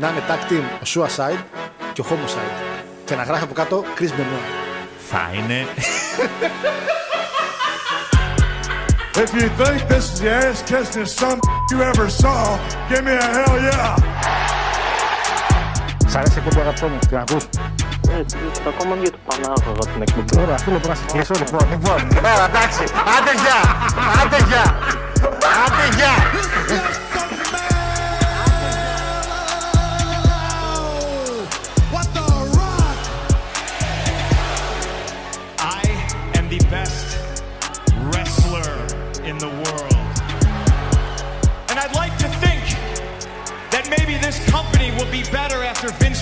[0.00, 1.42] να είναι tag team ο Suicide
[1.92, 2.62] και ο Homicide.
[3.04, 4.46] Και να γράφει από κάτω Chris Benoit.
[5.10, 5.66] Θα είναι.
[9.22, 11.38] If you think this is the ass kissing some
[11.70, 12.40] you ever saw,
[12.88, 13.94] give me a hell yeah.
[16.06, 17.44] Σ' αρέσει η εκπομπή αγαπητό μου, την ακούς;
[18.18, 18.36] Έτσι,
[18.68, 20.40] ακόμα για το Πανάγωγα την εκπομπή.
[20.42, 21.68] Ωραία, αυτό να σε κλείσω λοιπόν.
[21.70, 22.84] Λοιπόν, ωραία, εντάξει.
[23.16, 23.60] Άντε γεια!
[24.20, 24.64] Άντε γεια!
[25.64, 26.14] Άντε γεια!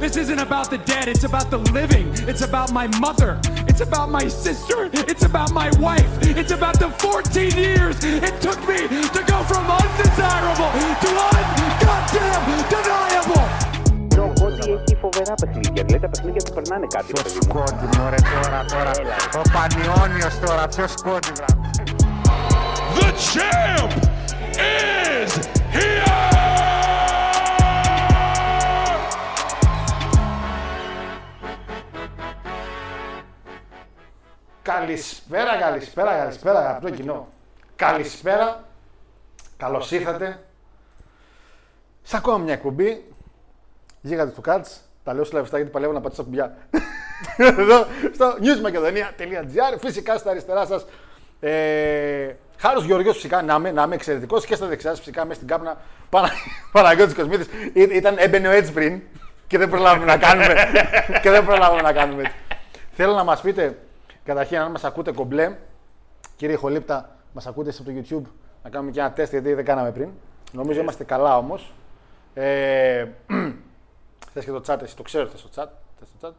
[0.00, 1.08] This isn't about the dead.
[1.08, 2.06] It's about the living.
[2.30, 3.40] It's about my mother.
[3.70, 4.90] It's about my sister.
[5.12, 6.10] It's about my wife.
[6.40, 7.96] It's about the 14 years
[8.28, 8.80] it took me
[9.16, 10.70] to go from undesirable
[11.02, 13.44] to ungoddamn deniable.
[14.16, 15.84] Το Κόντι έχει φοβερά παιχνίδια.
[15.90, 17.12] Λέει τα παιχνίδια του περνάνε κάτι.
[17.16, 17.52] ρε παιδί μου.
[17.54, 18.90] Κόντι, μωρέ, τώρα, τώρα.
[19.34, 21.46] Ο Πανιόνιος τώρα, ποιος κόντι, βρά.
[22.98, 23.92] The champ
[24.58, 25.32] is
[25.76, 26.29] here!
[34.77, 37.27] Καλησπέρα, καλησπέρα, καλησπέρα, αγαπητό κοινό.
[37.75, 38.63] Καλησπέρα.
[39.57, 40.39] Καλώς ήρθατε
[42.01, 43.03] σε ακόμα μια εκπομπή.
[44.01, 44.81] Γίγαντε του Κάτς.
[45.03, 46.57] Τα λέω σλαβιστά γιατί παλεύω να πατήσω κουμπιά.
[47.37, 49.77] Εδώ στο newsmakedonia.gr.
[49.79, 50.85] Φυσικά στα αριστερά σας.
[51.39, 55.35] Ε, Χάρος Γεωργιός φυσικά να είμαι, να είμαι εξαιρετικός και στα δεξιά σας φυσικά μέσα
[55.35, 55.77] στην κάπνα
[56.09, 56.29] Πανα...
[56.71, 59.01] Παναγιώτης Κοσμήτης Ή- ήταν έμπαινε ο έτσι πριν
[59.47, 60.55] και δεν προλάβουμε να κάνουμε
[61.21, 62.35] και δεν προλάβουμε να κάνουμε έτσι.
[62.91, 63.77] Θέλω να μας πείτε
[64.23, 65.55] καταρχήν αν μας ακούτε κομπλέ
[66.41, 68.29] Κύριε Χολύπτα, μας ακούτε εσείς από το YouTube
[68.63, 70.09] να κάνουμε και ένα τεστ γιατί δεν κάναμε πριν.
[70.51, 71.73] Νομίζω είμαστε καλά όμως.
[72.33, 73.05] Ε,
[74.33, 75.67] θες και το chat, εσύ το ξέρω θες το chat.
[75.99, 76.31] Θες το chat.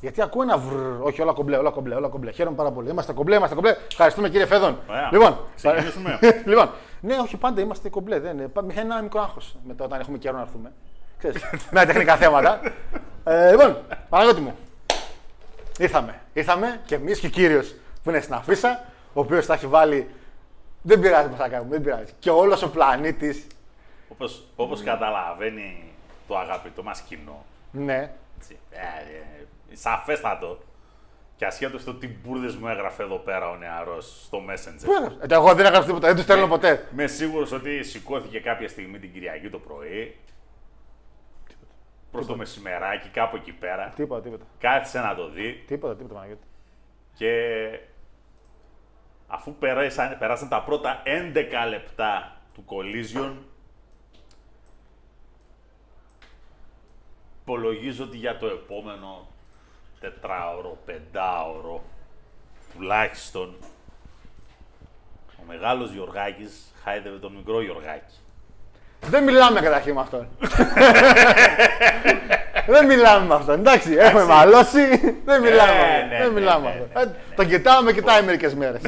[0.00, 2.30] Γιατί ακούω ένα βρρ, όχι όλα κομπλέ, όλα κομπλέ, όλα κομπλέ.
[2.30, 2.90] Χαίρομαι πάρα πολύ.
[2.90, 3.76] Είμαστε κομπλέ, είμαστε κομπλέ.
[3.90, 4.78] Ευχαριστούμε κύριε Φέδων.
[4.88, 5.08] Ωραία.
[5.12, 6.18] Λοιπόν, Ξεκινήσουμε.
[6.50, 6.70] λοιπόν,
[7.00, 8.20] ναι, όχι πάντα είμαστε κομπλέ.
[8.20, 8.50] Δεν είναι.
[8.64, 10.72] Μη ένα μικρό άγχος μετά όταν έχουμε καιρό να έρθουμε.
[11.18, 11.42] Ξέρεις,
[11.72, 12.60] με τα τεχνικά θέματα.
[13.24, 13.76] Ε, λοιπόν,
[14.08, 14.54] Παναγιώτη μου,
[15.78, 16.20] ήρθαμε.
[16.32, 20.08] Ήρθαμε και εμείς και ο κύριος που είναι στην αφίσα, ο οποίος θα έχει βάλει.
[20.82, 22.12] Δεν πειράζει πώς θα κάνουμε, δεν πειράζει.
[22.18, 23.46] Και όλος ο πλανήτης.
[24.08, 25.92] Όπως, όπως καταλαβαίνει
[26.28, 27.44] το αγαπητό μας κοινό.
[27.70, 28.76] Ναι, έτσι, ε,
[29.72, 30.58] ε, σαφέστατο.
[31.36, 34.84] Και ασχέτως το τι μπουρδες μου έγραφε εδώ πέρα ο νεαρός στο Messenger.
[34.84, 35.18] Πού έγραψε.
[35.20, 36.88] Ε, Εγώ δεν έγραψα τίποτα, δεν τους στέλνω ποτέ.
[36.92, 40.16] Είμαι σίγουρος ότι σηκώθηκε κάποια στιγμή την Κυριακή το πρωί.
[42.14, 43.92] Προς το μεσημεράκι, κάπου εκεί πέρα.
[43.96, 44.44] Τίποτα, τίποτα.
[44.58, 46.46] Κάθισε να το δει Τίποτα, τίποτα, Παναγιώτη.
[47.14, 47.80] και
[49.26, 53.32] αφού περάσαν, περάσαν τα πρώτα 11 λεπτά του Collision
[57.40, 59.26] υπολογίζω ότι για το επόμενο
[60.00, 61.82] τετράωρο, πεντάωρο
[62.72, 63.54] τουλάχιστον
[65.40, 68.14] ο μεγάλος Γιωργάκης χάιδευε τον μικρό Γιωργάκη.
[69.10, 70.28] Δεν μιλάμε καταρχήν με αυτόν.
[72.74, 73.58] δεν μιλάμε με αυτόν.
[73.58, 74.88] Εντάξει, έχουμε μαλώσει.
[75.24, 75.72] Δεν μιλάμε.
[75.72, 76.18] ναι, με αυτόν.
[76.18, 77.12] δεν ναι, μιλάμε ναι, με αυτόν.
[77.12, 78.80] Ε, Τον κοιτάω, με κοιτάει μερικές μέρες.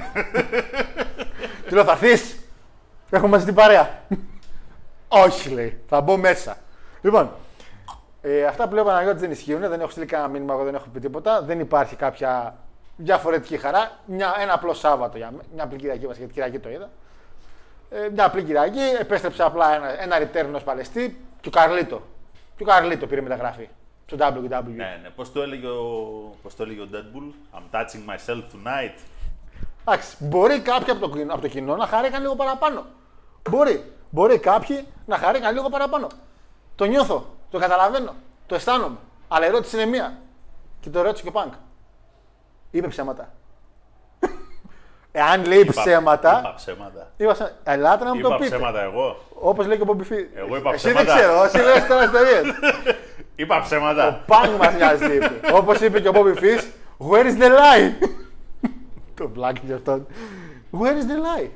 [1.68, 2.34] Του λέω, θα έρθει.
[3.10, 3.90] Έχουμε μαζί την παρέα.
[5.08, 5.80] Όχι, λέει.
[5.88, 6.56] Θα μπω μέσα.
[7.00, 7.30] Λοιπόν,
[8.22, 9.60] ε, αυτά που λέω Παναγιώτης δεν ισχύουν.
[9.68, 11.42] Δεν έχω στείλει κανένα μήνυμα, εγώ δεν έχω πει τίποτα.
[11.42, 12.54] Δεν υπάρχει κάποια
[12.96, 13.90] διαφορετική χαρά.
[14.06, 16.90] Μια, ένα απλό Σάββατο για μέ- Μια απλή Κυριακή, βασικά, γιατί Κυριακή το είδα.
[17.90, 22.02] Ε, μια απλή Κυριακή, επέστρεψε απλά ένα, ένα return ως Παλαιστή και ο Καρλίτο.
[22.56, 23.68] Και ο Καρλίτο πήρε μεταγραφή
[24.06, 24.64] στο WWE.
[24.74, 25.10] Ναι, ναι.
[25.16, 25.82] Πώς το έλεγε ο,
[26.42, 28.98] πώς το έλεγε ο Deadpool, I'm touching myself tonight.
[29.88, 32.86] Εντάξει, μπορεί κάποιοι από το, κοινό- από το κοινό να χαρήκαν λίγο παραπάνω.
[33.50, 33.92] Μπορεί.
[34.10, 36.06] Μπορεί κάποιοι να χαρήκαν λίγο παραπάνω.
[36.74, 38.14] Το νιώθω, το καταλαβαίνω,
[38.46, 38.96] το αισθάνομαι.
[39.28, 40.18] Αλλά η ερώτηση είναι μία.
[40.80, 41.52] Και το ρώτησε και ο Πανκ.
[42.70, 43.32] Είπε ψέματα.
[45.18, 47.10] Εάν λέει Είπα- ψέματα, Είπα ψέματα.
[47.16, 47.56] είπα ψέματα.
[47.64, 48.48] Ελάτε να μου το Είπα πείτε.
[48.56, 49.16] ψέματα εγώ.
[49.40, 50.24] Όπως λέει και ο Bobby Fee.
[50.34, 51.14] Εγώ είπα Εσύ δεν ψέματα.
[51.18, 52.40] ξέρω, εσύ λες τώρα ιστορίε.
[53.36, 54.22] Είπα ψέματα.
[54.26, 55.40] Πανκ μας νοιάζει τι είπε.
[55.52, 56.64] Όπως είπε και ο Bobby Fish,
[57.10, 58.08] where is the lie;
[59.14, 60.06] το βλάκι για αυτόν.
[60.80, 61.48] Where is the lie;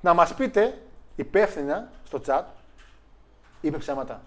[0.00, 0.78] Να μας πείτε
[1.16, 2.42] υπεύθυνα στο chat,
[3.60, 4.20] είπε ψέματα.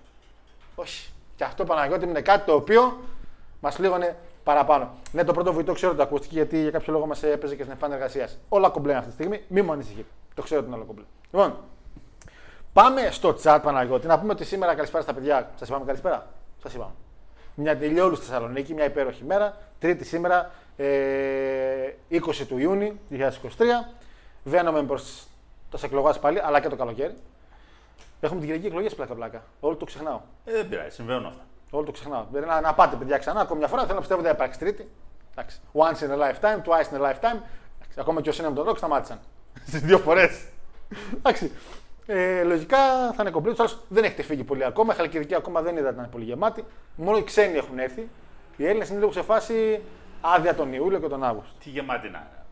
[0.75, 1.09] Όχι.
[1.35, 2.99] Και αυτό Παναγιώτη μου είναι κάτι το οποίο
[3.59, 4.89] μας πλήγωνε παραπάνω.
[5.11, 7.61] Ναι, το πρώτο βοητό ξέρω ότι το ακούστηκε γιατί για κάποιο λόγο μας έπαιζε και
[7.61, 8.37] στην εμφάνεια εργασίας.
[8.49, 10.07] Όλα κομπλέ αυτή τη στιγμή, μη μου ανησυχείτε.
[10.33, 11.03] Το ξέρω ότι είναι όλα κομπλέ.
[11.31, 11.57] Λοιπόν,
[12.73, 15.51] πάμε στο chat Παναγιώτη να πούμε ότι σήμερα καλησπέρα στα παιδιά.
[15.55, 16.27] Σας είπαμε καλησπέρα.
[16.61, 16.91] Σας είπαμε.
[17.55, 19.57] Μια τελειόλους στη Θεσσαλονίκη, μια υπέροχη μέρα.
[19.79, 20.87] Τρίτη σήμερα, ε,
[22.09, 23.89] 20 του Ιούνιου 2023.
[24.43, 25.27] Βαίνουμε προς
[25.69, 27.15] το εκλογάς πάλι, αλλά και το καλοκαίρι.
[28.19, 29.43] Έχουμε την Κυριακή εκλογές πλάκα-πλάκα.
[29.59, 30.21] Όλο το ξεχνάω.
[30.45, 31.41] Ε, δεν πειράζει, συμβαίνουν αυτά.
[31.75, 32.25] Όλο το ξεχνάω.
[32.31, 33.81] Δηλαδή, να, να πάτε παιδιά ξανά, ακόμη μια φορά.
[33.81, 34.89] Θέλω να πιστεύω ότι θα υπάρξει τρίτη.
[35.31, 35.59] Εντάξει.
[35.73, 37.39] Once in a lifetime, twice in a lifetime.
[37.77, 37.99] Εντάξει.
[37.99, 39.19] Ακόμα και ο Σίνεμ τον Ρόκ σταμάτησαν.
[39.67, 40.45] Στι δύο φορές.
[41.15, 41.51] Εντάξει.
[42.05, 42.77] Ε, λογικά
[43.13, 43.53] θα είναι κομπλέ.
[43.53, 44.93] Τέλο δεν έχετε φύγει πολύ ακόμα.
[44.93, 46.65] Η Χαλκιδική ακόμα δεν είδα να είναι πολύ γεμάτη.
[46.95, 48.09] Μόνο οι ξένοι έχουν έρθει.
[48.57, 49.81] Οι Έλληνες είναι λίγο σε φάση
[50.21, 51.53] άδεια τον Ιούλιο και τον Αύγουστο.
[51.63, 52.43] Τι γεμάτη να είναι.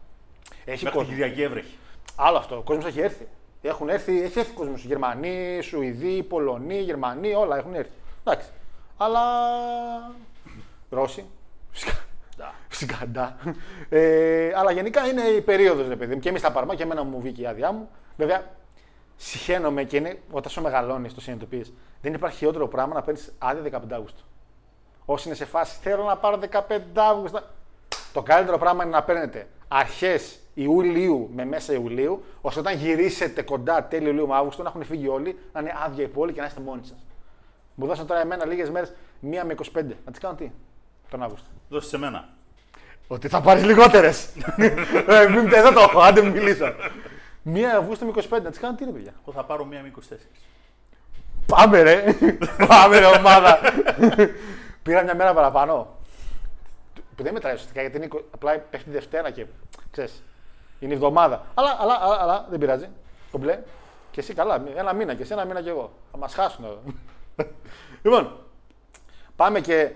[0.66, 1.14] Έχει Μέχρι την κόσμο.
[1.14, 1.76] Κυριακή έβρεχε.
[2.16, 2.58] Άλλο αυτό.
[2.58, 3.28] Ο κόσμος έχει έρθει.
[3.62, 4.84] Έχουν έρθει, έχει έρθει κόσμος.
[4.84, 7.92] Γερμανοί, Σουηδοί, Πολωνοί, Γερμανοί, όλα έχουν έρθει.
[8.24, 8.50] Εντάξει.
[9.04, 9.22] Αλλά.
[10.90, 11.26] Ρώσοι.
[11.72, 11.94] Φυσικά.
[12.68, 13.38] Φυσικά, ντα.
[13.90, 16.20] Ε, αλλά γενικά είναι η περίοδος, ρε παιδί μου.
[16.20, 17.90] Και εμείς τα πάρουμε και εμένα μου βγήκε η άδειά μου.
[18.18, 18.44] Βέβαια,
[19.16, 21.74] συχαίνομαι και είναι όταν σου μεγαλώνεις, το συνειδητοποιείς.
[22.02, 24.22] Δεν υπάρχει χειρότερο πράγμα να παίρνεις άδεια 15 Αύγουστο.
[25.06, 27.42] Όσοι είναι σε φάση, θέλω να πάρω 15 Αύγουστο.
[28.14, 33.84] Το καλύτερο πράγμα είναι να παίρνετε αρχές Ιουλίου με μέσα Ιουλίου, ώστε όταν γυρίσετε κοντά
[33.84, 36.46] τέλειο Ιουλίου με Αύγουστο να έχουν φύγει όλοι, να είναι άδεια η πόλη και να
[36.46, 36.98] είστε μόνοι σας.
[37.82, 39.64] Μου δώσαν τώρα εμένα λίγες μέρες, μία με 25.
[40.06, 40.52] Να τις κάνω τι,
[41.10, 41.48] τον Αύγουστο.
[41.70, 42.30] Δώσες σε μένα.
[43.08, 44.30] Ότι θα πάρεις λιγότερες.
[45.54, 46.74] Εδώ το έχω, άντε μου μιλήσω.
[47.42, 49.14] Μία Αυγούστου με 25, να τις κάνω τι είναι, παιδιά.
[49.22, 50.16] Εγώ θα πάρω μία με 24.
[51.46, 52.04] Πάμε ρε.
[52.68, 53.60] Πάμε ρε ομάδα.
[54.84, 55.96] Πήρα μια μέρα παραπάνω.
[57.16, 59.46] Που δεν μετράει ουσιαστικά γιατί είναι, εικο- απλά πέφτει Δευτέρα και
[59.92, 60.24] ξέρεις,
[60.80, 61.46] είναι η εβδομάδα.
[61.54, 62.88] Αλλά, αλλά, αλλά, αλλά δεν πειράζει.
[63.32, 63.60] Κομπλέ.
[64.12, 64.64] Και εσύ καλά.
[64.76, 65.92] Ένα μήνα και εσύ ένα μήνα και εγώ.
[66.12, 66.82] Θα μας χάσουν εδώ.
[68.02, 68.38] Λοιπόν,
[69.36, 69.92] πάμε και.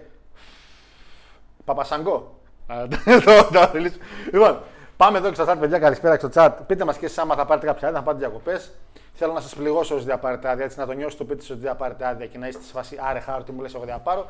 [1.66, 2.40] Παπασαγκό.
[2.68, 2.88] Α,
[3.26, 3.98] το- το θέλεις.
[4.32, 4.60] λοιπόν,
[4.98, 5.80] πάμε εδώ και στο chat, παιδιά.
[5.80, 6.52] Καλησπέρα και στο chat.
[6.68, 8.72] Πείτε μας και εσείς άμα θα πάρετε κάποια άδεια, θα πάτε διακοπές.
[9.14, 12.08] Θέλω να σας πληγώσω όσοι διαπάρετε άδεια, έτσι να το νιώσετε το πίτι ότι διαπάρετε
[12.08, 14.28] άδεια και να είστε σε φάση άρε χάρο τι μου λες, εγώ διαπάρω.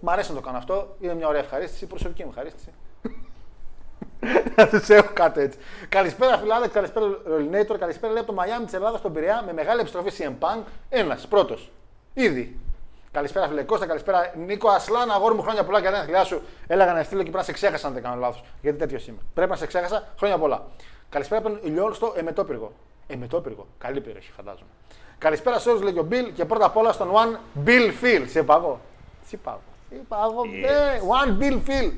[0.00, 0.96] Μ' αρέσει να το κάνω αυτό.
[1.00, 2.70] Είναι μια ωραία ευχαρίστηση, προσωπική μου ευχαρίστηση.
[4.56, 5.58] Να τους έχω κάτω έτσι.
[5.88, 7.78] Καλησπέρα, φίλε Άλεξ, καλησπέρα, Ρολινέιτορ.
[7.78, 10.62] Καλησπέρα, λέει από το Μαϊάμι της Ελλάδας στον Πειραιά με μεγάλη επιστροφή CM Punk.
[10.88, 11.70] Ένας, πρώτος.
[12.18, 12.58] Ήδη.
[13.12, 14.32] Καλησπέρα, φίλε Κώστα, καλησπέρα.
[14.46, 16.42] Νίκο Ασλάν, αγόρι μου χρόνια πολλά για τα γενέθλιά σου.
[16.66, 18.44] Έλεγα να στείλω και πρέπει να σε ξέχασα αν δεν κάνω λάθος.
[18.60, 19.18] Γιατί τέτοιος είμαι.
[19.34, 20.66] Πρέπει να σε ξέχασα χρόνια πολλά.
[21.08, 22.72] Καλησπέρα από τον Ηλιόλ στο Εμετόπυργο.
[23.06, 23.66] Εμετόπυργο.
[23.78, 24.68] Καλή περιοχή, φαντάζομαι.
[25.18, 27.36] Καλησπέρα σε όλους, λέει και ο Bill και πρώτα απ' όλα στον One
[27.66, 28.24] Bill Phil.
[28.26, 28.80] Σε παγώ.
[29.26, 29.60] Σε παγώ.
[29.88, 30.42] Σε παγώ.
[30.44, 31.92] Ε, One Bill Phil.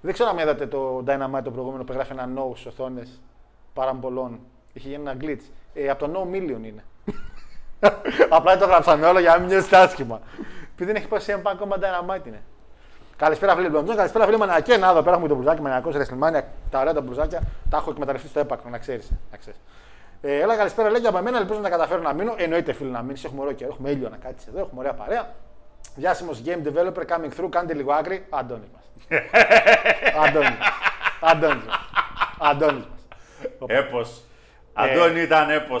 [0.00, 3.20] Δεν ξέρω αν είδατε το Dynamite το προηγούμενο που έγραφε ένα no στις οθόνες
[3.72, 4.40] παραμπολών.
[4.72, 5.44] Είχε γίνει ένα glitch.
[5.74, 6.84] Ε, από το no million είναι.
[8.36, 10.20] Απλά το γράψαμε όλο για να μην νιώσει άσχημα.
[10.62, 12.42] Επειδή δεν έχει πάει σε ένα ακόμα Dynamite είναι.
[13.16, 14.76] Καλησπέρα φίλε Μπλοντζόν, καλησπέρα φίλε Μανακέ.
[14.76, 16.48] Να εδώ πέρα έχουμε το μπλουζάκι Μανιακό Ρεσλιμάνια.
[16.70, 19.10] Τα ωραία τα μπλουζάκια τα έχω εκμεταλλευτεί στο έπακρο, να ξέρεις.
[19.30, 19.60] Να ξέρεις.
[20.20, 22.34] Ε, έλα καλησπέρα λέει και από εμένα, ελπίζω να καταφέρω να μείνω.
[22.36, 25.34] Εννοείται φίλε να μείνεις, έχουμε ωραίο καιρό, έχουμε ήλιο να κάτσεις εδώ, έχουμε ωραία παρέα.
[25.94, 28.26] Διάσημος game developer coming through, κάντε λίγο άκρη.
[28.30, 29.10] Αντώνης μας.
[30.26, 30.58] Αντώνης.
[31.30, 31.78] Αντώνης μας.
[32.38, 33.00] Αντώνης μας.
[33.66, 34.06] Έπω.
[34.72, 35.76] Αντώνη ήταν έπω.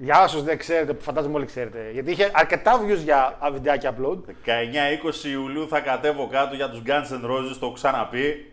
[0.00, 1.90] Για όσους δεν ξέρετε, που φαντάζομαι όλοι ξέρετε.
[1.92, 4.18] Γιατί είχε αρκετά views για α, βιντεάκια upload.
[4.18, 8.52] 19-20 Ιουλίου θα κατέβω κάτω για τους Guns N' Roses, το έχω ξαναπεί.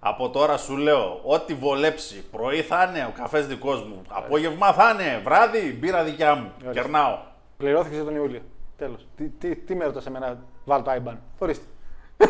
[0.00, 2.24] Από τώρα σου λέω, ό,τι βολέψει.
[2.30, 4.02] Πρωί θα είναι ο καφές δικός μου.
[4.08, 5.20] Απόγευμα θα είναι.
[5.24, 6.52] Βράδυ, μπύρα δικιά μου.
[6.72, 7.18] Κερνάω.
[7.56, 8.40] Πληρώθηκες τον Ιούλιο.
[8.76, 9.06] Τέλος.
[9.16, 11.16] Τι, τι, τι με ρωτάς εμένα, βάλω το IBAN.
[11.38, 11.64] Ορίστε.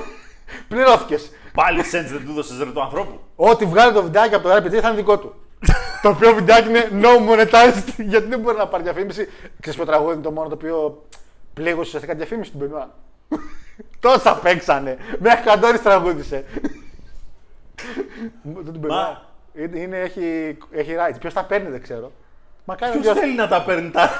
[0.69, 1.31] Πληρώθηκες.
[1.55, 3.21] Πάλι σέντς δεν του δώσες ρε του ανθρώπου.
[3.37, 5.35] Ό,τι βγάλει το βιντεάκι από το RPG θα είναι δικό του.
[6.03, 9.29] Το οποίο βιντεάκι είναι no monetized γιατί δεν μπορεί να πάρει διαφήμιση.
[9.61, 11.05] Ξέρεις ποιο τραγούδι είναι το μόνο το οποίο
[11.55, 12.91] πλήγωσε ουσιαστικά διαφήμιση του Μπενουά.
[14.01, 14.97] Τόσα παίξανε.
[15.19, 16.45] Μέχρι καντόρι τραγούδισε.
[18.43, 18.97] Μου- του Μπενουά.
[18.97, 19.23] Μα-
[19.63, 21.17] Είναι, είναι- έχει, έχει rights.
[21.21, 22.13] Ποιος τα παίρνει δεν ξέρω.
[22.65, 24.11] Μα κάνει Ποιος δυο- θέλει να τα παίρνει τα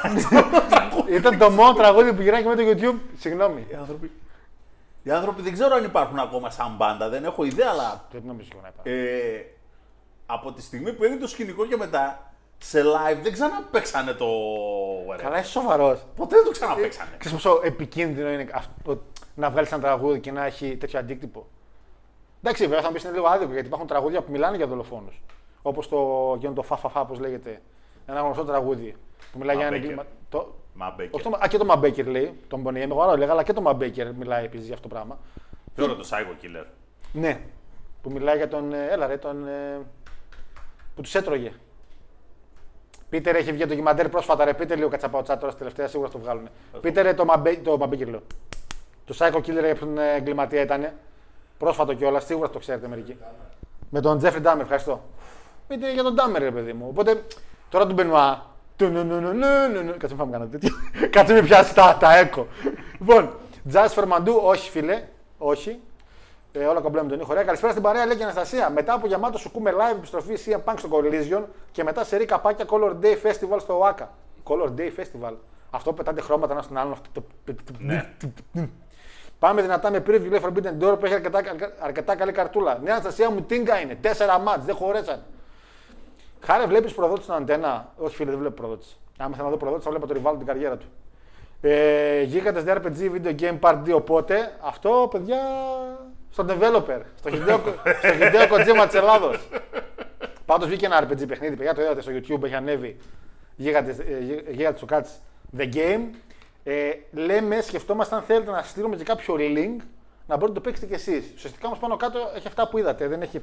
[1.17, 2.99] Ήταν το μόνο τραγούδι που γυρνάει και με το YouTube.
[3.19, 3.67] Συγγνώμη.
[3.71, 4.11] Οι άνθρωποι.
[5.03, 8.49] Οι άνθρωποι δεν ξέρω αν υπάρχουν ακόμα σαν μπάντα, δεν έχω ιδέα, αλλά Δεν νομίζω
[8.63, 9.01] να υπάρχει.
[10.33, 14.27] Ε, από τη στιγμή που έγινε το σκηνικό και μετά σε live δεν ξαναπαίξανε το.
[15.17, 16.05] Καλά, είσαι σοβαρός.
[16.17, 17.11] Ποτέ δεν το ξαναπαίξανε.
[17.19, 19.03] Ξέρεις πόσο επικίνδυνο είναι αυτό,
[19.35, 21.47] να βγάλεις ένα τραγούδι και να έχει τέτοιο αντίκτυπο.
[22.43, 25.23] Εντάξει, βέβαια θα μου πεις είναι λίγο άδικο γιατί υπάρχουν τραγούδια που μιλάνε για δολοφόνους.
[25.63, 27.61] Όπως το γίνον το φαφαφά, όπως λέγεται.
[28.07, 28.97] Ένα γνωστό τραγούδι
[29.33, 29.99] που μιλάει για ένα Μαμπέκερ.
[29.99, 30.17] εγκλήμα.
[30.29, 30.55] Το...
[30.75, 31.15] Μαμπέκερ.
[31.15, 31.39] Όχι το...
[31.45, 32.41] Α, και το Μαμπέκερ λέει.
[32.49, 34.95] Τον Bonnie M, εγώ άλλο έλεγα, αλλά και το Μαμπέκερ μιλάει επίσης για αυτό το
[34.95, 35.19] πράγμα.
[35.75, 36.65] Ποιο είναι το Psycho Killer.
[37.13, 37.41] Ναι.
[38.03, 38.73] Που μιλάει για τον.
[38.73, 39.47] ε, Έλα ρε, τον.
[40.93, 41.53] Ε, που τους έτρωγε.
[43.09, 44.45] Πίτερ έχει βγει το ντοκιμαντέρ πρόσφατα.
[44.45, 46.49] Ρε, πείτε λίγο κατσαπαοτσά τώρα στη τελευταία, σίγουρα θα το βγάλουν.
[46.81, 48.23] Πίτερ ρε, το Μαμπέ, το Μαμπέκερ λέω.
[49.05, 50.93] Το Psycho Killer για ποιον ε, εγκληματία ήταν.
[51.59, 53.17] Πρόσφατο κιόλα, σίγουρα το ξέρετε μερικοί.
[53.91, 55.05] Με τον Τζέφρι Ντάμερ, ευχαριστώ.
[55.69, 56.87] Πείτε για τον Ντάμερ, ρε παιδί μου.
[56.89, 57.23] Οπότε
[57.69, 58.47] τώρα του Μπενουά.
[58.77, 59.91] του νου νου νου νου νου νου.
[59.91, 60.71] Κάτσε μην φάμε κανένα τέτοιο.
[61.15, 62.47] Κάτσε με πιάσει τα, τα έκο.
[62.99, 63.31] λοιπόν,
[63.69, 65.03] Τζάσ Φερμαντού, όχι φίλε,
[65.39, 65.81] όχι.
[66.53, 67.29] Ε, όλα κομπλέ με τον ήχο.
[67.31, 68.71] Ωραία, καλησπέρα στην παρέα, λέει και η Αναστασία.
[68.71, 71.43] Μετά από γεμάτο σου κούμε live επιστροφή CM Punk στο Collision
[71.73, 74.07] και μετά σε ρί καπάκια Color Day Festival στο Waka.
[74.45, 75.35] Color Day Festival.
[75.71, 76.93] Αυτό πετάτε χρώματα ένα στον άλλον.
[76.93, 77.25] Αυτό το...
[79.39, 81.41] Πάμε δυνατά με preview, λέει Forbidden Door που έχει αρκετά,
[81.79, 82.79] αρκετά καλή καρτούλα.
[82.83, 83.95] Νέα Αναστασία μου τίνκα είναι.
[83.95, 85.23] Τέσσερα μάτς, δεν χωρέσαν.
[86.41, 88.99] Χάρη, βλέπεις προδότης στην αντένα; Όχι, φίλε, δεν βλέπω προδότης.
[89.19, 90.87] Άμα θέλω να δω προδότης, θα βλέπω το rival την καριέρα του.
[91.61, 93.95] Ε, Γίγαντες RPG Video Game Part 2.
[93.95, 95.39] Οπότε αυτό, παιδιά,
[96.33, 97.01] στον developer.
[97.19, 97.61] Στο Hideo,
[97.99, 99.49] στο Hideo Kojima της Ελλάδος.
[100.47, 102.97] Πάντως βγήκε ένα RPG παιχνίδι, παιδιά, το είδατε στο YouTube, έχει ανέβει.
[103.57, 103.97] Γίγαντες
[104.77, 105.05] του Cats
[105.59, 106.01] The Game.
[106.65, 109.77] Ε, λέμε, σκεφτόμαστε αν θέλετε να στείλουμε και κάποιο link
[110.27, 111.33] να μπορείτε να το παίξετε κι εσείς.
[111.35, 113.09] Ουσιαστικά όμως πάνω κάτω έχει αυτά που είδατε.
[113.09, 113.43] Δεν έχει...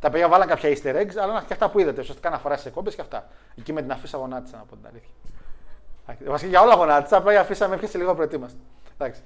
[0.00, 2.00] Τα παιδιά βάλαν κάποια easter eggs, αλλά έχει και αυτά που είδατε.
[2.00, 3.28] Ουσιαστικά αναφορά σε κόμπε και αυτά.
[3.58, 5.10] Εκεί με την αφίσα γονάτισα, να πω την αλήθεια.
[6.30, 8.58] Βασικά για όλα γονάτισα, απλά η αφίσα με έπιασε λίγο προετοίμαστη.
[8.98, 9.22] Εντάξει.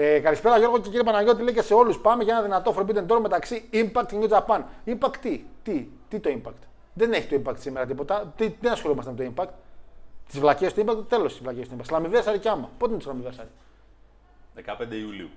[0.00, 1.98] Ε, καλησπέρα Γιώργο και κύριε Παναγιώτη, λέει και σε όλους.
[1.98, 4.62] Πάμε για ένα δυνατό Forbidden Door μεταξύ Impact και New Japan.
[4.86, 8.32] Impact τι, τι, τι το Impact; Δεν έχει το Impact σήμερα τίποτα.
[8.36, 9.48] Τι, δεν ασχολούμαστε με το Impact.
[10.28, 11.84] Τις βλακίες του Impact, τέλος τη βλακίες του Impact.
[11.84, 12.70] Σλαμιβέρσαρη και άμα.
[12.78, 13.48] Πότε είναι το Σλαμιβέρσαρη.
[14.66, 15.28] 15 Ιουλίου.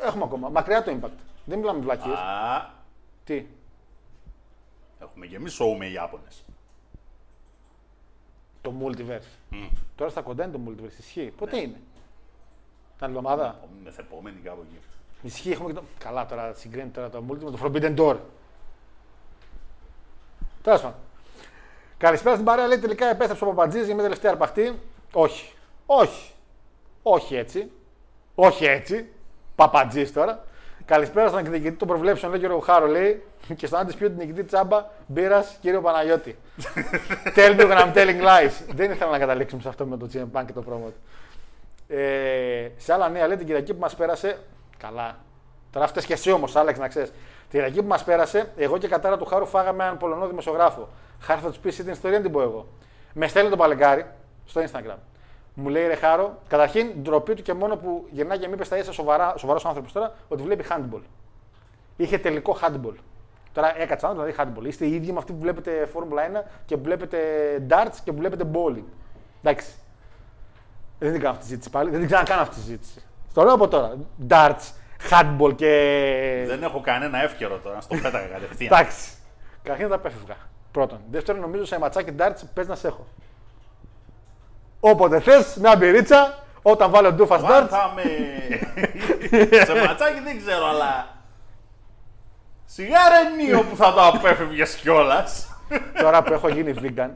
[0.00, 0.48] Έχουμε ακόμα.
[0.48, 1.18] Μακριά το Impact.
[1.44, 2.18] Δεν μιλάμε βλακίες.
[2.18, 2.70] Α,
[3.24, 3.46] Τι;
[5.00, 6.44] έχουμε και εμεί show με Ιάπωνες.
[8.62, 9.56] Το Multiverse.
[9.96, 10.98] Τώρα στα κοντά είναι το Multiverse.
[10.98, 11.32] Ισχύει.
[11.36, 11.80] Πότε είναι;
[13.00, 13.58] Την άλλη εβδομάδα.
[13.84, 14.78] Μεθεπόμενη κάπου εκεί.
[15.22, 15.50] Ισχύει.
[15.50, 15.82] Έχουμε και το...
[15.98, 18.16] Καλά τώρα συγκρίνει τώρα το Multiverse με το Forbidden Door.
[20.62, 20.94] Τέλος πάντων.
[21.98, 22.66] Καλησπέρα στην παρέα.
[22.66, 24.78] Λέει τελικά επέστρεψε ο Παπατζής για μια τελευταία αρπαχτή.
[25.12, 25.52] Όχι.
[25.86, 26.32] Όχι.
[27.02, 27.70] Όχι έτσι.
[28.34, 29.08] Όχι έτσι.
[29.54, 30.44] Παπατζής τώρα.
[30.84, 33.22] Καλησπέρα στον εκδικητή των προβλέψεων, λέει ο Χάρο, λέει.
[33.56, 36.36] Και στον αντισπιούτη νικητή τσάμπα μπύρας, κύριο Παναγιώτη.
[37.36, 38.52] Tell me when I'm telling lies.
[38.74, 40.92] Δεν ήθελα να καταλήξουμε σε αυτό με το GM Punk και το promo.
[41.90, 41.96] Του.
[41.96, 44.38] Ε, σε άλλα νέα, λέει την Κυριακή που μας πέρασε.
[44.78, 45.18] Καλά.
[45.70, 47.10] Τώρα φταίει και εσύ όμως, Άλεξ, να ξέρεις.
[47.10, 50.88] Την Κυριακή που μας πέρασε, εγώ και η κατάρα του Χάρου φάγαμε έναν Πολωνό δημοσιογράφο.
[51.20, 52.66] Χάρη θα τους πεις εσύ την ιστορία, να την πω εγώ.
[53.12, 54.06] Με στέλνει το παλικάρι
[54.44, 54.96] στο Instagram.
[55.54, 58.78] Μου λέει ρε Χάρο, καταρχήν ντροπή του και μόνο που γυρνάει και μου είπε στα
[58.78, 58.92] ίσα
[59.36, 61.02] σοβαρός άνθρωπος τώρα ότι βλέπει handball.
[61.96, 62.94] Είχε τελικό handball.
[63.52, 64.64] Τώρα έκατσα να το δει handball.
[64.64, 67.18] Είστε οι ίδιοι με αυτοί που βλέπετε Φόρμουλα 1 και που βλέπετε
[67.70, 68.84] darts και που βλέπετε bowling.
[69.42, 69.74] Εντάξει.
[71.00, 71.90] Δεν την κάνω αυτή τη συζήτηση πάλι.
[71.90, 73.02] Δεν την ξανακάνω αυτή τη συζήτηση.
[73.30, 73.96] Στο λέω από τώρα.
[74.28, 74.72] Darts,
[75.10, 76.44] handball και.
[76.46, 78.72] Δεν έχω κανένα εύκαιρο τώρα να στο πέταγα κατευθείαν.
[78.72, 79.10] Εντάξει.
[79.62, 80.36] Καταρχήν τα απέφευγα.
[80.72, 81.00] Πρώτον.
[81.10, 83.06] Δεύτερον, νομίζω σε ματσάκι darts πες να σε έχω.
[84.80, 87.68] Όποτε θες, μια μπυρίτσα, όταν βάλω ντούφας Αν darts.
[87.68, 88.02] θα με...
[89.64, 91.18] Σε ματσάκι δεν ξέρω, αλλά...
[92.64, 95.54] Σιγά ρε Νίο που θα το απέφευγες κιόλας.
[96.02, 97.10] Τώρα που έχω γίνει vegan,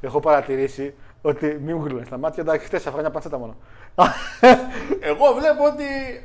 [0.00, 0.94] έχω παρατηρήσει
[1.26, 2.42] ότι μην μου γλούνε στα μάτια.
[2.42, 3.56] Εντάξει, χθες έφαγα μια παντσέτα μόνο.
[5.00, 5.84] Εγώ βλέπω ότι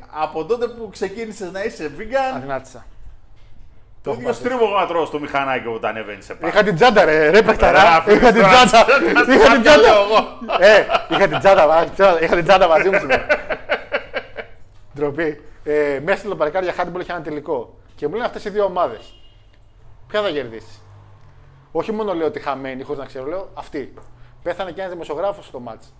[0.09, 2.85] από τότε που ξεκίνησες να είσαι vegan, Αδυνάτησα.
[4.03, 6.47] το ίδιο στρίβο γατρό στο μηχανάκι όταν ανεβαίνει σε πάνω.
[6.53, 8.03] Είχα την τσάντα, ρε, ρε παιχταρά.
[8.05, 8.85] Ρε, Είχα την αφού τσάντα.
[8.85, 10.05] τα Είχα την τσάντα, λέω τσάντα.
[10.05, 10.37] εγώ.
[10.59, 13.25] Ε, είχα την τσάντα, μα- είχα την τσάντα μαζί μου σήμερα.
[14.95, 15.41] Ντροπή.
[15.63, 17.77] Ε, μέσα στο παρκάρι για handball είχε ένα τελικό.
[17.95, 19.13] Και μου λένε αυτές οι δύο ομάδες.
[20.07, 20.81] Ποια θα κερδίσεις;
[21.71, 23.93] Όχι μόνο λέω ότι χαμένη, χωρίς να ξέρω, λέω αυτή.
[24.43, 25.93] Πέθανε και ένας δημοσιογράφος στο μάτς.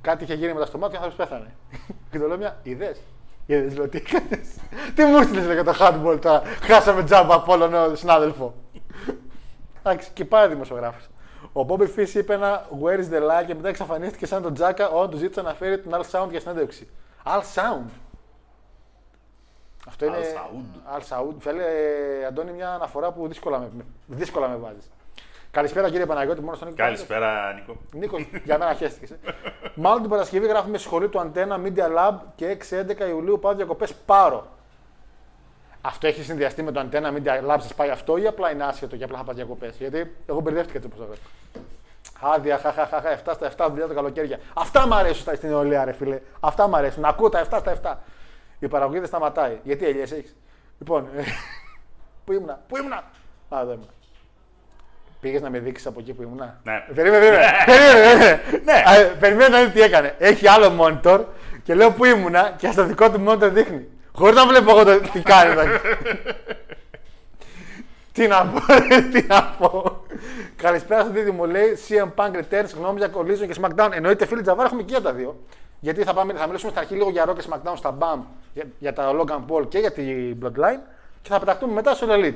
[0.00, 1.54] Κάτι είχε γίνει μετά στο μάτς και ο άνθρωπος πέθανε.
[2.10, 3.00] και το λέω μια, είδες.
[3.46, 4.48] Είδες, λέω τι έκανες;
[4.94, 8.54] Τι μου έστειλες για το handball τώρα; Χάσαμε τζάμπα από όλον τον συνάδελφο.
[9.82, 11.08] Εντάξει, και πάει ο δημοσιογράφος.
[11.52, 14.88] Ο Μπόμπι Φύση είπε ένα Where is the lie; και μετά εξαφανίστηκε σαν τον Τζάκα
[14.88, 16.88] όταν του ζήτησε να φέρει την Al Sound για συνέντευξη.
[17.24, 17.90] Al Sound.
[19.88, 20.16] Αυτό είναι.
[20.16, 20.98] Al Saud.
[20.98, 21.34] Al Saud.
[21.38, 23.70] Θέλει, ε, Αντώνη, μια αναφορά που δύσκολα με,
[24.06, 24.90] δύσκολα με βάζεις.
[25.56, 26.82] Καλησπέρα κύριε Παναγιώτη, μόνο στον Νίκο.
[26.82, 27.76] Καλησπέρα Νίκο.
[27.92, 29.16] Νίκος, για μένα χαίστηκες.
[29.74, 34.46] Μάλλον την Παρασκευή γράφουμε σχολείο του Αντένα Media Lab και 6-11 Ιουλίου πάω διακοπές Πάρο.
[35.80, 38.96] Αυτό έχει συνδυαστεί με το Αντένα Media Lab, σας πάει αυτό ή απλά είναι άσχετο
[38.96, 41.28] και απλά θα πάω διακοπές; Γιατί εγώ μπερδεύτηκα έτσι όπως το βλέπω.
[42.34, 44.38] Άδεια, χαχαχαχα, 7 στα 7 δουλειά το καλοκαίρια.
[44.54, 46.20] Αυτά μου αρέσουν στα στην Ολία, ρε φίλε.
[46.40, 47.02] Αυτά μου αρέσουν.
[47.02, 47.96] Να ακούω τα 7 στα 7.
[48.58, 49.58] Η παραγωγή δεν σταματάει.
[49.62, 50.36] Γιατί ελιέ έχεις;
[50.78, 51.22] Λοιπόν, ε,
[52.24, 53.04] πού ήμουνα, πού ήμουνα;
[53.48, 53.90] Α, εδώ ήμουνα.
[55.20, 56.84] Πήγες να με δείξεις από εκεί που ήμουνα; Ναι.
[56.94, 57.46] Περίμενε, περίμενε.
[57.66, 58.40] περίμενε, περίμενε.
[58.64, 58.82] Ναι.
[58.86, 60.14] Α, ε, Περιμένω να δει τι έκανε.
[60.18, 61.20] Έχει άλλο monitor
[61.62, 63.88] και λέω πού ήμουνα και στο δικό του monitor δείχνει.
[64.12, 65.50] Χωρίς να βλέπω εγώ το, τι κάνει.
[65.50, 65.62] εδώ.
[68.12, 70.04] τι να πω, ρε, τι να πω.
[70.56, 73.88] Καλησπέρα στον Δίδυμο, λέει CM Punk Returns, γνώμη για Collision και SmackDown.
[73.92, 75.40] Εννοείται φίλοι Τζαβάρα, έχουμε και για τα δύο.
[75.80, 78.18] Γιατί θα, πάμε, θα μιλήσουμε στην αρχή λίγο για Raw και SmackDown στα BAM,
[78.54, 80.80] για, για τα Logan Paul και για την Bloodline
[81.22, 82.34] και θα πεταχτούμε μετά στο Elite.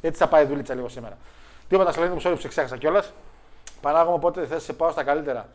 [0.00, 1.16] Έτσι θα πάει η δουλίτσα λίγο σήμερα.
[1.68, 3.12] Τίποτα στα μου sorry που σε ξέχασα κιόλας.
[3.80, 5.48] Παράγομαι οπότε θες σε πάω στα καλύτερα.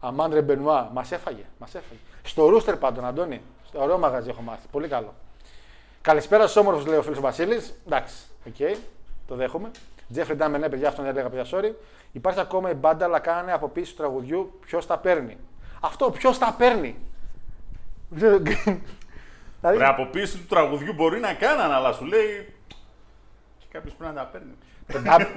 [0.00, 2.00] Αμάντρε Μπενουά, μας έφαγε, μας έφαγε.
[2.22, 3.42] Στο Ρούστερ πάντων, Αντώνη.
[3.66, 4.66] Στο ωραίο μαγαζί έχω μάθει.
[4.70, 5.14] Πολύ καλό.
[6.00, 7.74] Καλησπέρα στους όμορφους, λέει ο φίλος Βασίλης.
[7.86, 8.14] Εντάξει,
[8.46, 8.76] οκ, okay,
[9.26, 9.70] το δέχομαι.
[10.12, 11.72] Τζέφρι Ντάμε, ναι, παιδιά, αυτόν έλεγα παιδιά, sorry.
[12.12, 15.36] Υπάρχει ακόμα η μπάντα, αλλά κάνε από πίσω του τραγουδιού ποιος τα παίρνει.
[15.80, 16.96] Αυτό, ποιος τα παίρνει.
[18.08, 18.56] δηλαδή,
[19.62, 22.54] Ρε, από πίσω του τραγουδιού μπορεί να κάνανε, αλλά σου λέει.
[23.58, 24.52] Και κάποιος πρέπει να τα παίρνει.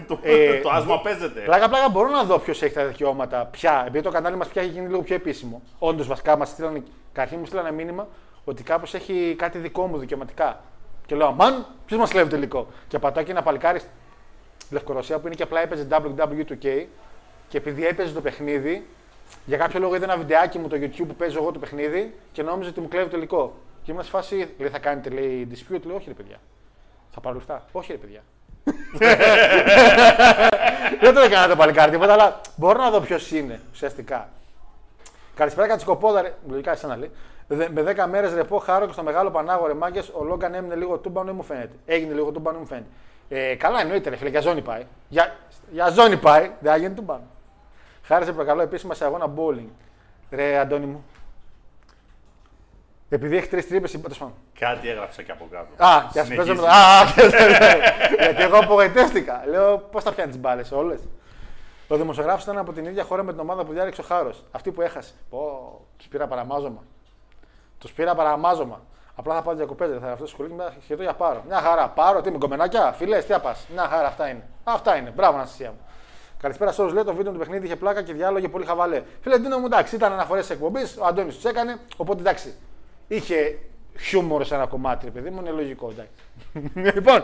[0.07, 1.39] Το, ε, το άσμα παίζεται.
[1.39, 3.83] Πλάκα, πλάκα μπορώ να δω ποιος έχει τα δικαιώματα πια.
[3.87, 5.61] Επειδή το κανάλι μας πια έχει γίνει λίγο πιο επίσημο.
[5.79, 6.83] Όντως, βασικά μας στείλανε.
[7.13, 8.07] Καταρχήν μου στείλανε μήνυμα
[8.43, 10.59] ότι κάπως έχει κάτι δικό μου δικαιωματικά.
[11.05, 13.79] Και λέω, Αμάν, ποιος μας λέει τελικό; Και πατάω και ένα παλικάρι
[14.57, 16.85] στη Λευκορωσία που είναι και απλά έπαιζε WWE2K.
[17.47, 18.87] Και επειδή έπαιζε το παιχνίδι,
[19.45, 22.43] για κάποιο λόγο είδε ένα βιντεάκι μου το YouTube που παίζω εγώ το παιχνίδι και
[22.43, 23.53] νόμιζε ότι μου κλέβει το υλικό.
[23.83, 26.37] Και ήμουν σε φάση, λέει, θα κάνετε λέει, dispute, λέει, όχι ρε παιδιά.
[27.11, 27.65] Θα πάρω λεφτά.
[27.71, 28.23] Όχι ρε παιδιά.
[31.01, 34.29] Δεν το έκανα το παλικάρι τίποτα, αλλά μπορώ να δω ποιος είναι ουσιαστικά.
[35.35, 36.33] Καλησπέρα Κατσικοπόδα, ρε.
[36.49, 37.11] Λογικά εσένα λέει.
[37.47, 40.75] Δε- Με 10 μέρες ρεπό χάρο και στο μεγάλο πανάγο ρε μάγκες, ο Λόγκαν έμεινε
[40.75, 41.75] λίγο τούμπανο ή μου φαίνεται.
[41.85, 42.87] Έγινε λίγο τούμπανο ή μου φαίνεται.
[43.29, 44.85] Ε, καλά εννοείται ρε φίλε, για ζώνη πάει.
[45.09, 45.35] Για,
[45.71, 47.23] για ζώνη πάει, δεν θα γίνει τούμπανο.
[48.03, 49.67] Χάρισε προκαλώ επίσημα σε αγώνα bowling.
[50.31, 51.03] Ρε Αντώνη μου.
[53.13, 54.33] Επειδή έχει τρεις τρύπες, τέλος πάντων.
[54.59, 55.83] Κάτι έγραψε και από κάτω.
[55.83, 56.47] Α, και ας Συνεχίζει.
[56.49, 56.73] παίζω με το.
[56.73, 59.43] Α, και- γιατί εγώ απογοητεύτηκα.
[59.47, 60.99] Λέω πώς θα πιάνεις τι μπάλες όλες;
[61.87, 64.43] Ο δημοσιογράφος ήταν από την ίδια χώρα με την ομάδα που διάρρηξε ο Χάρος.
[64.51, 65.13] Αυτή που έχασε.
[65.29, 65.39] Πω,
[65.97, 66.83] τους πήρα παραμάζωμα.
[67.79, 68.81] Τους πήρα παραμάζωμα.
[69.15, 71.43] Απλά θα πάω διακοπές, δεν θα αυτό στο σχολείο και μετά χαιρετώ για πάρω.
[71.47, 71.87] Μια χαρά.
[71.87, 74.43] Πάρω, τι με κομμενάκια, φιλές, τι θα πας; Μια χαρά, αυτά είναι.
[74.63, 75.09] Αυτά είναι.
[75.15, 75.79] Μπράβο, Αναστασία μου.
[76.41, 76.93] Καλησπέρα σε όλους.
[76.93, 79.01] Λέει το βίντεο του παιχνίδι είχε πλάκα και διάλογο πολύ χαβαλέ.
[79.21, 82.53] Φίλε, Ντίνο μου εντάξει, ήταν αναφορές εκπομπής, ο Αντώνης τους έκανε, οπότε εντάξει.
[83.15, 83.59] Είχε
[83.99, 86.11] χιούμορ σε ένα κομμάτι, ρε παιδί μου, είναι λογικό, εντάξει.
[86.95, 87.23] λοιπόν,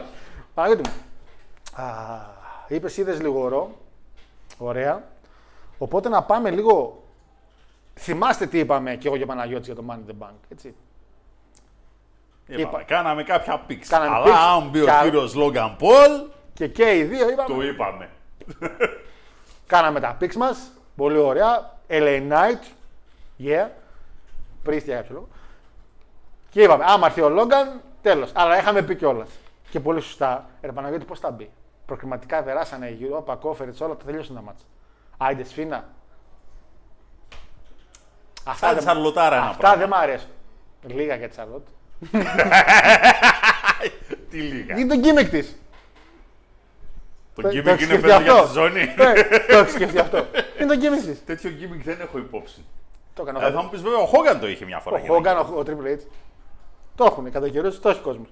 [0.53, 0.95] Παναγιώτη μου.
[2.67, 3.71] Είπες, είδες λίγο ρο.
[4.57, 5.03] Ωραία.
[5.77, 7.03] Οπότε να πάμε λίγο.
[7.95, 10.75] Θυμάστε τι είπαμε και εγώ και ο Παναγιώτης για το Money in the Bank, έτσι.
[12.47, 12.83] Είπαμε, είπα.
[12.83, 13.87] Κάναμε κάποια πίξ.
[13.87, 14.37] Κάναμε Αλλά πίξ.
[14.37, 16.21] αν μπει ο Και α- κύριος Λόγκαν Πολ,
[16.53, 17.55] Και και οι δύο είπαμε.
[17.55, 18.09] το είπαμε.
[19.67, 20.71] Κάναμε τα picks μας.
[20.95, 21.79] Πολύ ωραία.
[21.89, 22.63] LA Knight.
[23.39, 23.67] Yeah.
[24.63, 25.27] Πρίστη για κάποιο λόγο.
[26.49, 28.31] Και είπαμε, άμα έρθει ο Λόγκαν, τέλος.
[28.33, 29.29] Αλλά είχαμε πει κιόλας.
[29.69, 30.45] Και πολύ σωστά.
[30.61, 31.49] Ρε Παναγιώτη, πώς θα μπει.
[31.85, 34.63] Προκριματικά περάσανε γύρω, Πακόφερτ, όλα τα τελείωσαν τα μάτσα.
[35.17, 35.83] Άιντε σφίνα.
[38.43, 39.77] Αυτά Σαν δεν- τσαρλωτάρα ένα Αυτά πράγμα.
[39.77, 40.29] δεν μ' αρέσουν.
[40.87, 41.67] Λίγα για τη Σαρλότ.
[44.29, 44.77] Τι λίγα.
[44.77, 45.57] Είναι το γκίμεκ της.
[47.35, 48.79] Το Το gimmick έχεις είναι σκεφτεί παιδί για αυτό; τη ζώνη.
[48.79, 49.13] Ναι,
[49.49, 50.17] το έχει σκεφτεί αυτό.
[50.59, 51.25] Είναι το γκίμεκ της.
[51.25, 52.65] Τέτοιο gimmick δεν έχω υπόψη.
[53.13, 53.45] Το έκανα.
[53.47, 54.95] Ε, θα μου πεις βέβαια, ο Χόγκαν το είχε μια φορά.
[54.95, 55.99] Ο για να Χόγκαν, ο, ο Triple H.
[56.97, 58.27] Το έχουν κατά καιρούς, το έχει κόσμος.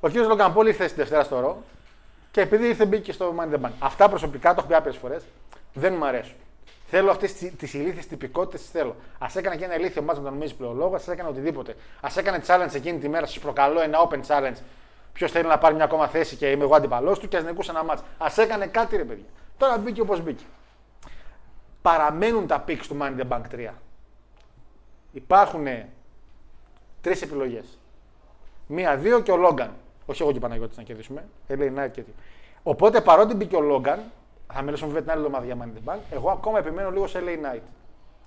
[0.00, 0.14] Ο κ.
[0.14, 1.62] Λόγκαν Πολ ήρθε στη Δευτέρα στο ρο
[2.30, 3.70] και επειδή ήρθε μπήκε στο Money in the Bank.
[3.78, 5.24] Αυτά προσωπικά το έχω πει άπειρες φορές.
[5.72, 6.34] Δεν μου αρέσουν.
[6.86, 8.96] Θέλω αυτές τις ηλίθιες τυπικότητες, τις θέλω.
[9.18, 11.76] Α έκανε και ένα ηλίθιο μάτσο με τον νομίζει πλεολόγο, ας έκανε οτιδήποτε.
[12.00, 14.56] Α έκανε challenge εκείνη τη μέρα, σας προκαλώ ένα open challenge.
[15.12, 17.70] Ποιος θέλει να πάρει μια ακόμα θέση και είμαι εγώ αντιπαλός του και ας νικούσε
[17.70, 18.04] ένα μάτσο.
[18.18, 19.24] Α έκανε κάτι ρε παιδιά.
[19.58, 20.44] Τώρα μπήκε όπως μπήκε.
[21.82, 23.68] Παραμένουν τα picks του Money in the Bank 3.
[25.12, 25.66] Υπάρχουν
[27.00, 27.78] τρεις επιλογές.
[28.66, 29.70] Μία, δύο και ο Λόγκαν.
[30.06, 31.24] Όχι εγώ και ο Παναγιώτης να κερδίσουμε.
[31.48, 32.10] LA Knight και τι.
[32.62, 34.02] Οπότε παρότι μπήκε ο Λόγκαν,
[34.52, 37.06] θα μιλήσουμε βέβαια την άλλη εβδομάδα για Money in the Bank, εγώ ακόμα επιμένω λίγο
[37.06, 37.60] σε LA Knight.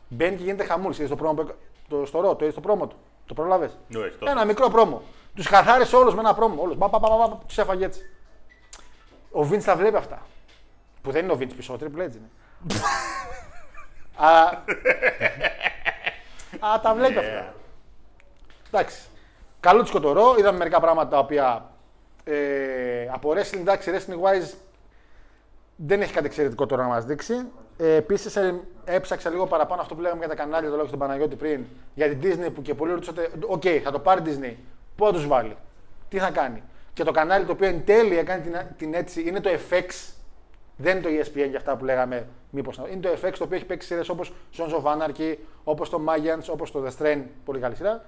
[0.08, 0.98] Μπαίνει και γίνεται χαμούλης.
[0.98, 1.56] Είδες το πρόμο, που έκα-
[1.88, 3.72] το στο ρο, το είδες το πρόμο του; Το πρόλαβε.
[3.88, 5.02] Ναι, όχι, το Ένα μικρό πρόμο.
[5.36, 6.62] Τους καθάρισε όλους με ένα πρόμο.
[6.62, 6.78] Όλους.
[7.48, 8.02] Τους έφαγε έτσι.
[9.32, 10.22] Ο Βίντ τα βλέπει αυτά.
[11.02, 12.30] Που δεν είναι ο Βίντ πίσω, ο Triple H είναι.
[14.16, 14.28] Α,
[16.74, 17.54] α, τα βλέπει αυτά.
[18.74, 19.08] Εντάξει.
[19.60, 20.36] Καλό του σκοτωρό.
[20.40, 21.70] Είδαμε μερικά πράγματα τα οποία
[22.24, 24.54] ε, από wrestling, εντάξει, wrestling wise
[25.76, 27.34] δεν έχει κάτι εξαιρετικό τώρα να μας δείξει.
[27.78, 28.38] Ε, Επίσης,
[28.86, 32.16] έψαξα λίγο παραπάνω αυτό που λέγαμε για τα κανάλια, το λόγο στον Παναγιώτη πριν, για
[32.16, 34.56] την Disney που και πολλοί ρωτήσατε, οκ, θα το πάρει Disney.
[34.96, 35.56] Πού θα τους βάλει,
[36.10, 36.64] τι θα κάνει.
[36.94, 40.14] Και το κανάλι το οποίο εν τέλει έκανε την, την έτσι, είναι το FX,
[40.76, 42.80] δεν είναι το ESPN για αυτά που λέγαμε μήπως.
[42.92, 46.46] Είναι το FX το οποίο έχει παίξει σειρές όπως Sons of Anarchy, όπως το Magians,
[46.50, 48.04] όπως το The Strain, πολύ καλή σειρά.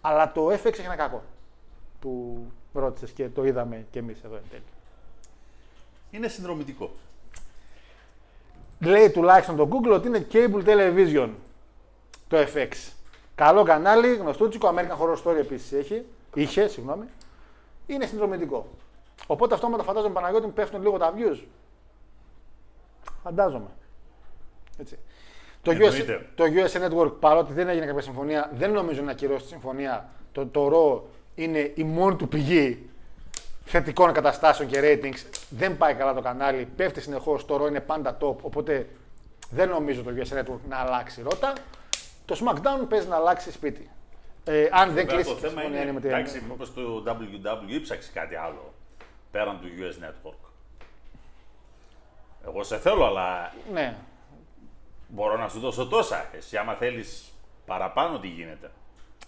[0.00, 1.22] Αλλά το FX έχει ένα κακό
[2.00, 4.62] που ρώτησες και το είδαμε κι εμείς εδώ εν τέλει.
[6.10, 6.90] Είναι συνδρομητικό.
[8.80, 11.30] Λέει τουλάχιστον το Google ότι είναι cable television
[12.28, 12.92] το FX.
[13.34, 17.04] Καλό κανάλι, γνωστούτσικο, American Horror Story επίσης έχει, είχε, συγγνώμη.
[17.86, 18.66] Είναι συνδρομητικό.
[19.26, 21.42] Οπότε αυτόματα φαντάζομαι Παναγιώτη μου πέφτουν λίγο τα views.
[23.22, 23.70] Φαντάζομαι.
[24.78, 24.98] Έτσι.
[25.62, 26.26] Το US, Εννοείται.
[26.34, 30.08] το USA Network, παρότι δεν έγινε κάποια συμφωνία, δεν νομίζω να ακυρώσει τη συμφωνία.
[30.32, 31.00] Το, το RAW
[31.34, 32.88] είναι η μόνη του πηγή
[33.64, 35.26] θετικών καταστάσεων και ratings.
[35.50, 37.44] Δεν πάει καλά το κανάλι, πέφτει συνεχώς.
[37.46, 38.36] Το RAW είναι πάντα top.
[38.42, 38.86] Οπότε
[39.50, 41.52] δεν νομίζω το USA Network να αλλάξει ρότα.
[42.24, 43.90] Το SmackDown παίζει να αλλάξει σπίτι.
[44.44, 47.02] Ε, αν δεν Βέβαια, κλείσει το η θέμα συμφωνία είναι, με την εντάξει, μήπως το
[47.06, 48.72] WWE ψάξει κάτι άλλο
[49.30, 50.48] πέραν του US Network.
[52.46, 53.96] Εγώ σε θέλω, αλλά Ναι,
[55.08, 56.26] μπορώ να σου δώσω τόσα.
[56.32, 57.32] Εσύ άμα θέλεις
[57.66, 58.70] παραπάνω, τι γίνεται;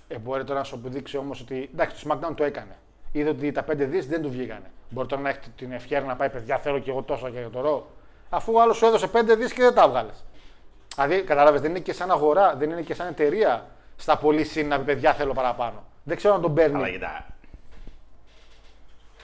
[0.09, 1.71] Ε, μπορεί τώρα να σου αποδείξει όμως ότι.
[1.73, 2.79] Εντάξει, το SmackDown το έκανε.
[3.13, 4.71] Είδε ότι τα 5 δις δεν του βγήκανε.
[4.91, 7.51] Μπορεί τώρα να έχει την ευχαίρεια να πάει, παιδιά, θέλω και εγώ τόσα και για
[7.51, 7.91] το ρο.
[8.31, 10.11] Αφού ο άλλος σου έδωσε 5 δις και δεν τα έβγαλε.
[10.95, 13.67] Δηλαδή, κατάλαβες, δεν είναι και σαν αγορά, δεν είναι και σαν εταιρεία
[13.97, 15.85] στα πολύ συν να πει, παιδιά, θέλω παραπάνω.
[16.05, 16.77] Δεν ξέρω αν τον παίρνει.
[16.77, 17.27] Αλλά κοιτά.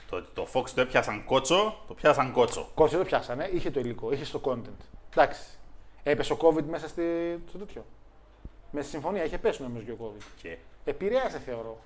[0.09, 2.69] Το ότι το Fox το έπιασαν κότσο, το πιάσαν κότσο.
[2.75, 4.85] Κότσι δεν το πιάσανε, είχε το υλικό, είχε το content.
[5.11, 5.56] Εντάξει.
[6.09, 7.03] Έπεσε ο COVID μέσα στη,
[7.47, 7.85] στο τέτοιο.
[8.71, 10.23] Μέσα στη συμφωνία, είχε πέσει νομίζω και ο COVID.
[10.41, 11.77] Και; Επηρέασε θεωρώ.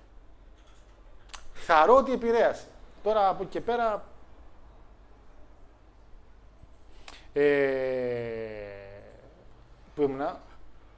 [1.54, 2.68] Θαρώ ότι επηρέασε.
[3.04, 4.04] Τώρα από εκεί και πέρα.
[7.34, 7.42] Ε,
[9.96, 10.40] που ήμουνα,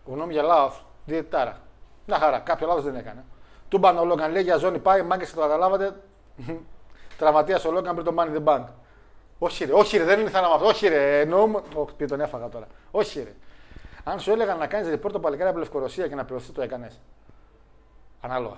[0.05, 1.61] γνώμη για λάθος, διαιτητάρα.
[2.05, 3.25] Μια χαρά, κάποιο λάθος δεν έκανε.
[3.69, 6.03] Του μπαν ο Λόγκαν λέει για ζώνη πάει, μάγκες το καταλάβατε.
[7.17, 8.65] Τραυματίας ο Λόγκαν πριν το Money in the Bank.
[9.43, 10.65] Όχι ρε, όχι ρε, δεν είναι θάνατο αυτό.
[10.67, 11.61] Όχι ρε, εννοούμε.
[11.75, 12.67] Όχι, πει, τον έφαγα τώρα.
[12.91, 13.33] Όχι ρε.
[14.03, 16.99] Αν σου έλεγα να κάνεις report το παλικάρι από Λευκορωσία και να πληρωθείς, το έκανες.
[18.21, 18.55] Ανάλογα.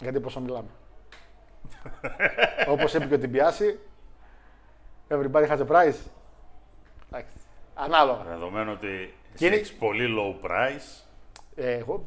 [0.00, 0.68] Γιατί πόσο μιλάμε.
[2.68, 3.78] Όπως είπε και ο Τιμπιάση,
[5.08, 5.98] everybody has a price.
[7.10, 7.32] Εντάξει.
[7.74, 8.22] Ανάλογα.
[8.28, 11.02] δεδομένου ότι Και είναι- έχεις πολύ low price,
[11.54, 12.04] Ε, εγώ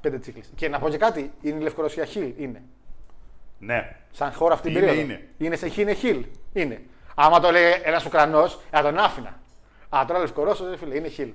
[0.00, 0.42] πέντε τσίκλε.
[0.54, 2.34] Και να πω και κάτι, είναι η Λευκορωσία χιλ.
[2.36, 2.62] Είναι.
[3.58, 3.96] ναι.
[4.10, 5.06] Σαν χώρα αυτή την Είναι, περίοδο.
[5.12, 5.28] είναι.
[5.38, 6.24] Είναι σε χ, είναι χιλ.
[6.60, 6.82] Είναι.
[7.14, 9.34] Άμα το λέει ένας Ουκρανός, θα τον άφηνα.
[9.88, 11.28] Α, τώρα Λευκορώσο, δεν φίλε, είναι χιλ.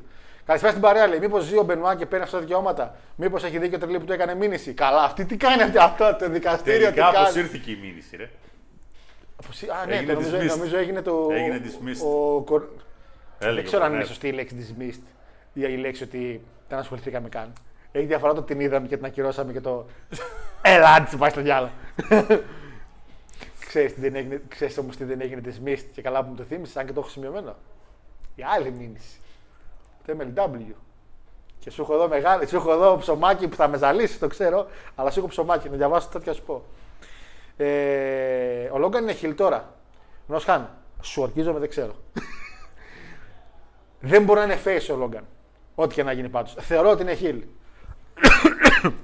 [0.45, 1.19] Καλησπέρα στην παρέα, λέει.
[1.19, 4.13] Μήπως ζει ο Μπενουά και παίρνει αυτά τα δικαιώματα; Μήπως έχει δίκιο τρελή που του
[4.13, 6.79] έκανε μήνυση; Καλά, αυτή τι κάνει αυτή, αυτό το δικαστήριο.
[6.79, 7.17] Τελικά τι κάνει.
[7.25, 8.29] αποσύρθηκε η μήνυση, ρε.
[9.43, 10.57] Αποσύ- Α, ναι, Έγινε το νομίζω, dismissed.
[10.57, 11.27] νομίζω έγινε το.
[11.31, 12.05] Έγινε dismissed.
[12.05, 12.63] Ο, ο, κορ-
[13.39, 14.07] Έλεγε δεν ξέρω ο αν είναι Κορνέλ.
[14.07, 15.01] σωστή η λέξη dismissed
[15.53, 17.53] ή η λέξη ότι δεν ασχοληθήκαμε καν.
[17.91, 19.86] Έχει διαφορά το ότι την είδαμε και την ακυρώσαμε και το.
[20.62, 21.71] Έλα, άντε, πάει στο διάλογο.
[23.71, 26.43] Ξέρεις, τι δεν έγινε, ξέρεις όμως τι δεν έγινε dismissed και καλά που μου το
[26.43, 27.55] θύμισες, αν και το έχω σημειωμένο.
[28.36, 29.19] Η άλλη μήνυση.
[30.05, 30.73] Το MLW.
[31.60, 34.67] Και σου έχω εδώ μεγάλη, σου έχω εδώ ψωμάκι που θα με ζαλίσει, το ξέρω,
[34.95, 36.63] αλλά σου έχω ψωμάκι, να διαβάσω τέτοια σου πω.
[37.57, 39.75] Ε, ο Λόγκαν είναι χιλ τώρα.
[40.27, 40.69] Νοσχάν,
[41.01, 41.95] σου ορκίζομαι, δεν ξέρω.
[44.12, 45.25] δεν μπορεί να είναι face ο Λόγκαν.
[45.75, 46.55] Ό,τι και να γίνει πάντως.
[46.60, 47.43] Θεωρώ ότι είναι χιλ.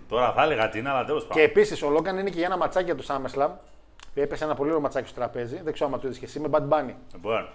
[0.08, 1.44] Τώρα θα έλεγα τι είναι, αλλά τέλος Και πάντων.
[1.44, 3.50] επίσης ο Λόγκαν είναι και για ένα ματσάκι του SummerSlam.
[4.22, 5.62] Έπεσε ένα πολύ ωραίο ματσάκι στο τραπέζι.
[5.62, 6.94] Δεν ξέρω αν το είδες και εσύ με Bad Bunny.
[7.14, 7.50] Λοιπόν,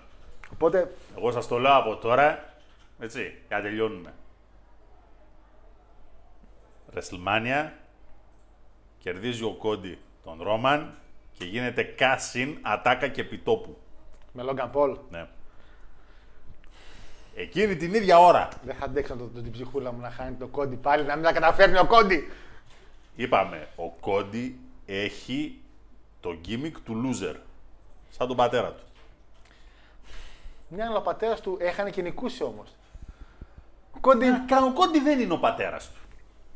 [0.53, 2.55] Οπότε εγώ σας το λέω από τώρα,
[2.99, 4.15] έτσι, για να τελειώνουμε.
[6.95, 7.71] WrestleMania,
[8.99, 10.95] κερδίζει ο Κόντι τον Ρόμαν
[11.39, 13.77] και γίνεται κάσιν, ατάκα και επιτόπου.
[14.33, 15.27] με Λόγκαν Πολ Ναι.
[17.35, 20.47] Εκείνη την ίδια ώρα δεν θα αντέξω το, το, την ψυχούλα μου να χάνει το
[20.47, 22.31] κόντι πάλι, να μην τα καταφέρνει ο κόντι.
[23.17, 25.62] είπαμε, ο Κόντι έχει
[26.23, 27.37] το gimmick του loser.
[28.11, 28.83] Σαν τον πατέρα του.
[30.69, 32.69] Ναι, αλλά ο πατέρας του έχανε και νικούσε όμως.
[33.97, 34.27] Ο κόντι.
[34.47, 35.99] Κα- Ο Κόντι δεν είναι ο πατέρας του.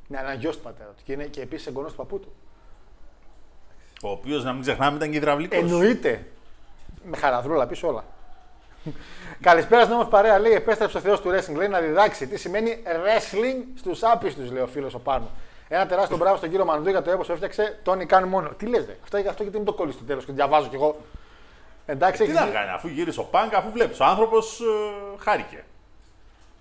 [0.09, 1.03] Ναι, αλλά γιος του πατέρα του.
[1.05, 2.33] Και, είναι και επίσης εγγονός του παππού του.
[4.03, 5.59] Ο οποίος, να μην ξεχνάμε, ήταν και υδραυλικός.
[5.59, 6.27] Εννοείται.
[7.05, 8.05] Με χαραδρούλα πίσω όλα.
[9.41, 10.39] Καλησπέρα στην όμορφη παρέα.
[10.39, 11.57] Λέει: Επέστρεψε ο Θεός του wrestling.
[11.57, 15.29] Λέει να διδάξει τι σημαίνει wrestling στους άπιστους, λέει ο φίλος ο Πάνου.
[15.69, 17.79] Ένα τεράστιο μπράβο στον κύριο Μανδού για το έπο που έφτιαξε.
[17.83, 18.49] Τον κάνει μόνο.
[18.49, 20.97] Τι λες, αυτό, αυτό γιατί μην το κόλλει στο τέλος και το διαβάζω κι εγώ.
[21.87, 24.01] Εντάξει, Τι έχεις να δει- κάνει, αφού γύρισε ο Πάνκ, αφού βλέπεις.
[24.01, 24.61] Ο άνθρωπος
[25.19, 25.65] χάρηκε.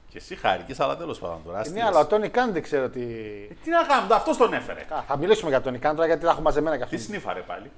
[0.10, 1.56] Και εσύ χάρηκες, αλλά τέλος πάντων τώρα.
[1.58, 1.84] Ναι, αστείες.
[1.86, 3.00] αλλά ο Τόνι Κάν δεν ξέρω τι.
[3.64, 4.80] Τι να κάνουμε, αυτό τον έφερε.
[4.90, 7.08] Α, θα μιλήσουμε για τον Τόνι Κάν τώρα γιατί τα έχω μαζεμένα κι Τι αυτό.
[7.08, 7.72] σνίφαρε πάλι.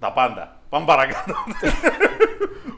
[0.00, 0.56] Τα πάντα.
[0.68, 1.34] Πάμε παρακάτω.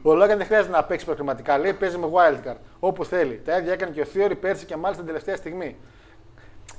[0.03, 1.59] Ο Λόγκαν δεν χρειάζεται να παίξει προκριματικά.
[1.59, 2.57] Λέει παίζει με wildcard.
[2.81, 3.43] Όπου θέλει.
[3.45, 5.77] Τα ίδια έκανε και ο Θείορη πέρσι και μάλιστα την τελευταία στιγμή.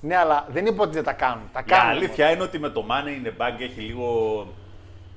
[0.01, 1.49] Ναι, αλλά δεν είπα ότι δεν τα κάνουν.
[1.53, 1.89] Τα Η κάνουν.
[1.89, 4.47] αλήθεια είναι ότι με το Money in the Bank έχει λίγο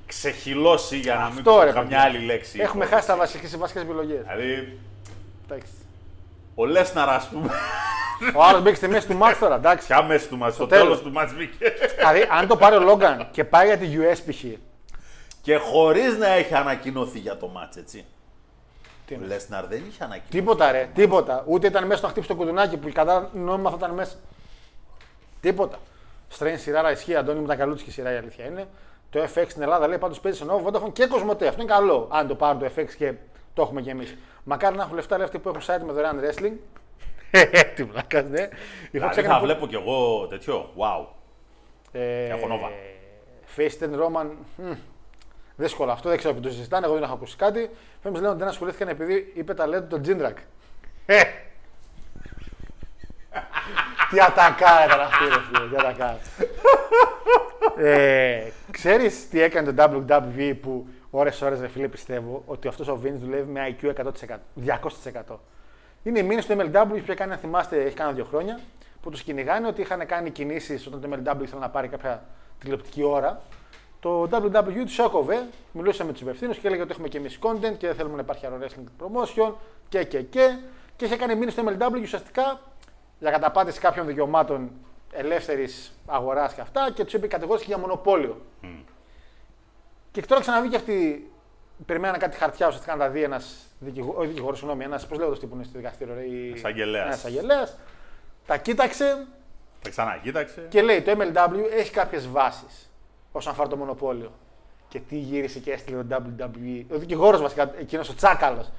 [0.05, 2.01] ξεχυλώσει για να μην Αυτό, πω ρε, καμιά παιδιά.
[2.01, 2.59] άλλη λέξη.
[2.61, 4.21] Έχουμε χάσει τα βασικές, βασικές επιλογές.
[4.21, 4.79] Δηλαδή,
[5.45, 5.71] Εντάξει.
[6.55, 7.49] ο Λέσναρ, ας πούμε,
[8.35, 9.85] Ο άλλος μπήκε στη μέση του μάτς τώρα, εντάξει.
[9.87, 10.83] πια μέσα του μας, στο τέλος.
[10.83, 11.71] τέλος του μας μπήκε.
[11.97, 14.43] δηλαδή, αν το πάρει ο Λόγκαν και πάει για τη US π.χ.
[15.41, 18.05] Και χωρίς να έχει ανακοινωθεί για το μάτς, έτσι.
[19.05, 20.31] Τι Ο εννοείς; Λέσναρ δεν είχε ανακοινωθεί.
[20.31, 21.43] Τίποτα ρε, τίποτα.
[21.47, 24.15] Ούτε ήταν μέσα να χτύψει το κουδουνάκι που κατά νόμιμα θα ήταν μέσα.
[25.41, 25.77] Τίποτα.
[26.27, 28.67] Στρέν σειρά ισχύει, Αντώνη μου τα καλούτσικη σειρά η αλήθεια είναι.
[29.09, 31.47] Το FX στην Ελλάδα λέει πάντως παίζει σε Nova, Vodafone και Κοσμοτέ.
[31.47, 32.07] Αυτό είναι καλό.
[32.11, 33.13] Αν το πάρουν το FX και
[33.53, 34.17] το έχουμε κι εμείς.
[34.43, 36.53] Μακάρι να έχουν λεφτά λέει, αυτοί που έχουν site με δωρεάν wrestling.
[37.75, 38.41] Τι βλάκα, ναι.
[38.41, 38.49] Η Fox
[38.91, 40.69] Δηλαδή έκανε θα πο- βλέπω κι εγώ τέτοιο.
[40.77, 41.05] Wow.
[41.91, 42.69] Ε, Έχω Nova.
[43.57, 44.27] Faceten Roman.
[44.57, 44.71] μμ,
[45.55, 46.85] Δύσκολο αυτό, δεν ξέρω που το συζητάνε.
[46.85, 47.69] Εγώ δεν έχω ακούσει κάτι.
[48.01, 50.37] Φέμε λένε ότι δεν ασχολήθηκαν επειδή είπε τα λέτε τον Τζίντρακ.
[54.09, 54.15] Ε!
[54.15, 56.17] τι ατακά ήταν αυτή, ρε φίλε, τι ατακά.
[57.87, 62.99] ε, ξέρεις τι έκανε το WWE που ώρες ώρες ρε φίλε πιστεύω ότι αυτός ο
[63.03, 64.09] Vince δουλεύει με IQ 100%,
[65.29, 65.35] 200%.
[66.03, 68.59] Είναι η μήνυση του MLW που είχε κάνει, αν θυμάστε, έχει κάνει δύο χρόνια,
[69.01, 72.23] που τους κυνηγάνε ότι είχαν κάνει κινήσεις όταν το MLW ήθελε να πάρει κάποια
[72.59, 73.41] τηλεοπτική ώρα.
[73.99, 77.73] Το WWE τους έκοβε, μιλούσε με τους υπευθύνους και έλεγε ότι έχουμε και εμείς content
[77.77, 79.53] και δεν θέλουμε να υπάρχει άλλο wrestling promotion
[79.89, 80.57] και και και.
[80.95, 82.59] Και είχε κάνει μήνυση στο MLW ουσιαστικά
[83.19, 84.71] για καταπάτηση κάποιων δικαιωμάτων
[85.11, 88.41] ελεύθερης αγοράς και αυτά και τους είπε κατηγόρηση για μονοπόλιο.
[90.11, 91.31] Και τώρα ξαναβγήκε αυτή.
[91.85, 95.35] Περιμένανε κάτι χαρτιά ουσιαστικά να τα δει ένας δικηγόρο, όχι δικηγόρος, συγγνώμη, ένας πώς λέγεται
[95.35, 96.13] αυτό που είναι στο δικαστήριο.
[96.13, 97.05] ρε, η- Εισαγγελέας.
[97.05, 97.77] ένας εισαγγελέας.
[98.45, 99.25] Τα κοίταξε
[99.81, 100.65] Τα ξανακοίταξε.
[100.69, 102.89] και λέει το MLW έχει κάποιες βάσεις
[103.31, 104.31] όσον αφορά το μονοπόλιο.
[104.87, 106.83] Και τι γύρισε και έστειλε το WWE.
[106.91, 108.71] Ο δικηγόρος βασικά, εκείνος ο Τσάκαλος.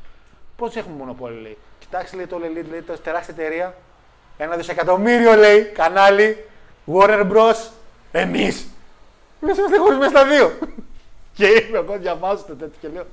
[0.56, 1.58] Πώς έχουμε μονοπόλιο, λέει.
[1.78, 3.74] Κοιτάξτε, λέει το Elite, λέει το τεράστια εταιρεία.
[4.42, 6.44] Ένα δισεκατομμύριο, λέει, κανάλι.
[6.86, 7.68] Warner Bros.
[8.12, 8.68] Εμείς.
[9.42, 10.58] Εμείς είμαστε χωρισμένοι στα δύο.
[11.36, 13.06] και είμαι εγώ διαβάζω το τέτοιο και λέω.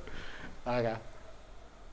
[0.64, 1.00] Άγα.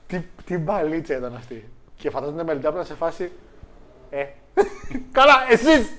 [0.07, 1.69] Τι, τι μπαλίτσα ήταν αυτή.
[1.95, 3.31] Και φαντάζομαι το MLW να σε φάση.
[4.09, 4.25] Ε.
[5.17, 5.91] Καλά, εσείς!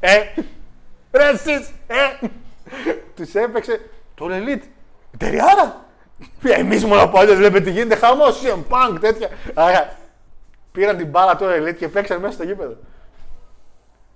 [0.00, 0.18] Ε!
[1.10, 1.72] Ρε εσείς!
[1.86, 2.26] Ε!
[3.16, 3.80] Τους έπαιξε
[4.14, 4.62] το Elite.
[5.14, 5.84] Εταιριάρα!
[6.42, 9.28] Εμείς μονοπόλιος βλέπετε τι γίνεται, χαμός, CM Punk, τέτοια.
[9.54, 9.96] Άρα,
[10.72, 12.76] πήραν την μπάλα το Elite και παίξαν μέσα στο γήπεδο.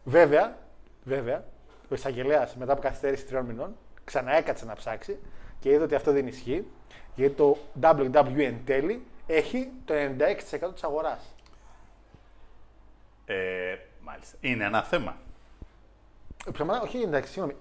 [0.04, 0.56] Βέβαια,
[1.04, 1.44] βέβαια,
[1.88, 5.18] ο εισαγγελέας μετά από καθυστέρηση τριών μηνών ξαναέκατσε να ψάξει
[5.60, 6.66] και είδε ότι αυτό δεν ισχύει
[7.14, 11.34] γιατί το WWE εν τέλει έχει το 96% της αγοράς.
[13.26, 13.34] Ε,
[14.04, 14.36] μάλιστα.
[14.40, 15.16] Είναι ένα θέμα.
[16.52, 17.56] Ψέματα, όχι εντάξει, συγγνώμη.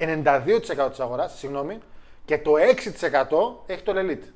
[0.86, 1.80] 92% της αγοράς, συγγνώμη,
[2.26, 4.32] και το 6% έχει το Elite.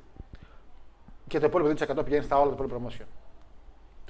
[1.26, 3.06] Και το υπόλοιπο 2% πηγαίνει στα όλα το πολύ promotion.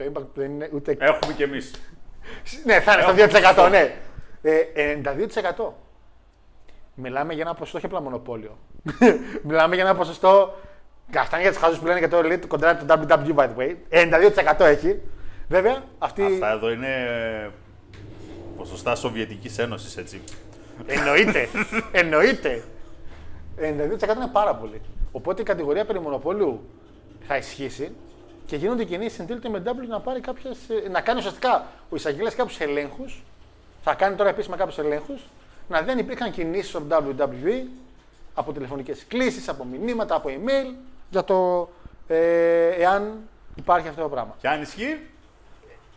[0.00, 0.96] Το impact δεν είναι ούτε.
[1.00, 1.70] Έχουμε κι εμείς.
[2.66, 3.94] ναι, θα είναι στο 2%, ναι.
[4.42, 4.98] Ε,
[5.56, 5.72] 92%.
[6.94, 8.58] Μιλάμε για ένα ποσοστό, όχι απλά μονοπόλιο.
[9.48, 10.54] Μιλάμε για ένα ποσοστό.
[11.16, 13.56] Αυτά είναι για τους χαζού που λένε για το Elite κοντά το WWE, by the
[13.56, 13.74] way.
[14.56, 15.00] 92% έχει.
[15.48, 16.22] Βέβαια, αυτή.
[16.22, 16.88] Αυτά εδώ είναι
[18.56, 20.20] ποσοστά Σοβιετικής Ένωσης, έτσι.
[20.86, 21.48] Εννοείται.
[21.92, 22.62] Εννοείται.
[23.58, 23.62] 92%
[24.16, 24.80] είναι πάρα πολύ.
[25.12, 26.68] Οπότε η κατηγορία περί μονοπόλιου
[27.26, 27.92] θα ισχύσει
[28.50, 31.96] και γίνονται κινήσεις εν τέλει το MW να, πάρει κάποιες, ε, να κάνει ουσιαστικά ο
[31.96, 33.22] εισαγγελέας κάποιους ελέγχους.
[33.82, 35.20] Θα κάνει τώρα επίσημα κάποιους ελέγχους.
[35.68, 37.66] Να δει αν υπήρχαν κινήσεις στο WWE
[38.34, 40.74] από τηλεφωνικές κλήσεις, από μηνύματα, από email
[41.10, 41.68] για το
[42.08, 43.18] ε, εάν
[43.54, 44.36] υπάρχει αυτό το πράγμα.
[44.40, 45.00] Και αν ισχύει,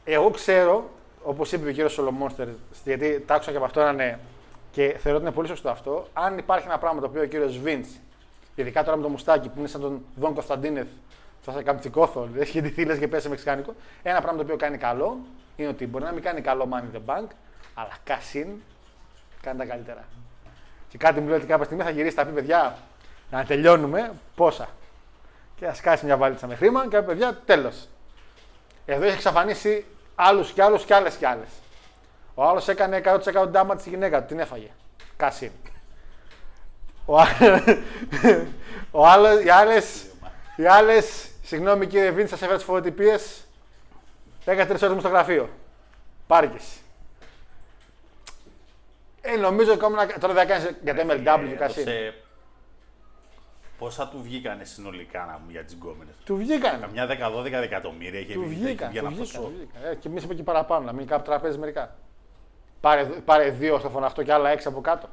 [0.04, 0.90] Εγώ ξέρω,
[1.24, 2.48] όπως είπε ο κύριος Σολομόνστερ,
[2.84, 4.20] γιατί τα άκουσα και από αυτό να είναι
[4.72, 7.58] και θεωρώ ότι είναι πολύ σωστό αυτό, αν υπάρχει ένα πράγμα το οποίο ο κύριος
[7.58, 7.90] Βίντς,
[8.56, 10.88] ειδικά τώρα με το μουστάκι που είναι σαν τον Δον Κωνσταντίνεθ,
[11.46, 13.74] θα σε καμπτικόθω, έχει ντυθεί λες και πέσει μεξικάνικο.
[14.04, 15.18] Ένα πράγμα το οποίο κάνει καλό
[15.56, 17.28] είναι ότι μπορεί να μην κάνει καλό money in the bank,
[17.74, 18.48] αλλά cash in
[19.42, 20.04] κάνει τα καλύτερα.
[20.90, 22.78] Και κάτι μου λέει ότι κάποια στιγμή θα γυρίσει τα πει παιδιά
[23.32, 24.68] να τελειώνουμε πόσα.
[25.56, 27.88] Και θα σκάσει μια βαλίτσα με χρήμα και παιδιά τέλος.
[28.86, 31.48] Εδώ έχει εξαφανίσει άλλους κι άλλους κι άλλες κι άλλες.
[32.36, 33.02] Ο άλλος έκανε
[33.44, 34.70] 100% ντάμα τη γυναίκα του, την έφαγε.
[35.18, 35.52] Κάσιν.
[37.06, 37.28] Ο, α-
[38.92, 39.50] ο άλλο, οι
[40.68, 41.02] άλλε.
[41.44, 43.46] Οι άλλες, συγγνώμη κύριε Βίντ, σας έφερα τις φωτοτυπίες.
[44.46, 45.50] Έκανα τρει ώρες μου στο γραφείο.
[46.28, 46.78] Πάρκες.
[49.22, 50.14] Ε, νομίζω ακόμα να...
[50.20, 51.88] τώρα δεν κάνεις για το MLW Κάσιν.
[51.88, 52.14] έδωσε-
[53.78, 56.80] Πόσα του βγήκανε συνολικά να μου για τις γκόμενες; Του βγήκαν.
[56.80, 58.64] Καμιά 10-12 εκατομμύρια είχε Του βγει.
[58.64, 58.90] βγήκαν.
[58.90, 59.50] Βγει ένα του βγήκαν, ποσό.
[59.52, 59.92] του βγήκαν.
[59.92, 61.96] Ε, και εμείς είπε και παραπάνω, να μην κάπου τραπέζι μερικά.
[62.82, 65.10] Πάρε, πάρε δύο στο φωναχτό και άλλα έξι από κάτω.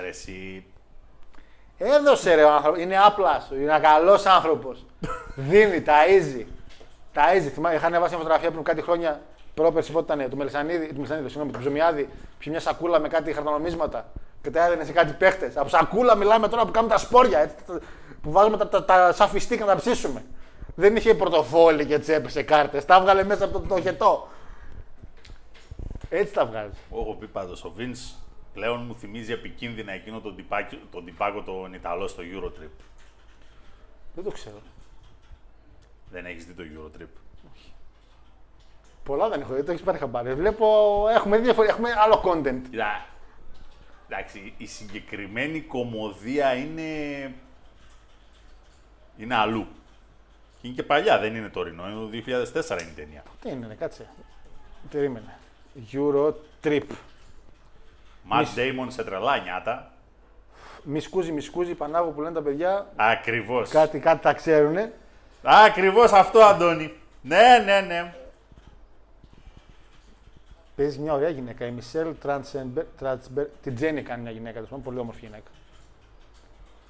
[0.00, 0.64] Ρε, εσύ,
[1.78, 2.80] Έδωσε ρε ο άνθρωπο.
[2.80, 3.54] Είναι άπλα σου.
[3.54, 4.74] Είναι ένα καλό άνθρωπο.
[5.34, 6.44] Δίνει, ταΐζει.
[7.14, 7.48] Ταΐζει.
[7.54, 9.20] Θυμάμαι, είχα ανεβάσει μια φωτογραφία πριν κάτι χρόνια
[9.54, 12.02] πρόπερση πότε ήταν, του Μελισανίδη, του Μελισανίδη, συγγνώμη, του Ψωμιάδη,
[12.38, 14.06] πιει μια σακούλα με κάτι χαρτονομίσματα
[14.42, 15.52] και τα έδινε σε κάτι παίχτε.
[15.54, 17.80] Από σακούλα μιλάμε τώρα που κάνουμε τα σπόρια, έτσι, τα-
[18.22, 20.24] που βάζουμε τα, τα, τα, σαν φιστίκ να τα ψήσουμε.
[20.74, 22.80] Δεν είχε πορτοφόλι και τσέπε σε κάρτε.
[22.80, 24.28] Τα έβγαλε μέσα από το, το χετό.
[26.10, 26.70] Έτσι τα βγάζει.
[26.92, 27.96] έχω πει πάντω ο Βίντ
[28.58, 32.82] πλέον μου θυμίζει επικίνδυνα εκείνο τον, τυπάκι, τον τυπάκο τον Ιταλό στο Eurotrip.
[34.14, 34.60] Δεν το ξέρω.
[36.10, 37.08] Δεν έχεις δει το Eurotrip;
[39.04, 40.34] Πολλά δεν έχω δει, το έχει πάρει χαμπάρι.
[40.34, 41.68] Βλέπω, έχουμε, διαφορε...
[41.68, 42.60] έχουμε άλλο content.
[42.70, 43.06] Κοίτα,
[44.08, 46.82] Εντάξει, η συγκεκριμένη κομμωδία είναι.
[49.16, 49.66] είναι αλλού.
[50.60, 51.88] Και είναι και παλιά, δεν είναι τωρινό.
[51.88, 53.22] Είναι το 2004 είναι η ταινία.
[53.40, 54.08] Τι είναι, ναι, κάτσε.
[54.90, 55.38] Περίμενε.
[55.92, 56.82] Euro Trip.
[58.32, 59.92] Matt Damon σε τρελά νιάτα.
[60.82, 62.86] Μισκούζι, μισκούζι, Πανάγου που λένε τα παιδιά.
[62.96, 63.70] Ακριβώς.
[63.70, 64.92] Κάτι, κάτι τα ξέρουνε.
[65.42, 66.92] Ακριβώς αυτό, Αντώνη.
[67.22, 68.14] Ναι, ναι, ναι.
[70.76, 71.66] Παίζει μια ωραία γυναίκα.
[71.66, 72.14] Η Μισελ
[72.98, 73.46] Τραντσμπερ.
[73.62, 74.52] Την Τζέννη κάνει μια γυναίκα.
[74.54, 75.50] τέλος πάντων, Πολύ όμορφη γυναίκα.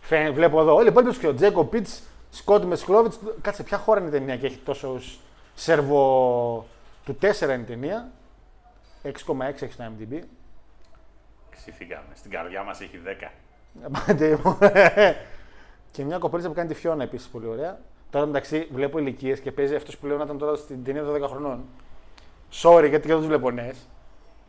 [0.00, 0.74] Φαίνεται, βλέπω εδώ.
[0.74, 3.12] Όλοι οι υπόλοιποι τους Ο Τζέκο Πιτς, Σκότ Μεσκλόβιτ.
[3.40, 5.18] Κάτσε, ποια χώρα είναι η ταινία και έχει τόσους
[5.54, 6.66] σερβο.
[7.04, 8.10] Του 4 είναι η ταινία.
[9.02, 10.20] 6,6 έχει στο MDB.
[11.58, 12.08] Ξυφήκαμε.
[12.14, 13.30] Στην καρδιά μας έχει 10.
[13.82, 14.58] Απάντε μου.
[15.90, 17.78] και μια κοπέλα που κάνει τη Φιώνα επίσης πολύ ωραία.
[18.10, 21.22] Τώρα μεταξύ βλέπω ηλικίες και παίζει αυτός που λέω να ήταν τώρα στην ταινία 12
[21.28, 21.64] χρονών.
[22.52, 23.88] Sorry γιατί και δεν τους βλέπω νέες.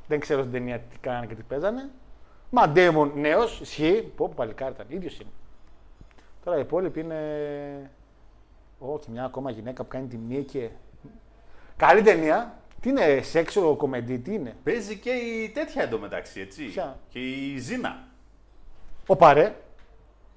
[0.07, 1.89] Δεν ξέρω στην ταινία τι κάνανε και τι παίζανε.
[2.49, 4.11] Μα Ντέιμον νέος, ισχύει.
[4.15, 5.29] Πω, πω παλικάρι ήταν, ίδιος είναι.
[6.43, 7.91] Τώρα οι υπόλοιποι είναι.
[8.79, 10.69] Ω, και μια ακόμα γυναίκα που κάνει τη μία και.
[11.77, 12.58] Καλή ταινία.
[12.81, 16.63] Τι είναι, σεξο κομμεντή, τι είναι; Παίζει και η τέτοια εντωμεταξύ, έτσι.
[16.65, 18.07] Ποια; Και η Ζήνα.
[19.07, 19.55] Ο Παρέ.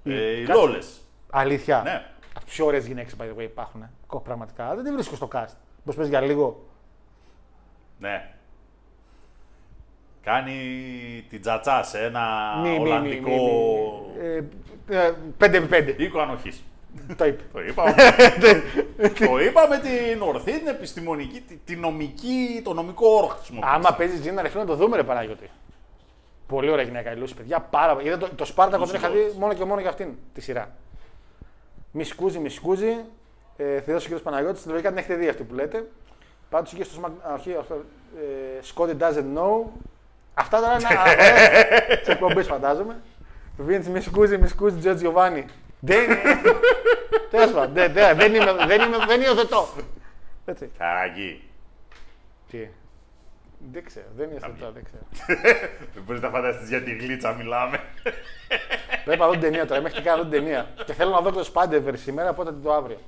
[0.05, 0.61] Ε, οι κάτσε.
[0.61, 1.01] Λόλες.
[1.31, 1.83] Αλήθεια.
[1.85, 2.07] Ναι.
[2.37, 3.89] Από τις ωραίες γυναίκες by the way υπάρχουν.
[4.07, 4.75] Κο- Πραγματικά.
[4.75, 5.55] Δεν τη βρίσκω στο cast.
[5.85, 6.69] Πώ πες για λίγο.
[7.99, 8.35] Ναι.
[10.23, 10.55] Κάνει
[11.29, 14.49] την τσατσά σε ένα Μη, μη, μη, Ολλανδικό μη, μη.
[14.89, 15.95] Ε, ε, 5x5.
[15.99, 16.63] οίκο ανοχής.
[17.17, 17.43] Το είπε.
[17.53, 17.95] Το είπαμε.
[19.29, 23.75] το είπαμε την ορθή, την επιστημονική, τη, τη νομική, το νομικό όρο χρησιμοποιούμε.
[23.75, 25.51] Άμα παίζεις Τζίνα, ρε φίλε, να το δούμε, ρε Παναγιώτη.
[26.47, 27.61] Πολύ ωραία γυναίκα η Λούση, παιδιά.
[27.61, 28.07] Πάρα πολύ.
[28.07, 29.35] Είδα το, το Σπάρτακο τον Λούση είχα δει Λόλες.
[29.35, 30.71] μόνο και μόνο για αυτήν τη σειρά.
[31.91, 32.97] Μισκούζι, μισκούζι.
[33.57, 34.19] Ε, Θεός ο κ.
[34.19, 35.89] Παναγιώτης, λογικά την έχετε δει αυτή που λέτε.
[36.51, 37.75] Πάντως είχε στο Smack- όχι, αυτό.
[38.19, 39.65] Ε, Scotty doesn't know.
[40.35, 40.89] Αυτά τώρα είναι
[42.03, 43.01] σε εκπομπές φαντάζομαι.
[43.69, 45.45] Vince μισκούζι, μισκούζι, Τζο Τζιοβάνι.
[45.85, 46.21] Δεν είναι.
[47.31, 49.69] Τέλος πάντων, δεν- δεν- δεν είμαι- δεν είμαι- δεν υιοθετώ.
[50.45, 50.71] Έτσι.
[50.79, 51.43] Καραγί.
[52.51, 52.69] Τι;
[53.73, 55.03] Δεν ξέρω, δεν υιοθετώ, δεν ξέρω.
[55.95, 57.81] Δεν μπορείς να φανταστείς για τη γλίτσα μιλάμε.
[59.05, 59.81] Πρέπει να δω την ταινία τώρα.
[59.81, 60.69] Μέχρι και κάνω την ταινία.
[60.87, 62.99] Και θέλω να δω και το Spider-Verse σήμερα, οπότε το αύριο.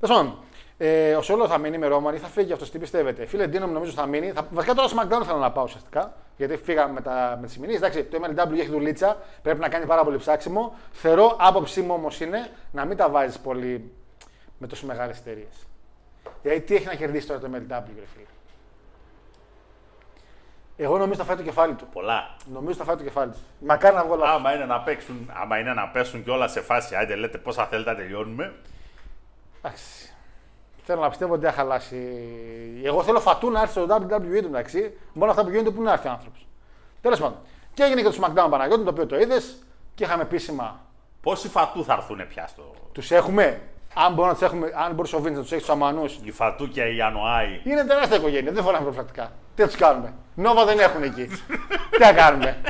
[0.00, 0.38] Τέλος πάντων,
[0.84, 2.70] ε, ο Σόλο θα μείνει με Ρώμανη, θα φύγει αυτός.
[2.70, 4.30] Τι πιστεύετε; Φίλε Ντίνο μου νομίζω θα μείνει.
[4.30, 6.14] Θα, βασικά τώρα στο SmackDown θέλω να πάω ουσιαστικά.
[6.36, 7.76] Γιατί φύγαμε με, τα, με τις ημερίε.
[7.76, 9.16] Εντάξει, το MLW έχει δουλίτσα.
[9.42, 10.74] Πρέπει να κάνει πάρα πολύ ψάξιμο.
[10.92, 13.92] Θεωρώ, άποψή μου όμως είναι να μην τα βάζεις πολύ
[14.58, 15.66] με τόσο μεγάλες εταιρείες.
[16.42, 18.26] Δηλαδή, τι έχει να κερδίσει τώρα το MLW, ρε φίλε;
[20.76, 21.86] Εγώ νομίζω θα φάει το κεφάλι του.
[21.92, 22.36] Πολλά.
[22.52, 23.38] Νομίζω θα φάει το κεφάλι του.
[23.58, 24.34] Μακάρι να βγω λάθος.
[24.34, 27.66] Άμα είναι να παίξουν, άμα είναι να πέσουν και όλα σε φάση, άντε λέτε πόσα
[27.66, 28.54] θέλετε να τελειώνουμε.
[29.58, 30.11] Εντάξει.
[30.84, 31.96] Θέλω να πιστεύω ότι δεν θα χαλάσει.
[32.84, 34.98] Εγώ θέλω φατού να έρθει στο WWE του μεταξύ.
[35.12, 36.46] Μόνο αυτά που γίνονται που να έρθει ο άνθρωπος.
[37.00, 37.38] Τέλος πάντων.
[37.74, 39.58] Και έγινε και το SmackDown Παναγιώτης, το οποίο το είδες
[39.94, 40.80] και είχαμε επίσημα.
[41.20, 42.74] Πόσοι φατού θα έρθουν πια στο.
[42.92, 43.60] Τους έχουμε;
[43.94, 46.18] Αν μπορούμε να τους έχουμε, αν μπορούσε ο Βίντ να τους έχει του Αμανούς.
[46.22, 47.60] Η Φατού και η Ιανουάη.
[47.64, 48.52] Είναι τεράστια οικογένεια.
[48.52, 49.32] Δεν φοράμε προφυλακτικά.
[49.54, 51.26] Τι θα τους κάνουμε; Νόβα δεν έχουν εκεί.
[51.90, 52.60] Τι θα κάνουμε;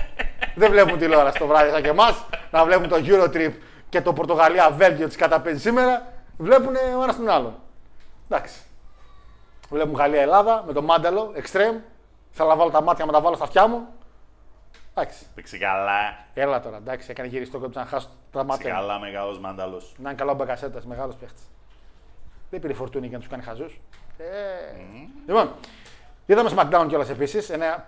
[0.54, 2.24] δεν βλέπουν τηλεόραση το βράδυ σαν και εμάς.
[2.50, 3.52] Να βλέπουν το Eurotrip
[3.88, 6.06] και το Πορτογαλία-Βέλγιο τη καταπέζεις σήμερα.
[6.38, 7.54] Βλέπουν ο ένας τον άλλον.
[8.32, 8.60] Εντάξει.
[9.70, 11.80] Βλέπουν Γαλλία-Ελλάδα με το μάνταλο, extreme.
[12.30, 13.86] Θέλω να βάλω τα μάτια να τα βάλω στα αυτιά μου.
[14.94, 15.26] Εντάξει.
[15.34, 16.24] Παίξει καλά.
[16.34, 18.74] Έλα τώρα, εντάξει, έκανε γυριστό και να χάσω τα Παίξει μάτια.
[18.74, 18.80] μου.
[18.80, 19.94] καλά μεγάλος μάνταλος.
[19.98, 21.42] Να είναι καλό μπαγκασέτας, μεγάλος παίχτης.
[22.50, 23.80] Δεν πήρε φορτούνη για να τους κάνει χαζούς.
[24.18, 24.24] Ε...
[25.26, 25.50] Λοιπόν,
[26.26, 27.50] είδαμε SmackDown κιόλας επίσης.
[27.50, 27.86] Ένα...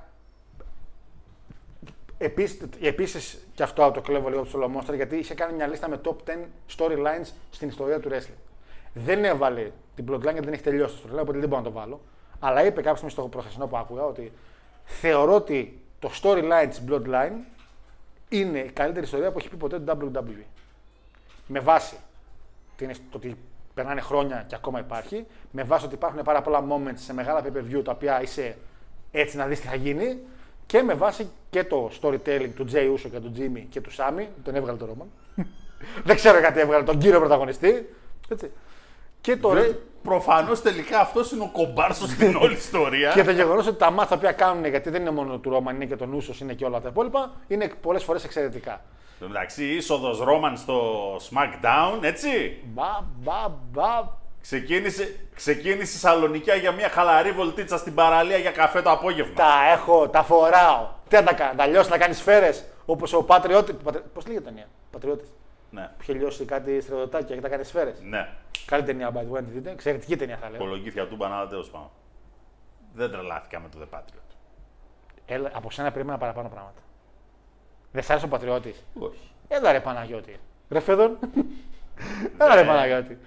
[2.18, 5.88] Επίσης, επίσης και αυτό το κλέβω λίγο από το Monster γιατί είχε κάνει μια λίστα
[5.88, 6.32] με top 10
[6.76, 8.38] storylines στην ιστορία του wrestling.
[8.92, 11.72] Δεν έβαλε την Bloodline γιατί δεν έχει τελειώσει το storyline, οπότε δεν μπορώ να το
[11.72, 12.00] βάλω.
[12.38, 14.32] Αλλά είπε κάποια στιγμή στο προχθεσινό που άκουγα ότι
[14.84, 17.32] θεωρώ ότι το storyline της Bloodline
[18.28, 20.44] είναι η καλύτερη ιστορία που έχει πει ποτέ το WWE
[21.46, 21.96] με βάση
[22.76, 23.36] την, το ότι
[23.74, 27.84] περνάνε χρόνια και ακόμα υπάρχει, με βάση ότι υπάρχουν πάρα πολλά moments σε μεγάλα pay-per-view
[27.84, 28.56] τα οποία είσαι
[29.10, 30.18] έτσι να δεις τι θα γίνει
[30.66, 34.26] και με βάση και το storytelling του Jay Uso και του Jimmy και του Sammy,
[34.44, 35.06] τον έβγαλε το Roman.
[36.04, 37.94] Δεν ξέρω γιατί έβγαλε τον κύριο πρωταγωνιστή.
[38.28, 38.50] Έτσι.
[39.24, 43.10] Και το, ρε- Προφανώς τελικά αυτός είναι ο κομπάρσος στην όλη ιστορία.
[43.14, 45.74] και το γεγονός ότι τα μάτια τα οποία κάνουν, γιατί δεν είναι μόνο του Roman,
[45.74, 48.72] είναι και τον Usos, είναι και όλα τα υπόλοιπα, είναι πολλές φορές εξαιρετικά.
[48.72, 48.80] Εν
[49.20, 54.22] τω μεταξύ, είσοδος Ρόμαν στο SmackDown, έτσι; Μπα, μπα, μπα.
[54.42, 59.34] Ξεκίνησε, ξεκίνησε η Σαλονικιά για μια χαλαρή βολτίτσα στην παραλία για καφέ το απόγευμα.
[59.34, 60.88] Τα έχω, τα φοράω.
[61.08, 63.72] Τι να τα κάνω, τα λιώσεις να κάνεις σφαίρες όπως ο Πατριώτη.
[64.14, 65.28] Πώς λέγεται η ταινία, Πατριώτης.
[65.74, 68.00] Ναι, Που είχε λιώσει κάτι στρατιωτάκια και τα κάνει σφαίρες.
[68.02, 68.28] ναι.
[68.66, 69.70] Καλή ταινία, by the way, αν τη δείτε.
[69.70, 70.58] Εξαιρετική ταινία θα λέω.
[70.58, 71.90] Κολογήθια του μπανάλα τέλος πάντων.
[72.94, 74.34] Δεν τρελάθηκα με το The Patriot.
[75.26, 76.80] Έλα, από σένα περίμενα παραπάνω πράγματα.
[77.92, 79.30] Δεν σ' άρεσε ο Πατριώτης; Όχι.
[79.48, 80.36] Έλα ρε Παναγιώτη.
[80.70, 81.18] Ρε Φέδων.
[82.40, 82.66] Έλα ρε Ναι.
[82.66, 83.18] Παναγιώτη.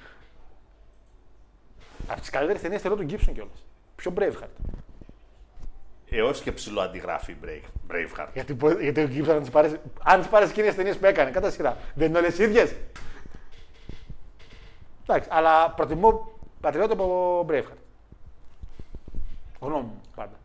[2.08, 3.66] Από τις καλύτερες ταινίες θεωρώ του Gibson κιόλας.
[3.96, 4.74] Πιο Braveheart.
[6.10, 8.28] Έως και ψηλό αντιγράφει η Brave- Braveheart.
[8.34, 9.80] Γιατί, πο- γιατί ο Gibson αν τι πάρει.
[10.04, 11.78] Αν τι πάρεις εκείνε τι ταινίες που έκανε, κατά σειρά.
[11.94, 12.76] Δεν είναι όλες ίδιες.
[15.08, 16.32] Εντάξει, αλλά προτιμώ
[16.62, 17.78] Πατριώτη από Braveheart.
[19.60, 20.40] Γνώμη μου πάντα.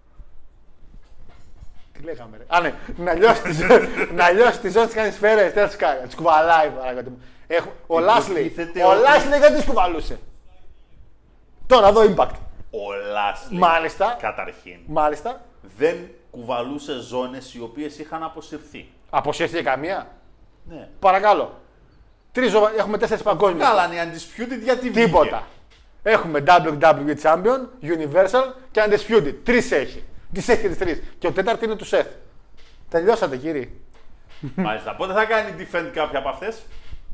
[1.92, 3.86] Τι λέγαμε, ρε; Α, ναι, να λιώσεις τη ζώνη,
[4.20, 6.10] να λιώσεις τη ζώνη τη κάνεις σφαίρες, τι να του κάνεις.
[6.10, 7.16] Του κουβαλάει, παρακαλώ.
[7.46, 10.18] Έχω, ο Λάσλι, Υποτίθεται ο ότι- Λάσλι δεν τι κουβαλούσε.
[11.66, 12.34] Τώρα εδώ impact.
[12.70, 13.58] Ο Λάσλι.
[13.58, 14.16] Μάλιστα.
[14.20, 14.78] Καταρχήν.
[14.86, 15.40] Μάλιστα.
[15.78, 15.96] Δεν
[16.30, 18.88] κουβαλούσε ζώνες οι οποίες είχαν αποσυρθεί.
[19.10, 20.10] Αποσύρθηκε καμία;
[20.68, 20.88] Ναι.
[20.98, 21.60] Παρακαλώ.
[22.32, 23.66] Τρεις, ζω- έχουμε τέσσερις παγκόσμιες.
[23.66, 25.04] Βγάλανε οι Undisputed γιατί βγήκε.
[25.04, 25.46] Τίποτα.
[26.02, 29.34] Έχουμε WWE Champion, Universal και Undisputed.
[29.44, 30.04] Τρεις έχει.
[30.32, 31.02] Τις έχει τις τρεις.
[31.18, 32.06] Και ο τέταρτος είναι του Seth.
[32.88, 33.80] Τελειώσατε κύριοι.
[34.54, 34.94] Μάλιστα.
[34.96, 36.62] Πότε θα κάνει defend κάποια από αυτές;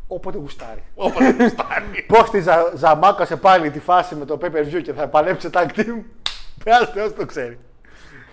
[0.07, 0.83] Όποτε γουστάρει.
[0.95, 2.03] Όποτε φτάνει.
[2.13, 5.51] Πώς τη ζα, ζαμάκασε πάλι τη φάση με το pay per view και θα παλέψει
[5.53, 6.03] tag team;
[6.65, 7.59] Πέρα Θεός το ξέρει.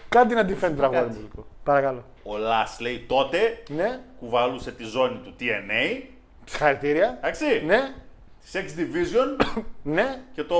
[0.09, 1.29] Κάντε ένα defend τραγούδι μου.
[1.31, 1.47] λίγο.
[1.63, 2.03] Παρακαλώ.
[2.23, 6.01] Ο Λάσλι τότε Ναι, κουβαλούσε τη ζώνη του TNA.
[6.45, 7.17] συγχαρητήρια.
[7.17, 7.63] Εντάξει.
[7.65, 7.93] Ναι,
[8.41, 9.45] Της X Division
[9.83, 10.21] ναι.
[10.33, 10.57] και το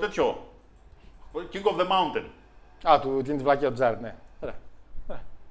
[0.00, 0.46] τέτοιο.
[1.52, 2.24] King of the Mountain.
[2.92, 4.14] Α, του την βλακίας του Τζάρετ, ναι.
[4.40, 4.54] Ωραία.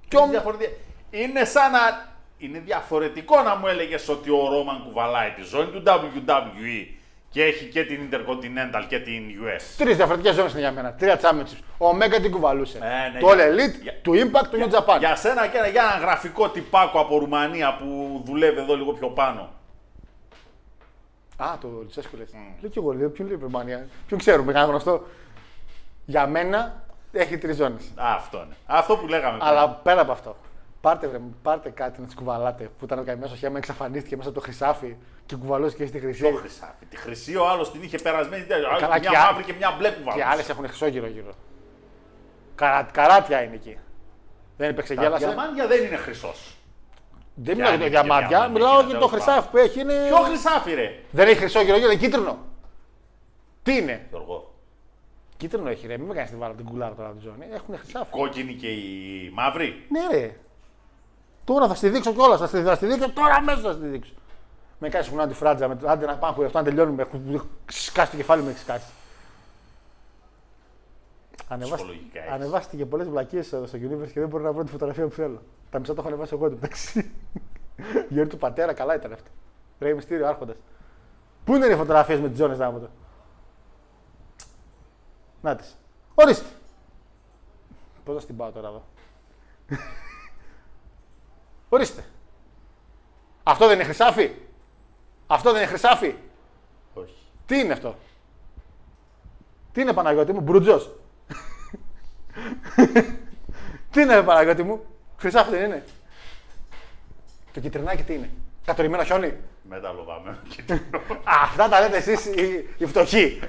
[0.08, 0.72] Και είναι, διαφορετικό.
[1.12, 2.12] είναι σαν να.
[2.38, 6.88] Είναι διαφορετικό να μου έλεγες ότι ο Ρόμαν κουβαλάει τη ζώνη του WWE
[7.34, 9.62] και έχει και την Intercontinental και την US.
[9.78, 10.94] Τρεις διαφορετικές ζώνες είναι για μένα.
[10.94, 11.60] Τρία championships.
[11.78, 12.78] Ο Omega την κουβαλούσε.
[12.78, 15.00] Ε, ναι, το για- All Elite, για- του Impact, του New Japan.
[15.00, 19.08] Για σένα και ένα, για ένα γραφικό τυπάκο από Ρουμανία που δουλεύει εδώ λίγο πιο
[19.08, 19.50] πάνω.
[21.38, 22.30] Α, το Λουτσέσκου λες.
[22.62, 23.88] Λέω και εγώ, λέω, ποιον λέει η Ρουμανία.
[24.08, 25.06] Ποιον ξέρουμε, κανένα γνωστό.
[26.06, 27.84] Για μένα έχει τρεις ζώνες.
[27.96, 28.56] Αυτό είναι.
[28.66, 29.38] Αυτό που λέγαμε.
[29.38, 29.50] πριν.
[29.50, 30.36] Αλλά πέρα από αυτό,
[30.82, 34.38] πάρτε, βρε, πάρτε κάτι να τις κουβαλάτε που ήταν ο καημένο σχέμα, εξαφανίστηκε μέσα από
[34.40, 34.96] το χρυσάφι
[35.26, 36.22] και κουβαλώσεις και στη χρυσή.
[36.22, 36.86] Το χρυσάφι.
[36.86, 38.44] Τη χρυσή ο άλλος την είχε περασμένη.
[38.44, 38.48] Α,
[38.80, 40.24] καλά, μια και α- μαύρη και μια μπλε κουβαλούσε.
[40.24, 41.32] Και άλλες έχουν χρυσό γύρω-γύρω.
[42.56, 43.78] Καρά, καράτια είναι εκεί.
[44.58, 45.26] Δεν έπαιξε Τα γέλασε.
[45.26, 46.58] διαμάντια δεν είναι χρυσός.
[47.36, 49.58] Δεν μιλάω για το είναι και διαμάντια, διαμάντια, μιλάω είναι για το τέλος χρυσάφι που
[49.58, 49.80] έχει.
[49.80, 49.94] Είναι...
[50.08, 52.38] Ποιο χρυσάφι, ρε; Δεν έχει χρυσό γύρω-γύρω, είναι κίτρινο.
[53.64, 54.54] Τι είναι; Γιώργο.
[55.38, 57.46] Κίτρινο έχει ρε, μην με κάνεις την βάλα την κουλάρα τώρα τη ζώνη.
[57.54, 58.12] Έχουν χρυσάφι.
[58.12, 59.86] Κόκκινη και η μαύρη.
[59.90, 60.36] Ναι, ρε.
[61.44, 62.40] Τώρα θα στη δείξω κιόλας.
[62.40, 64.14] Θα στη, θα στη δείξω τώρα αμέσως θα στη δείξω.
[64.84, 65.68] Με κάνεις κουνά τη φράτζα.
[65.68, 67.02] Με, άντε να πάμε χουρευτά να τελειώνουμε.
[67.02, 67.22] Έχω
[67.66, 68.86] σκάσει το κεφάλι μου, έχεις σκάσει.
[71.48, 72.32] Ανεβάστε, Ψυχολογικά έχεις.
[72.32, 75.14] ανεβάστε και πολλές βλακίες εδώ στο Universe και δεν μπορώ να βρω τη φωτογραφία που
[75.14, 75.42] θέλω.
[75.70, 77.12] Τα μισά το έχω ανεβάσει εγώ εντάξει.
[78.10, 79.30] Γιώργη του πατέρα, καλά ήταν αυτή.
[79.80, 80.56] Ρε μυστήριο άρχοντας.
[81.44, 82.90] Πού είναι οι φωτογραφίες με τις ζώνες δάματα.
[85.42, 85.78] Να τις.
[86.14, 86.46] Ορίστε.
[88.06, 88.84] Πώς θα στην πάω τώρα εδώ.
[91.70, 92.04] Ορίστε.
[93.44, 94.32] Αυτό δεν είναι χρυσάφι;
[95.28, 96.16] Αυτό δεν είναι χρυσάφι.
[96.94, 97.16] Όχι.
[97.46, 97.96] Τι είναι αυτό;
[99.72, 100.92] Τι είναι Παναγιώτη μου, μπρουτζός.
[103.92, 104.86] τι είναι Παναγιώτη μου,
[105.18, 105.84] χρυσάφι δεν είναι;
[107.54, 108.30] Το κυτρινάκι τι είναι;
[108.66, 109.34] Κατορυμένο χιόνι;
[109.70, 110.40] Μεταλλοδάμε.
[111.24, 113.40] Αυτά τα λέτε εσείς οι, οι φτωχοί.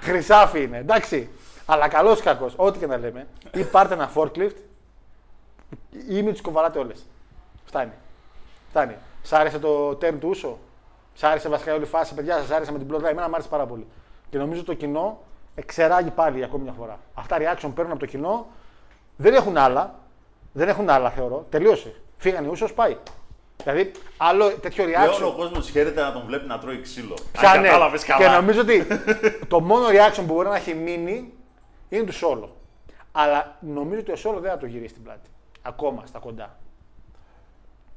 [0.00, 1.28] Χρυσάφι είναι, εντάξει.
[1.66, 4.56] Αλλά καλός ή κακός, ό,τι και να λέμε, ή πάρτε ένα forklift
[6.08, 7.06] ή μην του κοβαλάτε όλες.
[7.64, 7.92] Φτάνει.
[8.74, 8.96] Φτάνει.
[9.22, 10.58] Σ' άρεσε το turn του Ούσο;
[11.14, 13.08] Σ' άρεσε βασικά η όλη φάση, παιδιά, σα άρεσε με την πλωτά.
[13.08, 13.86] Εμένα μου άρεσε πάρα πολύ.
[14.30, 15.22] Και νομίζω το κοινό
[15.54, 16.98] εξεράγει πάλι για ακόμη μια φορά.
[17.14, 18.46] Αυτά reaction παίρνουν από το κοινό.
[19.16, 19.94] Δεν έχουν άλλα.
[20.52, 21.46] Δεν έχουν άλλα, θεωρώ.
[21.50, 21.94] Τελείωσε.
[22.16, 22.96] Φύγανε Ούσος, πάει.
[23.56, 25.34] Δηλαδή, άλλο τέτοιο Πλέον ο reaction.
[25.36, 27.14] κόσμος χαίρεται να τον βλέπει να τρώει ξύλο.
[27.32, 27.66] Πια Αν ναι.
[27.66, 28.36] κατάλαβες Και καλά.
[28.36, 28.86] νομίζω ότι
[29.48, 31.32] το μόνο reaction που μπορεί να έχει μείνει
[31.88, 32.56] είναι του Σόλο.
[33.12, 35.30] Αλλά νομίζω ότι ο Σόλο δεν θα το γυρίσει στην πλάτη.
[35.62, 36.56] Ακόμα στα κοντά.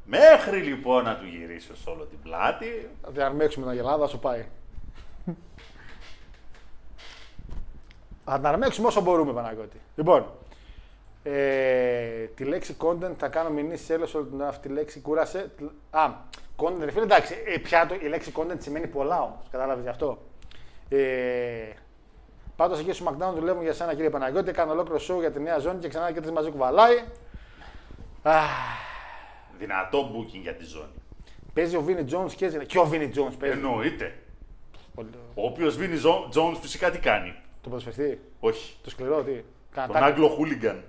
[0.09, 2.89] Μέχρι λοιπόν να του γυρίσει ως όλο την πλάτη.
[2.99, 4.45] Δηλαδή, αν αρμέξουμε την Αγελάδα, θα σου πάει.
[8.25, 9.81] Θα την αρμέξουμε όσο μπορούμε, Παναγιώτη.
[9.95, 10.25] Λοιπόν,
[11.23, 14.99] ε, τη λέξη content θα κάνω μηνύσεις έλεος όλη την ώρα αυτή τη λέξη.
[14.99, 15.51] Κούρασε.
[15.89, 16.09] Α,
[16.57, 17.35] content, ρε φίλε, εντάξει.
[17.45, 19.45] Ε, πια το, η λέξη content σημαίνει πολλά όμως.
[19.51, 20.21] Κατάλαβες γι' αυτό.
[20.89, 21.69] Ε,
[22.55, 24.51] Πάντω εκεί στο SmackDown δουλεύουν για σένα, κύριε Παναγιώτη.
[24.51, 27.03] Κάνω ολόκληρο show για τη νέα ζώνη και ξανά και τρει μαζί κουβαλάει.
[28.23, 28.86] Αχ,
[29.59, 30.91] Δυνατό booking για τη ζώνη.
[31.53, 33.55] παίζει ο Βίνι Jones και, και ο Βίνι Jones παίζει.
[33.55, 34.15] Εννοείται.
[34.95, 36.01] Πολύ- Ο οποίος Βίνι
[36.35, 38.75] Jones φυσικά τι κάνει; Το ποδοσφαιριστή, Όχι.
[38.83, 39.31] το σκληρό, τι;
[39.71, 40.11] Κάνα Τον τάκλι.
[40.11, 40.83] Άγγλο Χούλιγκαν.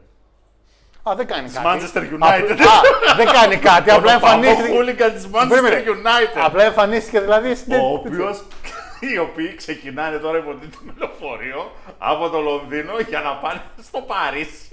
[1.09, 1.66] Α, δεν κάνει κάτι.
[1.66, 2.51] Manchester United.
[2.61, 3.91] Α, δεν κάνει κάτι.
[3.97, 4.77] απλά Τον παππού εμφανίστηκε.
[4.77, 5.83] Χούλιγκαν της Περίμενε.
[5.87, 6.41] Manchester United.
[6.45, 7.73] Απλά εμφανίστηκε δηλαδή στην.
[7.73, 8.37] Ο οποίο.
[9.12, 14.69] Οι οποίοι ξεκινάνε τώρα υποτίθεται με λεωφορείο από το Λονδίνο για να πάνε στο Παρίσι.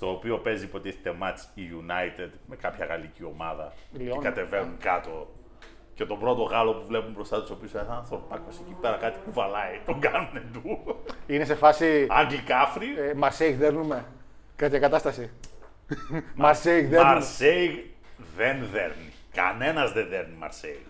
[0.00, 4.12] Στο οποίο παίζει υποτίθεται match η United με κάποια γαλλική ομάδα Λιόν.
[4.12, 5.34] και κατεβαίνουν κάτω.
[5.94, 9.18] Και τον πρώτο Γάλλο που βλέπουν μπροστά τους, ο οποίος ένας ανθρωπάκο εκεί πέρα κάτι
[9.24, 10.96] κουβαλάει, τον κάνουν του.
[11.26, 12.06] Είναι σε φάση.
[12.10, 12.86] Άγγλοι κάφροι.
[12.98, 14.04] Ε, Μαρσέικ δέρνουμε.
[14.56, 15.30] Κάποια κατάσταση.
[16.34, 17.12] Μαρσέικ δέρνουμε.
[17.12, 17.94] Μαρσέη
[18.36, 19.12] δεν δέρνει.
[19.32, 20.86] Κανένας δεν δέρνει Μαρσέη.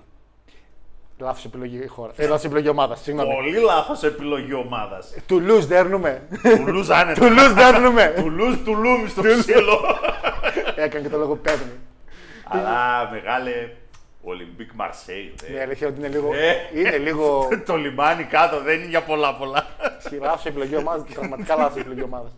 [1.21, 2.13] Λάθος επιλογή χώρα.
[2.17, 3.01] Ε, λάθος επιλογή ομάδας.
[3.03, 3.35] Συγγνώμη.
[3.35, 5.15] Πολύ λάθος επιλογή ομάδας.
[5.27, 6.23] Τουλούς δέρνουμε.
[6.65, 7.27] Τουλούζ άνετα.
[7.27, 8.15] Τουλού δέρνουμε.
[8.17, 9.81] Τουλούζ τουλούμι στο ξύλο.
[10.77, 11.73] Έκανε και το λόγο παίρνει.
[12.45, 13.53] Αλλά μεγάλε
[14.23, 15.35] Ολυμπίκ Μαρσέη.
[15.55, 16.35] Η αλήθεια είναι ότι είναι λίγο.
[16.35, 16.79] Ε.
[16.81, 17.49] Είναι λίγο.
[17.67, 19.67] Το λιμάνι κάτω δεν είναι για πολλά πολλά.
[20.21, 21.13] Λάθος επιλογή ομάδας.
[21.15, 22.33] Πραγματικά λάθος επιλογή ομάδας.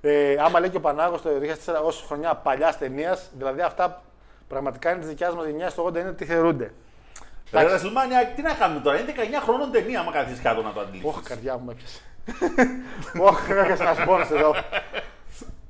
[0.00, 1.30] Ε, άμα λέει και ο Πανάγος το
[1.66, 4.02] 2004 ως χρονιά παλιάς ταινίας, δηλαδή αυτά
[4.48, 6.72] πραγματικά είναι της δικιάς μας γενιάς στο 80 είναι τι θεωρούνται.
[7.52, 10.80] Ρε Ρεσλμάνια, τι να κάνουμε τώρα, είναι 19 χρονών ταινία, άμα καθίσεις κάτω να το
[10.80, 11.10] αντιληφθείς.
[11.14, 12.02] Όχι, καρδιά μου με έπιασες.
[13.20, 14.54] Όχι, έπιασε ένα πόνο εδώ.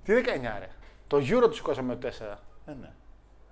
[0.04, 0.68] Τι 19 ρε;
[1.06, 2.38] Το Euro τους σηκώσαμε το 4.
[2.66, 2.90] Ε, ναι.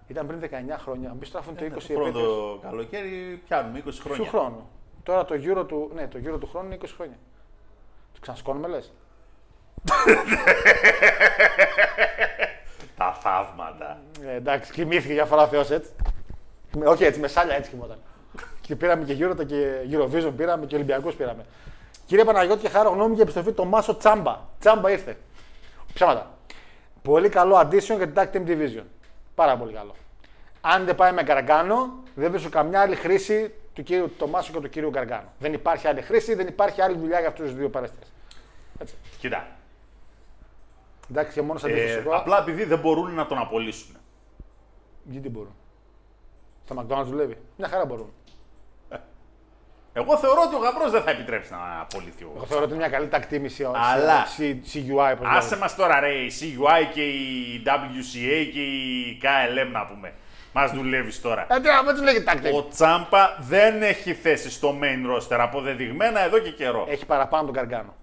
[0.07, 1.12] Ήταν πριν 19 χρόνια.
[1.16, 4.28] Μπει τώρα αυτό είναι το 20 Το χρόνο επέτειος το καλοκαίρι πιάνουμε 20 του χρόνια.
[4.28, 4.68] χρόνου.
[5.03, 7.16] Τώρα το Euro του, ναι, το Euro του χρόνου είναι 20 χρόνια.
[8.14, 8.93] Το ξανασκώνουμε λες;
[12.97, 14.01] Τα θαύματα.
[14.22, 15.91] Ε, εντάξει, κοιμήθηκε για φορά Θεός έτσι.
[16.76, 17.99] Με- όχι έτσι, με σάλια έτσι κοιμόταν.
[18.70, 21.44] Και πήραμε και Euro και Eurovision πήραμε και Ολυμπιακούς πήραμε.
[22.06, 24.38] Κύριε Παναγιώτη, και χάρω γνώμη για επιστροφή το Μάσο Τσάμπα.
[24.58, 25.16] Τσάμπα ήρθε.
[25.94, 26.30] Ψέματα.
[27.02, 28.84] Πολύ καλό addition για την Tag Team Division.
[29.34, 29.94] Πάρα πολύ καλό.
[30.60, 34.68] Αν δεν πάει με Γκαργκάνο, δεν βρίσκω καμιά άλλη χρήση του κύριου Τομάσου και του
[34.68, 35.32] κύριου Γκαργκάνο.
[35.38, 38.12] Δεν υπάρχει άλλη χρήση, δεν υπάρχει άλλη δουλειά για αυτούς τους δύο παρέστρες.
[39.18, 39.46] Κοίτα.
[41.10, 42.08] Εντάξει, και μόνος σαν Ε, αντίθεση.
[42.10, 43.96] απλά επειδή δεν μπορούν να τον απολύσουν.
[45.04, 45.54] Γιατί δεν μπορούν.
[46.64, 47.36] Στα McDonald's δουλεύει.
[47.56, 48.12] Μια χαρά μπορούν.
[49.93, 52.82] Εγώ θεωρώ ότι ο γαμπρός δεν θα επιτρέψει να απολυθεί ο Εγώ θεωρώ ότι είναι
[52.82, 53.64] μια καλή τακτήμηση.
[53.64, 55.57] Αλλά- CUI, πώς Άσε λέγεται.
[55.57, 60.12] μας τώρα ρε, η CUI και η WCA και η KLM να πούμε.
[60.53, 61.47] Μας δουλεύεις τώρα.
[61.49, 62.49] Ε, τι να μην τους λέγεται τακτή.
[62.57, 66.86] Ο Τσάμπα δεν έχει θέση στο main roster αποδεδειγμένα εδώ και καιρό.
[66.88, 67.95] Έχει παραπάνω τον Καργκάνο.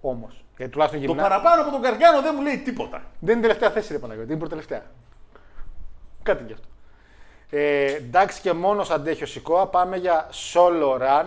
[0.00, 0.44] Όμως.
[0.56, 1.22] Γιατί τουλάχιστον Το γυμνά.
[1.28, 3.02] παραπάνω από τον Καργάνο δεν μου λέει τίποτα.
[3.18, 4.30] Δεν είναι τελευταία θέση, ρε Παναγιώτη.
[4.30, 4.82] Είναι προτελευταία.
[6.22, 6.66] Κάτι γι' αυτό.
[7.50, 9.66] Ε, εντάξει και μόνος αντέχει ο Σικόα.
[9.66, 11.24] Πάμε για solo run.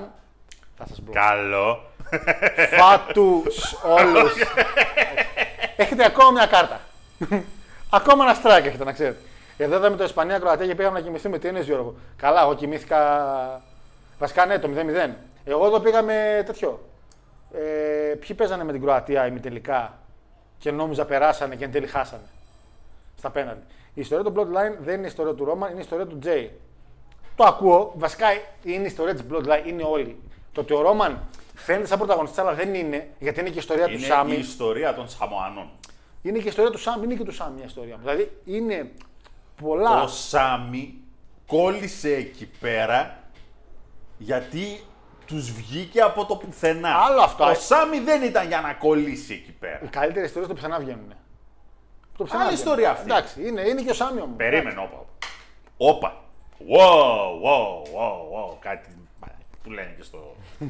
[0.77, 1.11] Θα σας πω.
[1.11, 1.83] Καλό.
[2.77, 4.33] Φάτους όλους.
[5.75, 6.79] έχετε ακόμα μια κάρτα.
[7.89, 9.19] ακόμα ένα strike έχετε να ξέρετε.
[9.57, 11.39] Εδώ είδαμε το Ισπανία Κροατία και πήγαμε να κοιμηθούμε.
[11.39, 13.61] Τι είναι Γιώργο; Καλά, εγώ κοιμήθηκα.
[14.19, 15.09] Βασικά ναι, το 0-0.
[15.45, 16.89] Εγώ εδώ πήγαμε τέτοιο.
[17.53, 19.97] Ε, ποιοι παίζανε με την Κροατία ημιτελικά
[20.57, 22.23] και νόμιζα περάσανε και εν τέλει χάσανε.
[23.17, 23.63] Στα πέναντι.
[23.99, 26.51] Η ιστορία του Bloodline δεν είναι η ιστορία του Ρόμαν, είναι η ιστορία του Τζέι.
[27.35, 27.93] Το ακούω.
[27.97, 28.25] Βασικά
[28.63, 30.21] είναι η ιστορία της Bloodline, είναι όλοι.
[30.51, 31.23] Το ότι ο Ρόμαν
[31.53, 34.35] φαίνεται σαν πρωταγωνιστής, αλλά δεν είναι, γιατί είναι και η ιστορία του Είναι Σάμι.
[34.35, 35.69] η ιστορία των Σαμοανών.
[36.21, 37.97] Είναι και η ιστορία του Σάμι, είναι και του Σάμι μια ιστορία.
[37.99, 38.91] Δηλαδή είναι
[39.61, 40.03] πολλά.
[40.03, 41.01] Ο Σάμι
[41.47, 43.19] κόλλησε εκεί πέρα
[44.17, 44.79] γιατί
[45.25, 46.95] τους βγήκε από το πουθενά.
[46.95, 47.45] Άλλο αυτό.
[47.45, 49.79] Ο Σάμι δεν ήταν για να κολλήσει εκεί πέρα.
[49.83, 51.13] Οι καλύτερες ιστορίες το πουθενά βγαίνουν.
[52.19, 52.69] Το πουθενά Άλλη βγαίνουν.
[52.69, 53.11] ιστορία αυτή.
[53.11, 54.35] Εντάξει, είναι, είναι και ο Σάμι όμως.
[54.37, 55.05] Περίμενε, όπα.
[55.77, 56.23] Όπα.
[56.69, 58.55] Wow, wow, wow, wow.
[58.59, 58.89] Κάτι
[59.63, 60.35] που λένε και στο...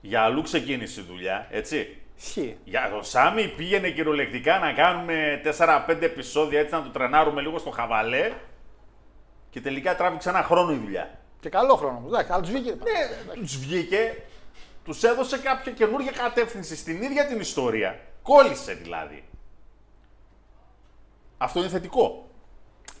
[0.00, 1.96] Για αλλού ξεκίνησε η δουλειά, έτσι.
[2.18, 2.56] Ισχύει.
[2.64, 7.70] Για τον Σάμι πήγαινε κυριολεκτικά να κάνουμε 4-5 επεισόδια έτσι να του τρενάρουμε λίγο στο
[7.70, 8.32] χαβαλέ
[9.50, 11.18] και τελικά τράβηξε ένα χρόνο η δουλειά.
[11.40, 12.06] Και καλό χρόνο όμω.
[12.08, 12.70] Εντάξει, αλλά τους βγήκε.
[12.70, 14.22] Ναι, τους βγήκε,
[14.84, 17.98] τους έδωσε κάποια καινούργια κατεύθυνση στην ίδια την ιστορία.
[18.22, 19.24] Κόλλησε δηλαδή.
[21.38, 22.26] Αυτό είναι θετικό.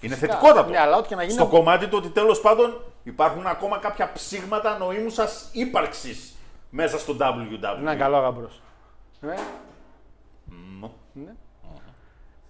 [0.00, 0.70] Είναι θετικότατο.
[0.70, 1.34] Ναι, αλλά ό,τι και να γίνει.
[1.34, 6.36] Στο κομμάτι του ότι τέλος πάντων υπάρχουν ακόμα κάποια ψήγματα νοήμουσα ύπαρξης
[6.70, 7.78] μέσα στο WWE.
[7.80, 8.60] Είναι καλό γαμπρός.
[9.20, 9.34] Ναι.
[11.12, 11.32] ναι.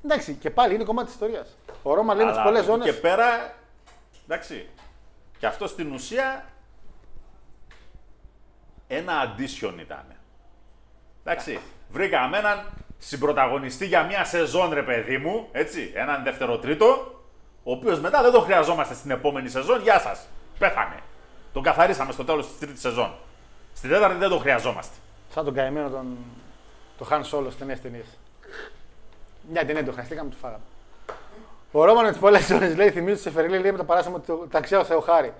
[0.04, 1.56] Εντάξει, και πάλι είναι κομμάτι της ιστορίας.
[1.82, 2.94] Ο Ρώμα λέει με τι Αλλά πολλές από εκεί ζώνες.
[2.94, 3.54] Και πέρα,
[4.24, 4.68] εντάξει.
[5.38, 6.44] Και αυτό στην ουσία
[8.86, 10.04] ένα addition ήταν.
[11.24, 11.60] Εντάξει.
[11.90, 12.64] Βρήκαμε έναν
[12.98, 16.86] συμπροταγωνιστή για μια σεζόν, ρε παιδί μου, έτσι, έναν δεύτερο-τρίτο,
[17.62, 19.82] ο οποίος μετά δεν τον χρειαζόμαστε στην επόμενη σεζόν.
[19.82, 20.26] Γεια σας.
[20.58, 20.96] Πέθανε.
[21.52, 23.14] Τον καθαρίσαμε στο τέλος της τρίτης σεζόν.
[23.74, 24.94] Στην τέταρτη δεν τον χρειαζόμαστε.
[25.32, 26.16] Σαν τον καημένο τον.
[26.98, 28.18] Το Han Solo στις νέες ταινίες.
[29.50, 30.62] Μια ταινία το χαστήκαμε, το φάγαμε.
[31.72, 34.48] Ο Ρώμαν με τις πολλές ώρες λέει: Θυμίζει του Σεφερλή λέει με το παράσημο του
[34.50, 35.32] ταξιά ο Θεοχάρη.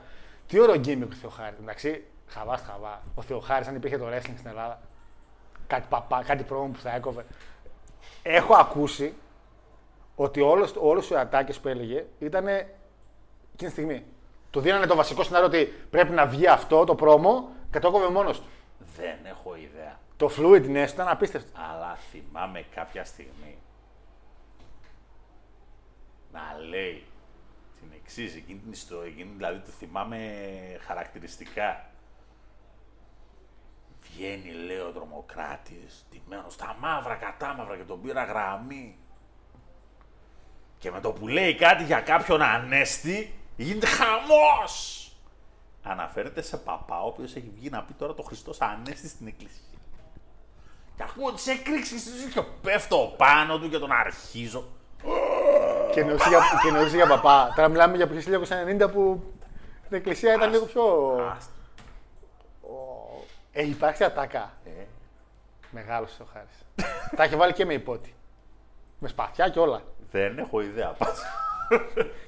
[0.49, 1.55] Τι ωραίο gimmick ο Θεοχάρη.
[1.61, 3.03] Εντάξει, χαβάς χαβά.
[3.14, 4.80] Ο Θεοχάρης, αν υπήρχε το wrestling στην Ελλάδα.
[5.68, 7.24] Κάτι παπά, κάτι promo που θα έκοβε.
[8.22, 9.14] Έχω ακούσει
[10.16, 12.72] ότι όλος όλος οι ατάκες που έλεγε ήταν εκείνη
[13.56, 14.04] τη στιγμή.
[14.50, 18.08] Του δίνανε το βασικό σενάριο ότι πρέπει να βγει αυτό το πρόμο και το έκοβε
[18.08, 18.46] μόνος του.
[18.96, 19.98] Δεν έχω ιδέα.
[20.16, 21.60] Το fluidness ήταν απίστευτο.
[21.72, 23.58] Αλλά θυμάμαι κάποια στιγμή
[26.32, 27.04] να λέει
[27.80, 30.18] την εξής, εκείνη την ιστορία, εκείνη, δηλαδή το θυμάμαι
[30.86, 31.90] χαρακτηριστικά.
[34.18, 38.96] Βγαίνει, λέει ο τρομοκράτης, τιμένος στα μαύρα, κατάμαυρα και τον πήρα γραμμή.
[40.78, 45.02] Και με το που λέει κάτι για κάποιον ανέστη, γίνεται χαμός!
[45.82, 49.78] Αναφέρεται σε παπά, ο οποίος έχει βγει να πει τώρα το Χριστός ανέστη στην εκκλησία.
[50.96, 54.68] Και ακούω τις εκρήξεις και πέφτω πάνω του και τον αρχίζω.
[55.92, 57.52] Και εννοούσε για, και εννοούσε για παπά.
[57.56, 58.14] Τώρα μιλάμε για το
[58.88, 59.32] 1990 που
[59.84, 61.16] στην εκκλησία ήταν λίγο πιο.
[63.59, 63.62] Άστα.
[63.62, 64.52] Ε, υπάρχει ατάκα.
[64.64, 64.84] Ε.
[65.70, 66.84] Μεγάλο ο Χάρης.
[67.16, 68.14] Τα έχει βάλει και με υπότι.
[68.98, 69.82] Με σπαθιά και όλα.
[70.11, 70.94] Δεν έχω ιδέα.
[70.98, 71.22] πάντως.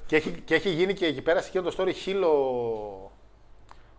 [0.05, 2.29] Και έχει, και έχει γίνει και εκεί πέρα σε εκείνο το story χίλο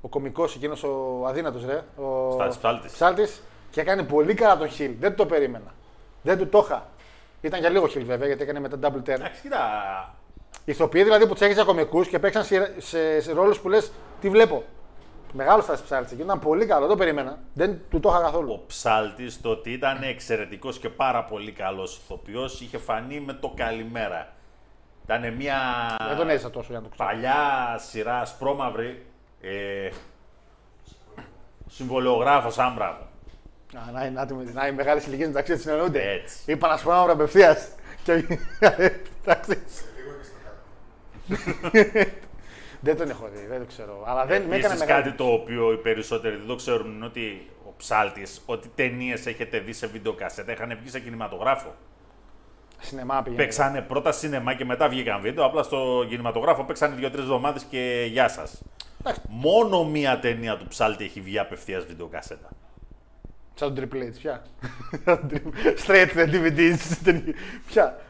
[0.00, 1.82] ο κωμικό εκείνος ο αδύνατος ρε.
[1.96, 2.92] Ο Στάτης Ψάλτης.
[2.92, 4.94] Ψάλτης, και έκανε πολύ καλά τον χιλ.
[5.00, 5.74] Δεν το περίμενα.
[6.22, 6.86] Δεν του το είχα.
[7.40, 9.08] Ήταν για λίγο χιλ βέβαια γιατί έκανε μετά double turn.
[9.08, 10.14] Εντάξει, κοίτα.
[10.64, 13.92] Ηθοποιοί δηλαδή που τους έχεις για κωμικού και παίξαν σε, σε, σε ρόλους που λες
[14.20, 14.64] τι βλέπω.
[15.32, 16.80] Μεγάλο Στάση Ψάλτης και ήταν πολύ καλό.
[16.80, 17.38] Δεν το περίμενα.
[17.54, 18.52] Δεν του το είχα καθόλου.
[18.52, 23.52] Ο Ψάλτης το ότι ήταν εξαιρετικός και πάρα πολύ καλός ηθοποιός είχε φανεί με το
[23.56, 24.32] καλημέρα.
[25.04, 25.58] Ήταν μια
[26.08, 27.08] Δεν τον έζησα τόσο για να το ξέρω.
[27.08, 29.06] παλιά σειρά ασπρόμαυρη
[29.40, 29.88] ε,
[31.68, 33.06] συμβολιογράφος άμπραβο.
[33.76, 36.10] Α, να, να, να, να οι μεγάλε ηλικίε μεταξύ του συνεννοούνται.
[36.10, 36.36] Έτσι.
[36.46, 37.56] Είπα να σου πω απευθεία.
[38.02, 38.12] Και
[39.24, 39.62] εντάξει.
[42.82, 44.02] δεν τον έχω δει, δεν το ξέρω.
[44.06, 45.02] Αλλά δεν με έκανε Επίσης μεγάλη.
[45.02, 49.58] κάτι το οποίο οι περισσότεροι δεν το ξέρουν είναι ότι ο Ψάλτης, ότι ταινίες έχετε
[49.58, 51.74] δει σε βιντεοκασέτα, είχαν βγει σε κινηματογράφο.
[52.80, 53.42] Σινεμά πήγαινε.
[53.42, 55.44] Παίξανε πρώτα σινεμά και μετά βγήκαν βίντεο.
[55.44, 58.62] Απλά στο κινηματογράφο παίξανε δύο-τρεις εβδομάδες και γεια σας.
[59.00, 59.20] Εντάξει.
[59.28, 62.48] Μόνο μία ταινία του Ψάλτη έχει βγει απευθείας βιντεοκασέτα.
[63.54, 64.42] Σαν τον Triple H, πια.
[65.86, 67.22] Straight to the DVDs.
[67.66, 68.00] Πια.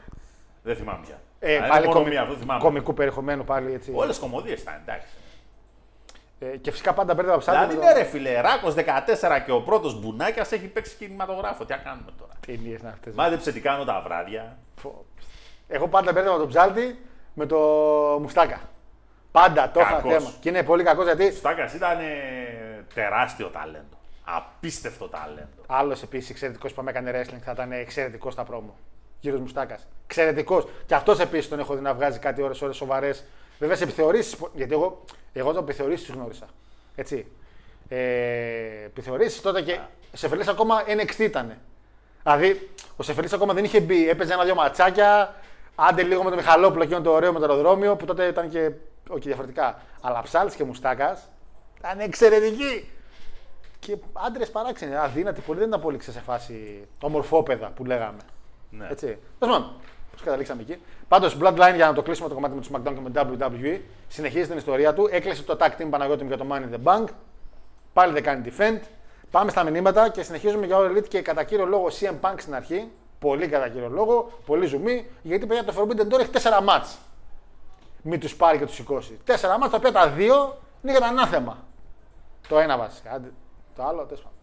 [0.62, 1.20] Δεν θυμάμαι πια.
[1.44, 2.10] Ε, Αλλά πάλι είναι μόνο κομι...
[2.10, 2.60] μία, αυτό θυμάμαι.
[2.60, 3.92] κομικού περιεχομένου πάλι έτσι.
[3.94, 5.06] Όλες κομμωδίες ήταν, εντάξει.
[6.38, 7.58] Ε, και φυσικά πάντα μπέρδευα ψάρι.
[7.66, 8.82] Δηλαδή, ναι, ρε φιλε, Ράκος 14
[9.44, 11.64] και ο πρώτος Μπουνάκιας έχει παίξει κινηματογράφο.
[11.64, 13.12] Τι να κάνουμε τώρα; Ταινίες να αυτέ.
[13.14, 14.58] Μάντεψε τι κάνω τα βράδια.
[15.68, 16.98] Εγώ πάντα μπέρδευα τον ψάλτη
[17.34, 17.58] με το
[18.20, 18.60] μουστάκα.
[19.32, 20.12] Πάντα το είχα Κακός.
[20.12, 20.30] θέμα.
[20.40, 23.96] Και είναι πολύ κακός γιατί Στάκα ήταν ε, τεράστιο ταλέντο.
[24.24, 25.62] Απίστευτο ταλέντο.
[25.66, 28.76] άλλος επίσης εξαιρετικός που με έκανε wrestling θα ήταν εξαιρετικός στα πρόμο.
[29.22, 29.86] Γύρω Μουστάκας.
[30.04, 30.68] Εξαιρετικός.
[30.86, 33.24] Και αυτός επίσης τον έχω δει να βγάζει κάτι ώρες ώρες σοβαρές.
[33.58, 34.36] Βέβαια σε επιθεωρήσεις.
[34.54, 36.46] Γιατί εγώ, εγώ το επιθεωρήσεις τους γνώρισα.
[36.94, 37.26] Έτσι.
[37.88, 37.96] Ε,
[38.84, 39.78] επιθεωρήσεις τότε και
[40.14, 41.58] ο Σεφελής ακόμα NXT ήταν.
[42.22, 44.08] Δηλαδή ο Σεφελής ακόμα δεν είχε μπει.
[44.08, 45.34] Έπαιζε ένα-δυο ματσάκια.
[45.74, 48.70] Άντε λίγο με το Μιχαλόπουλο εκείνο το ωραίο με το αεροδρόμιο που τότε ήταν και
[49.08, 49.82] όχι διαφορετικά.
[50.00, 51.28] Αλλά Ψάλτη και Μουστάκας
[51.78, 52.88] ήταν εξαιρετικοί.
[53.78, 58.20] Και άντρες παράξενοι, αδύνατοι πολύ, δεν ήταν πολύ σε φάση ομορφόπεδα που λέγαμε.
[58.76, 58.86] Ναι.
[58.90, 59.18] Έτσι.
[59.38, 59.70] Τέλος πάντων,
[60.16, 60.82] πώ καταλήξαμε εκεί.
[61.08, 64.48] Πάντως, Bloodline για να το κλείσουμε το κομμάτι με τους SmackDown και με WWE, συνεχίζει
[64.48, 65.08] την ιστορία του.
[65.10, 67.04] Έκλεισε το tag team Παναγιώτη για το Money in the Bank.
[67.92, 68.80] Πάλι δεν κάνει defend.
[69.30, 72.54] Πάμε στα μηνύματα και συνεχίζουμε για All Elite και κατά κύριο λόγο CM Punk στην
[72.54, 72.90] αρχή.
[73.18, 76.98] Πολύ κατά κύριο λόγο, πολύ ζουμί, γιατί παιδιά το Forbidden Door έχει 4 μάτς.
[78.02, 79.18] Μην τους πάρει και τους σηκώσει.
[79.26, 81.58] 4 μάτς τα οποία τα δύο είναι για το ανάθεμα.
[82.48, 83.10] Το ένα βασικά.
[83.10, 83.32] Άντε,
[83.76, 84.38] Το άλλο, τέλος πάντων.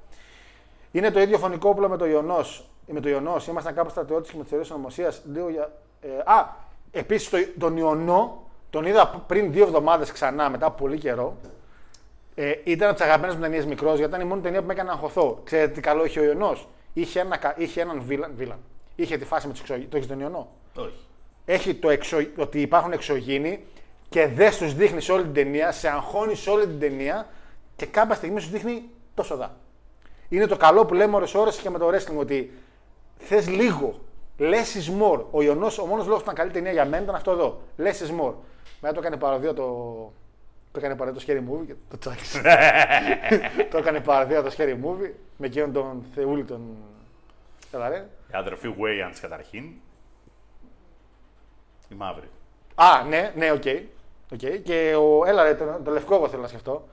[0.91, 2.68] Είναι το ίδιο φωνικό όπλο με το Ιωνός.
[2.91, 3.35] Με το Ιωνό.
[3.49, 5.13] Ήμασταν κάπου στρατιώτε και με τι θεωρίε ονομοσία.
[5.33, 5.71] Λίγο για.
[6.01, 6.47] Ε, α,
[6.91, 11.37] επίσης το, τον Ιωνό τον είδα πριν δύο εβδομάδες ξανά μετά από πολύ καιρό.
[12.35, 14.73] Ε, ήταν από τις αγαπημένες μου ταινίες μικρός γιατί ήταν η μόνη ταινία που με
[14.73, 15.41] έκανε να αγχωθώ.
[15.43, 18.57] Ξέρετε τι καλό είχε ο Ιωνός; Είχε, ένα, κα- είχε έναν βίλαν, βίλαν.
[18.95, 19.87] Είχε τη φάση με του εξωγήνου.
[19.89, 20.99] Το έχεις τον Ιωνό; Όχι.
[21.45, 22.17] Έχει το εξω...
[22.37, 23.65] ότι υπάρχουν εξωγήινοι
[24.09, 27.27] και δεν του δείχνεις σε όλη την ταινία, σε αγχώνεις σε όλη την ταινία
[27.75, 29.55] και κάποια στιγμή σου δείχνει τόσο δά.
[30.29, 32.53] Είναι το καλό που λέμε ώρες ώρες και με το wrestling ότι
[33.20, 33.99] θες λίγο.
[34.39, 35.24] Less is more.
[35.32, 37.61] Ο Ιωνός, ο μόνος λόγος που ήταν καλή ταινία για μένα ήταν αυτό εδώ.
[37.78, 38.34] Less is more.
[38.82, 39.63] Μετά το έκανε παρωδία το.
[40.72, 42.41] Το έκανε παρωδία το Scary Movie και το τσάκισε.
[43.72, 46.61] το έκανε παρωδία το Scary Movie με εκείνον τον Θεούλη τον.
[47.72, 48.07] Έλα ρε.
[48.28, 49.63] Η αδερφή Wayans καταρχήν.
[51.89, 52.30] Η μαύρη.
[52.76, 53.63] Α, ναι, ναι, OK.
[54.34, 54.61] OK.
[54.63, 56.88] Και ο, έλα ρε, το, το λευκό εγώ θέλω να σκεφτώ.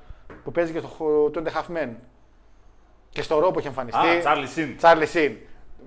[0.44, 1.88] Που παίζει και στο Two and a Half Men.
[3.10, 4.06] Και στο ρο που έχει εμφανιστεί.
[4.06, 4.74] Α, Charlie Sin.
[4.76, 5.36] Τσάρλι Σιν.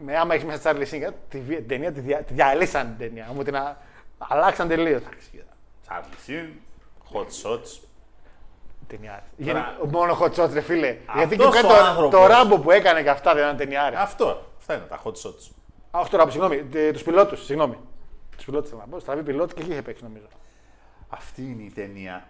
[0.03, 3.07] Με, άμα έχεις μέσα Τσάρλι Σιν, τη, βι- την ταινία τη, δια, τη διαλύσαν την
[3.07, 3.27] ταινία.
[3.33, 3.77] Μου την α,
[4.17, 5.01] αλλάξαν τελείως.
[5.87, 6.47] Charlie Sin,
[7.13, 7.79] Hot Shots.
[8.87, 9.23] Ταινιά.
[9.45, 10.97] Τώρα- Μόνο hot shots, ρε φίλε.
[11.15, 12.19] Γιατί και Αυτός κάτι ο το, άνθρωπος.
[12.19, 13.93] το ράμπο που έκανε και αυτά δεν ήταν ταινιά.
[14.01, 14.51] Αυτό.
[14.57, 15.51] Αυτά είναι τα Hot Shots.
[15.91, 16.63] Α, όχι το ράμπο, συγγνώμη.
[16.93, 17.77] Τους πιλότους, συγγνώμη.
[18.35, 18.99] Τους πιλότους θέλω να πω.
[18.99, 20.25] Στραβή πιλότου και εκεί είχε παίξει νομίζω.
[21.09, 22.27] Αυτή είναι η ταινία.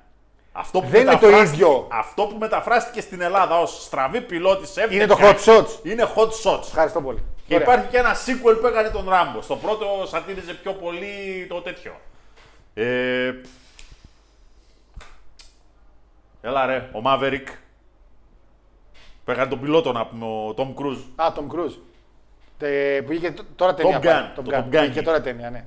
[0.60, 1.88] Αυτό που Δεν είναι το μεταφράστηκε- ίδιο.
[1.92, 4.96] Αυτό που μεταφράστηκε στην Ελλάδα ως στραβή πιλότη έφτιαξε.
[4.96, 5.86] Είναι το hot shots.
[5.86, 6.62] Είναι hot shots.
[6.62, 7.24] Ευχαριστώ πολύ.
[7.48, 7.68] Και Ωραία.
[7.68, 9.42] υπάρχει και ένα sequel που έκανε τον Ράμπο.
[9.42, 12.00] Στο πρώτο σατήριζε πιο πολύ το τέτοιο.
[12.74, 13.34] Ε,
[16.42, 17.46] Έλα ρε, ο Maverick.
[19.26, 21.04] Που έκανε τον πιλότο να πούμε, ο Tom Cruise.
[21.16, 21.78] Α, Tom Cruise.
[22.58, 24.00] Τε, που είχε τ- τώρα ταινία.
[24.00, 24.30] Gun, πάλι.
[24.36, 24.76] το Top Gun.
[24.78, 24.90] Top Gun.
[24.90, 25.64] Είχε τώρα ταινία, ναι.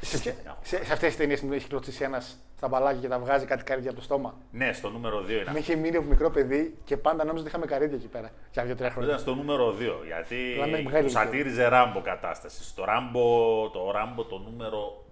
[0.00, 3.64] Σε, σε, σε αυτές τις ταινίες έχει κλωτσίσει ένας στα μπαλάκια και τα βγάζει κάτι
[3.64, 4.34] καρύδια από το στόμα.
[4.50, 5.50] Ναι, στο νούμερο 2 είναι.
[5.52, 8.30] Με είχε μείνει από μικρό παιδί και πάντα νόμιζα ότι είχαμε καρύδια εκεί πέρα.
[8.52, 9.16] Για δύο-τρία Αυτό χρόνια.
[9.20, 10.04] ήταν στο νούμερο 2.
[10.06, 11.20] Γιατί Μιλάμε μεγάλη το ηλικία.
[11.20, 12.64] σατήριζε Ράμπο κατάσταση.
[12.64, 15.04] Στο Ράμπο, το Ράμπο το νούμερο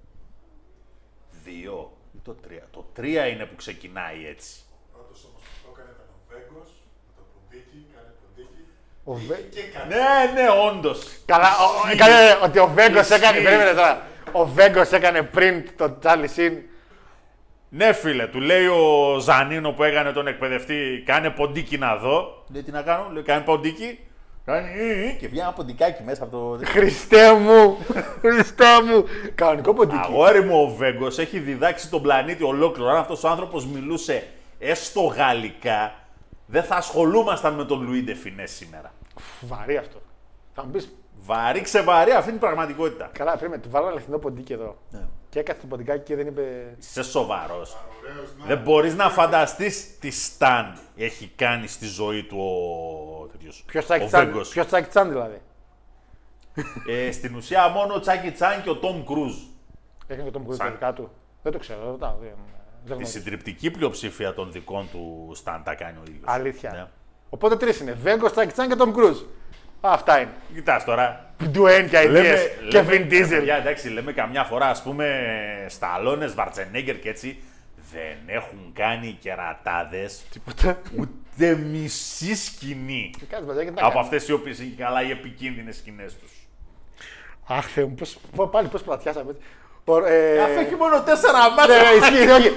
[1.45, 2.69] 2 ή το 3.
[2.71, 4.51] Το 3 είναι που ξεκινάει έτσι.
[4.93, 6.69] Πρώτος όμως που το έκανε ήταν ο Βέγκος,
[7.07, 8.63] με το ποντίκι, κάνει ποντίκι.
[9.05, 9.95] Ο Βέ- Και έκανε.
[9.95, 10.99] Ναι, ναι, όντως.
[11.25, 12.15] Καλά, ο- ο- έκανε
[12.45, 13.15] ότι ο Βέγκος Ισχύει.
[13.15, 13.41] έκανε.
[13.47, 14.03] Περίμενε τώρα.
[14.33, 16.55] Ο Βέγκος έκανε πριν το Charlie Sheen.
[17.75, 22.45] Ναι, φίλε, του λέει ο Ζανίνο που έκανε τον εκπαιδευτή, κάνε ποντίκι να δω.
[22.53, 23.99] Λέει τι να κάνω, λέει κάνε ποντίκι.
[24.45, 26.67] Κάνει «Ε, ε», και βγαίνει ένα ποντικάκι μέσα από το.
[26.67, 27.77] Χριστέ μου!
[28.21, 29.05] Χριστέ μου!
[29.35, 30.01] Κανονικό ποντίκι.
[30.03, 32.91] Αγόρι μου, ο Βέγκος έχει διδάξει τον πλανήτη ολόκληρο.
[32.91, 35.95] Αν αυτός ο άνθρωπος μιλούσε έστω γαλλικά,
[36.47, 38.93] δεν θα ασχολούμασταν με τον Λουί ντε Φινές σήμερα.
[39.41, 40.03] Βαρύ αυτό.
[40.55, 43.11] Θα μου πεις, Βαρύ, ξεβαρύ, αυτή είναι η πραγματικότητα.
[43.13, 44.77] καλά, πρέπει του βάλω ένα αληθινό ποντίκι εδώ.
[44.91, 45.01] Ναι.
[45.33, 46.75] Και έκανε το ποντικάκι και δεν είπε.
[46.79, 47.77] Είσαι σοβαρός.
[48.03, 53.65] Ωραίος να Δεν μπορείς να φανταστείς τι stunt έχει κάνει στη ζωή του ο τέτοιος,
[53.67, 54.49] Ποιος ο Τζάκι Τσαν, Βέγκος.
[54.49, 55.41] ποιος Τζάκι Τσαν δηλαδή;
[56.89, 59.35] Ε, στην ουσία μόνο ο Τζάκι Τσαν και ο Τομ Κρουζ.
[60.07, 61.11] Έκανε και τον Κρουζ τα Σαν- δικά του.
[61.43, 62.17] Δεν το ξέρω, ρωτάω.
[62.21, 62.37] Δεν, δεν
[62.85, 63.11] Τη γνωρίζω.
[63.11, 66.23] συντριπτική πλειοψηφία των δικών του σταν τα κάνει ο ίδιος.
[66.25, 66.91] Αλήθεια.
[67.31, 67.93] Οπότε τρεις είναι.
[67.93, 69.19] Βέγκος, τσάκι τσάν και τον Κρούζ.
[69.85, 70.31] Αυτά είναι.
[70.55, 71.35] Κοιτάς τώρα.
[71.49, 72.09] Ντουέν και ideas
[72.69, 73.29] και λέμε- Vin Diesel.
[73.29, 75.25] παιδιά, εντάξει, λέμε καμιά φορά, ας πούμε,
[75.69, 77.43] Σταλόνες, Βαρτσενέγκερ και έτσι,
[77.93, 80.79] δεν έχουν κάνει κερατάδες Τίποτα.
[80.99, 84.01] ούτε μισή σκηνή Κάτσε παιδιά, γιατί να από κάνουμε.
[84.01, 86.31] αυτές οι οποίες είναι καλά οι επικίνδυνες σκηνές τους.
[87.47, 89.37] Αχ, Θεέ μου, πώς, πο- πάλι πώς πλατιάσαμε.
[89.87, 90.01] Έτσι.
[90.03, 91.77] Ω, ε, Αφού έχει μόνο τέσσερα Ναι, μάτια.
[91.77, 92.49] ναι, ισχύει, όχι.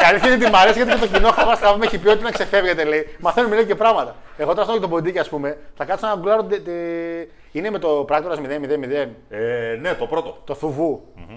[0.00, 2.08] Η αλήθεια είναι ότι μ' αρέσει γιατί και το κοινό χαβά χαβά με έχει πει
[2.08, 3.16] ότι να ξεφεύγετε, λέει.
[3.18, 4.16] Μαθαίνουμε λέει και πράγματα.
[4.36, 6.42] Εγώ τώρα στο το ποντίκι, ας πούμε, θα κάτσω να γκουλάρω.
[6.44, 10.42] τε- τε- Είναι με το πράκτορα 000, Ε, ναι, το πρώτο.
[10.44, 11.04] το θουβού.
[11.16, 11.34] Βέβαια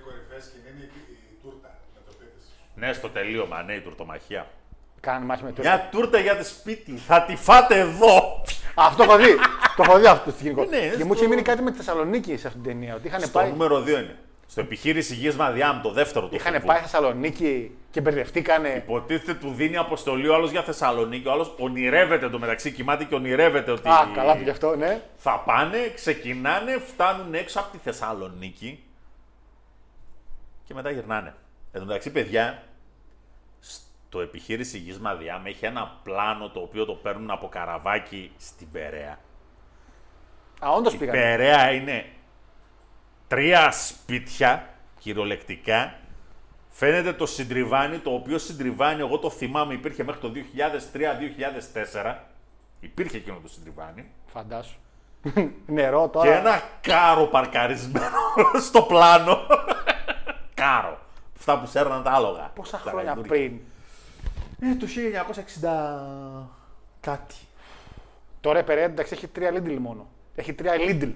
[0.00, 2.44] η κορυφαία σκηνή είναι η, η τούρτα με το πίτες.
[2.74, 4.46] Ναι, στο τελείωμα, ναι, η τουρτομαχία.
[5.00, 5.60] Κάνει μάχη με το.
[5.62, 6.96] Μια τούρτα για τη σπίτι.
[7.06, 8.42] Θα τη φάτε εδώ.
[8.74, 9.34] Αυτό έχω δει.
[9.76, 10.64] το έχω δει αυτό στην κοινικό.
[10.70, 12.94] Ναι, και στο- μου είχε μείνει κάτι με τη Θεσσαλονίκη σε αυτήν την ταινία.
[12.94, 14.16] Ότι είχαν Στο πάει, νούμερο 2 είναι.
[14.46, 16.34] Στο επιχείρηση Γης Μαδιάμ, το δεύτερο του.
[16.34, 16.66] είχαν φοβού.
[16.66, 18.68] πάει Θεσσαλονίκη και μπερδευτήκανε.
[18.68, 21.28] Υποτίθεται του δίνει αποστολή ο άλλος για Θεσσαλονίκη.
[21.28, 23.88] Ο άλλος ονειρεύεται το μεταξύ, κοιμάται και ονειρεύεται ότι.
[23.88, 25.02] Α, καλά που γι' αυτό, ναι.
[25.16, 28.84] Θα πάνε, ξεκινάνε, φτάνουν έξω από τη Θεσσαλονίκη
[30.64, 31.34] και μετά γυρνάνε.
[31.72, 32.62] Εν τω μεταξύ, παιδιά,
[33.60, 39.18] στο επιχείρηση Γης Μαδιάμ έχει ένα πλάνο το οποίο το παίρνουν από καραβάκι στην Περαία.
[40.58, 41.18] Α, όντως Η πήγανε.
[41.18, 42.06] Περαία είναι
[43.28, 44.68] τρία σπίτια,
[44.98, 45.94] κυριολεκτικά.
[46.70, 50.32] Φαίνεται το συντριβάνι, το οποίο συντριβάνι, εγώ το θυμάμαι, υπήρχε μέχρι το
[52.02, 52.14] 2003-2004.
[52.80, 54.10] Υπήρχε εκείνο το συντριβάνι.
[54.26, 54.76] Φαντάσου.
[55.66, 56.26] Νερό τώρα.
[56.30, 58.16] Και ένα κάρο παρκαρισμένο
[58.68, 59.38] στο πλάνο.
[60.54, 60.98] κάρο.
[61.36, 62.50] Αυτά που σέρναν τα άλογα.
[62.54, 63.30] Πόσα Τα χρόνια γαϊδούρια.
[63.30, 63.60] πριν.
[64.70, 64.86] Ε, το
[66.42, 66.46] 1960
[67.00, 67.34] κάτι.
[68.40, 70.06] Τώρα η Περέα εντάξει έχει τρία Lidl μόνο.
[70.34, 71.10] Έχει τρία Lidl.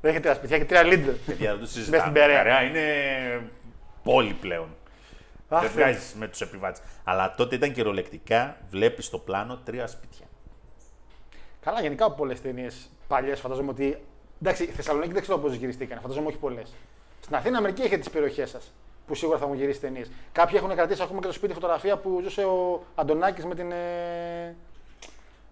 [0.00, 1.14] Δεν έχει τρία σπίτια, έχει τρία Lidl.
[1.38, 2.12] Για να το Μες στην συζητάμε.
[2.12, 2.36] Περαία.
[2.42, 2.82] Περαία είναι
[4.02, 4.68] πόλη πλέον.
[5.48, 5.82] Αχ, Δεν Θεέ.
[5.84, 6.80] βγάζεις με τους επιβάτες.
[7.04, 10.26] Αλλά τότε ήταν κυριολεκτικά, βλέπεις στο πλάνο τρία σπίτια.
[11.60, 14.02] Καλά, γενικά από πολλές ταινίες παλιές φαντάζομαι ότι.
[14.42, 16.00] Εντάξει, η Θεσσαλονίκη δεν ξέρω πώς γυριστήκαν.
[16.00, 16.72] Φαντάζομαι όχι πολλές.
[17.20, 18.72] Στην Αθήνα μερικοί έχετε τις περιοχές σας
[19.06, 20.10] που σίγουρα θα μου γυρίσει ταινίες.
[20.32, 23.72] Κάποιοι έχουν κρατήσει ακόμα και το σπίτι φωτογραφία που ζούσε ο Αντωνάκης με την.
[23.72, 24.56] Ε...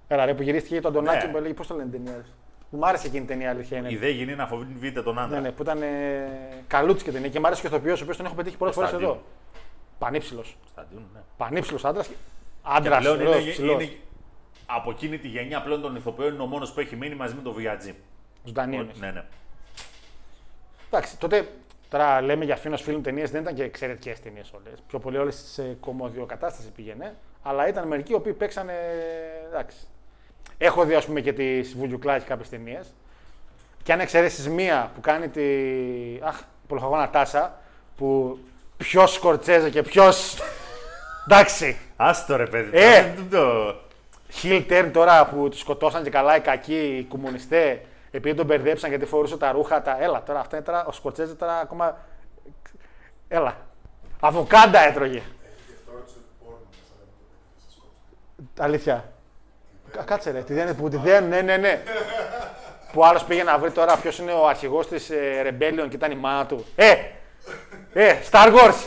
[0.09, 1.33] Έλα, ρε, που γυρίστηκε το Αντωνάκη Ναι.
[1.33, 1.55] που έλεγε.
[1.55, 2.25] Πώς το λένε την ταινία.
[2.73, 2.79] Ρε.
[2.79, 3.93] Μ' άρεσε εκείνη η ταινία, αλήθεια είναι.
[3.93, 5.41] Η δε γυνή να φοβείται τον άντρα.
[5.41, 6.29] Ναι, ναι, που ήταν ε...
[6.67, 7.29] καλούτσι και ταινία.
[7.29, 9.21] Και μ' άρεσε και ο ηθοποιός, ο οποίος τον έχω πετύχει πολλές φορές Κωνσταντίνο.
[9.21, 9.31] εδώ.
[9.99, 10.57] Πανύψηλος.
[10.61, 11.21] Κωνσταντίνου, ναι.
[11.37, 12.07] Πανύψηλος άντρας.
[12.07, 12.15] Και
[12.63, 13.83] Άντρας, πλέον είναι, ψηλός.
[13.83, 13.93] είναι,
[14.67, 17.43] από εκείνη τη γενιά πλέον των ηθοποιών είναι ο μόνος που έχει μείνει μαζί με
[17.43, 17.95] τον Βιατζή.
[18.45, 18.89] Ζωντανή.
[18.99, 19.25] Ναι, ναι.
[20.87, 21.49] Εντάξει, τότε
[21.89, 24.83] τώρα λέμε για φίνο φίλων ταινίες, δεν ήταν και εξαιρετικές ταινίες όλες.
[24.87, 27.15] Πιο πολύ όλες σε κομμωδιοκατάσταση πήγαινε.
[27.43, 28.73] Αλλά ήταν μερικοί οι οποίοι παίξανε.
[29.47, 29.77] Εντάξει.
[30.59, 32.87] Έχω δει, ας πούμε, και τη Βουγιουκλάκη κάποιες ταινίες.
[33.83, 35.43] Και αν εξαιρέσεις μία που κάνει τη.
[36.23, 37.59] Αχ, Πολυχαγόνα Τάσα,
[37.97, 38.39] που
[38.77, 40.37] ποιος Σκορτσέζε και ποιος.
[41.29, 41.77] Εντάξει.
[41.97, 42.71] Άστο ρε παιδί.
[42.79, 43.01] Ε!
[43.01, 43.75] τώρα, δεν το-
[44.43, 47.79] Hill turn τώρα που τους σκοτώσαν και καλά οι κακοί οι κομμουνιστές,
[48.11, 49.83] επειδή τον μπερδέψαν γιατί φορούσε τα ρούχα.
[49.83, 49.97] Τα...
[50.01, 50.87] Έλα τώρα, αυτά είναι τώρα.
[50.87, 51.99] Ο Σκοτσέζε τώρα ακόμα.
[53.29, 53.57] Έλα.
[54.21, 55.23] Αβοκάντα έτρωγε.
[55.87, 56.05] Τώρα
[58.59, 59.13] Αλήθεια.
[59.93, 61.83] Κα- Κάτσε ρε, τη δένε, που τη δένουν, ναι, ναι, ναι.
[62.93, 66.11] που άλλος πήγε να βρει τώρα ποιος είναι ο αρχηγός της ε, Rebellion και ήταν
[66.11, 66.67] η μάνα του.
[66.77, 66.95] Ε!
[67.93, 68.85] Ε, Star Wars!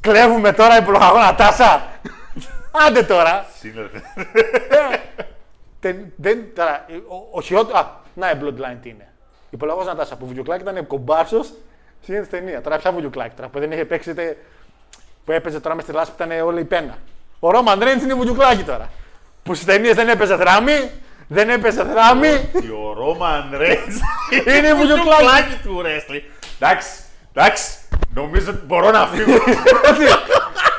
[0.00, 1.86] Κλέβουμε τώρα υπολογαγόνα τάσα!
[2.86, 3.46] Άντε τώρα!
[3.58, 3.88] Σύνολε.
[5.80, 7.78] Δεν, δεν, τώρα, ο, ο χειρότερο.
[7.78, 9.08] Α, να η Bloodline τι είναι.
[9.50, 11.52] Υπολογαγό Νατάσα που βουλιουκλάκι ήταν κομπάρσος
[12.02, 12.60] στην ταινία.
[12.60, 14.36] Τώρα πια βουλιουκλάκι τώρα που δεν είχε παίξει είτε.
[15.24, 16.98] που έπαιζε τώρα μες στη λάσπη ήταν όλη η πένα.
[17.40, 18.88] Ο Ρόμαν Ρέντ είναι βουλιουκλάκι τώρα.
[19.44, 20.90] Που στις ταινίες δεν έπαιζε δράμη,
[21.28, 22.48] δεν έπαιζε δράμη.
[22.52, 23.96] Και ο Ρόμαν Ρέιτς
[24.56, 24.76] Είναι βουλιουκλάκι.
[24.76, 26.22] βουλιουκλάκι του wrestling.
[26.60, 26.88] Εντάξει,
[27.34, 27.64] εντάξει.
[28.14, 29.38] Νομίζω ότι μπορώ να φύγω.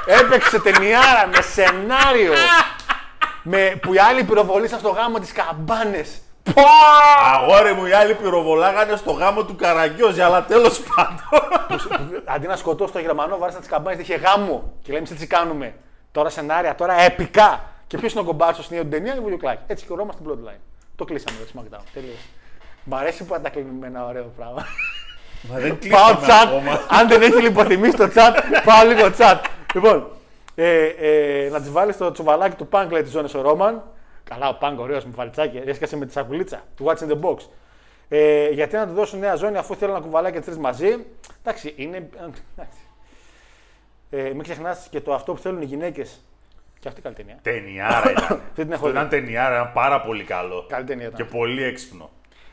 [0.06, 2.34] Έπαιξε ταινιάρα με σενάριο.
[3.44, 6.10] με, που οι άλλοι πυροβολήσαν στο γάμο τις καμπάνες.
[7.34, 11.42] Αγόρι μου, οι άλλοι πυροβολάγανε στο γάμο του Καραγκιόζη, αλλά τέλος πάντων.
[12.26, 14.74] Αντί να σκοτώσει το Γερμανό, βάρεσαν τις καμπάνες, είχε γάμο.
[14.82, 15.74] Και λέμε έτσι κάνουμε;
[16.12, 17.64] Τώρα σενάρια, τώρα επικά.
[17.88, 19.62] Και ποιος είναι ο κομπάρσο στην ίδια την ταινία, η Βουλιουκλάκη.
[19.68, 20.60] Έτσι και ο Ρώμα στην Bloodline.
[20.96, 21.84] Το κλείσαμε το SmackDown.
[21.94, 22.14] Τελείω.
[22.84, 24.66] Μ' αρέσει που τα κλείνουμε με ένα ωραίο πράγμα.
[25.50, 26.48] Μα δεν πάω κλείσαμε chat.
[26.48, 26.80] ακόμα.
[26.90, 29.40] Αν δεν έχει λιποθυμίσει το chat, πάω λίγο chat.
[29.74, 30.08] Λοιπόν,
[30.56, 33.84] ε, ε, να τη βάλεις το τσουβαλάκι του Punk, λέει της ζώνης ο Ρόμαν.
[34.24, 37.38] Καλά, ο Punk ωραίος με φαλτσάκι, έσκασε με τη σακουλίτσα του What's in the Box.
[38.10, 41.06] Ε, γιατί να του δώσουν νέα ζώνη αφού θέλουν να κουβαλάει και τρεις μαζί.
[41.44, 42.10] Εντάξει, είναι.
[42.56, 42.80] εντάξει.
[44.10, 46.22] Ε, μην ξεχνάς και το αυτό που θέλουν οι γυναίκες.
[46.86, 47.40] Και αυτή καλή ταινία.
[47.42, 48.28] Ταινιάρα ήταν.
[48.56, 48.92] Δεν την έχω Αυτό δει.
[48.92, 50.66] ήταν ταινιάρα, ήταν πάρα πολύ καλό.
[50.70, 51.16] Καλή ταινία ήταν.
[51.28, 52.10] Και πολύ έξυπνο.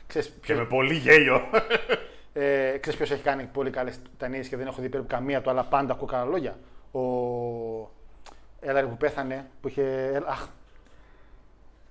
[0.07, 1.41] Ξέρεις, Και ποιο, με πολύ γέλιο.
[2.33, 5.51] ε, ξέρεις ποιος έχει κάνει πολύ καλές ταινίες και δεν έχω δει περίπου καμία του,
[5.51, 6.59] αλλά πάντα ακούω καλά λόγια.
[6.93, 7.01] Ο...
[8.61, 10.11] Έλα ρε που πέθανε, που είχε...
[10.15, 10.47] έλα, Αχ.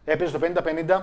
[0.06, 0.48] Έπαιζε το
[0.88, 1.02] 50-50,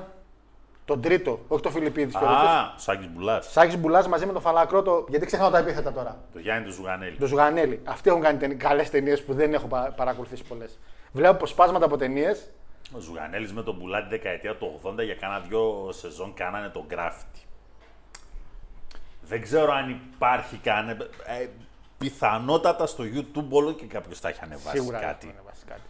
[0.84, 2.12] τον τρίτο, όχι το Φιλιππίδης.
[2.16, 2.43] και ο τέτοιος.
[2.47, 3.51] Α, ο Σάκης Μπουλάς.
[3.51, 5.07] Σάκης Μπουλάς μαζί με τον Φαλακρό, το...
[5.09, 6.18] γιατί ξεχνάω τα επίθετα τώρα.
[6.32, 7.16] Το Γιάννη του Ζουγανέλη.
[7.16, 7.80] Το Ζουγανέλη.
[7.84, 8.55] Αυτοί έχουν κάνει ταινί...
[8.55, 10.78] καλές ταινίες που δεν έχω πα- παρακολουθήσει πολλές.
[11.12, 12.50] Βλέπω αποσπάσματα από ταινίες.
[12.96, 16.84] Ο Ζουγανέλης με τον Μπουλά την δεκαετία του 80 για κάνα δυο σεζόν κάνανε τον
[16.86, 17.40] γκράφιτι.
[19.20, 20.96] Δεν ξέρω αν υπάρχει κάνε...
[21.26, 21.46] Ε,
[21.98, 25.26] πιθανότατα στο YouTube όλο και κάποιος θα έχει ανεβάσει Σίγουρα κάτι.
[25.26, 25.80] έχουν ανεβάσει κάτι.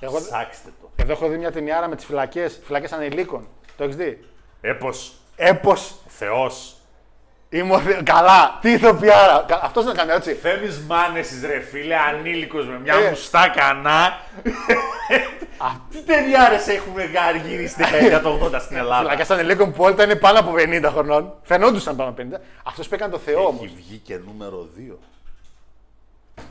[0.00, 0.18] Εγώ...
[0.18, 0.90] Ψάξτε το.
[0.96, 3.48] Εδώ έχω δει μια ταινιάρα με τις φυλακές, φυλακές ανηλίκων.
[3.76, 4.24] Το έχεις δει;
[4.60, 6.73] Έπος, Έπος Θεός.
[7.54, 8.02] Είμαι ο Θεός.
[8.02, 9.44] Καλά, τι ηθοποιάρα.
[9.48, 10.32] Κα- Αυτός δεν έκανε έτσι.
[10.32, 13.08] Θέμης Μάνεσης ρε φίλε, ανήλικος με μια Ε.
[13.08, 14.16] μουστά κανά.
[15.90, 19.92] Τι ταιριάρες έχουμε γάρει γύρει στη δεκαετία του 80 στην Ελλάδα; Φυλακές ανηλίκων που όλοι
[19.94, 21.32] ήταν πάνω από 50 χρονών.
[21.42, 22.40] Φαινόντουσαν πάνω από 50.
[22.64, 23.70] Αυτός που έκανε το Θεό Έχει όμως.
[23.76, 24.98] βγει και νούμερο 2.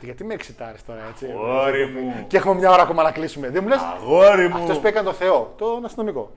[0.00, 1.26] Γιατί με εξητάρεις τώρα έτσι.
[1.30, 2.24] Αγόρι μου.
[2.26, 3.48] Και έχουμε μια ώρα ακόμα να κλείσουμε.
[3.50, 3.80] Δεν μου λες.
[3.96, 4.56] Αγόρι μου.
[4.56, 5.54] Αυτός που έκανε το Θεό.
[5.58, 6.30] Τον αστυνομικό.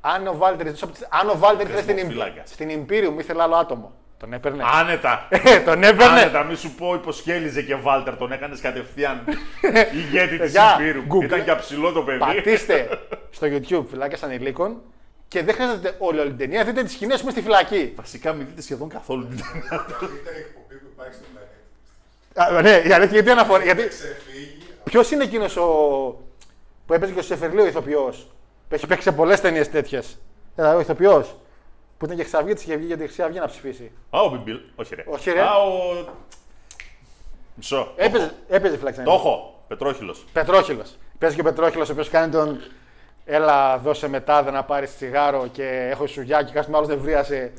[0.00, 0.66] Αν ο Βάλτερ,
[1.08, 2.48] αν ο Βάλτερ ήθελε στην, Φύλακας.
[2.48, 3.92] στην Imperium ήθελε άλλο άτομο.
[4.16, 4.62] Τον έπαιρνε.
[4.80, 5.28] Άνετα.
[5.28, 6.20] Ε, τον έπαιρνε.
[6.20, 9.24] Άνετα, μη σου πω υποσχέλιζε και Βάλτερ, τον έκανε κατευθείαν
[10.00, 11.02] ηγέτη της Παιδιά, Υπήρου.
[11.02, 11.22] Google.
[11.24, 12.18] Ήταν και ψηλό το παιδί.
[12.18, 12.88] Πατήστε
[13.36, 14.80] στο YouTube φυλάκια ανηλίκων
[15.28, 16.64] και δεν χρειάζεται όλη, όλη την ταινία.
[16.64, 17.92] Δείτε τις σκηνές που είναι στη φυλακή.
[17.96, 19.64] Βασικά μην δείτε σχεδόν καθόλου την ταινία.
[19.64, 22.56] Ήταν εκπομπή που υπάρχει στο Planet.
[22.56, 23.64] Α, ναι, η αλήθεια γιατί αναφορά.
[23.64, 23.88] Γιατί...
[23.88, 24.58] Ξεφύγει.
[24.84, 25.66] Ποιος είναι εκείνος ο.
[26.86, 28.28] που έπαιζε και ο Σεφερλίου ηθοποιός;
[28.68, 30.18] Που έχει παίξει σε πολλές ταινίες τέτοιες.
[30.56, 31.36] Ο ηθοποιός.
[32.04, 33.92] Που ήταν και Χρυσαυγή τη είχε βγει για τη Χρυσή Αυγή να ψηφίσει.
[34.10, 34.60] Α, ο Μπιμπίλ.
[34.74, 35.04] Όχι ρε.
[35.06, 35.40] Όχι, ρε.
[35.40, 36.04] Α, ο...
[37.54, 37.92] Μισό.
[37.96, 39.62] Έπαιζε, έπαιζε φυλακή Το έχω.
[39.68, 40.24] Πετρόχυλος.
[40.32, 40.96] Πετρόχυλος.
[41.18, 42.60] Παίζει και ο Πετρόχυλος, ο οποίος κάνει τον.
[43.24, 47.52] Έλα, δώσε μετά να πάρεις τσιγάρο και έχω σουγιά και κάποιο άλλος δεν βρίασε.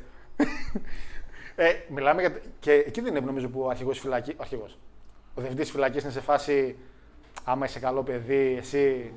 [1.56, 2.42] ε, μιλάμε για.
[2.60, 4.32] Και εκεί δεν είναι νομίζω που ο αρχηγός φυλακή.
[4.32, 4.78] Ο αρχηγός.
[5.34, 6.76] Ο διευθυντής φυλακής είναι σε φάση.
[7.44, 9.12] Άμα είσαι καλό παιδί, εσύ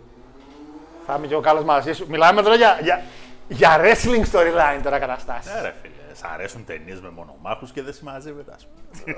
[1.06, 2.06] θα είμαι και ο καλός μαζί σου.
[2.08, 3.02] Μιλάμε τώρα για, για,
[3.48, 5.54] για wrestling storyline τώρα καταστάσεις.
[5.54, 6.14] Ναι, ρε φίλε.
[6.14, 9.16] Σ' αρέσουν ταινίες με μονομάχους και δεν συμμαζεύεται, ας πούμε.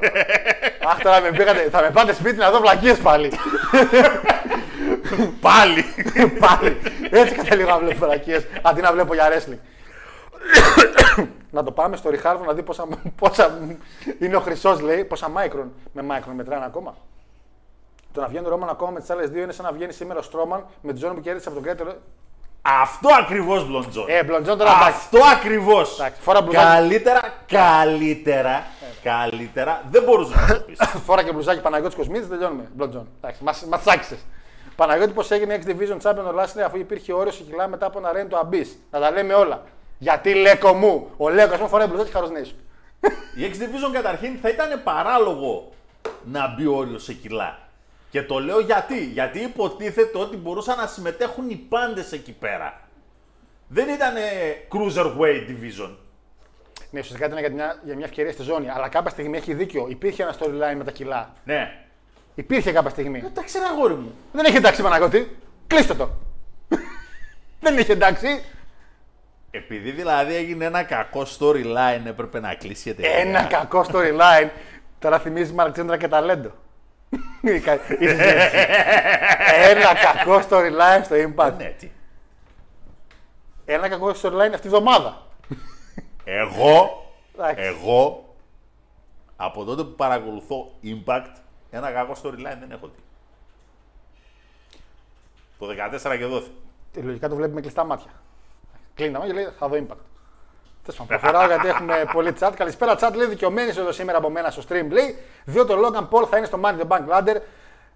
[0.91, 3.33] Αχ, τώρα με πήγατε, θα με πάτε σπίτι να δω βλακίες πάλι.
[5.41, 5.85] Πάλι!
[6.47, 6.77] πάλι.
[7.11, 9.59] Έτσι καταλήγω να βλέπω βλακίες αντί να βλέπω για wrestling.
[11.57, 13.59] να το πάμε στο Ριχάρδο να δει πόσα, πόσα
[14.19, 15.05] είναι ο χρυσός, λέει.
[15.05, 16.97] Πόσα μάικρον με μάικρον μετράνε ακόμα.
[18.13, 20.19] Το να βγαίνει ο Ρόμαν ακόμα με τις άλλες δύο είναι σαν να βγαίνει σήμερα
[20.19, 21.87] ο Στρόμαν με τη ζώνη που κέρδισε από τον Κρέτερ.
[22.63, 24.05] Αυτό ακριβώς Μπλοντζόν.
[24.09, 24.91] Ε, Μπλοντζόν τώρα εντάξει.
[24.91, 25.99] Αυτό ακριβώς.
[25.99, 26.65] Εντάξει, φορά μπλουζάκι.
[26.65, 28.67] Καλύτερα, καλύτερα,
[29.03, 30.79] καλύτερα δεν μπορούσε να το πεις.
[31.07, 32.69] Φόρα και μπλουζάκι Παναγιώτης Κοσμίδης, τελειώνουμε.
[32.75, 33.09] Μπλοντζόν.
[33.21, 34.19] Εντάξει, μας τσάκισε.
[34.77, 37.99] Παναγιώτη, πώς έγινε X Division Champion ο Λάσλι αφού υπήρχε όριο σε κιλά μετά από
[37.99, 38.67] ένα ρέν του Abyss.
[38.91, 39.63] Να τα λέμε όλα.
[39.99, 42.55] Γιατί λέκο μου, ο Λέκος, α πούμε, φοράει μπλουζάκι χαρός σου.
[43.37, 45.73] Η X Division καταρχήν θα ήταν παράλογο
[46.25, 47.59] να μπει όριο σε κιλά.
[48.11, 49.05] Και το λέω γιατί.
[49.05, 52.81] Γιατί υποτίθεται ότι μπορούσαν να συμμετέχουν οι πάντες εκεί πέρα.
[53.69, 54.15] Δεν ήταν
[54.73, 55.97] cruiserweight division.
[56.91, 58.71] Ναι, ουσιαστικά ήταν για μια, για μια ευκαιρία στη ζώνη.
[58.71, 59.87] Αλλά κάποια στιγμή έχει δίκιο.
[59.89, 61.33] Υπήρχε ένα storyline με τα κιλά.
[61.45, 61.85] Ναι.
[62.35, 63.23] Υπήρχε κάποια στιγμή.
[63.27, 64.15] Εντάξει, ρε αγόρι μου.
[64.33, 65.37] Δεν έχει εντάξει Παναγιώτη.
[65.67, 66.11] Κλείστε το.
[67.61, 68.45] Δεν είχε εντάξει.
[69.51, 73.17] Επειδή δηλαδή έγινε ένα κακό storyline, έπρεπε να κλείσει η εταιρεία.
[73.17, 74.49] Ένα κακό storyline.
[74.99, 76.51] Τώρα θυμίζει Μαρξέντρα και ταλέντο.
[77.11, 77.30] Η κα- η συζήτηση.
[79.71, 81.55] Ένα κακό storyline στο Impact.
[81.57, 81.91] Ναι, τι.
[83.65, 85.27] Ένα κακό storyline αυτή τη βδομάδα.
[86.25, 87.63] Εγώ, Εντάξει.
[87.65, 88.35] εγώ,
[89.37, 91.35] από τότε που παρακολουθώ Impact,
[91.71, 93.03] ένα κακό storyline δεν έχω δει.
[95.59, 95.67] Το
[96.13, 96.51] 14 και δόθη.
[96.97, 98.11] Ε, Λογικά το βλέπει με κλειστά μάτια.
[98.95, 100.10] Κλείνει τα μάτια και λέει θα δω impact.
[100.85, 102.51] Τέλος πάντων, προχωράω γιατί έχουμε πολύ chat.
[102.57, 103.13] Καλησπέρα, chat.
[103.15, 104.87] Λέει δικαιωμένης εδώ σήμερα από μένα στο stream.
[104.91, 107.37] Λέει διότι ο Logan Paul θα είναι στο Money in the Bank Ladder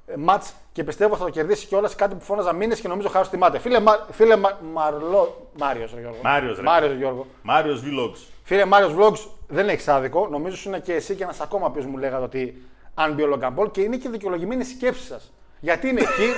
[0.06, 3.26] ε, match και πιστεύω θα το κερδίσει κιόλας κάτι που φώναζα μήνες και νομίζω χάρο
[3.30, 3.58] τιμάται.
[3.58, 5.50] Φίλε, Μα, φίλε Μα, Μαρλό.
[5.58, 6.18] Μάριος Γιώργο.
[6.22, 6.62] Μάριος, ρε.
[6.62, 7.26] Μάριος, Γιώργο.
[7.42, 8.18] Μάριος Vlogs.
[8.42, 10.28] Φίλε Μάριος Vlogs, δεν έχεις άδικο.
[10.30, 12.62] Νομίζω σου είναι και εσύ και ένας ακόμα που μου λέγατε ότι
[12.94, 15.32] αν μπει ο Logan Paul και είναι και δικαιολογημένη η σκέψη σας.
[15.60, 16.30] Γιατί είναι χιλ,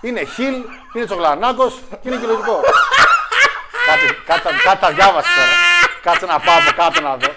[0.00, 0.54] είναι χιλ,
[0.94, 1.66] είναι τσογλανάκο
[2.00, 2.60] και είναι και λογικό.
[3.86, 5.79] Κάτσε, κάτσε, κάτσε τα διάβασες τώρα.
[6.02, 7.28] Κάτσε να πάω από κάτω να δω.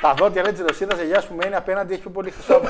[0.00, 2.54] Τα δόντια λέει της Ρωσίδας σε γεια που μένει απέναντι έχει πιο πολύ χρυσό.
[2.56, 2.68] από-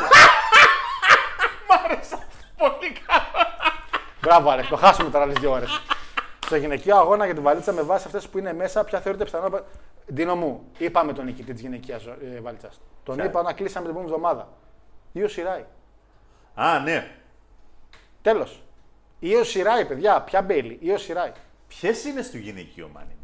[2.56, 3.46] Πολύ καλά.
[4.20, 5.80] Μπράβο, Άλεξ, το χάσουμε τώρα άλλε δύο ώρες.
[6.46, 9.60] Στο γυναικείο αγώνα για την βαλίτσα με βάση αυτές που είναι μέσα, ποια θεωρείται πιθανό.
[10.12, 12.80] Ντίνο μου, είπαμε τον νικητή της γυναικείας ε, βαλίτσας.
[13.04, 14.48] Τον Ποια; είπα να κλείσαμε την επόμενη εβδομάδα.
[15.12, 15.64] Η Io Shirai.
[16.54, 17.10] Α, ναι.
[18.22, 18.62] Τέλος.
[19.18, 20.78] Η Io Shirai, παιδιά, ποια Bayley.
[20.80, 21.32] Η Io Shirai.
[21.68, 23.21] Ποιες είναι στο γυναικείο Money in the Bank?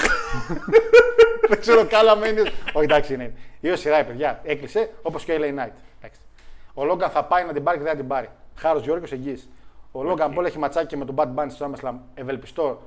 [1.48, 2.40] Δεν ξέρω κάλα μένει.
[2.40, 3.32] Όχι, εντάξει είναι.
[3.60, 4.40] Ή ο Σιράι, παιδιά.
[4.44, 5.72] Έκλεισε όπως και ο LA Knight.
[5.98, 6.20] Εντάξει.
[6.74, 8.28] Ο Λόγκαν θα πάει να την πάρει και δεν θα την πάρει.
[8.56, 9.50] Χάρος Γιώργος εγγύης.
[9.92, 11.94] Ο Λόγκαν Πολ έχει ματσάκι και με τον Bad Bunny στο SummerSlam.
[12.14, 12.82] Ευελπιστώ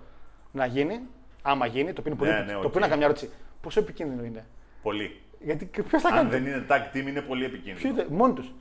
[0.52, 1.00] να γίνει.
[1.42, 2.30] Άμα γίνει, το οποίο είναι πολύ.
[2.32, 2.58] Ναι, επικίνδυνο.
[2.58, 2.76] ναι, Το οποίο οκ.
[2.76, 3.30] είναι καμιά ερώτηση.
[3.62, 4.46] Πόσο επικίνδυνο είναι;
[4.82, 5.22] Πολύ.
[5.40, 6.30] Γιατί ποιος θα Αν κάνει.
[6.30, 6.50] δεν το...
[6.50, 7.90] είναι tag team είναι πολύ Ποιος επικίνδυνο.
[8.02, 8.52] είναι, μόνοι τους.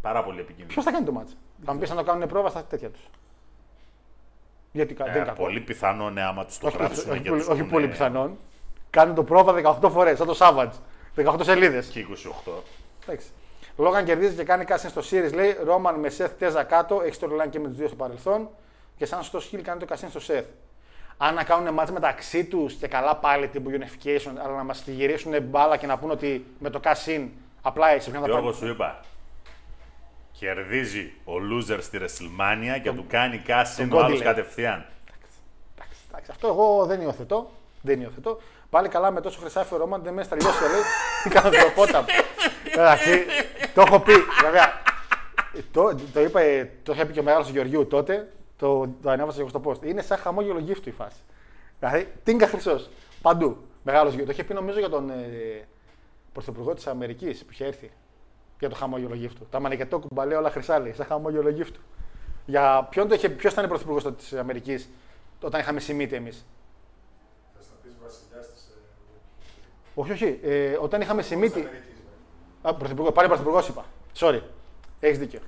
[0.00, 0.68] Πάρα πολύ επικίνδυνο.
[0.68, 1.34] Ποιος θα κάνει το μάτσα.
[1.64, 3.02] Θα μου πεις να το κάνουν πρόβα στα τέτοια τους.
[4.72, 5.42] Γιατί κα- δεν είναι Ε, κακό.
[5.42, 7.88] πολύ πιθανό ναι, άμα τους το όχι, γράψουν όχι, και πολύ, τους όχι πούνε πολύ
[7.88, 8.36] πιθανόν.
[8.90, 10.70] Κάνουν το πρόβα 18 φορές, σαν το Savage.
[11.16, 11.86] 18 σελίδες.
[11.86, 12.52] Και 28.
[13.06, 13.26] Εντάξει.
[13.76, 15.32] Λόγαν κερδίζει και κάνει κάσιν στο Series.
[15.34, 17.02] Λέει Ρόμαν με Σεθ Τέζα κάτω.
[17.04, 18.48] Έχει το storyline και με τους δύο στο παρελθόν.
[18.96, 20.44] Και σαν στο Χιλ κάνει το κασίν στο Σεθ.
[21.16, 24.92] Αν να κάνουν μάτς μεταξύ τους και καλά πάλι τύπου Unification, αλλά να μας τη
[24.92, 27.28] γυρίσουν μπάλα και να πούνε ότι με το κασίν
[27.62, 28.66] απλά σε ποιον θα Γιώργος πάρει.
[28.66, 29.00] σου είπα.
[30.42, 34.34] Κερδίζει ο loser στη WrestleMania και του κάνει κάσιν τον ο άλλος Cody, λέει.
[34.34, 34.86] κατευθείαν.
[35.74, 37.50] Εντάξει, εντάξει, αυτό εγώ δεν υιοθετώ.
[37.82, 38.40] Δεν υιοθετώ.
[38.70, 40.80] Πάλι καλά με τόσο χρυσάφι ο Ρόμαν δεν με στα λιώσει λέει.
[41.22, 42.04] Τι κάνω το πότα.
[42.72, 43.24] Εντάξει,
[43.74, 44.12] το έχω πει.
[44.42, 44.82] Βέβαια,
[45.72, 48.32] το, το, είπα, ε, το είχε πει και ο μεγάλος Γεωργιού τότε.
[48.56, 49.86] Το, το ανέβασα και εγώ στο post.
[49.86, 51.20] Είναι σαν χαμόγελο γύφτου η φάση.
[51.78, 52.90] Δηλαδή, τίνκα χρυσός.
[53.22, 53.56] Παντού.
[53.82, 54.26] Μεγάλος Γεωργιού.
[54.26, 55.66] Το είχε πει νομίζω για τον ε,
[56.32, 57.90] πρωθυπουργό της Αμερικής που είχε έρθει.
[58.62, 59.46] Για το χαμόγελο γύφτου.
[59.50, 60.92] Τα μανικετό κουμπαλέ όλα χρυσά λέει.
[60.92, 61.80] Σαν χαμόγελο γύφτου.
[62.46, 64.88] Για ποιον το είχε, ποιος ήταν πρωθυπουργός της Αμερικής
[65.42, 66.46] όταν είχαμε σημείτη εμείς;
[67.56, 68.62] Θες να πεις βασιλιάς της...
[68.62, 68.74] ε,
[69.94, 70.38] Όχι, όχι.
[70.42, 71.58] Ε, όταν είχαμε σημείτη.
[71.60, 71.94] Αμερικής,
[72.62, 72.70] ναι.
[72.70, 73.84] Α, πρωθυπουργό, πάλι πρωθυπουργός είπα.
[74.18, 74.40] Sorry.
[75.00, 75.40] Έχεις δίκιο.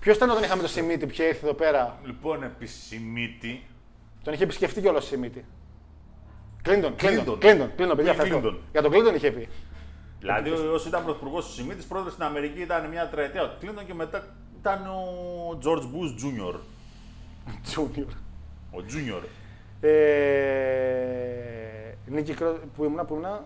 [0.00, 3.66] Ποιος ήταν όταν είχαμε το Σιμίτη που είχε έρθει εδώ πέρα, Λοιπόν, επισημίτη.
[4.24, 5.44] τον είχε επισκεφτεί κιόλας ο Σιμίτη.
[6.62, 7.38] Κλίντον, Κλίντον, Κλίντον.
[7.38, 8.48] Κλίντον, Κλίντον, παιδιά, Bill ευχαριστώ.
[8.50, 8.58] Clinton.
[8.72, 9.48] Για τον Κλίντον είχε πει.
[10.22, 13.94] Δηλαδή, όσο ήταν πρωθυπουργός του Σιμίτη, πρόεδρο στην Αμερική ήταν μια τριετία ο Κλίντον και
[13.94, 14.24] μετά
[14.60, 16.54] ήταν ο George Bush Jr.
[17.62, 18.08] Τζούνιορ.
[18.70, 19.22] Ο Junior.
[19.80, 19.90] Ε,
[22.06, 22.58] Νίκη Κρό...
[22.76, 23.44] που ήμουνα, που ήμουνα;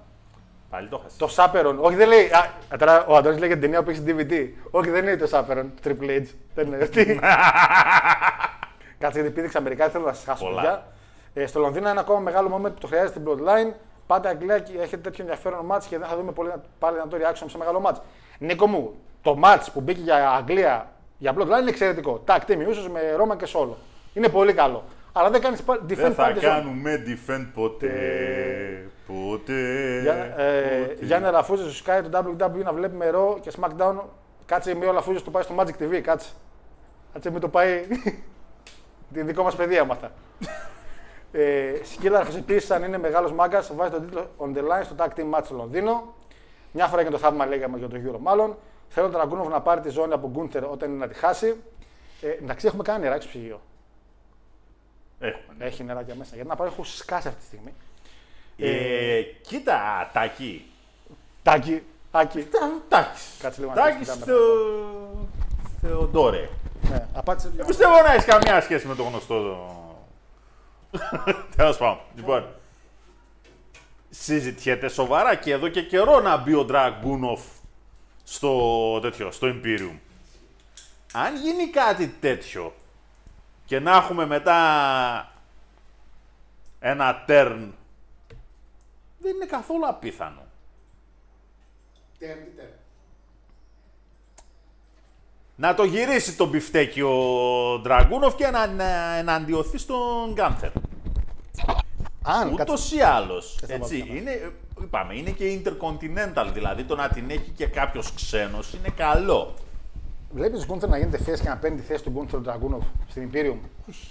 [0.70, 1.18] Πάλι το χάσεις.
[1.18, 1.79] Το Σάπερον.
[1.81, 2.24] Όχι, δεν λέει.
[2.24, 4.49] Α, τώρα ο Αντώνης λέει για την ταινία που έχει στην DVD.
[4.70, 5.72] Όχι, δεν είναι το Σάπερον.
[5.85, 6.27] Triple H.
[6.55, 6.87] Δεν είναι.
[6.87, 7.05] Τι;
[8.99, 10.45] Κάτσε γιατί πήδηξα Αμερικά, θέλω να σας χάσω.
[10.45, 10.61] Πολλά.
[10.61, 10.87] παιδιά.
[11.35, 13.74] Ε, στο Λονδίνο ένα ακόμα μεγάλο moment που το χρειάζεται στην Bloodline.
[14.07, 17.16] Πάτε Αγγλία και έχετε τέτοιο ενδιαφέρον μάτς και δεν θα δούμε πολύ, πάλι να το
[17.16, 18.00] reaction σε μεγάλο μάτς.
[18.38, 22.22] Νίκο μου, το μάτς που μπήκε για Αγγλία για Bloodline είναι εξαιρετικό.
[22.26, 23.76] Tag team ίσως με Ρώμα και Σόλο.
[24.14, 24.84] Είναι πολύ καλό.
[25.12, 26.40] Αλλά δεν κάνεις defend Δεν θα party zone.
[26.40, 27.90] κάνουμε defend ποτέ.
[29.07, 30.00] Ποτέ.
[30.02, 31.04] Για, ε, ποτέ.
[31.04, 33.94] Γιάννη Ραφούζης σου κάνει το WWE να βλέπουμε ρο και SmackDown.
[34.46, 36.00] Κάτσε με ο Ραφούζης το πάει στο Magic TV.
[36.00, 36.30] Κάτσε.
[37.12, 37.82] Κάτσε μην το πάει.
[39.12, 40.11] τη δικό μας παιδεία με αυτά.
[41.33, 45.09] Ε, Σκύλαρχο επίση, αν είναι μεγάλος μάγκας, βάζει τον τίτλο On the Line στο Tag
[45.18, 46.14] Team Match στο Λονδίνο.
[46.72, 48.57] Μια φορά και το θαύμα λέγαμε για το Euro μάλλον.
[48.89, 51.57] Θέλω τον Αγκούνοβ να πάρει τη ζώνη από Γκούντερ όταν είναι να τη χάσει.
[52.20, 53.61] Ε, εντάξει, έχουμε κάνει νεράκι στο ψυγείο.
[55.20, 55.55] Έχουμε.
[55.59, 55.64] ναι.
[55.64, 56.31] Έχει νεράκια μέσα.
[56.35, 57.74] Γιατί να πάρει, έχω σκάσει αυτή τη στιγμή.
[58.59, 60.70] Ε, κοίτα, Τάκη.
[61.43, 62.49] Τάκι, τάκι.
[62.89, 63.37] Τάκης.
[63.41, 64.22] Κάτσε λίγο να Τάκης κοιτάμε.
[64.22, 64.37] στο...
[65.81, 66.49] Θεοντόρε.
[66.91, 67.51] Ναι, απάντησε.
[67.57, 69.68] Δεν πιστεύω να έχεις καμία σχέση με το γνωστό.
[71.57, 71.99] Τέλος πάντων.
[72.16, 72.55] Λοιπόν.
[74.11, 77.40] Συζητιέται σοβαρά και εδώ και καιρό να μπει ο Ντραγκούνοφ
[78.24, 79.99] στο τέτοιο, στο Imperium.
[81.12, 82.74] Αν γίνει κάτι τέτοιο
[83.64, 85.32] και να έχουμε μετά
[86.80, 87.68] ένα turn.
[89.18, 90.47] Δεν είναι καθόλου απίθανο.
[95.57, 97.14] Να το γυρίσει το μπιφτέκι ο
[97.82, 100.70] Ντραγκούνοφ και να, να εναντιωθεί στον Γκάνθερ.
[102.22, 103.57] Αν Ούτως κάτσε- ή άλλως.
[103.61, 103.98] θα πάω Έτσι.
[104.02, 104.14] καλά.
[104.18, 104.52] Είναι,
[104.82, 106.50] είπαμε, είναι και intercontinental.
[106.52, 109.54] Δηλαδή το να την έχει και κάποιος ξένος είναι καλό.
[110.30, 113.57] Βλέπεις Γκούντερ να γίνεται face και να παίρνει τη θέση του Γκούντερ Ντραγκούνοφ στην Imperium;
[113.88, 114.09] Όχι.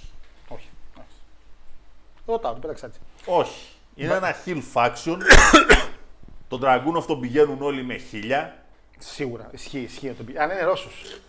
[0.48, 0.70] Όχι.
[0.94, 1.16] Εντάξει.
[2.26, 3.00] Ρωτάω, το πέταξα έτσι.
[3.26, 3.68] Όχι.
[3.96, 5.18] Είναι ένα hill faction.
[6.50, 8.56] τον Dragunov τον πηγαίνουν όλοι με χίλια.
[8.98, 9.48] Σίγουρα.
[9.52, 10.08] Ισχύει, ισχύει.
[10.08, 10.38] να το πει.
[10.38, 11.20] Αν είναι Ρώσος.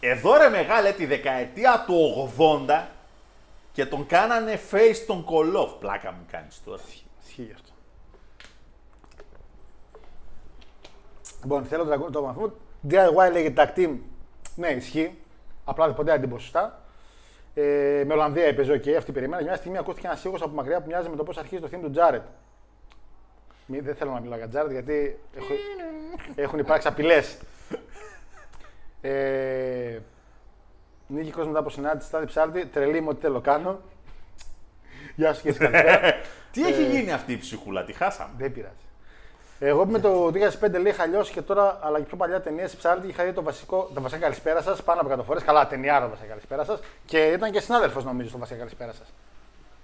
[0.00, 2.32] Εδώ ρε μεγάλε τη δεκαετία του
[2.68, 2.84] 80
[3.72, 5.72] και τον κάνανε face τον Κολόφ.
[5.72, 6.82] Πλάκα μου κάνεις τώρα.
[7.24, 7.70] Ισχύει αυτό.
[11.42, 12.52] Λοιπόν, θέλω να το μαθούμε.
[12.90, 13.98] DIY λέγεται tag team.
[14.54, 15.18] Ναι, ισχύει.
[15.64, 16.80] Απλά ποτέ δεν την πω σωστά.
[17.54, 19.42] Ε, με Ολλανδία έπαιζε, OK, αυτή περιμένα.
[19.42, 21.80] Μια στιγμή ακούστηκε ένας ήχος από μακριά που μοιάζει με το πώς αρχίζει το theme
[21.82, 22.22] του Τζάρετ.
[23.66, 25.52] Μη, δεν θέλω να μιλάω για Τζάρετ γιατί έχω,
[26.34, 27.38] έχουν υπάρξει απειλές.
[29.08, 29.98] Ε,
[31.06, 33.80] Νίκη κόσμο μετά από συνάντηση, στάδι ψάρτη, τρελή μου ό,τι θέλω κάνω.
[35.14, 36.00] Γεια σου και εσύ καλησπέρα.
[36.52, 38.30] Τι έχει γίνει αυτή η ψυχούλα, τη χάσαμε.
[38.36, 38.74] Δεν πειράζει.
[39.58, 40.32] Εγώ με το 2005
[40.70, 43.90] λέει είχα λιώσει και τώρα, αλλά και πιο παλιά ταινίες ψάρτη είχα δει το βασικό,
[43.94, 45.42] το βασικά καλησπέρα σας πάνω από 100 φορές.
[45.42, 49.12] Καλά, ταινιάρα βασικά καλησπέρα σας και ήταν και συνάδελφος νομίζω στο βασικά καλησπέρα σας.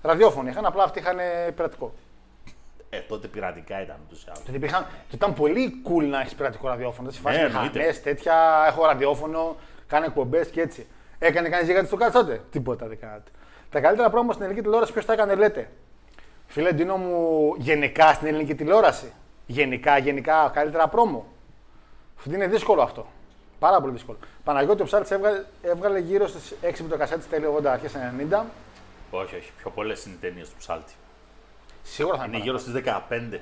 [0.03, 1.17] Ραδιόφωνο είχαν, απλά αυτοί είχαν
[1.55, 1.93] πειρατικό.
[2.95, 4.39] Ε, τότε πειρατικά ήταν ούτως ή άλλως.
[4.45, 7.11] Τότε υπήρχαν, τότε ήταν πολύ cool να έχεις πειρατικό ραδιόφωνο.
[7.11, 7.79] Δεν Ναι, ναι, εννοείται.
[7.79, 10.87] χαμές, τέτοια, έχω ραδιόφωνο, κάνω εκπομπές και έτσι.
[11.19, 13.31] Έκανε κανείς γίγαντη στο κάτω τότε; Τίποτα δεν κάνατε.
[13.71, 15.71] Τα καλύτερα πρόμο στην ελληνική τηλεόραση ποιος τα έκανε, λέτε;
[16.47, 19.13] Φίλε Ντίνο μου, γενικά στην ελληνική τηλεόραση;
[19.47, 21.27] Γενικά, γενικά, καλύτερα πρόμο;
[22.19, 23.07] Αυτό είναι δύσκολο αυτό.
[23.59, 24.19] Πάρα πολύ δύσκολο.
[24.45, 27.93] Παναγιώτη ο Ψάλτη έβγαλε, έβγαλε γύρω στις 6 μπιτοκασέτε τέλη 80 αρχές
[28.31, 28.43] 90.
[29.11, 29.51] Όχι, όχι.
[29.59, 30.93] Πιο πολλές είναι οι ταινίες του Ψάλτη.
[31.83, 33.41] Σίγουρα θα Είναι είναι γύρω στις 15.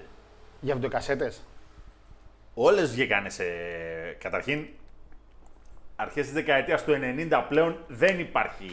[0.61, 1.43] Για βιντεοκασέτες.
[2.55, 3.45] Όλες βγήκανε σε.
[4.18, 4.66] Καταρχήν,
[5.97, 8.68] αρχές της δεκαετίας του 90 πλέον δεν υπάρχει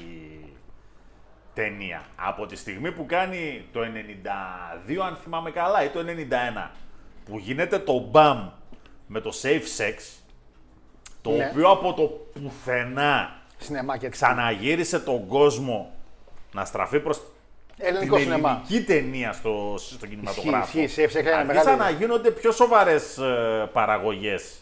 [1.54, 2.02] ταινία.
[2.16, 6.72] Από τη στιγμή που κάνει το 92, αν θυμάμαι καλά, ή το 91,
[7.26, 8.50] που γίνεται το μπαμ
[9.08, 9.96] με το safe sex,
[11.22, 11.48] το Ναι.
[11.52, 12.04] οποίο από το
[12.34, 14.20] πουθενά Σινεμά και έτσι.
[14.20, 15.92] ξαναγύρισε τον κόσμο
[16.54, 17.22] να στραφεί προς
[17.80, 18.50] Ελληνικό την σινεμά.
[18.50, 20.80] ελληνική ταινία στο, στο κινηματογράφο.
[20.80, 24.56] Ισχύει, safe sex έκανε Άρχισαν μεγάλη- να γίνονται πιο σοβαρές ε, παραγωγές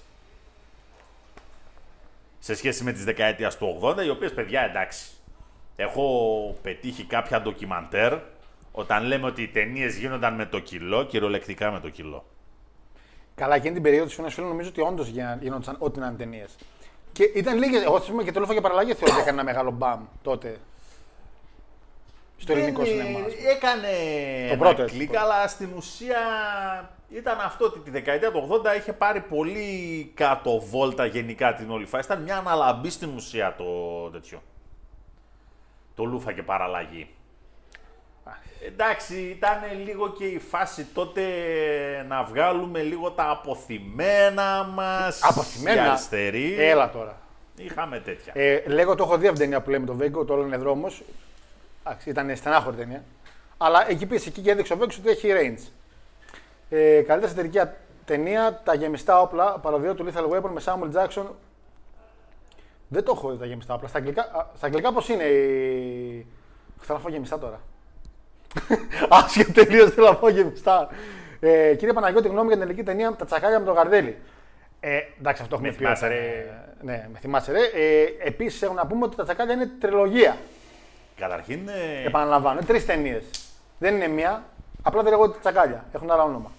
[2.39, 5.05] σε σχέση με τις δεκαετίες του 80, οι οποίες, παιδιά, εντάξει,
[5.75, 8.13] έχω πετύχει κάποια ντοκιμαντέρ
[8.71, 12.25] όταν λέμε ότι οι ταινίες γίνονταν με το κιλό, κυριολεκτικά με το κιλό.
[13.35, 15.07] Καλά, εκείνη την περίοδο της Φίλων νομίζω ότι όντως
[15.39, 16.55] γινόντουσαν ό,τι να είναι ταινίες.
[17.11, 17.83] Και ήταν λίγες.
[17.83, 20.57] Εγώ θυμάμαι και το Λούφα και παραλλαγή θεωρώ ότι έκανε ένα μεγάλο μπαμ τότε.
[22.37, 23.19] Στο ελληνικό Δεν, ε, σινεμά.
[23.25, 23.49] ας πούμε.
[23.49, 23.87] Έκανε
[24.47, 25.25] Το ένα πρώτο, έτσι, κλικ, το πρώτο.
[25.33, 26.17] αλλά στην ουσία
[27.09, 31.85] ήταν αυτό ότι τη δεκαετία του 80 είχε πάρει πολύ κάτω βόλτα γενικά την όλη
[31.85, 32.05] φάση.
[32.05, 33.63] Ήταν μια αναλαμπή στην ουσία το
[34.11, 34.41] τέτοιο.
[35.95, 37.09] Το λούφα και παραλλαγή.
[38.67, 41.21] Εντάξει, ήταν λίγο και η φάση τότε
[42.07, 45.23] να βγάλουμε λίγο τα αποθυμένα μας.
[45.23, 45.85] Αποθυμένα.
[45.85, 46.55] Οι αριστεροί.
[46.59, 47.17] Έλα τώρα.
[47.57, 48.33] Είχαμε τέτοια.
[48.35, 50.57] Ε, λέγω το έχω δει από την ταινία που λέμε τον Βέγκο, το όλο είναι
[51.85, 51.99] δρόμο.
[52.05, 53.03] Ήταν στενάχωρη ταινία.
[53.57, 55.69] Αλλά εκεί πίσω εκεί και έδειξε ο Βέγκος ότι έχει range.
[56.69, 57.59] Ε, καλύτερη εταιρική
[58.05, 61.25] ταινία, τα γεμιστά όπλα, παροδία του Lethal Weapon με Samuel Jackson.
[62.87, 63.87] Δεν το έχω δει τα γεμιστά όπλα.
[63.87, 65.23] Στα αγγλικά, α, στα αγγλικά πώς είναι.
[65.23, 66.27] Η...
[66.79, 67.61] Θέλω να φάω γεμιστά τώρα.
[69.09, 70.87] Άσχετο τελείως θέλω να φάω γεμιστά.
[71.39, 74.17] Ε, κύριε Παναγιώτη, γνώμη για την ελληνική ταινία Τα τσακάλια με το γαρδέλι.
[74.79, 75.83] Ε, εντάξει, αυτό έχουμε Με πει.
[75.83, 76.25] θυμάσαι, όταν, ρε.
[76.25, 77.59] ε, Ναι, με θυμάσαι, ρε.
[77.59, 80.37] Ε, Επίσης, έχω να πούμε ότι τα τσακάλια είναι τριλογία.
[81.15, 83.23] Καταρχήν, ε, Επαναλαμβάνω, είναι τρεις ταινίες.
[83.79, 84.43] Δεν είναι μία.
[84.81, 85.85] Απλά δεν λέγονται τσακάλια.
[85.93, 86.51] Έχουν άλλο όνομα.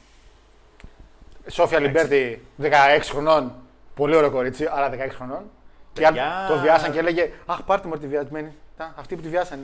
[1.48, 3.52] Σοφία Αλιμπέρτη, 16 χρονών.
[3.94, 5.42] Πολύ ωραίο κορίτσι, αλλά 16 χρονών.
[5.92, 6.36] Και Παιδιά.
[6.38, 8.52] αν το βιάσαν και έλεγε Αχ, πάρτε μου τη βιασμένη.
[8.76, 9.62] Τα, Αυτή που τη βιάσανε.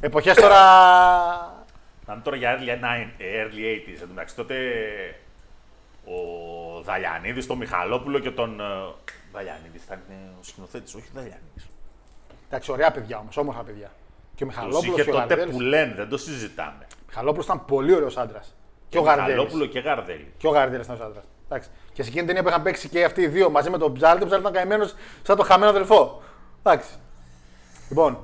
[0.00, 0.56] Εποχές τώρα.
[2.06, 3.92] Θα είναι τώρα για early, nine- ε, early 80s.
[3.94, 4.54] Εν τω μεταξύ, τότε
[6.04, 6.16] ο
[6.82, 8.60] Δαλιανίδης, τον Μιχαλόπουλο και τον.
[8.60, 8.64] ε,
[9.32, 11.66] Δαλιανίδης ήταν ε, ο σκηνοθέτης, όχι ο Δαλιανίδης.
[12.48, 13.90] Εντάξει, ωραία παιδιά όμως, όμορφα παιδιά.
[14.34, 15.54] Και ο Τους Μιχαλόπουλος είχε και ο τότε Γαρδέλης.
[15.54, 16.86] που λένε, δεν το συζητάμε.
[17.06, 18.54] Μιχαλόπουλος ήταν πολύ ωραίος άντρας.
[18.88, 19.72] Και ο Μιχαλόπουλο Γαρδέλης.
[19.72, 20.32] και Γαρδέλη.
[20.36, 21.24] Και ο Γαρδέλης ήταν ο άντρας.
[21.44, 21.68] Εντάξει.
[21.92, 23.94] Και σε εκείνη την ταινία που είχαν παίξει και αυτοί οι δύο μαζί με τον
[23.94, 26.22] Ψάλτη, ο Ψάλτη ήταν καημένος σαν το χαμένο αδελφό.
[26.62, 26.90] Εντάξει.
[27.88, 28.18] Λοιπόν,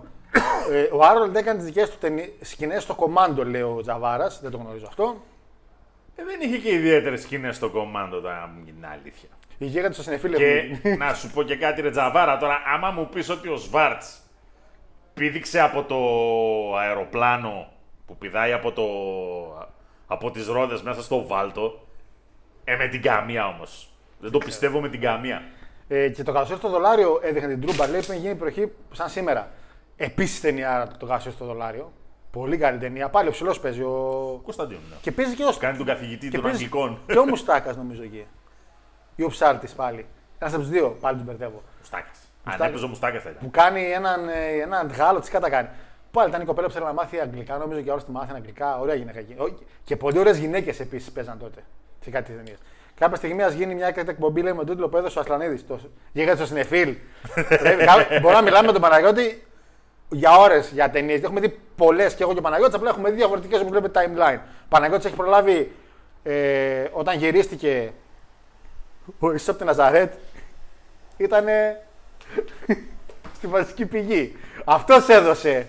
[0.72, 1.98] ε, ο Άρολντ έκανε τις δικές του
[2.40, 4.40] σκηνές στο κομμάντο, λέει ο Τζαβάρας.
[4.40, 5.22] Δεν το γνωρίζω αυτό.
[6.16, 9.28] Ε, δεν είχε και ιδιαίτερες σκηνές στο κομμάτι, τώρα να μου γίνει αλήθεια.
[9.58, 13.08] Η γίγαντη στο συνεφίλε Και να σου πω και κάτι, ρε Τζαβάρα, τώρα, άμα μου
[13.08, 14.18] πεις ότι ο Σβάρτς
[15.14, 15.96] πήδηξε από το
[16.76, 17.72] αεροπλάνο
[18.06, 18.84] που πηδάει από, το,
[20.06, 21.86] από τις ρόδες μέσα στο βάλτο.
[22.64, 23.90] Ε, με την καμία όμως.
[24.20, 25.42] Δεν το πιστεύω με την καμία.
[25.88, 27.86] Ε, και το καλωσόριο στο δολάριο έδειχνε την τρούμπα.
[27.86, 29.50] Λέει πριν γίνει περιοχή σαν σήμερα.
[29.96, 31.92] Επίσης ταινία το καλωσόριο στο δολάριο.
[32.30, 33.08] Πολύ καλή ταινία.
[33.08, 33.82] Πάλι ο ψηλός παίζει.
[33.82, 34.40] Ο...
[34.42, 34.80] Κωνσταντίνο.
[34.90, 34.96] ναι.
[35.00, 35.52] Και παίζει και ο.
[35.58, 37.00] Κάνει τον καθηγητή και των παίζει Αγγλικών.
[37.06, 38.26] Και ο Μουστάκας νομίζω εκεί.
[39.16, 40.06] Ή ο Ψάρτης πάλι.
[40.38, 41.62] Ένας από τους δύο, πάλι του μπερδεύω.
[41.78, 42.29] Μουστάκας.
[42.44, 42.68] Αν Μουστάκας.
[42.68, 43.42] έπαιζε ο Μουστάκας θα ήταν.
[43.42, 45.68] Που κάνει έναν, ε, έναν Γάλλο, τι κατά κάνει.
[46.10, 48.78] Πάλι ήταν η κοπέλα που θέλει να μάθει αγγλικά, νομίζω και όλε τη μάθει αγγλικά.
[48.78, 49.34] Ωραία γυναίκα εκεί.
[49.38, 51.60] Ο- Και πολύ ωραίες γυναίκες επίσης παίζαν τότε
[52.04, 52.54] σε κάτι ταινίε.
[52.98, 55.66] Κάποια στιγμή ας γίνει μια έκτακτη εκπομπή λέει, με τίτλο που έδωσε ο Ασλανίδης.
[55.66, 55.78] Το...
[56.12, 56.88] Γίγαντε στο Σινεφίλ.
[57.62, 59.46] Λέει, κα- Μπορούμε να μιλάμε με τον Παναγιώτη
[60.08, 61.22] για ώρες για ταινίες.
[61.22, 64.38] Έχουμε δει πολλές και εγώ και ο Παναγιώτης, απλά έχουμε δει διαφορετικές όπου βλέπετε timeline.
[64.64, 65.72] Ο Παναγιώτης έχει προλάβει
[66.22, 67.92] ε, όταν γυρίστηκε
[69.18, 70.12] ο Ιησούς από τη Ναζαρέτ.
[71.16, 71.44] Ήταν
[73.36, 74.36] στη βασική πηγή.
[74.64, 75.66] Αυτός έδωσε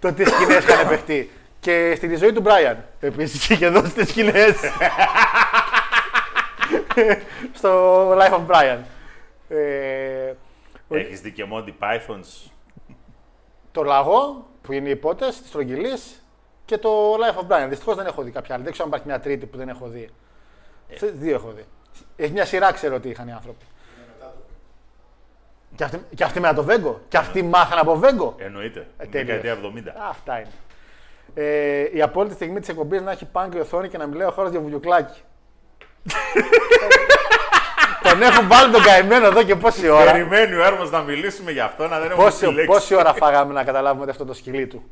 [0.00, 1.30] το τι σκηνές είχαν παιχτεί.
[1.60, 4.56] Και στη ζωή του Μπράιαν επίσης είχε δώσει τις σκηνές.
[7.52, 8.78] στο Life of Brian.
[9.48, 10.32] Ε,
[10.88, 12.50] Έχεις δει και Monty Pythons;
[13.72, 15.92] το λαγό που είναι οι υπότε της Στρογγυλή
[16.64, 17.66] και το Life of Brian.
[17.68, 18.64] Δυστυχώς δεν έχω δει κάποια άλλη.
[18.64, 20.08] Δεν ξέρω αν υπάρχει μια τρίτη που δεν έχω δει.
[20.94, 21.64] Σε- Δύο έχω δει.
[22.16, 23.64] Έχει μια σειρά, ξέρω ότι είχαν οι άνθρωποι.
[25.80, 27.00] Και αυτοί, και αυτοί με το Βέγκο.
[27.08, 28.34] Και αυτοί μάθαν από Βέγκο.
[28.38, 28.86] Εννοείται.
[28.98, 29.26] Ε, Ε, τέλειος.
[29.40, 29.94] δεκαετία 70.
[30.10, 30.50] Αυτά είναι.
[31.34, 34.30] Ε, η απόλυτη στιγμή της εκπομπής να έχει πάνκ η οθόνη και να μιλάει ο
[34.30, 35.20] χώρος για βουλιουκλάκι.
[38.02, 40.12] τον έχουν βάλει τον καημένο εδώ και πόση ώρα.
[40.12, 42.66] Περιμένει ο Έρμος να μιλήσουμε για αυτό, να δεν έχουμε Πόση, επιλέξει.
[42.70, 44.82] πόση ώρα φάγαμε να καταλάβουμε ότι αυτό το σκυλί του.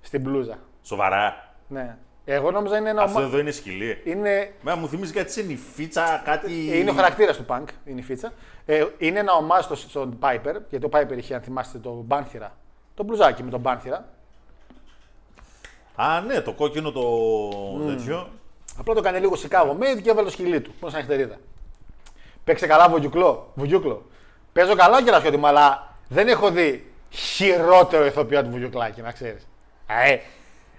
[0.00, 0.58] Στην μπλούζα.
[0.82, 1.54] Σοβαρά.
[1.68, 1.96] Ναι.
[2.24, 3.26] Εγώ νόμιζα είναι ένα Αυτό ομα...
[3.26, 4.00] εδώ είναι σκυλί.
[4.04, 6.78] είναι, Μα μου θυμίζεις κάτι σε νυφίτσα, κάτι.
[6.78, 8.32] είναι ο χαρακτήρας του Πανκ, είναι η φίτσα.
[8.66, 12.56] Ε, είναι ένα ομάζ στο, στον Piper, γιατί ο Piper είχε, αν θυμάστε, το μπάνθυρα.
[12.94, 14.08] Το μπλουζάκι με τον μπάνθυρα.
[15.94, 17.02] Α, ναι, το κόκκινο το
[17.86, 18.28] τέτοιο.
[18.78, 20.72] Απλά το έκανε λίγο Chicago Made και έβαλε το σκυλί του.
[20.80, 21.36] Πώς σαν νυχτερίδα.
[22.44, 23.52] Παίξε καλά βουγιουκλό.
[23.54, 24.06] βουγιούκλο.
[24.52, 29.46] Παίζω καλά και ρασιότι μου, αλλά δεν έχω δει χειρότερο ηθοποιό του βουγιουκλάκι, να ξέρεις.
[29.86, 30.16] Ε,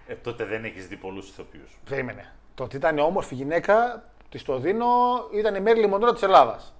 [0.07, 1.77] Ε, τότε δεν έχεις δει πολλούς ηθοποιούς.
[1.89, 2.34] περίμενε.
[2.55, 4.85] Το ότι ήταν όμορφη γυναίκα, της το δίνω,
[5.34, 6.73] ήταν η Μέρλι Μοντρό της Ελλάδας.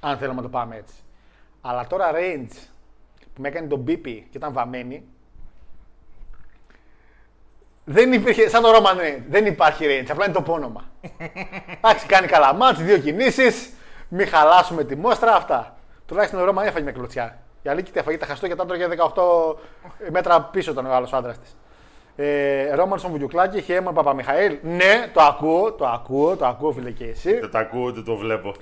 [0.00, 0.94] Αν θέλουμε να το πάμε έτσι.
[1.60, 2.68] Αλλά τώρα Range
[3.34, 5.04] που με έκανε τον Μπίπι και ήταν βαμμένη.
[7.84, 10.90] Δεν υπήρχε, σαν το Roman Reigns, δεν υπάρχει range, απλά είναι το πόνομα.
[11.76, 13.72] Εντάξει, κάνει καλά μάτς, δύο κινήσεις,
[14.08, 15.76] μην χαλάσουμε τη μόστρα, αυτά.
[16.06, 17.38] Τουλάχιστον ο Roman έφαγε μια κλωτσιά.
[17.62, 21.12] Η Αλίκη τη έφαγε τα χαστό και τα έτρωγε 18 μέτρα πίσω ήταν ο άλλος
[21.12, 21.56] άντρας της.
[22.16, 24.58] Ε, Ρόμανσον Βουγιουκλάκη, είχε αίμα Παπαμιχαήλ.
[24.62, 27.38] Ναι, το ακούω, το ακούω, το ακούω φίλε και εσύ.
[27.38, 28.54] Δεν τα ακούω, ούτε το βλέπω.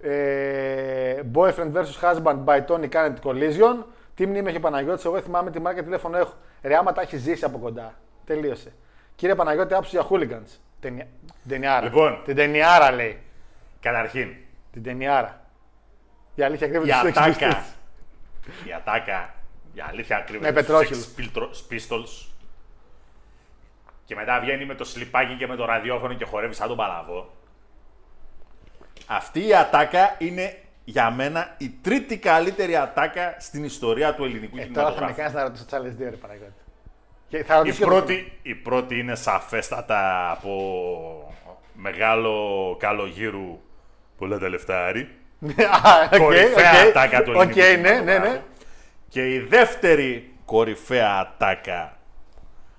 [0.00, 3.84] Ε, boyfriend vs husband by Tony Kennedy Collision.
[4.14, 6.32] Τι μνήμη έχει ο Παναγιώτης, εγώ θυμάμαι τι μάρκα τηλέφωνο έχω.
[6.62, 7.94] Ρε, άμα τα έχεις ζήσει από κοντά.
[8.26, 8.72] Τελείωσε.
[9.14, 10.58] Κύριε Παναγιώτη, άποψη για hooligans.
[10.80, 11.06] Ταινια...
[11.26, 11.84] Την ταινιάρα.
[11.84, 12.20] Λοιπόν.
[12.24, 13.18] Την ταινιάρα λέει.
[13.80, 14.28] Καταρχήν,
[14.72, 15.40] Την ταινιάρα.
[16.34, 17.26] Η αλήθεια κρύβεται η στους ατάκα.
[17.26, 17.74] εξοπλιστές.
[18.68, 19.34] η ατάκα.
[19.74, 21.00] Η αλήθεια κρύβεται Με στους πετρόχυλο.
[21.00, 22.33] Sex Piltro- Pistols.
[24.04, 27.30] Και μετά βγαίνει με το σλιπάκι και με το ραδιόφωνο και χορεύει σαν τον παλαβό.
[29.06, 34.66] Αυτή η ατάκα είναι για μένα η τρίτη καλύτερη ατάκα στην ιστορία του ελληνικού Ε,
[34.66, 35.14] τώρα θα με κινηματογράφου.
[35.14, 36.52] κάνεις να ρωτήσω τις άλλες δύο, ρε Παναγιώτη.
[37.28, 41.34] Και θα Η ρωτήσω και πρώτη, η πρώτη είναι σαφέστατα από
[41.72, 43.60] μεγάλο Καλογήρου
[44.16, 45.18] πολλά τα λεφτά, Άρη.
[45.84, 46.88] Α, οκ, κορυφαία οκ.
[46.88, 48.32] ατάκα του Οκ, ελληνικού ναι, ναι, κινηματογράφου.
[48.32, 48.42] ναι.
[49.08, 51.93] Και η δεύτερη κορυφαία ατάκα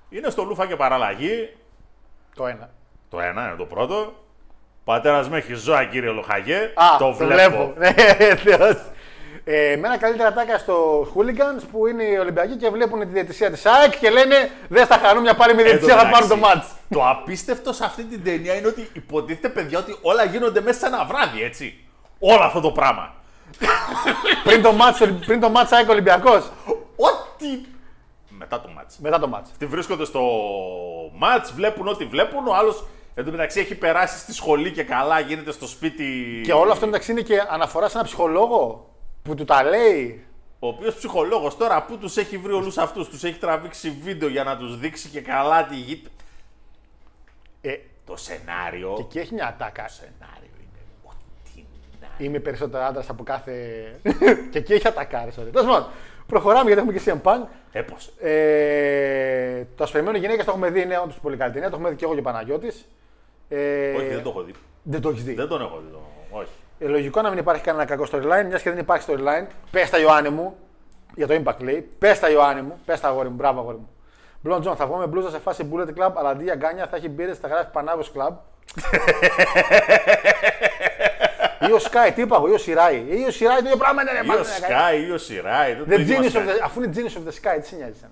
[0.09, 1.55] είναι στο Λούφα και Παραλλαγή.
[2.35, 2.69] Το ένα.
[3.09, 4.13] Το ένα είναι το πρώτο.
[4.83, 6.57] Πατέρας με έχει ζώα, κύριε Λοχαγέ.
[6.57, 7.73] Α, το βλέπω.
[7.77, 7.93] Ναι,
[8.45, 8.77] Θεός.
[9.47, 13.65] Ε, εμένα καλύτερη ατάκα στο Hooligans που είναι οι Ολυμπιακοί και βλέπουν τη διαιτησία της
[13.65, 16.57] ΑΕΚ και λένε Δεν στα χαρούμια πάλι με Εν τω διαιτησία, θα πάρουν το μεταξύ,
[16.57, 16.71] μάτς.
[16.89, 20.85] Το απίστευτο σε αυτή την ταινία είναι ότι υποτίθεται, παιδιά, ότι όλα γίνονται μέσα σε
[20.85, 21.85] ένα βράδυ, έτσι.
[22.19, 23.13] Όλο αυτό το πράγμα.
[24.43, 26.51] πριν το μάτς, πριν το μάτς ΑΕΚ Ολυμπιακός.
[26.95, 27.47] Ό,τι.
[28.49, 28.97] Μετά το μάτς.
[28.99, 29.51] Μετά το μάτς.
[29.57, 30.21] Τι βρίσκονται στο
[31.13, 32.47] μάτς, βλέπουν ό,τι βλέπουν.
[32.47, 32.85] Ο άλλος
[33.15, 36.41] εν τω μεταξύ έχει περάσει στη σχολή και καλά, γίνεται στο σπίτι.
[36.43, 38.89] Και όλο αυτό μεταξύ είναι και αναφορά σε ένα ψυχολόγο
[39.23, 40.25] που του τα λέει.
[40.59, 44.43] Ο οποίος ψυχολόγος τώρα που τους έχει βρει όλους αυτούς, τους έχει τραβήξει βίντεο για
[44.43, 46.03] να τους δείξει και καλά τη γη.
[47.61, 47.73] Ε,
[48.05, 49.07] Το σενάριο.
[49.09, 49.87] και έχει μια ατάκα.
[49.87, 51.63] σενάριο είναι ό,τι
[52.01, 53.53] να Είμαι περισσότερο άντρας από κάθε.
[54.51, 55.31] και εκεί έχει ατακάρε.
[55.31, 55.87] Τέλος πάντων,
[56.27, 57.47] προχωράμε γιατί έχουμε και CM Punk.
[57.71, 58.11] Έπωσε.
[58.19, 61.69] Ε, το ασπερμένο γυναίκες το έχουμε δει, ναι, όντως πολύ καλή ταινία.
[61.69, 62.87] Το έχουμε δει και εγώ και ο Παναγιώτης.
[63.49, 64.53] Ε, Όχι, δεν το έχω δει.
[64.83, 65.33] δεν το έχεις δει.
[65.33, 65.91] Δεν τον έχω δει.
[65.91, 65.99] Το...
[66.37, 66.49] Όχι.
[66.79, 69.45] Ε, λογικό να μην υπάρχει κανένα κακό storyline, μιας και δεν υπάρχει storyline.
[69.71, 70.55] Πες τα Ιωάννη μου.
[71.15, 71.89] για το Impact λέει.
[71.99, 73.89] Πες τα Ιωάννη μου, πες τα αγόρι μου, μπράβο αγόρι μου.
[74.41, 76.95] Μπλον Τζον, θα βγω με μπλούζα σε φάση Bullet Club, αλλά αντί για γκάνια θα
[76.95, 78.33] έχει μπύρες, θα γράφει Πανάβο Club.
[81.69, 83.05] ή ο Sky, τι είπα εγώ, ή ο Σιράι.
[83.09, 84.11] Ή ο Σιράι, το ίδιο πράγμα είναι.
[84.11, 84.49] ρε, Ή μάνα, ο ρε,
[85.03, 85.77] Sky ή ο Σιράι.
[85.87, 87.91] The genius of the, αφού είναι genius of the sky, τι σε νοιάζει.
[87.95, 88.11] εσένα.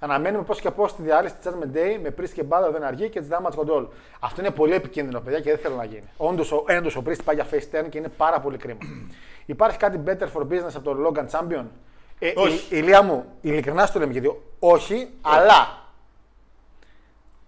[0.00, 3.08] Αναμένουμε πώς και πώς τη διάλυση της Judgment Day με πρίστη και μπάλα δεν αργεί
[3.08, 3.86] και της damage control.
[4.20, 6.08] Αυτό είναι πολύ επικίνδυνο, παιδιά, και δεν θέλω να γίνει.
[6.16, 8.78] Όντως, ο, έντος ο πρίστη πάει για face turn και είναι πάρα πολύ κρίμα.
[9.46, 11.64] Υπάρχει κάτι better for business από το Logan Champion;
[12.18, 12.54] Ε, Όχι.
[12.74, 15.78] Η, ηλία μου, ειλικρινά σου το λέμε γιατί όχι, αλλά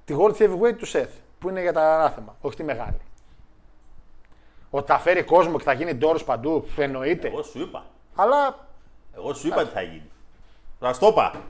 [0.05, 1.09] τη World Heavyweight του Seth
[1.39, 3.01] που είναι για τα ανάθεμα, όχι τη μεγάλη.
[4.71, 7.29] Ότι θα φέρει κόσμο και θα γίνει ντόρο παντού, εννοείται.
[7.29, 7.85] Εγώ σου είπα.
[8.15, 8.69] Αλλά
[9.17, 10.11] Εγώ σου είπα τι θα γίνει.
[10.79, 11.43] Θα στο είπα.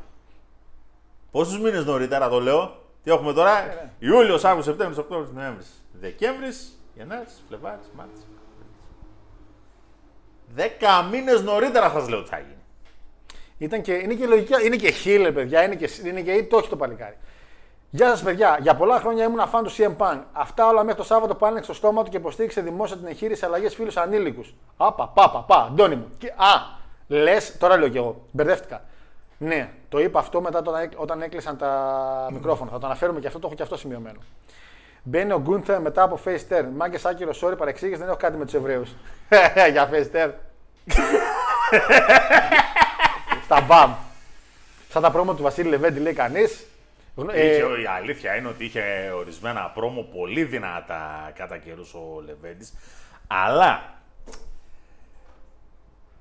[1.31, 2.79] Πόσους μήνες νωρίτερα το λέω.
[3.03, 3.91] Τι έχουμε τώρα; ναι.
[3.99, 5.65] Ιούλιος, Αύγουστος, Σεπτέμβριος, Οκτώβριος, Νοέμβρη.
[5.93, 6.49] Δεκέμβρη,
[6.95, 8.23] Γενάρης, Φλεβάρης, Μάρτιος.
[10.55, 12.55] Δέκα μήνες νωρίτερα θα σας λέω τι θα γίνει.
[13.59, 16.69] Ήταν και, είναι και λογική, είναι και χίλε, παιδιά, είναι και, είναι και το όχι
[16.69, 17.17] το παλικάρι.
[17.93, 18.59] Γεια σας, παιδιά.
[18.61, 20.19] Για πολλά χρόνια ήμουν φαν του CM Punk.
[20.33, 23.45] Αυτά όλα μέχρι το Σάββατο που άνοιξε το στόμα του και υποστήριξε δημόσια την εγχείρηση
[23.45, 24.55] αλλαγές φίλους ανήλικους.
[24.77, 26.07] Απα, πα, πα, πα, Αντώνη μου.
[26.19, 28.25] Και, α, λες, τώρα λέω κι εγώ.
[28.31, 28.83] Μπερδεύτηκα.
[29.39, 32.71] Ναι, το είπα αυτό μετά όταν, έκλ- όταν έκλεισαν τα μικρόφωνα.
[32.71, 34.19] Θα το αναφέρουμε και αυτό, το έχω και αυτό σημειωμένο.
[35.03, 36.65] Μπαίνει ο Γκούνθερ μετά από face turn.
[36.77, 38.91] Μάγκες άκυρο, sorry, παρεξήγηση, δεν έχω κάτι με τους Εβραίους.
[39.73, 40.31] Για face turn.
[43.45, 43.93] Στα μπαμ.
[44.89, 46.67] Σαν τα πρόμο του Βασίλη Λεβέντη λέει κανείς.
[47.17, 52.75] Είχε, η αλήθεια είναι ότι είχε ορισμένα πρόμο πολύ δυνατά κατά καιρούς ο Λεβέντης.
[53.27, 54.01] Αλλά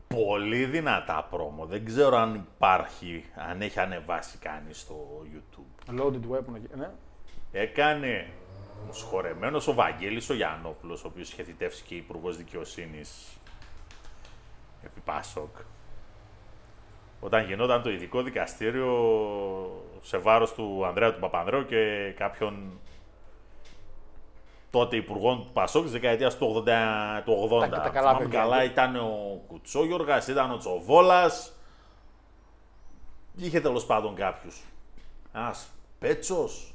[0.07, 1.66] πολύ δυνατά πρόμο.
[1.66, 5.99] Δεν ξέρω αν υπάρχει, αν έχει ανεβάσει κανείς στο YouTube.
[5.99, 6.56] Loaded weapon.
[6.56, 6.90] εκεί, Ναι.
[7.52, 8.28] Έκανε
[8.90, 13.38] ο σχορεμένος ο Βαγγέλης ο Γιαννόπουλος, ο οποίος είχε θητεύσει και υπουργός δικαιοσύνης
[14.84, 15.56] επί Πάσοκ.
[17.20, 18.88] Όταν γινόταν το ειδικό δικαστήριο
[20.02, 22.80] σε βάρος του Ανδρέα του Παπανδρέου και κάποιων
[24.72, 27.22] τότε υπουργών του Πασόκ της δεκαετίας του 80.
[27.26, 27.70] Του 80.
[27.70, 28.40] Τα- τα καλά Θυμάμαι παιδιά.
[28.40, 31.54] καλά ήταν ο Κουτσόγιοργας, ήταν ο Τσοβόλας.
[33.36, 34.62] Είχε τέλος πάντων κάποιους.
[35.34, 35.70] Ένας
[36.00, 36.74] Πέτσος.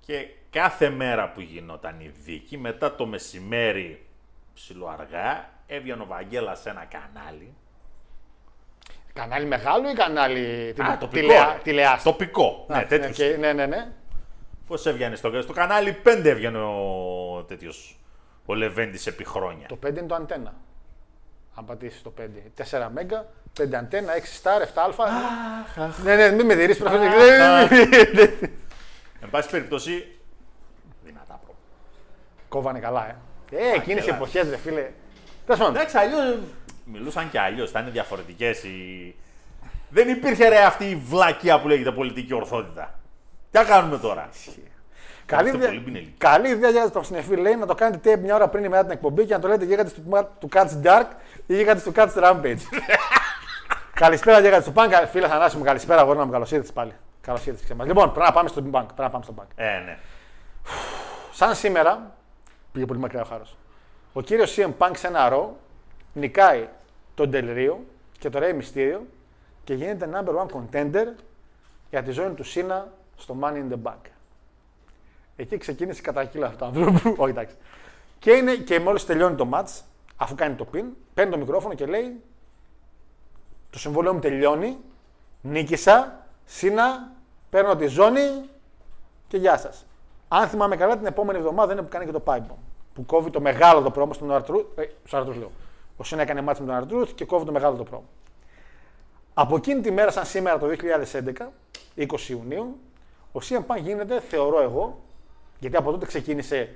[0.00, 4.06] Και κάθε μέρα που γινόταν η δίκη, μετά το μεσημέρι
[4.54, 7.54] ψιλοαργά, έβγαινε ο Βαγγέλας σε ένα κανάλι.
[9.16, 11.06] Κανάλι μεγάλο ή κανάλι Α, τοπικό.
[11.20, 11.60] τηλεα, ρε.
[11.62, 12.02] τηλεάστη.
[12.10, 12.66] Τοπικό.
[12.68, 13.16] Α, ναι, τέτοιος.
[13.16, 13.88] και- ναι, ναι, ναι.
[14.66, 17.98] Πώς έβγαινε στο, στο κανάλι 5 έβγαινε ο τέτοιος,
[18.46, 19.66] ο Λεβέντης επί χρόνια.
[19.66, 20.54] Το 5 είναι το αντένα.
[21.54, 22.22] Αν πατήσεις το 5.
[22.70, 23.26] 4 μέγα,
[23.60, 25.04] 5 αντένα, 6 star, 7α.
[26.04, 27.14] ναι, ναι, μην με δειρείς προφανώς.
[29.20, 30.18] Εν πάση περιπτώσει,
[31.04, 31.54] δυνατά προ.
[32.48, 33.16] Κόβανε καλά, ε.
[33.50, 34.16] Ε, εκείνες οι γελάς.
[34.20, 34.90] εποχές, ρε φίλε.
[35.46, 35.74] Τέλος πάντων.
[35.76, 36.38] Εντάξει, αλλιώς
[36.92, 37.70] μιλούσαν και αλλιώς.
[37.70, 38.62] Ήταν διαφορετικές.
[38.62, 39.14] Οι...
[39.88, 42.94] Δεν υπήρχε ρε αυτή η βλακεία που λέγεται πολιτική ορθότητα.
[43.50, 44.28] Τι θα κάνουμε τώρα;
[45.26, 46.14] Καλή Αυτό ιδέα, πολύ πινελή.
[46.18, 48.82] καλή ιδέα για τον συνεφή λέει να το κάνετε tape μια ώρα πριν ή μετά
[48.82, 51.06] την εκπομπή και να το λέτε γίγαντε του, του Catch Dark
[51.46, 52.58] ή γίγαντε του Catch Rampage.
[54.02, 55.04] καλησπέρα γίγαντε του Punk.
[55.10, 56.00] Φίλε Θανάση μου, καλησπέρα.
[56.00, 56.92] Αγόρι μου, καλώ ήρθε πάλι.
[57.20, 57.86] Καλώ ήρθε και εμάς.
[57.86, 58.84] Λοιπόν, πρέπει να πάμε στο Punk.
[58.86, 59.46] Πρέπει να πάμε στο Punk.
[59.54, 59.98] Ε, ναι.
[61.32, 62.14] Σαν σήμερα,
[62.72, 63.56] πήγε πολύ μακριά ο χάρος.
[64.12, 65.56] Ο κύριος CM Punk σε ένα ρο
[66.16, 66.68] νικάει
[67.14, 67.74] τον Del Rio
[68.18, 69.00] και το Rey Mysterio
[69.64, 71.06] και γίνεται number one contender
[71.90, 74.10] για τη ζώνη του Σίνα στο Money in the Bank.
[75.36, 77.14] Εκεί ξεκίνησε η κατακύλα αυτού του ανθρώπου.
[77.22, 77.56] Όχι, εντάξει.
[78.18, 79.80] Και, είναι, και μόλις τελειώνει το match,
[80.16, 80.84] αφού κάνει το pin,
[81.14, 82.22] παίρνει το μικρόφωνο και λέει:
[83.70, 84.76] Το συμβόλαιο μου τελειώνει.
[85.40, 86.26] Νίκησα.
[86.44, 87.12] Σίνα.
[87.50, 88.48] Παίρνω τη ζώνη
[89.28, 89.86] και γεια σας.
[90.28, 92.56] Αν θυμάμαι καλά, την επόμενη εβδομάδα είναι που κάνει και το pipe bomb.
[92.94, 94.78] Που κόβει το μεγάλο το πρόμο στον Αρτρούθ.
[94.78, 95.50] Ε, στον Αρτρούθ λέω.
[95.96, 98.08] Ο Σίνα έκανε μάτς με τον Αρτρούθ και κόβει το μεγάλο το πρόμο.
[99.34, 101.52] Από εκείνη τη μέρα, σαν σήμερα το 2011,
[101.96, 102.78] 20 Ιουνίου,
[103.32, 105.02] ο CM Punk γίνεται, θεωρώ εγώ,
[105.58, 106.74] γιατί από τότε ξεκίνησε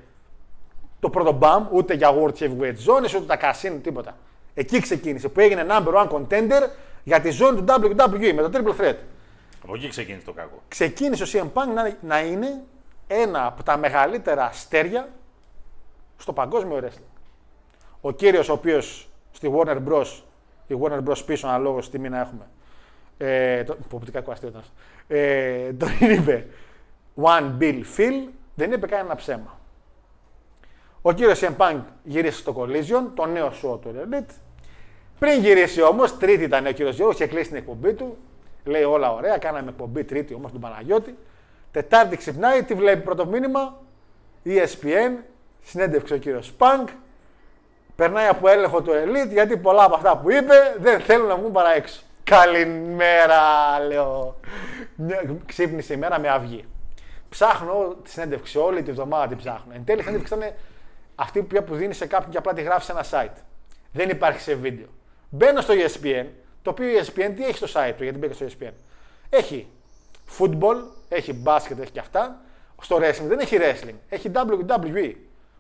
[1.01, 4.17] το πρώτο μπαμ, ούτε για World Heavyweight Zones, ούτε τα casino, τίποτα.
[4.55, 6.69] Εκεί ξεκίνησε, που έγινε number one contender
[7.05, 8.97] για τη ζώνη του WWE με το Triple Threat.
[9.65, 10.63] Από εκεί ξεκίνησε το κακό.
[10.69, 12.63] Ξεκίνησε ο CM Punk να, να είναι
[13.07, 15.09] ένα από τα μεγαλύτερα αστέρια
[16.17, 17.21] στο παγκόσμιο wrestling.
[18.01, 20.23] Ο κύριος ο οποίος στη Warner Bros.
[20.66, 21.24] Η Warner Bros.
[21.27, 22.47] πίσω αναλόγως τι μήνα έχουμε.
[23.19, 24.73] Ε, το, υποπτικά αστείο ήταν αυτό.
[25.15, 26.47] Ε, τον είπε
[27.23, 29.59] One Bill Phil, δεν είπε κανένα ψέμα.
[31.02, 34.35] Ο κύριος CM Punk γύρισε στο Collision, το νέο show του Elite.
[35.19, 38.16] Πριν γυρίσει όμως, τρίτη ήταν ο κύριος Γιώργος, είχε κλείσει την εκπομπή του.
[38.65, 41.19] Λέει όλα ωραία, κάναμε εκπομπή τρίτη όμως τον Παναγιώτη.
[41.70, 43.82] Τετάρτη ξυπνάει, τι βλέπει πρώτο μήνυμα.
[44.44, 45.23] E ESPN,
[45.62, 46.89] συνέντευξε ο κύριος Πανκ.
[48.01, 51.53] Περνάει από έλεγχο το Elite γιατί πολλά από αυτά που είπε δεν θέλουν να βγουν
[51.53, 52.01] παρά έξω.
[52.25, 53.39] Καλημέρα,
[53.89, 54.37] λέω.
[54.95, 56.65] Μια- Ξύπνησε η μέρα με αυγή.
[57.29, 59.73] Ψάχνω τη συνέντευξη όλη τη βδομάδα την ψάχνω.
[59.75, 60.53] Εν τέλει η συνέντευξη ήταν
[61.15, 63.41] αυτή που που δίνει σε κάποιον και απλά τη γράφεις σε ένα site.
[63.93, 64.87] Δεν υπάρχει σε βίντεο.
[65.29, 66.27] Μπαίνω στο E ESPN,
[66.63, 68.73] το οποίο ESPN τι έχει στο site του, γιατί μπήκα στο E ESPN.
[69.31, 69.69] Έχει
[70.39, 70.77] football,
[71.09, 72.41] έχει μπάσκετ, έχει και αυτά.
[72.83, 75.15] Στο wrestling δεν έχει wrestling, έχει WWE.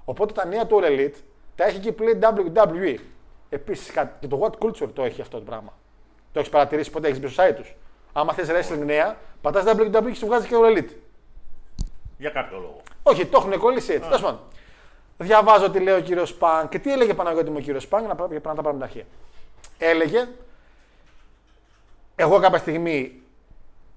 [0.04, 1.14] Οπότε τα νέα του All Elite
[1.56, 2.98] τα έχει και που λέει WWE.
[3.48, 3.90] Επίσης
[4.20, 5.72] και το What Culture το έχει αυτό το πράγμα.
[6.32, 7.74] Το έχεις παρατηρήσει ποτέ, έχεις μπει στο site τους.
[8.12, 10.90] Άμα θες wrestling νέα, πατάς WWE και σου βγάζει και All Elite.
[12.18, 12.80] Για κάποιο λόγο.
[13.02, 14.08] Όχι, το έχουν κολλήσει έτσι.
[14.08, 14.40] Τέλος πάντων.
[15.18, 18.14] Διαβάζω τι λέει ο κύριος Σπαν και τι έλεγε Παναγιώτη μου ο κύριος Σπαν, να,
[18.14, 19.04] πάμε- να τα πάρουμε την αρχή.
[19.78, 20.28] Έλεγε,
[22.16, 23.22] εγώ κάποια στιγμή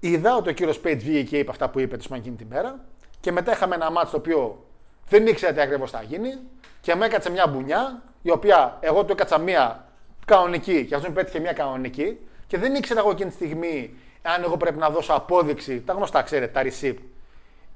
[0.00, 2.84] είδα ότι ο κύριος Πέιτ βγήκε και είπε αυτά που είπε τη εκείνη την μέρα
[3.20, 4.64] και μετά είχαμε ένα μάτσο το οποίο
[5.08, 6.38] δεν ήξερα τι ακριβώς θα γίνει
[6.80, 9.84] και μου έκατσε μια μπουνιά η οποία εγώ του έκατσα μια
[10.26, 14.42] κανονική και αυτό μου πέτυχε μια κανονική και δεν ήξερα εγώ εκείνη τη στιγμή αν
[14.42, 16.96] εγώ πρέπει να δώσω απόδειξη, τα γνωστά ξέρετε, τα receipt,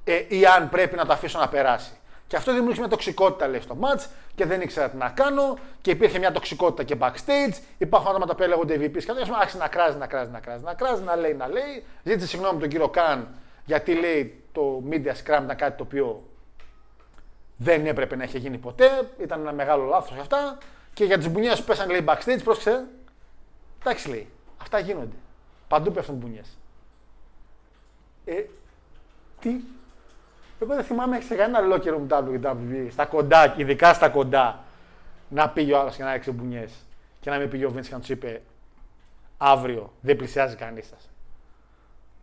[0.04, 1.92] ε, ή αν πρέπει να το αφήσω να περάσει.
[2.26, 5.90] Και αυτό δημιούργησε μια τοξικότητα λέει στο match και δεν ήξερα τι να κάνω και
[5.90, 7.58] υπήρχε μια τοξικότητα και backstage.
[7.78, 10.62] Υπάρχουν άτομα τα οποία λέγονται VPs και αυτό άρχισε να κράζει, να κράζει, να κράζει,
[10.64, 11.84] να κράζει, να λέει, να λέει.
[12.02, 13.28] Ζήτησε συγγνώμη από τον κύριο Καν
[13.64, 16.22] γιατί λέει το media scrum ήταν κάτι το οποίο
[17.58, 19.10] δεν έπρεπε να είχε γίνει ποτέ.
[19.20, 20.58] Ήταν ένα μεγάλο λάθος αυτά.
[20.94, 22.84] Και για τις μπουνιές που πέσανε λέει backstage, πρόσεξε.
[23.80, 25.16] Εντάξει λέει, αυτά γίνονται.
[25.68, 26.58] Παντού πέφτουν μπουνιές.
[28.24, 28.42] Ε,
[29.40, 29.50] τι;
[30.60, 34.64] Εγώ δεν θυμάμαι σε κανένα locker room WWE, στα κοντά, ειδικά στα κοντά,
[35.28, 36.72] να πήγε ο άλλος και να ρίξει μπουνιές.
[37.20, 38.42] Και να μην πήγε ο Vince και να τους είπε
[39.38, 41.10] αύριο δεν πλησιάζει κανείς σας.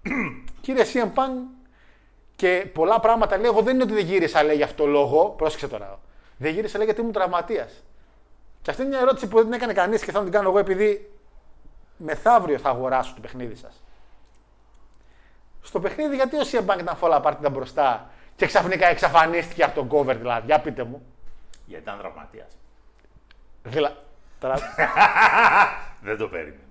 [0.62, 1.55] Κύριε CM Punk,
[2.36, 5.30] και πολλά πράγματα λέει: Εγώ δεν είναι ότι δεν γύρισα, λέει, για αυτό το λόγο.
[5.30, 6.00] Πρόσεξε τώρα.
[6.38, 7.84] Δεν γύρισα, λέει, γιατί ήμουν τραυματίας.
[8.62, 10.60] Και αυτή είναι μια ερώτηση που δεν την έκανε κανείς και θα την κάνω εγώ
[10.60, 11.12] επειδή
[11.98, 13.84] μεθαύριο θα αγοράσω το παιχνίδι σας.
[15.62, 19.76] Στο παιχνίδι, γιατί ο CM Punk ήταν φόλα πάρτι ήταν μπροστά και ξαφνικά εξαφανίστηκε από
[19.76, 20.46] τον cover, δηλαδή.
[20.46, 21.06] Για πείτε μου.
[21.66, 22.58] Γιατί ήταν τραυματίας.
[23.64, 23.96] Δηλαδή.
[24.40, 24.56] Τώρα,
[26.02, 26.65] Δεν το περίμενε.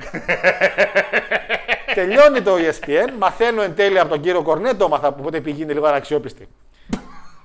[1.94, 5.72] τελειώνει το E ESPN, μαθαίνω εν τέλει από τον κύριο Κορνέτο, μαθα, που οπότε πήγαινε
[5.72, 6.48] λίγο αναξιόπιστη,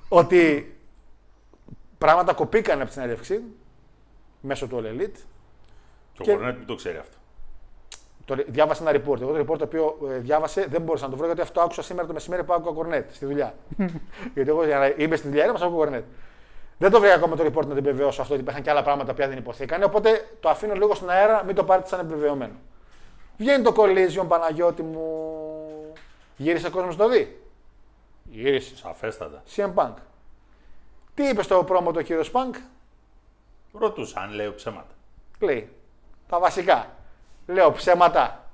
[0.08, 0.76] ότι
[1.98, 3.42] πράγματα κοπήκανε από τη συνέντευξη
[4.42, 5.20] μέσω του All Elite.
[6.14, 7.18] Και ο Και- Κορνέτ που το ξέρει αυτό.
[8.26, 9.22] Το, διάβασα ένα report.
[9.22, 11.82] Εγώ το report το οποίο ε, διάβασε δεν μπορούσα να το βρω γιατί αυτό άκουσα
[11.84, 13.56] σήμερα το μεσημέρι που άκουγα Κορνέτ στη δουλειά.
[14.36, 16.04] γιατί εγώ για να είμαι στη δουλειά, μας άκουγα Κορνέτ.
[16.78, 19.14] Δεν το βρήκα ακόμα το report να την επιβεβαιώσω αυτό ότι υπήρχαν και άλλα πράγματα
[19.14, 19.86] που δεν υποθήκανε.
[19.86, 22.54] Οπότε το αφήνω λίγο στον αέρα, μην το πάρετε σαν επιβεβαιωμένο.
[23.38, 25.94] Βγαίνει το Collision, Παναγιώτη μου.
[26.38, 27.42] Γύρισε ο κόσμος να το δει;
[28.24, 28.76] Γύρισε.
[28.76, 29.44] Σαφέστατα.
[29.56, 29.94] CM Punk.
[31.14, 32.56] Τι είπε στο πρόμο το κύριο Punk,
[33.74, 34.94] Ρωτούσα αν λέω ψέματα.
[35.40, 35.70] λέει
[36.28, 36.90] τα βασικά.
[37.48, 38.50] Λέω ψέματα.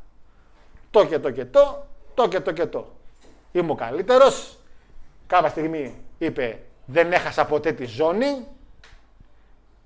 [0.92, 2.88] Το και το και το, το και το και το.
[3.52, 4.58] Είμαι ο καλύτερος.
[5.28, 8.48] Κάποια στιγμή είπε δεν έχασα ποτέ τη ζώνη.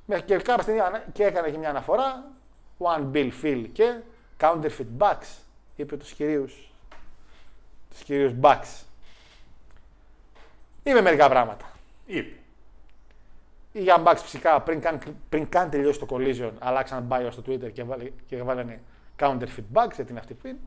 [0.06, 2.32] Μέχρι και κάποια στιγμή ανα- και έκανε και μια αναφορά.
[2.78, 4.00] One Bill Phil και
[4.40, 5.38] counterfeit backs.
[5.76, 6.72] Είπε τους κυρίους,
[7.90, 8.84] τους κυρίους backs.
[10.84, 11.66] Είπε μερικά πράγματα.
[12.06, 12.36] Είπε.
[13.72, 15.00] Οι Young Bucks φυσικά πριν καν,
[15.30, 18.82] πριν καν τελειώσει το collision αλλάξαν bio στο Twitter και, βάλε, και βάλανε
[19.20, 20.58] counterfeit bugs, γιατί είναι αυτή που είναι.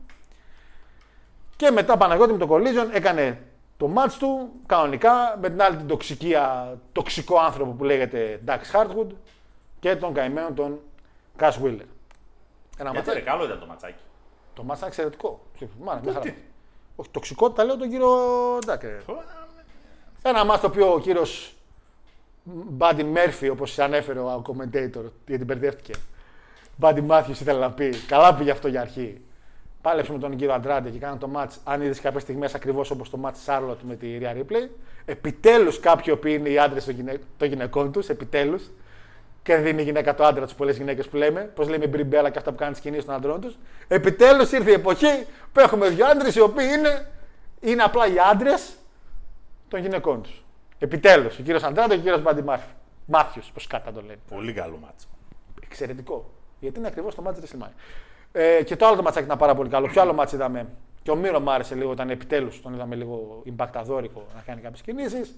[1.55, 3.41] Και μετά Παναγιώτη με το collision έκανε
[3.79, 8.59] το match του κανονικά με την άλλη την τοξική, α, τοξικό άνθρωπο που λέγεται Dax
[8.73, 9.07] Hartwood
[9.79, 10.79] και τον καημένο τον
[11.39, 11.85] Cash Wheeler.
[12.77, 13.17] Ένα Γιατί ματσάκι.
[13.17, 14.03] ρε, καλό ήταν το ματσάκι.
[14.53, 15.45] Το match ήταν εξαιρετικό.
[15.81, 16.33] Μάνα, μια χαρά.
[16.95, 18.09] Όχι, τοξικότητα λέω τον κύριο
[18.65, 19.01] Ντάκερ.
[20.21, 21.53] Ένα μάτς το οποίο ο κύριος
[22.43, 25.93] Μπάντι Μέρφυ, όπως ανέφερε ο commentator, γιατί μπερδεύτηκε.
[26.75, 27.89] Μπάντι Μάθιου ήθελε να πει.
[28.07, 29.21] Καλά πήγε αυτό για αρχή.
[29.81, 31.59] Πάλεψε με τον κύριο Αντράντε και κάνανε το μάτς.
[31.63, 34.71] Αν είδες κάποιες στιγμές ακριβώς όπως το μάτς Σάρλοτ με τη Ρία Ρίπλεϊ.
[35.05, 37.19] Επιτέλους κάποιοι οποίοι είναι οι άντρες των, γυναί...
[37.37, 38.69] των γυναικών τους, επιτέλους.
[39.43, 41.41] Και δεν είναι η γυναίκα το άντρα τους, πολλές γυναίκες που λέμε.
[41.41, 43.57] Πώς λέμε η Μπριμπέλα και αυτά που κάνουν τις κινήσεις των αντρών τους.
[43.87, 47.11] Επιτέλους ήρθε η εποχή που έχουμε δύο άντρες οι οποίοι είναι,
[47.59, 48.73] είναι απλά οι άντρες
[49.67, 50.43] των γυναικών τους.
[50.79, 52.43] Επιτέλους, ο κύριος Αντράντε και ο κύριος Μπάντι
[53.05, 54.19] Μάθιου, πώς κάτα το λένε.
[54.29, 55.07] Πολύ καλό μάτς.
[55.63, 56.29] Εξαιρετικό.
[56.59, 57.71] Γιατί είναι ακριβώς το μάτι της WrestleMania.
[58.31, 59.87] Ε, και το άλλο το ματσάκι ήταν πάρα πολύ καλό.
[59.87, 60.67] Ποιο άλλο μάτι είδαμε;
[61.03, 64.81] Και ο Μύρος μου άρεσε λίγο, ήταν επιτέλους τον είδαμε λίγο ιμπακταδόρικο να κάνει κάποιες
[64.81, 65.35] κινήσεις.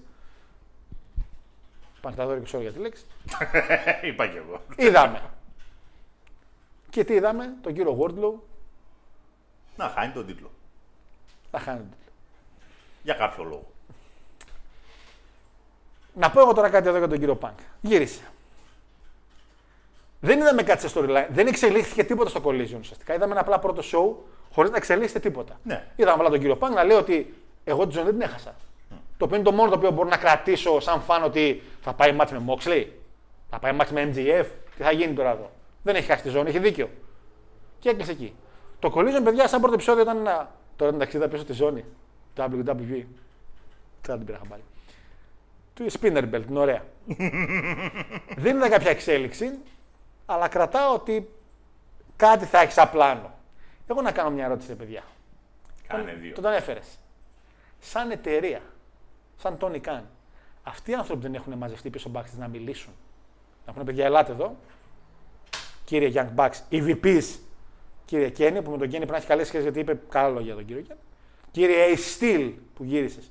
[1.98, 3.04] Ιμπακταδόρικο, sorry για τη λέξη.
[4.08, 4.60] Είπα κι εγώ.
[4.76, 5.20] είδαμε.
[6.90, 8.32] Και τι είδαμε, τον κύριο Wardlow
[9.76, 10.50] Να χάνει τον τίτλο.
[11.50, 12.12] να χάνει τον τίτλο.
[13.02, 13.66] Για κάποιο λόγο.
[16.14, 17.58] Να πω εγώ τώρα κάτι εδώ για τον κύριο Πανκ.
[17.80, 18.22] Γύρισε.
[20.24, 21.26] Δεν είδαμε κάτι σε storyline.
[21.28, 23.14] Δεν εξελίχθηκε τίποτα στο collision ουσιαστικά.
[23.14, 24.14] Είδαμε ένα απλά πρώτο show
[24.52, 25.60] χωρίς να εξελίσσεται τίποτα.
[25.62, 25.86] Ναι.
[25.96, 27.34] Είδαμε απλά τον κύριο Πανκ να λέει ότι
[27.64, 28.54] εγώ τη ζωή δεν την έχασα.
[29.16, 32.12] Το οποίο είναι το μόνο το οποίο μπορώ να κρατήσω σαν φαν ότι θα πάει
[32.12, 32.86] μάτς με Moxley,
[33.50, 34.46] θα πάει μάτς με MGF,
[34.76, 35.50] τι θα γίνει τώρα εδώ.
[35.82, 36.90] Δεν έχει χάσει τη ζώνη, έχει δίκιο.
[37.78, 38.34] Και έκλεισε εκεί.
[38.78, 40.54] Το collision, παιδιά, σαν πρώτο επεισόδιο ήταν ένα.
[40.76, 41.84] Τώρα εντάξει, είδα πίσω τη ζώνη.
[42.36, 43.04] WWE.
[44.02, 44.62] Τώρα την πήρα χαμπάρι.
[45.74, 46.84] Του spinner belt, είναι ωραία.
[48.44, 49.58] δεν είδα κάποια εξέλιξη,
[50.26, 51.32] αλλά κρατάω ότι
[52.16, 53.32] κάτι θα έχεις σαν πλάνο.
[53.86, 55.02] Εγώ να κάνω μια ερώτηση, ρε παιδιά.
[55.86, 56.34] Κάνε δύο.
[56.34, 56.98] Τον, τον έφερες.
[57.80, 58.60] Σαν εταιρεία,
[59.36, 60.02] σαν Tony Khan,
[60.62, 62.92] αυτοί οι άνθρωποι δεν έχουν μαζευτεί πίσω backstage να μιλήσουν.
[63.66, 64.56] Να πούνε, παιδιά, ελάτε εδώ.
[65.84, 67.24] Κύριε Young Bucks, EVPs,
[68.04, 70.44] κύριε Kenny, που με τον Kenny πρέπει να έχει καλές σχέσεις γιατί είπε καλά λόγια
[70.44, 70.96] για τον κύριο Kenny.
[71.50, 73.30] Κύριε Ace Steel που γύρισες.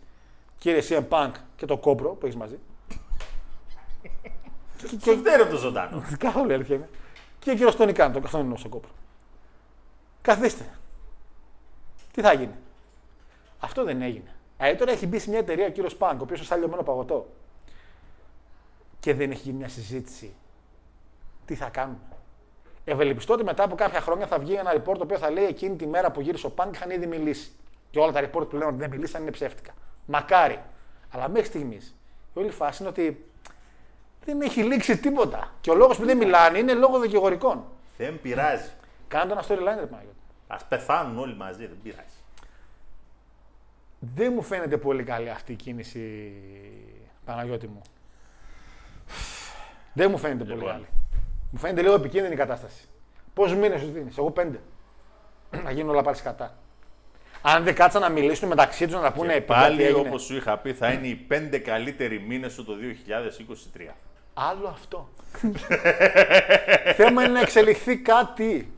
[0.58, 2.60] Κύριε CM Punk και το κόπρο που έχεις μαζί.
[4.88, 6.04] Και, Σου φταίει το ζωντανό.
[6.18, 6.90] Καθόλου η αλήθεια είναι.
[7.40, 8.90] Και ο κύριος Tony Khan, τον καθόλου στο κόπρο.
[10.22, 10.66] Καθίστε.
[12.12, 12.56] Τι θα γίνει.
[13.60, 14.36] Αυτό δεν έγινε.
[14.58, 16.84] Ε, τώρα έχει μπει σε μια εταιρεία ο κύριος Πάνκ, ο οποίος είναι σαν λιωμένο
[16.84, 17.28] παγωτό.
[19.00, 20.34] Και δεν έχει γίνει μια συζήτηση.
[21.46, 22.00] Τι θα κάνουμε.
[22.84, 25.76] Ευελπιστώ ότι μετά από κάποια χρόνια θα βγει ένα report το οποίο θα λέει εκείνη
[25.76, 27.52] τη μέρα που γύρισε ο Πάνκ είχαν ήδη μιλήσει.
[27.90, 29.74] Και όλα τα report που λένε ότι δεν μιλήσαν είναι ψεύτικα.
[30.06, 30.60] Μακάρι.
[31.10, 31.96] Αλλά μέχρι στιγμής
[32.34, 33.31] η όλη φάση είναι ότι
[34.26, 35.54] δεν έχει λήξει τίποτα.
[35.62, 37.64] Και ο λόγος που δεν μιλάνε είναι λόγω δικηγορικών.
[37.98, 38.70] Δεν πειράζει.
[39.08, 40.16] Κάντε ένα storyline, ρε Παναγιώτη.
[40.48, 42.04] Α πεθάνουν όλοι μαζί, δεν πειράζει.
[44.16, 46.34] Δεν μου φαίνεται πολύ καλή αυτή η κίνηση,
[47.26, 47.82] Παναγιώτη μου.
[49.94, 50.72] Δεν μου φαίνεται πολύ Λοιπόν.
[50.72, 50.86] καλή.
[51.52, 52.84] Μου φαίνεται λίγο επικίνδυνη η κατάσταση.
[53.34, 54.60] Πόσους μήνες σου δίνεις, Εγώ πέντε.
[55.64, 56.56] να γίνουν όλα πάλι σκατά.
[57.42, 60.08] Αν δεν κάτσαν να μιλήσουν μεταξύ τους να τα πούνε Και παιδιά, τι πάλι, έγινε.
[60.08, 63.96] όπως σου είχα πει, θα είναι οι πέντε καλύτεροι μήνες σου το 2023.
[64.34, 65.10] Άλλο αυτό.
[66.98, 68.74] Θέμα είναι να εξελιχθεί κάτι.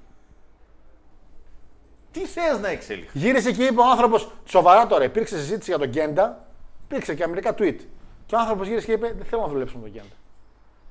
[2.11, 5.88] Τι θες να εξελιχθεί; Γύρισε και είπε ο άνθρωπος, σοβαρά τώρα, υπήρξε συζήτηση για τον
[5.89, 6.45] Γκέντα,
[6.84, 7.77] υπήρξε και αμερικά tweet.
[8.25, 10.15] Και ο άνθρωπος γύρισε και είπε: Δεν θέλω να δουλέψω με τον Γκέντα.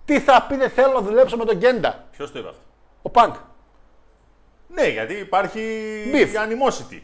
[0.04, 2.04] Τι θα πει, Δεν θέλω να δουλέψω με τον Γκέντα.
[2.10, 2.60] Ποιος το είπε αυτό;
[3.02, 3.34] Ο Πανκ.
[4.68, 5.60] Ναι, γιατί υπάρχει
[6.12, 6.28] Beef.
[6.28, 7.00] η animosity.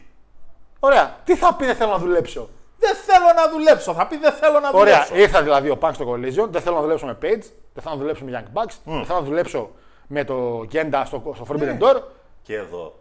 [0.79, 1.17] Ωραία.
[1.23, 2.49] Τι θα πει, Δεν θέλω να δουλέψω.
[2.79, 3.93] Δεν θέλω να δουλέψω.
[3.93, 4.93] Θα πει δεν θέλω να Ωραία.
[4.93, 5.15] δουλέψω.
[5.15, 7.43] Ήρθα δηλαδή ο Πανκ στο Collision, δεν θέλω να δουλέψω με Page,
[7.73, 9.71] δεν θέλω να δουλέψω με Young Bucks, δεν θέλω να δουλέψω
[10.07, 11.77] με το Γκέντα στο, στο Forbidden Ναι.
[11.81, 12.01] Door.
[12.43, 12.99] Και εδώ,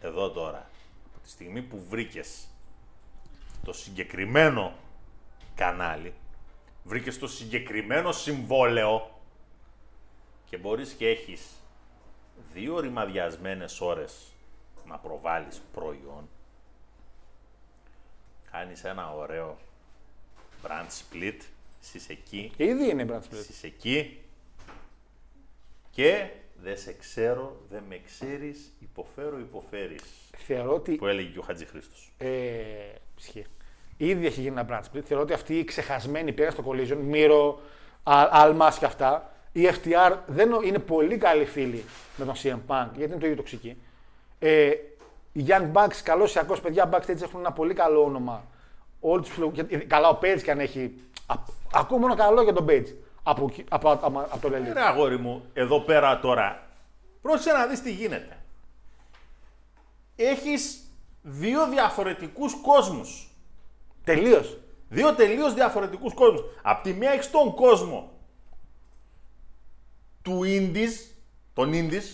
[0.00, 0.66] εδώ τώρα,
[1.14, 2.46] από τη στιγμή που βρήκες
[3.64, 4.72] το συγκεκριμένο
[5.54, 6.14] κανάλι,
[6.84, 9.10] βρήκες το συγκεκριμένο συμβόλαιο
[10.50, 11.40] και μπορείς και έχεις
[12.52, 14.14] δύο ρημαδιασμένες ώρες
[14.86, 16.28] να προβάλλεις προϊόν,
[18.52, 19.56] κάνεις ένα ωραίο
[20.62, 21.38] brand split,
[21.94, 23.48] είσαι εκεί, Ήδη είναι Brad Split.
[23.50, 24.18] είσαι εκεί
[25.90, 26.26] και
[26.62, 30.02] δεν σε ξέρω, δεν με ξέρεις, υποφέρω, υποφέρεις.
[30.36, 32.12] Θεωρώ ότι Που έλεγε και ο Χατζη Χρήστος.
[32.18, 32.28] Ε,
[33.18, 33.44] ισχύει.
[33.96, 35.02] Ήδη έχει γίνει ένα brand split.
[35.04, 37.60] Θεωρώ ότι αυτοί οι ξεχασμένοι πήγαν στο collision, Μύρο,
[38.04, 39.30] Almas και αυτά.
[39.52, 41.84] Η FTR δεν, νο- είναι πολύ καλοί φίλοι
[42.16, 43.76] με τον CM Punk, γιατί είναι το ίδιο τοξική.
[44.38, 44.70] Ε,
[45.36, 48.44] οι Young Bucks, καλός ιακό παιδιά, backstage έχουν ένα πολύ καλό όνομα.
[49.00, 49.50] Όλοι τους φιλο...
[49.54, 51.00] γιατί- Καλά, ο Page και αν έχει.
[51.26, 51.34] Α,
[51.72, 52.86] ακούω μόνο καλό για τον Page.
[53.22, 54.72] Από, εκεί- από, από, από, από το Lelith.
[54.72, 56.66] Ρε αγόρι μου, εδώ πέρα τώρα,
[57.22, 58.38] πρόσεχε να δεις τι γίνεται.
[60.16, 60.80] Έχεις
[61.22, 63.30] δύο διαφορετικούς κόσμους.
[64.04, 64.58] Τελείως.
[64.88, 66.42] Δύο τελείως διαφορετικούς κόσμους.
[66.62, 68.12] Απ' τη μία έχεις τον κόσμο
[70.22, 71.10] του Indies,
[71.54, 72.04] των Indies,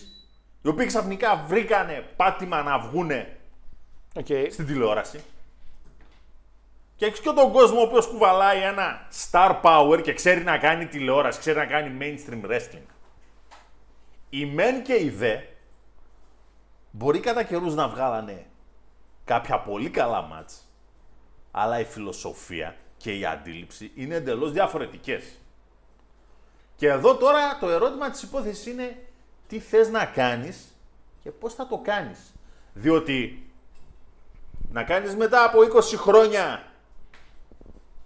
[0.63, 3.37] οι οποίοι ξαφνικά βρήκανε πάτημα να βγούνε
[4.15, 4.47] Okay.
[4.51, 5.23] στην τηλεόραση.
[6.95, 10.85] Και έχεις και τον κόσμο ο οποίος κουβαλάει ένα star power και ξέρει να κάνει
[10.85, 12.85] τηλεόραση, ξέρει να κάνει mainstream wrestling.
[14.29, 15.37] Οι μεν και οι δε
[16.91, 18.45] μπορεί κατά καιρούς να βγάλανε
[19.25, 20.67] κάποια πολύ καλά μάτς,
[21.51, 25.39] αλλά η φιλοσοφία και η αντίληψη είναι εντελώς διαφορετικές.
[26.75, 29.07] Και εδώ τώρα το ερώτημα της υπόθεσης είναι
[29.53, 30.57] τι θες να κάνεις
[31.23, 32.19] και πώς θα το κάνεις.
[32.73, 33.49] Διότι
[34.71, 36.63] να κάνεις μετά από 20 χρόνια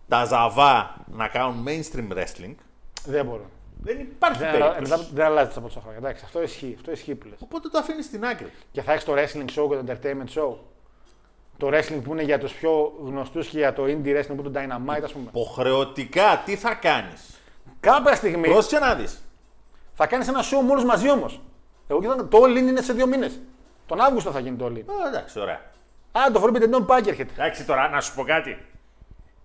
[0.08, 2.56] τα ζαβά να κάνουν mainstream wrestling,
[3.06, 3.50] Δεν μπορώ.
[3.82, 5.04] δεν υπάρχει Δεν, αλλα- περίπτωση.
[5.04, 5.98] δεν, δεν αλλάζει τα πρώτα χρόνια.
[5.98, 6.74] Εντάξει, αυτό ισχύει.
[6.78, 7.38] Αυτό ισχύει που λες.
[7.42, 8.52] Οπότε το αφήνεις στην άκρη.
[8.72, 10.56] Και θα έχεις το wrestling show και το entertainment show.
[11.58, 14.50] Το wrestling που είναι για τους πιο γνωστούς και για το indie wrestling που είναι
[14.50, 15.26] το Dynamite, ας πούμε.
[15.28, 17.40] Υποχρεωτικά τι θα κάνεις;
[17.80, 19.22] Κάποια στιγμή Πρόσεχε να δεις.
[20.00, 21.42] Θα κάνεις ένα show με όλου μαζί όμως.
[21.88, 23.40] Εγώ κοιτάξτε, το all in είναι σε δύο μήνες.
[23.86, 24.82] Τον Αύγουστο θα γίνει το all in.
[25.04, 25.62] Α, εντάξει, ωραία.
[26.12, 27.34] Α, το Forbidden Dawn πάει και έρχεται.
[27.34, 28.66] Εντάξει τώρα, να σου πω κάτι.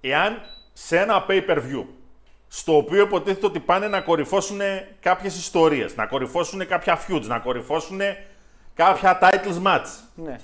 [0.01, 0.41] Εάν
[0.73, 1.85] σε ένα pay-per-view
[2.49, 4.61] στο οποίο υποτίθεται ότι πάνε να κορυφώσουν
[5.01, 8.01] κάποιες ιστορίες, να κορυφώσουν κάποια feuds, να κορυφώσουν
[8.75, 9.87] κάποια titles match.
[10.15, 10.39] Ναι.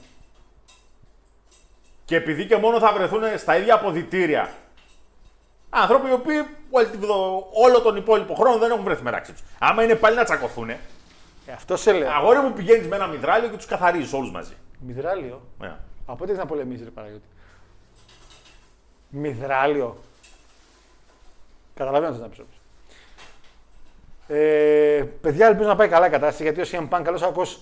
[2.05, 4.53] Και επειδή και μόνο θα βρεθούν στα ίδια αποδητήρια
[5.71, 9.43] άνθρωποι οι οποίοι όλη τη βδο- όλο τον υπόλοιπο χρόνο δεν έχουν βρεθεί μεταξύ τους.
[9.59, 10.79] Άμα είναι πάλι να τσακωθούν, Ε,
[11.55, 12.11] αυτό σε λέω.
[12.11, 14.53] αγόρι μου πηγαίνεις με ένα μυδράλιο και τους καθαρίζεις όλους μαζί.
[14.81, 15.77] Μυδράλιο; Ναι.
[16.07, 17.27] Από τι να πολεμήσεις, ρε Παναγιώτη;
[19.09, 19.97] Μυδράλιο.
[21.75, 22.53] Καταλαβαίνω τι να πεις όμως.
[24.29, 27.61] Ε, παιδιά, ελπίζω να πάει καλά η κατάσταση γιατί ο CM Punk καλός άκος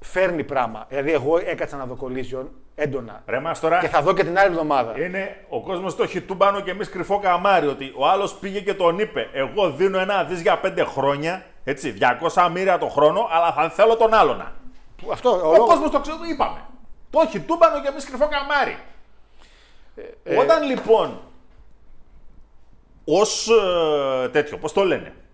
[0.00, 0.84] φέρνει πράγμα.
[0.88, 3.22] Δηλαδή, εγώ έκατσα να δω collision έντονα.
[3.26, 5.00] Ρε μας τώρα, Και θα δω και την άλλη εβδομάδα.
[5.04, 7.66] είναι ο κόσμος το έχει τούμπανο και εμείς κρυφό καμάρι.
[7.66, 11.90] Ότι ο άλλος πήγε και τον είπε: Εγώ δίνω ένα δις για πέντε χρόνια, έτσι,
[11.92, 14.52] 200 μοίρια το χρόνο, αλλά θα θέλω τον άλλον.
[15.02, 16.58] Που Αυτό, ο Ο λόγος- κόσμος το ξέρει, το είπαμε.
[17.10, 18.76] Το έχει τούμπανο και εμείς κρυφό καμάρι.
[20.24, 21.20] ε, Όταν λοιπόν
[23.04, 23.48] ως
[24.32, 25.25] τέτοιο, πώς το λένε, ή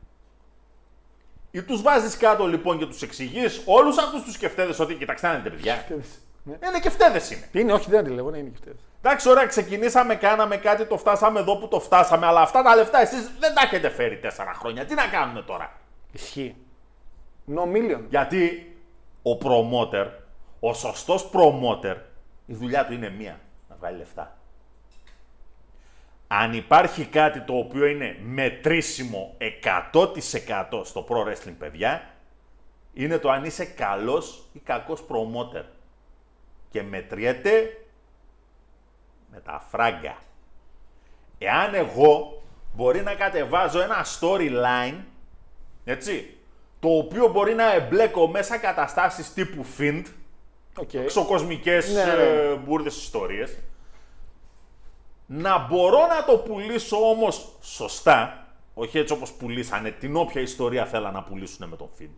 [1.61, 5.51] τους βάζεις κάτω λοιπόν και τους εξηγείς όλους αυτούς τους σκεφτέδε ότι κοιτάξτε να δείτε,
[5.51, 5.85] παιδιά.
[6.45, 6.59] Ναι.
[6.69, 7.49] Είναι κεφτέδες είναι.
[7.53, 8.75] Είναι, όχι, δεν τη λέγω, ναι, είναι και αυτές.
[9.03, 13.01] Εντάξει, ωραία, ξεκινήσαμε, κάναμε κάτι, το φτάσαμε εδώ που το φτάσαμε, αλλά αυτά τα λεφτά
[13.01, 14.85] εσείς δεν τα έχετε φέρει τέσσερα χρόνια.
[14.85, 15.73] Τι να κάνουμε τώρα;
[16.13, 16.57] Ισχύει.
[17.55, 18.01] No million.
[18.09, 18.73] Γιατί
[19.23, 20.07] ο promoter,
[20.61, 21.97] ο σωστός promoter,
[22.47, 23.41] η δουλειά του είναι μία.
[23.69, 24.37] Να βγάλει λεφτά.
[26.41, 29.37] Αν υπάρχει κάτι το οποίο είναι μετρήσιμο
[29.93, 32.11] 100% στο pro wrestling, παιδιά,
[32.93, 35.65] είναι το αν είσαι καλός ή κακός promoter.
[36.71, 37.77] Και μετριέται
[39.31, 40.17] με τα φράγκα.
[41.39, 42.43] Εάν εγώ
[42.75, 44.99] μπορεί να κατεβάζω ένα storyline,
[45.85, 46.37] έτσι,
[46.81, 50.03] το οποίο μπορεί να εμπλέκω μέσα καταστάσεις τύπου Fiend,
[50.77, 50.95] Ok.
[50.95, 52.23] εξωκοσμικές Ναι, ναι, ναι.
[52.23, 53.59] ε, μπουρδες ιστορίες,
[55.35, 61.13] να μπορώ να το πουλήσω όμως σωστά, όχι έτσι όπως πουλήσανε την όποια ιστορία θέλαν
[61.13, 62.09] να πουλήσουν με τον Find.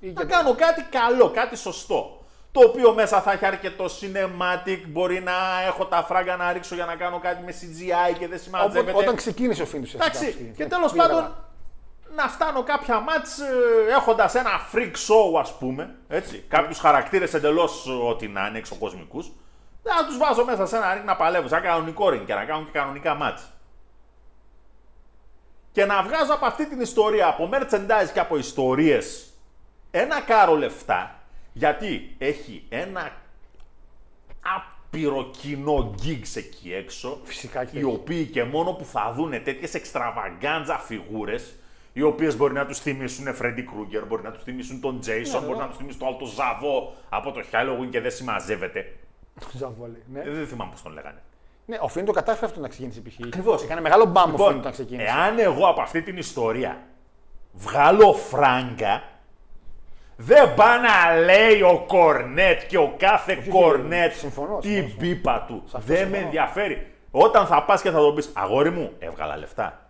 [0.00, 2.22] Ή Να και- κάνω κάτι καλό, κάτι σωστό.
[2.52, 5.32] Το οποίο μέσα θα έχει αρκετό cinematic, μπορεί να
[5.66, 8.90] έχω τα φράγκα να ρίξω για να κάνω κάτι με CGI και δεν συμμαζεύεται.
[8.90, 9.94] Οπότε, όταν ξεκίνησε ο Φίντους.
[9.94, 11.34] Εντάξει, και τέλος πάντων
[12.14, 17.86] να φτάνω κάποια μάτς ε, έχοντας ένα freak show ας πούμε, έτσι, κάποιους χαρακτήρες εντελώς
[17.88, 19.30] ε, ό,τι να είναι εξωκοσμικούς,
[19.82, 22.64] να τους βάζω μέσα σε ένα ring να παλεύουν, σαν κανονικό ring και να κάνουν
[22.64, 23.52] και κανονικά μάτς.
[25.72, 29.32] Και να βγάζω από αυτή την ιστορία, από merchandise και από ιστορίες,
[29.90, 31.14] ένα κάρο λεφτά,
[31.52, 33.12] γιατί έχει ένα
[34.56, 37.90] άπειρο κοινό gigs εκεί έξω, Φυσικά και οι έχει.
[37.90, 41.54] οποίοι και μόνο που θα δουν τέτοιες εξτραβαγκάντζα φιγούρες,
[41.92, 45.58] οι οποίες μπορεί να τους θυμίσουν Φρέντι Κρούγκερ, μπορεί να τους θυμίσουν τον Τζέισον, μπορεί
[45.58, 48.96] να τους θυμίσουν τον Αλτο Ζαβό από το Halloween και δεν συμμαζεύεται.
[49.52, 50.02] Ζαβόλη.
[50.12, 50.20] Ναι.
[50.20, 51.22] Ε, Δεν θυμάμαι πώς τον λέγανε.
[51.66, 53.14] ναι, ο Φίντο κατάφερε αυτό να ξεκινήσει π.χ.
[53.26, 53.62] Ακριβώς.
[53.62, 55.08] Έκανε μεγάλο μπαμ ο Λοιπόν, Φίντο όταν ξεκίνησε.
[55.08, 56.78] εάν εγώ από αυτή την ιστορία
[57.52, 59.02] βγάλω φράγκα,
[60.16, 64.98] δεν πάει να λέει ο Κορνέτ και ο κάθε Κορνέτ συμφωνώ, την συμφωνώ.
[64.98, 65.62] πίπα του.
[65.66, 66.24] αυτό Δεν με συμφωνώ.
[66.24, 66.92] ενδιαφέρει.
[67.10, 69.86] Όταν θα πας και θα τον πεις, αγόρι μου, έβγαλα λεφτά.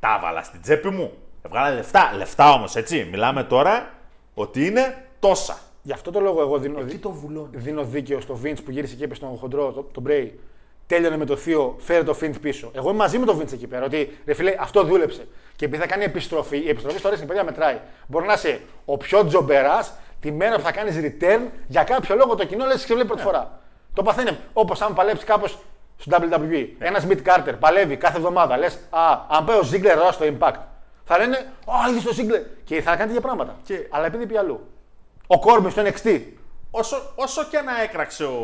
[0.00, 1.12] Τα έβαλα στην τσέπη μου.
[1.42, 2.12] Έβγαλα λεφτά.
[2.16, 3.04] Λεφτά όμως, έτσι.
[3.10, 3.90] Μιλάμε τώρα
[4.34, 5.58] ότι είναι τόσα.
[5.82, 7.62] Γι' αυτό το λόγο εγώ δίνω, Τι το βουλώνεις.
[7.62, 10.40] δίνω δίκαιο στο Vince που γύρισε και είπε στον χοντρό, τον το Μπρέι.
[10.86, 12.70] Τέλειωνε με το θείο, φέρε το Vince πίσω.
[12.74, 13.84] Εγώ είμαι μαζί με το Vince εκεί πέρα.
[13.84, 15.26] Ότι ρε φίλε, αυτό δούλεψε.
[15.56, 17.78] Και επειδή θα κάνει επιστροφή, η επιστροφή στο wrestling, παιδιά μετράει.
[18.06, 22.34] Μπορεί να είσαι ο πιο τζομπεράς τη μέρα που θα κάνεις return για κάποιο λόγο
[22.34, 23.60] το κοινό λες και σε βλέπει πρώτη φορά.
[23.94, 25.58] Το παθαίνει όπως αν παλέψει κάπως
[25.96, 26.66] στο WWE.
[26.78, 28.56] Ένας Smith Carter παλεύει κάθε εβδομάδα.
[28.56, 30.58] Λες, Α, αν πάει ο Ziggler εδώ στο Impact.
[31.04, 31.36] Θα λένε,
[31.66, 32.42] Α, είδες το Ziggler.
[32.64, 33.56] Και θα κάνει τέτοια πράγματα.
[33.64, 34.60] Και- Αλλά επειδή πει αλλού.
[35.34, 36.20] Ο Κόρμπιν στο NXT.
[36.70, 38.36] Όσο, όσο και να έκραξε ο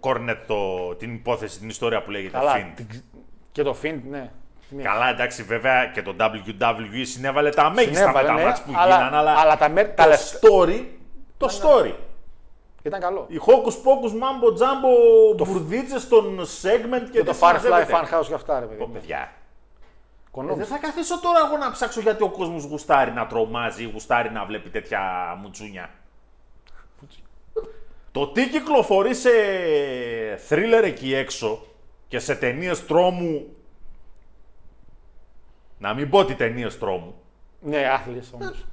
[0.00, 2.56] Κορνέτ το, την υπόθεση, την ιστορία που λέγεται Καλά.
[2.56, 2.72] Fiend.
[2.76, 3.02] την-
[3.52, 4.30] Και το Fiend, ναι.
[4.68, 4.82] Ναι.
[4.82, 8.72] Καλά, εντάξει, βέβαια και το WWE συνέβαλε τα μέγιστα Συνέβαλε, με τα ναι, μάτς που
[8.76, 10.84] αλλά- γίνανε, αλλά, αλλά τα μέ- τα το λεφτά- story,
[11.36, 11.94] το story.
[12.82, 13.26] Ήταν καλό.
[13.28, 17.98] Οι Hocus Pocus Mambo Jumbo μπουρδίτσες των segment και, Και το δεν Firefly συμμαζεύεται.
[18.12, 18.78] Funhouse και αυτά, ρε παιδί.
[18.78, 19.28] Πω, παιδιά, ε,
[20.30, 20.58] Κονόμησε.
[20.58, 24.30] δεν θα καθίσω τώρα εγώ να ψάξω γιατί ο κόσμος γουστάρει να τρομάζει ή γουστάρει
[24.30, 25.00] να βλέπει τέτοια
[25.42, 25.90] μουτσούνια.
[28.14, 29.30] Το τι κυκλοφορεί σε
[30.48, 31.66] thriller εκεί έξω
[32.08, 33.46] και σε ταινίες τρόμου
[35.78, 37.14] να μην πω τι ταινίες τρόμου.
[37.60, 38.64] Ναι, άθλιες όμως.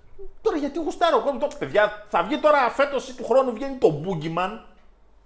[0.41, 1.41] Τώρα γιατί γουστάρω ο κόσμος.
[1.49, 4.59] Το- Παιδιά, θα βγει τώρα φέτος ή του χρόνου βγαίνει το Boogeyman,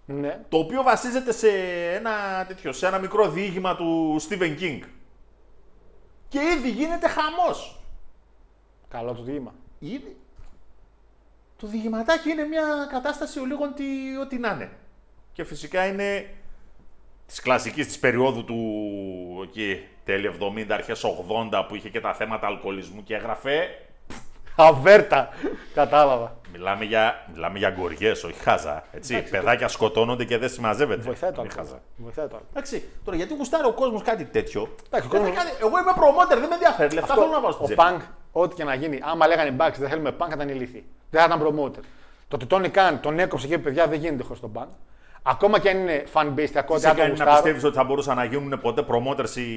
[0.06, 0.40] Ναι.
[0.50, 1.50] το οποίο βασίζεται σε
[1.94, 4.80] ένα, τέτοιο, σε ένα μικρό διήγημα του Stephen King.
[6.28, 7.80] Και ήδη γίνεται χαμός.
[8.90, 9.54] Καλό το δείγμα.
[9.80, 10.18] Ήδη.
[11.60, 13.84] Το διηγηματάκι είναι μια κατάσταση ο λίγων τι,
[14.22, 14.70] ό,τι να είναι.
[15.34, 16.30] Και φυσικά είναι
[17.28, 18.56] της κλασικής της περίοδου του
[19.44, 21.04] εκεί, τέλη 70, αρχές
[21.52, 23.68] 80 που είχε και τα θέματα αλκοολισμού και έγραφε.
[24.58, 25.30] Αβέρτα.
[25.74, 26.38] Κατάλαβα.
[26.52, 28.84] Μιλάμε για, μιλάμε για γκοριές, όχι χάζα.
[28.92, 29.24] Έτσι.
[29.30, 31.02] Παιδάκια σκοτώνονται και δεν συμμαζεύεται.
[31.02, 31.66] Βοηθάει το Μη αλκοόλ.
[31.66, 31.82] χάζα.
[31.98, 32.50] Βοηθάει το αλκοόλ.
[32.52, 35.80] Εντάξει, τώρα γιατί γουστάρει ο κόσμος κάτι τέτοιο; Εντάξει, ο Δεν κόσμος- θα κάνει- Εγώ
[35.80, 36.94] είμαι promoter, δεν με ενδιαφέρει.
[36.94, 37.82] Λεφτά θέλω να βάλω στην Ο τσέπη.
[37.82, 38.02] Πανκ,
[38.32, 40.86] ό,τι και να γίνει, άμα λέγανε μπαξ, δεν θέλουμε Πανκ, θα ήταν ηλίθιοι.
[41.10, 41.84] Δεν θα ήταν promoter.
[42.28, 44.70] Το ότι Τόνι Καν τον έκοψε και παιδιά δεν γίνεται χωρίς τον Πανκ.
[45.24, 47.32] Ακόμα και αν είναι fan base, Τι ακόμα σε άτομο κάνει να γουστάρω.
[47.36, 49.52] πιστεύεις ότι θα μπορούσαν να γίνουν ποτέ promoters οι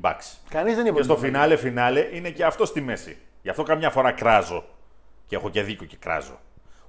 [0.00, 0.96] Bucks; Κανείς δεν είπε.
[0.96, 3.18] Και στο ότι δεν φινάλε φινάλε είναι και αυτό στη μέση.
[3.42, 4.64] Γι' αυτό καμιά φορά κράζω.
[5.26, 6.40] Και έχω και δίκιο και κράζω.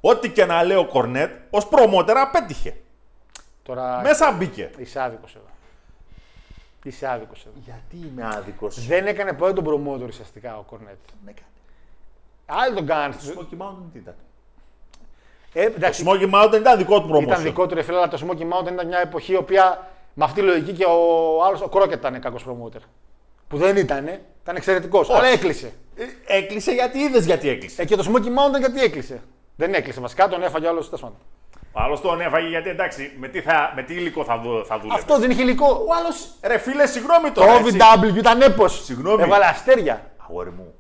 [0.02, 2.76] Ό,τι και να λέει ο Κορνέτ, ως promoter απέτυχε.
[3.64, 4.70] Τώρα Μέσα μπήκε.
[4.78, 5.46] είσαι άδικος εδώ.
[6.84, 7.56] Είσαι άδικος εδώ.
[7.66, 10.98] Γιατί είμαι άδικος; Δεν έκανε ποτέ τον promoter ουσιαστικά ο Κορνέτ.
[12.60, 13.16] Άλλοι τον κάνανε.
[13.22, 14.16] Smoky Mountain τι ήταν.
[15.54, 17.22] Ε, Το εντάξει, Smoky Mountain ήταν δικό του promotion.
[17.22, 20.24] ήταν δικό του ρε φίλε, αλλά το Smoky Mountain ήταν μια εποχή η οποία με
[20.24, 22.82] αυτή τη λογική και ο άλλος, ο Κρόκετ ήταν κακός promoter.
[23.48, 24.08] Που δεν ήταν,
[24.44, 25.10] ήταν εξαιρετικός.
[25.10, 25.74] Αλλά έκλεισε.
[25.96, 27.82] Ε, Έκλεισε γιατί είδες γιατί έκλεισε.
[27.82, 29.22] Ε, και το Smoky Mountain γιατί έκλεισε.
[29.56, 31.18] Δεν έκλεισε βασικά, τον έφαγε άλλος τέλος πάντων.
[31.74, 34.80] Ο άλλος τον έφαγε γιατί εντάξει, με τι, θα, με τι υλικό θα, δου, θα
[34.80, 35.00] δούλευε.
[35.00, 35.86] Αυτό δεν είχε υλικό.
[35.88, 37.52] Ο άλλος, ρε φίλε, συγγνώμη Το τώρα.
[37.54, 37.78] έτσι.
[38.14, 38.84] OVW ήταν έπος.
[38.84, 39.22] Συγγνώμη.
[39.24, 40.12] Έβαλε αστέρια.
[40.18, 40.74] Αγόρι μου.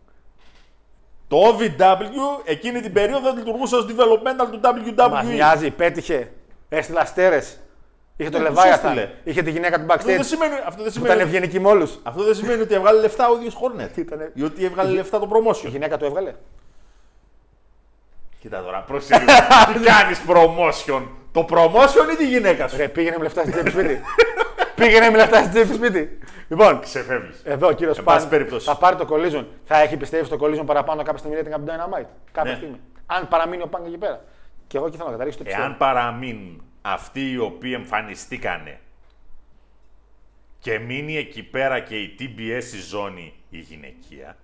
[1.31, 5.09] Το OVW εκείνη την περίοδο λειτουργούσε ως developmental του WWE.
[5.09, 6.31] Μα νοιάζει, πέτυχε.
[6.69, 7.59] Έστειλε αστέρες.
[8.17, 8.67] Είχε το Ναι, τους Leviathan.
[8.71, 9.09] έστειλε.
[9.23, 10.25] Είχε τη γυναίκα του Αυτό δεν backstage.
[10.25, 11.99] σημαίνει, αυτό δεν Που σημαίνει, ήταν ευγενική με όλους.
[12.03, 13.97] αυτό δεν σημαίνει ότι έβγαλε λεφτά ο ίδιος Hornet.
[13.97, 15.69] Ήτανε- Ή ότι έβγαλε λεφτά το Η promotion.
[15.69, 16.33] γυναίκα του έβγαλε.
[18.39, 19.19] Κοίτα τώρα, πρόσεχε.
[19.73, 21.01] Τι κάνεις promotion;
[21.31, 24.01] Το promotion ή τη γυναίκα σου; Ρε, πήγαινε με λεφτά στην τσέπη σπίτι.
[24.85, 26.17] πήγαινε με λεφτά στην τσέπη σπίτι.
[26.47, 27.41] Λοιπόν, Ξεφεύγεις.
[27.43, 28.65] εδώ κύριος Εν πάση Σπάν περιπτώσει.
[28.65, 29.45] θα πάρει το collision.
[29.65, 32.05] Θα έχει πιστεύει στο collision παραπάνω κάποια στιγμή για την Dynamite.
[32.31, 32.57] Κάποια Ναι.
[32.57, 32.79] στιγμή.
[33.05, 34.23] Αν παραμείνει ο Πάνκ εκεί πέρα.
[34.67, 35.65] Και εγώ εκεί θέλω να καταλήξω το πιστεύω.
[35.67, 38.79] Εάν παραμείνουν αυτοί οι οποίοι εμφανιστήκανε
[40.59, 44.37] και μείνει εκεί πέρα και η TBS η ζώνη η γυναικεία,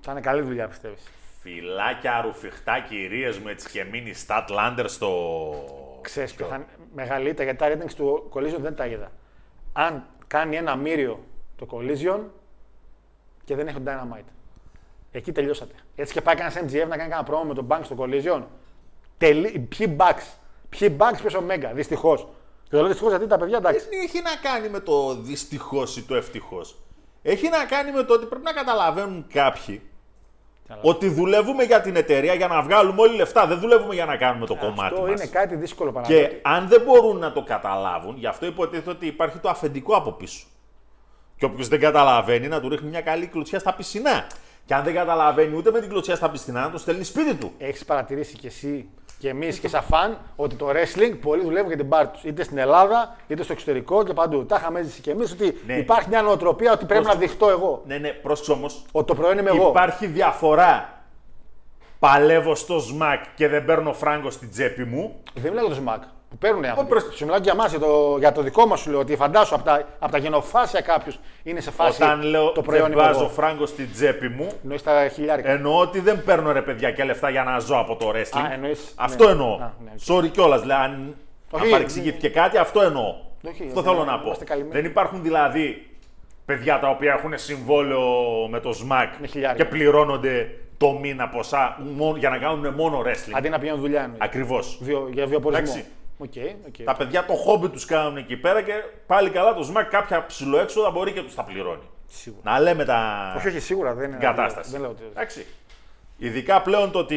[0.00, 1.02] Θα είναι καλή δουλειά πιστεύεις.
[1.42, 5.20] φυλάκια ρουφιχτά κυρίες μου έτσι και μείνει Statlander στο...
[6.00, 6.64] Ξέρεις ποιο θα είναι
[6.94, 9.12] μεγαλύτερα γιατί τα ratings του collision δεν τα είδα.
[9.72, 11.20] Αν κάνει ένα μύριο
[11.56, 12.20] το collision
[13.44, 14.28] και δεν έχει τον Dynamite.
[15.12, 15.74] Εκεί τελειώσατε.
[15.94, 18.42] Έτσι και πάει κανένας MGF να κάνει κανένα πρόμο με τον Banks στο collision.
[19.18, 19.58] Τελεί...
[19.58, 20.22] Ποιοι Bucks;
[20.68, 21.70] Ποιοι Bucks ποιο Omega.
[21.74, 22.28] Δυστυχώς.
[22.62, 23.88] Και το λέω δυστυχώς γιατί τα παιδιά εντάξει.
[23.88, 26.76] Δεν έχει να κάνει με το δυστυχώς ή το ευτυχώς.
[27.22, 29.82] Έχει να κάνει με το ότι πρέπει να καταλαβαίνουν κάποιοι
[30.82, 33.46] ότι δουλεύουμε για την εταιρεία για να βγάλουμε όλοι λεφτά.
[33.46, 35.10] Δεν δουλεύουμε για να κάνουμε το κομμάτι Αυτό μας.
[35.10, 36.22] είναι κάτι δύσκολο παράδειγμα.
[36.22, 40.12] Και αν δεν μπορούν να το καταλάβουν, γι' αυτό υποτίθεται ότι υπάρχει το αφεντικό από
[40.12, 40.46] πίσω.
[41.36, 44.26] Και όποιος δεν καταλαβαίνει, να του ρίχνει μια καλή κλωτσιά στα πισινά.
[44.64, 47.52] Και αν δεν καταλαβαίνει ούτε με την κλωτσιά στα πισινά, να το στέλνει σπίτι του.
[47.58, 48.88] Έχεις παρατηρήσει κι εσύ
[49.20, 52.24] και εμείς και σαν φαν ότι το wrestling πολλοί δουλεύουν για την πάρτη τους.
[52.24, 54.46] Είτε στην Ελλάδα, είτε στο εξωτερικό και παντού.
[54.46, 55.74] Τα είχαμε ζήσει κι εμείς ότι Ναι.
[55.76, 57.82] υπάρχει μια νοοτροπία ότι πρέπει Πώς- να δειχτώ εγώ.
[57.86, 58.84] Ναι, ναι, πρόσεξε όμως.
[58.92, 59.68] Ότι το προϊόν είμαι εγώ.
[59.68, 60.98] Υπάρχει διαφορά.
[61.98, 65.14] Παλεύω στο ΣΜΑΚ και δεν παίρνω φράγκο στην τσέπη μου.
[65.34, 66.02] Δεν μιλάω για το ΣΜΑΚ.
[66.30, 66.88] Που παίρνουν οι άνθρωποι.
[66.90, 68.98] προς- Σου μιλάω και για εμά, για, το, για το δικό μας σου λέω.
[68.98, 71.12] Ότι φαντάσου από τα, από τα γενοφάσια κάποιο
[71.42, 72.02] είναι σε φάση.
[72.02, 73.28] Όταν λέω το προϊόν δεν είμαι βάζω εγώ.
[73.28, 75.50] φράγκο στην τσέπη μου, Εννοείς τα χιλιάρικα.
[75.50, 78.42] εννοώ ότι δεν παίρνω ρε παιδιά και λεφτά για να ζω από το wrestling.
[78.48, 79.30] Α, εννοείς, αυτό ναι.
[79.30, 79.54] εννοώ.
[79.54, 80.24] Α, ναι, ok.
[80.24, 80.60] Sorry κιόλας.
[80.60, 81.14] Δηλαδή, αν,
[81.50, 83.14] Όχι, αν παρεξηγήθηκε κάτι, αυτό εννοώ.
[83.48, 84.24] Όχι, αυτό ναι, θέλω ναι, να πω.
[84.24, 84.74] είμαστε καλυμμένοι.
[84.80, 85.86] Δεν υπάρχουν δηλαδή
[86.44, 88.00] παιδιά τα οποία έχουν συμβόλαιο
[88.50, 89.64] με το ΣΜΑΚ Με χιλιάρικα.
[89.64, 93.32] και πληρώνονται το μήνα ποσά μόνο, για να κάνουν μόνο wrestling.
[93.36, 94.20] Αντί να πηγαίνουν δουλειά εννοείς.
[94.20, 94.78] Ακριβώς.
[94.82, 95.82] Βιο, για βιοπορισμό.
[96.22, 96.56] Εντάξει.
[96.66, 96.84] Ok, ok.
[96.84, 98.72] Τα παιδιά το χόμπι τους κάνουν εκεί πέρα και
[99.06, 101.88] πάλι καλά το ΣΜΑΚ κάποια ψιλοέξοδα μπορεί και τους τα πληρώνει.
[102.06, 102.50] Σίγουρα.
[102.52, 104.18] Να λέμε τα Όχι, όχι, σίγουρα δεν είναι.
[104.18, 104.70] την κατάσταση.
[104.70, 105.02] Δεν λέω ότι.
[105.10, 105.46] Εντάξει.
[106.18, 107.16] Ειδικά πλέον το ότι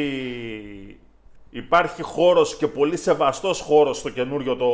[1.50, 4.72] υπάρχει χώρος και πολύ σεβαστός χώρος στο καινούριο το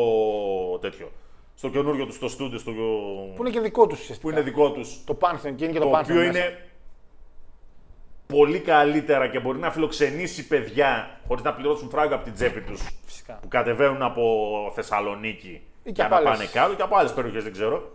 [0.80, 1.12] τέτοιο.
[1.56, 2.72] Στο καινούριο τους στο στούντιο, στο...
[3.36, 4.30] Που είναι και δικό τους ουσιαστικά.
[4.30, 5.04] που είναι δικό τους.
[5.06, 6.02] Το Pantheon και είναι και το, Το Pantheon.
[6.04, 6.30] οποίο μέσα.
[6.30, 6.69] είναι
[8.34, 12.82] πολύ καλύτερα και μπορεί να φιλοξενήσει παιδιά χωρίς να πληρώσουν φράγκο από την τσέπη τους
[13.06, 13.34] Φυσικά.
[13.42, 15.50] που κατεβαίνουν από Θεσσαλονίκη
[15.84, 16.32] Ή και για από να άλλες.
[16.32, 17.92] πάνε κάτω και από άλλες περιοχές δεν ξέρω.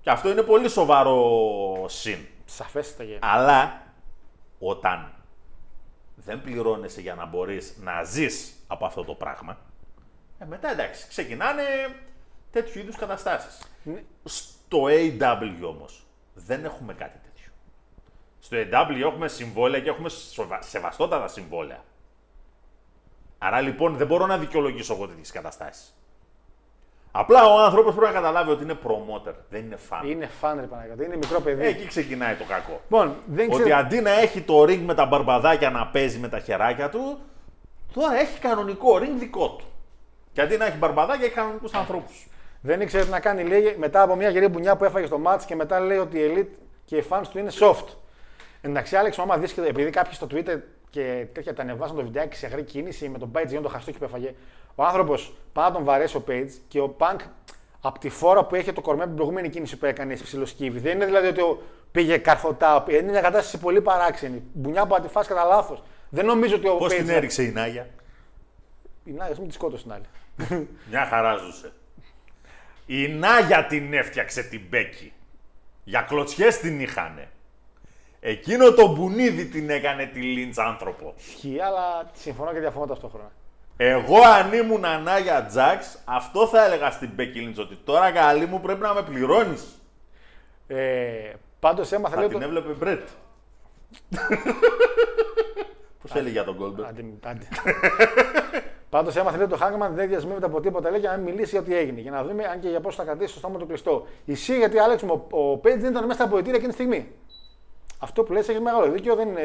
[0.00, 1.20] Και αυτό είναι πολύ σοβαρό
[1.88, 2.18] συν.
[2.44, 3.18] Σαφέστατα γε.
[3.20, 3.82] Αλλά
[4.58, 5.12] όταν
[6.14, 9.58] δεν πληρώνεσαι για να μπορείς να ζεις από αυτό το πράγμα,
[10.38, 11.62] ε, μετά εντάξει, ξεκινάνε
[12.50, 13.62] τέτοιου είδους καταστάσεις.
[13.82, 14.02] Ναι.
[14.24, 17.27] Στο AW όμως δεν έχουμε κάτι τέτοιο.
[18.40, 21.82] Στο AW έχουμε συμβόλαια και έχουμε σοβα- σεβαστότατα συμβόλαια.
[23.38, 25.92] Άρα λοιπόν δεν μπορώ να δικαιολογήσω εγώ τέτοιες καταστάσεις.
[27.12, 30.06] Απλά ο άνθρωπος πρέπει να καταλάβει ότι είναι promoter, δεν είναι fan.
[30.06, 31.04] Είναι φαν, ρε Παναγιώτη.
[31.04, 31.66] Είναι μικρό παιδί.
[31.66, 32.80] Εκεί ξεκινάει το κακό.
[32.82, 33.76] Λοιπόν, δεν Ότι ξέρω.
[33.76, 37.18] αντί να έχει το ring με τα μπαρμπαδάκια να παίζει με τα χεράκια του,
[37.92, 39.64] τώρα έχει κανονικό ring δικό του.
[40.32, 42.26] Και αντί να έχει μπαρμπαδάκια, έχει κανονικούς ανθρώπους.
[42.60, 45.44] Δεν ήξερε τι να κάνει, λέει, μετά από μια γερή μπουνιά που έφαγε στο μάτς
[45.44, 47.84] και μετά λέει ότι η Elite και οι fans του είναι soft.
[48.60, 50.58] Εντάξει, Άλεξ, άμα δεις και επειδή κάποιοι στο Twitter
[50.90, 53.98] και τέτοια τα ανεβάσαν το βιντεάκι σε αγρή κίνηση με τον Page για το χαστούκι
[53.98, 54.34] που έφαγε,
[54.74, 57.16] ο άνθρωπος πάει να τον βαρέσει ο Page και ο Punk
[57.80, 60.78] από τη φόρα που έχει το κορμί από την προηγούμενη κίνηση που έκανε ψιλοσκύβει.
[60.78, 61.62] Δεν είναι δηλαδή ότι ο-
[61.92, 64.42] πήγε καρφωτά, είναι μια κατάσταση πολύ παράξενη.
[64.52, 65.82] Μπουνιά που τη φάσει κατά λάθος.
[66.08, 66.96] Δεν νομίζω ότι ο Πώς Page.
[66.96, 67.86] την έριξε η Νάγια;
[69.04, 70.04] Η Νάγια, ας πούμε, της σκότωσε την άλλη.
[70.90, 71.72] Μια χαρά ζούσε.
[72.86, 75.12] Η Νάγια την έφτιαξε την Μπέκη.
[75.84, 77.28] Για κλωτσιές την είχανε.
[78.20, 81.14] Εκείνο το μπουνίδι την έκανε τη Λίντς άνθρωπο.
[81.18, 83.30] Ισχύει, αλλά συμφωνώ και διαφωνώ ταυτόχρονα.
[83.76, 88.60] Εγώ αν ήμουν Ανάγια Τζάξ, αυτό θα έλεγα στην Μπέκη Λίντς, ότι τώρα καλή μου
[88.60, 89.64] πρέπει να με πληρώνεις.
[90.66, 92.28] Ε, Πάντως έμαθα Θα λέει.
[92.28, 93.08] την το- έβλεπε Bret.
[96.02, 96.84] Πώς έλεγε για τον Goldberg.
[96.86, 97.48] Άντε, μην- άντε.
[98.90, 101.60] Πάντως έμαθε λέει το Hangman δεν δεσμεύεται από τίποτα λέει για να μην μιλήσει για
[101.60, 102.00] ό,τι έγινε.
[102.00, 104.06] Για να δούμε αν και για πώς θα κρατήσει το στόμα του κλειστό.
[104.24, 107.12] Ισχύει γιατί Άλεξ μου, ο, ο Page δεν ήταν μέσα στα αποδυτήρια εκείνη τη στιγμή.
[107.98, 109.42] Αυτό που λες έχει μεγάλο δίκιο, δεν είναι,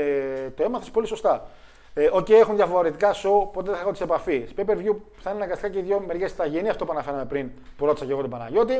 [0.56, 1.48] το έμαθες πολύ σωστά.
[1.94, 4.46] Ε, Οκ, έχουν διαφορετικά show, οπότε δεν θα έχω τις επαφή.
[4.58, 7.26] Pay per view θα είναι αναγκαστικά και οι δύο μεριές θα γίνει, αυτό που αναφέραμε
[7.26, 8.74] πριν που ρώτησα και εγώ τον Παναγιώτη.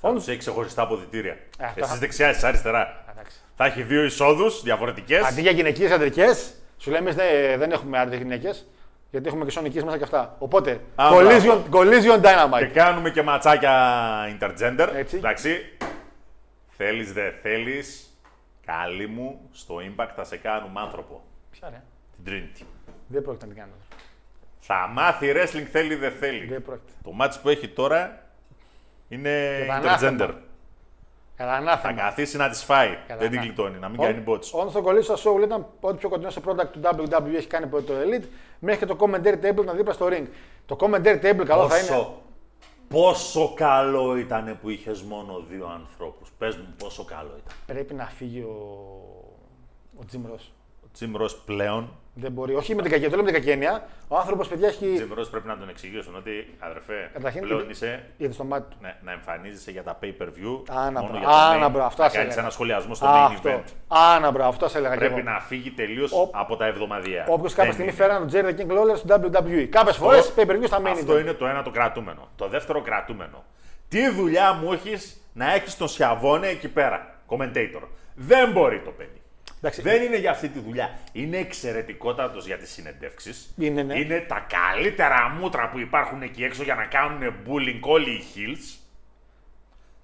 [0.00, 1.32] Θα Όντως- τους έχει ξεχωριστά αποδητήρια.
[1.58, 3.04] Ε, αυτό Εσείς θα- δεξιά, εσείς αριστερά.
[3.12, 3.36] Εντάξει.
[3.56, 5.24] Θα έχει δύο εισόδους διαφορετικές.
[5.24, 6.26] Αντί για γυναικείες αντρικέ,
[6.78, 8.66] σου λέμε δεν, δεν έχουμε άντρε γυναίκες.
[9.10, 10.36] Γιατί έχουμε και σονικίε μέσα και αυτά.
[10.38, 11.64] Οπότε, Α, collision, μπράβο.
[11.72, 12.70] collision Και dynamite.
[12.72, 13.72] κάνουμε και ματσάκια
[14.38, 14.88] intergender.
[14.94, 15.16] Έτσι.
[15.16, 15.56] Εντάξει.
[16.68, 18.09] Θέλεις, δεν θέλεις.
[18.66, 21.22] Καλή μου, στο Impact θα σε κάνουμε άνθρωπο.
[21.50, 21.82] Ποια ρε.
[22.24, 22.64] Την Trinity.
[23.06, 23.72] Δεν πρόκειται να την κάνω.
[24.58, 26.46] Θα μάθει wrestling θέλει, δεν θέλει.
[26.46, 26.92] Δεν πρόκειται.
[27.04, 28.22] Το match που έχει τώρα
[29.08, 29.82] είναι Και τα intergender.
[29.82, 30.34] ανάθεμα.
[31.36, 31.94] Καλά, Θα ανάθεμα.
[31.94, 32.98] καθίσει να τις φάει.
[33.06, 33.44] Καλά, δεν την να.
[33.44, 34.50] γλιτώνει, να μην Ό- κάνει bots.
[34.52, 37.66] Όντω το κολλήσω στο show ήταν ό,τι πιο κοντινό σε product του WWE έχει κάνει
[37.66, 38.24] ποτέ το Elite,
[38.58, 40.26] μέχρι και το commentary table να δίπλα στο ring.
[40.66, 42.06] Το commentary table καλό θα είναι.
[42.94, 46.30] Πόσο, πόσο καλό ήταν που είχες μόνο δύο ανθρώπους.
[46.38, 47.56] Πες μου πόσο καλό ήταν.
[47.66, 48.50] Πρέπει να φύγει ο,
[49.96, 50.44] ο Jim Ross.
[50.82, 51.90] Ο Jim Ross πλέον
[52.20, 52.54] Δεν μπορεί.
[52.54, 53.86] Όχι με την κακία, το λέω με την κακία έννοια.
[54.08, 54.86] Ο άνθρωπος, παιδιά, έχει.
[54.98, 58.70] Jim Ross πρέπει να τον εξηγήσουν ότι αδερφέ, Καταρχήν, πλέον είδε- είσαι Είδες στο μάτι
[58.70, 58.76] του.
[58.80, 62.00] ναι, να εμφανίζεσαι για τα pay-per-view Άνα, μόνο μπρα- για το άνα, main, μπρα, αυτό
[62.00, 62.40] να ας κάνεις έλεγα.
[62.40, 63.50] ένα σχολιασμό στο Α, main αυτό.
[63.50, 63.72] event.
[63.88, 65.30] Άνα, μπρο, αυτό σε έλεγα και Πρέπει εγώ.
[65.30, 67.24] να φύγει τελείως Ο- από τα εβδομαδιαία.
[67.28, 68.28] Όποιος κάποια Δεν στιγμή είναι.
[68.28, 69.64] φέραν τον Jerry the King Lawler στο WWE.
[69.70, 71.20] Κάποιες φορές pay per view στα main Αυτό event.
[71.20, 72.28] είναι το ένα το κρατούμενο.
[72.36, 73.44] Το δεύτερο κρατούμενο.
[73.88, 77.82] Τι δουλειά μου έχεις να έχεις τον Schiavone εκεί πέρα, commentator.
[78.14, 79.19] Δεν μπορεί το παιδί.
[79.62, 79.82] Εντάξει.
[79.82, 80.98] Δεν είναι για αυτή τη δουλειά.
[81.12, 83.54] Είναι εξαιρετικότατος για τις συνεντεύξεις.
[83.58, 83.98] Είναι, ναι.
[83.98, 88.78] είναι τα καλύτερα μούτρα που υπάρχουν εκεί έξω για να κάνουν bullying όλοι οι heels.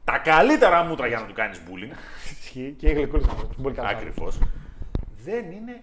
[0.05, 1.97] Τα καλύτερα μούτρα για να του κάνεις bullying.
[2.41, 3.55] Ισχύει και είναι γλυκούλη άνθρωπο.
[3.57, 3.89] Μπορεί καλά.
[3.89, 4.39] Ακριβώς.
[5.25, 5.83] Δεν είναι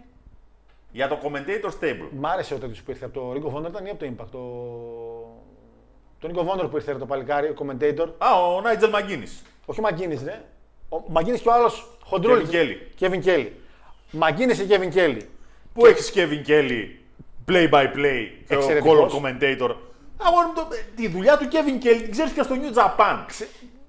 [0.92, 2.10] για το commentator's table.
[2.12, 4.06] Μ' άρεσε ο τέτοιος που ήρθε από το Ring of Honor ήταν ή από το
[4.06, 4.28] Impact.
[4.32, 4.44] Το,
[6.20, 8.08] το Ring of Honor που ήρθε το παλικάρι, ο commentator.
[8.18, 9.44] Α, ο Νάιτζελ Μαγκίνης.
[9.66, 10.42] Όχι ο Μαγκίνης, ρε.
[10.90, 12.50] Ο McGuinness και ο άλλος χοντρούλης.
[12.52, 13.04] Kevin Kelly.
[13.04, 13.48] Kevin Kelly.
[14.18, 15.22] McGuinness και Kevin Kelly.
[15.74, 16.88] Πού έχεις Kevin Kelly
[17.52, 19.14] play by play και ο Εξαιρετικός.
[19.14, 19.70] color commentator;
[20.18, 23.18] Α, μόνο το, τη δουλειά του Kevin Kelly την ξέρεις και στο New Japan.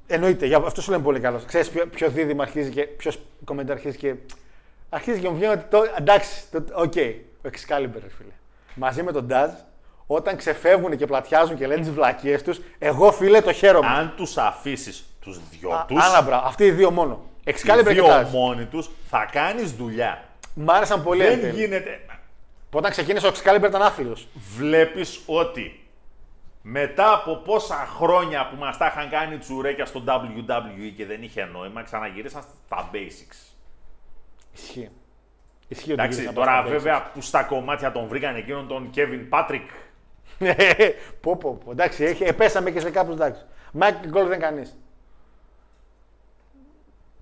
[0.06, 1.44] Εννοείται, για αυτό σου λέμε πολύ καλός.
[1.44, 4.14] Ξέρεις ποιο, ποιο δίδυμα αρχίζει και ποιος commentary αρχίζει και.
[4.88, 5.64] Αρχίζει και μου βγαίνει ότι.
[5.70, 6.92] Το, εντάξει, το- οκ,
[7.44, 8.32] ο Excalibur, ρε φίλε.
[8.74, 9.50] Μαζί με τον Taz,
[10.06, 13.86] όταν ξεφεύγουν και πλατιάζουν και λένε τις βλακείες τους, εγώ φίλε το χαίρομαι.
[13.86, 17.22] Αν τους αφήσεις τους δυο Α, του, Άναμπρα, αυτοί οι δύο μόνο.
[17.44, 18.26] Οι Excalibur και δύο Taz.
[18.30, 20.24] μόνοι τους, θα κάνεις δουλειά.
[20.54, 21.24] Μ' άρεσαν πολύ.
[21.24, 21.52] εν Δεν τέλει.
[21.60, 22.00] γίνεται.
[22.70, 24.28] Που Όταν ξεκίνησε ο Excalibur ήταν άθλιος.
[24.56, 25.78] Βλέπεις ότι
[26.62, 31.44] μετά από πόσα χρόνια που μας τα είχαν κάνει τσουρέκια στο WWE και δεν είχε
[31.44, 33.52] νόημα, ξαναγυρίσαν στα basics.
[34.54, 34.90] Ισχύει.
[35.68, 38.90] Ισχύει ότι Εντάξει, γύρισαν τώρα πάνω στα βέβαια που στα κομμάτια τον βρήκαν εκείνον τον
[38.94, 39.60] Kevin Patrick.
[40.40, 40.90] basics.
[41.20, 41.70] πω, πω, πω.
[41.70, 43.42] Εντάξει, έχει, επέσαμε και σε κάποιους εντάξει.
[43.72, 44.76] Michael Cole δεν κανείς.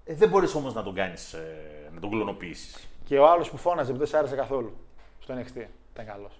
[0.05, 1.37] Ε, δεν μπορείς όμως να τον κάνεις,
[1.95, 2.89] να τον κλωνοποιήσεις.
[3.05, 4.77] Και ο άλλος που φώναζε που δεν σ' άρεσε καθόλου
[5.21, 5.57] στο NXT.
[5.93, 6.33] Ήταν καλός.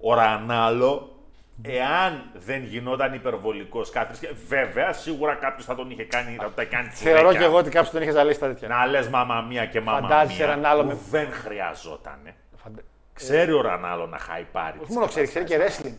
[0.00, 1.16] Ο Ρανάλο,
[1.62, 6.52] εάν δεν γινόταν υπερβολικός κάθε θρησκεία, βέβαια σίγουρα κάποιος θα τον είχε κάνει, θα τον
[6.56, 7.38] είχε κάνει Θεωρώ τσουρέκια.
[7.40, 8.68] και εγώ ότι κάποιος τον είχε ζαλίσει τα τέτοια.
[8.68, 12.18] Να λες μάμα μία και μάμα Φαντάζεσαι μία, Ρανάλο που με- δεν χρειαζόταν.
[12.56, 12.80] Φαντα...
[13.12, 14.78] Ξέρει ο Ρανάλο να χάει πάρει.
[14.82, 15.94] Όχι μόνο ξέρει, ξέρει και wrestling.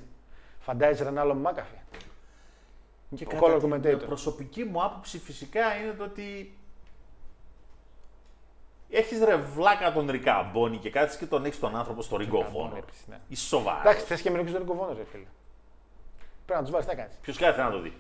[0.60, 1.76] Φαντάζεσαι Ρανάλο με Μάκαφη.
[3.16, 4.06] Και Ο κατά color την commentator.
[4.06, 6.58] προσωπική μου άποψη φυσικά είναι το ότι
[8.90, 12.72] έχεις ρε βλάκα τον Ρικαμπόνι και κάτσεις και τον έχεις τον άνθρωπο στο Ring of
[12.72, 12.78] Honor.
[12.78, 13.20] επίσης, ναι.
[13.28, 13.80] Είσαι σοβαρά.
[13.80, 15.24] Εντάξει, θες και μερικού δεν κοβώνε, ρε φίλε.
[16.46, 17.18] Πρέπει να τους βάλεις, τι να κάνεις.
[17.22, 17.94] Ποιος κάθε να το δει.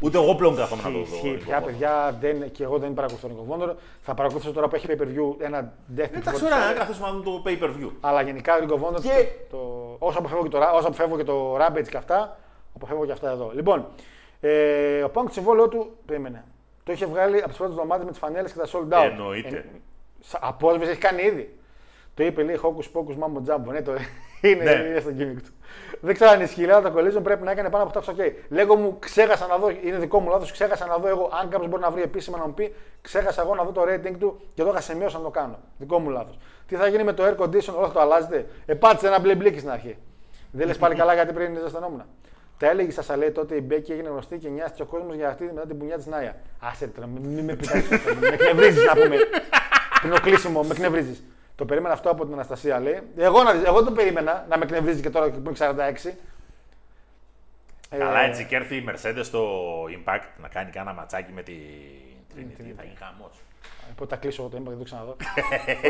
[0.00, 1.14] Ούτε εγώ πλέον κάθομαι να το δω.
[1.14, 1.64] Ισχύει Ring of πια, Honor.
[1.64, 3.74] παιδιά, δεν, και εγώ δεν παρακολουθώ τον Ring of Honor.
[4.02, 6.72] Θα παρακολουθήσω τώρα που έχει pay per view ένα Death Pit Εντάξει, World ωραία, να
[6.72, 6.76] Tour.
[6.76, 7.90] καθίσουμε να δούμε το pay per view.
[8.00, 9.58] Αλλά γενικά Ring of Honor, Και- το,
[9.98, 12.38] όσο, αποφεύγω και το, Ra- όσο αποφεύγω και το Rampage και αυτά,
[12.76, 13.50] αποφεύγω και αυτά εδώ.
[13.54, 13.86] Λοιπόν,
[14.44, 16.44] ε, ο Punk το συμβόλαιό του, περίμενε.
[16.84, 19.04] Το είχε βγάλει από τις πρώτες εβδομάδες με τις φανέλες και τα sold out.
[19.10, 19.56] Εννοείται.
[19.56, 19.64] Ε,
[20.20, 21.56] σα- απόσβεση έχει κάνει ήδη.
[22.14, 23.72] Το είπε λέει Hocus Pocus Mambo Jumbo.
[23.72, 23.92] Ναι, το
[24.48, 24.70] είναι, Ναι.
[24.70, 25.50] είναι στο gimmick του.
[26.00, 28.32] Δεν ξέρω αν ισχύει, αλλά το collision πρέπει να έκανε πάνω από 8 ok.
[28.48, 31.30] Λέγω μου, ξέχασα να δω, είναι δικό μου λάθος, ξέχασα να δω εγώ.
[31.42, 34.14] Αν κάποιος μπορεί να βρει επίσημα να μου πει, ξέχασα εγώ να δω το rating
[34.18, 35.58] του και εδώ είχα σημειώσει να το κάνω.
[35.78, 36.38] Δικό μου λάθος.
[36.66, 38.46] Τι θα γίνει με το air condition, όλο αυτό το αλλάζετε.
[38.66, 39.96] Επάτησε ένα μπλε μπλίκι στην αρχή.
[40.50, 42.02] Δεν λες πάλι καλά γιατί πριν ζεσθενόμουν.
[42.62, 45.28] Τα έλεγε στα σα λέει τότε η Μπέκη έγινε γνωστή και νοιάστηκε ο κόσμος για
[45.28, 46.36] αυτή μετά την πουνιά της Νάια.
[46.60, 47.88] Άσε ρε τώρα, μην μη με πειράζει.
[48.20, 49.16] με εκνευρίζεις να πούμε.
[50.00, 51.22] Πριν το κλείσιμο, με εκνευρίζεις.
[51.54, 53.00] Το περίμενα αυτό από την Αναστασία λέει.
[53.16, 56.12] Εγώ, να, δεις, εγώ το περίμενα να με εκνευρίζει και τώρα που είναι 46.
[57.90, 59.50] Καλά, Ε, έτσι και έρθει η Mercedes στο
[59.84, 61.52] Impact να κάνει κάνα ματσάκι με τη
[62.34, 62.72] Trinity.
[62.76, 63.40] Θα γίνει χαμός.
[63.96, 65.16] Πότε τα κλείσω εγώ το είπα και δεν το ξαναδώ.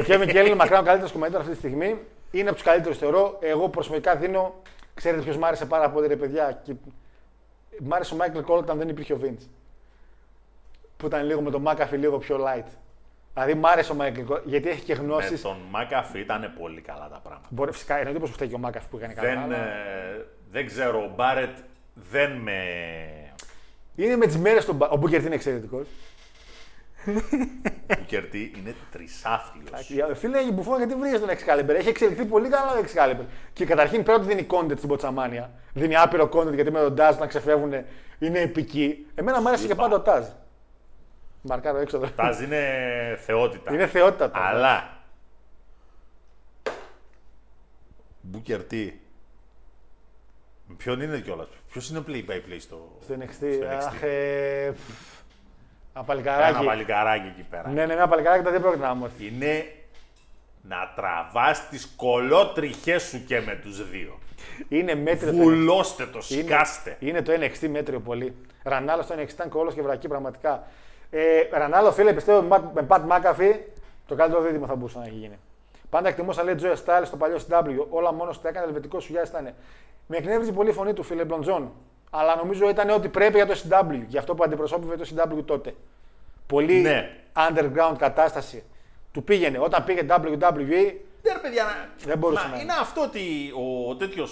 [0.00, 1.98] ο Kevin Kelly είναι μακράν ο καλύτερος κομμάτι αυτή τη στιγμή.
[2.30, 3.38] Είναι από τους καλύτερους θεωρώ.
[3.40, 4.54] Εγώ προσωπικά δίνω.
[4.94, 6.60] Ξέρετε ποιος μ' άρεσε πάρα πολύ, ρε παιδιά.
[6.64, 6.74] Και...
[7.82, 9.46] Μ' άρεσε ο Michael Cole όταν δεν υπήρχε ο Vince.
[10.96, 12.68] Που ήταν λίγο με τον McAfee λίγο πιο light.
[13.34, 15.42] Δηλαδή μ' άρεσε ο Michael Cole γιατί έχει και Με γνώσει.
[15.42, 17.48] τον McAfee ήταν πολύ καλά τα πράγματα.
[17.50, 19.28] Μπορεί φυσικά εννοείται πως φταίει και ο McAfee που έκανε καλά.
[19.28, 21.56] Δεν, αλλά- ε, δεν ξέρω, ο Μπάρετ
[21.94, 22.62] δεν με.
[23.96, 24.72] Είναι με τις μέρες του.
[24.72, 25.86] Μπα- Ο Μπούκερτ είναι εξαιρετικός.
[27.90, 30.14] Ο Κερτή είναι τρισάθλιο.
[30.14, 33.24] Φίλε, η Μπουφόν γιατί βρίζει τον Excalibur; Έχει εξελιχθεί πολύ καλά ο Excalibur.
[33.52, 35.50] Και καταρχήν πέρα ότι δίνει content στην Ποτσαμάνια.
[35.72, 37.72] Δίνει άπειρο content γιατί με τον Taz να ξεφεύγουν
[38.18, 39.06] είναι επική.
[39.14, 39.88] Εμένα μου άρεσε και Είπα.
[39.88, 40.28] πάντα ο Taz.
[41.42, 42.06] Μαρκάρω έξω εδώ.
[42.16, 42.60] Τάζ είναι
[43.24, 43.72] θεότητα.
[43.74, 44.38] Είναι θεότητα το.
[44.42, 44.96] Αλλά.
[48.20, 48.92] Μπούκερ τι.
[50.66, 52.98] Με Ποιον είναι κιόλας; Ποιος είναι play by play στο.
[53.02, 53.28] Στο NXT.
[53.30, 53.86] στο NXT.
[53.86, 54.72] Αχ, ε,
[55.92, 56.64] πφ, Ένα Ένα παλικαράκι.
[56.64, 57.68] παλικαράκι εκεί πέρα.
[57.68, 59.26] Ναι, ναι, ένα παλικαράκι δεν πρόκειται να μόρφει.
[59.26, 59.64] Είναι
[60.62, 64.18] να τραβάς τις κολότριχές σου και με τους δύο.
[64.68, 65.30] Είναι μέτριο.
[65.30, 66.96] το Βουλώστε το, Είναι- σκάστε.
[67.00, 68.34] Είναι το NXT μέτριο πολύ.
[68.62, 70.62] Ρανάλο στο NXT ήταν κόλλο και βρακή πραγματικά.
[71.10, 73.56] Ε, Ρανάλο, φίλε, πιστεύω με Ματ- με Πατ Μάκαφι
[74.06, 75.38] το καλύτερο δίδυμο θα μπορούσε να έχει γίνει.
[75.90, 77.86] Πάντα εκτιμούσα, λέει Τζοε Στάιλ στο παλιό CW.
[77.90, 79.54] Όλα μόνος του έκανε ελβετικός σου γεια ήταν.
[80.06, 81.72] Με εκνεύριζε πολύ η φωνή του, φίλε Μπλοντζόν.
[82.14, 84.02] Αλλά νομίζω ήταν ό,τι πρέπει για το CW.
[84.06, 85.74] Για αυτό που αντιπροσώπευε το CW τότε.
[86.46, 87.16] Πολύ Ναι.
[87.36, 88.62] underground κατάσταση.
[89.12, 89.58] Του πήγαινε.
[89.58, 91.88] Όταν πήγε WWE, Ναι, ρε παιδιά, να...
[92.06, 92.62] Δεν μπορούσε Μα να είναι.
[92.62, 93.20] είναι αυτό ότι
[93.88, 94.28] ο τέτοιο.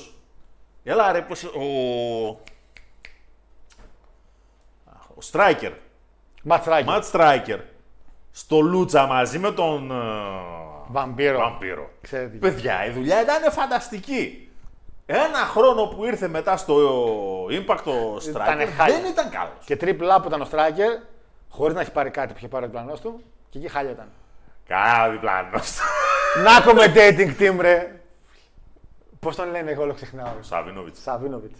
[0.84, 1.44] Έλα ρε, πώς...
[1.44, 1.60] Ο...
[4.84, 5.72] Αχ, Ο Striker.
[6.42, 6.84] Ματ Striker.
[6.84, 7.58] Ματ Striker.
[8.30, 9.90] Στο Λούτσα μαζί με τον...
[9.90, 9.94] ε,
[10.88, 11.38] Βαμπύρο.
[11.38, 11.90] Βαμπύρο.
[12.00, 12.36] Ξέρετε.
[12.36, 14.49] Παιδιά, η δουλειά ήταν φανταστική.
[15.12, 16.76] Ένα χρόνο που ήρθε μετά στο
[17.46, 19.00] Impact ο Striker Ήτανε χάλια.
[19.00, 19.64] δεν ήταν καλός.
[19.64, 21.02] Και triple up που ήταν ο Striker,
[21.48, 24.08] χωρίς να έχει πάρει κάτι που είχε πάρει ο διπλανό του, και εκεί χάλια ήταν.
[24.66, 25.58] Κάνα διπλανό.
[26.44, 28.00] Να commentating team, ρε.
[29.20, 30.32] Πώς τον λένε, εγώ όλο ξεχνάω.
[30.40, 30.96] Σαβίνοβιτ.
[30.96, 31.56] Σαβίνοβιτ.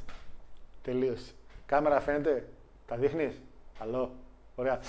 [0.83, 1.31] Τελείωσε.
[1.67, 2.49] Κάμερα φαίνεται.
[2.87, 3.35] Τα δείχνεις;
[3.79, 4.13] Καλό.
[4.55, 4.81] Ωραία.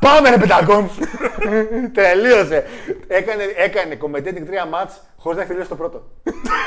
[0.00, 0.90] Πάμε ρε πεντακόν!
[1.94, 2.64] Τελείωσε.
[3.06, 6.10] Έκανε, έκανε commentating τρία μάτς χωρίς να έχει τελειώσει το πρώτο.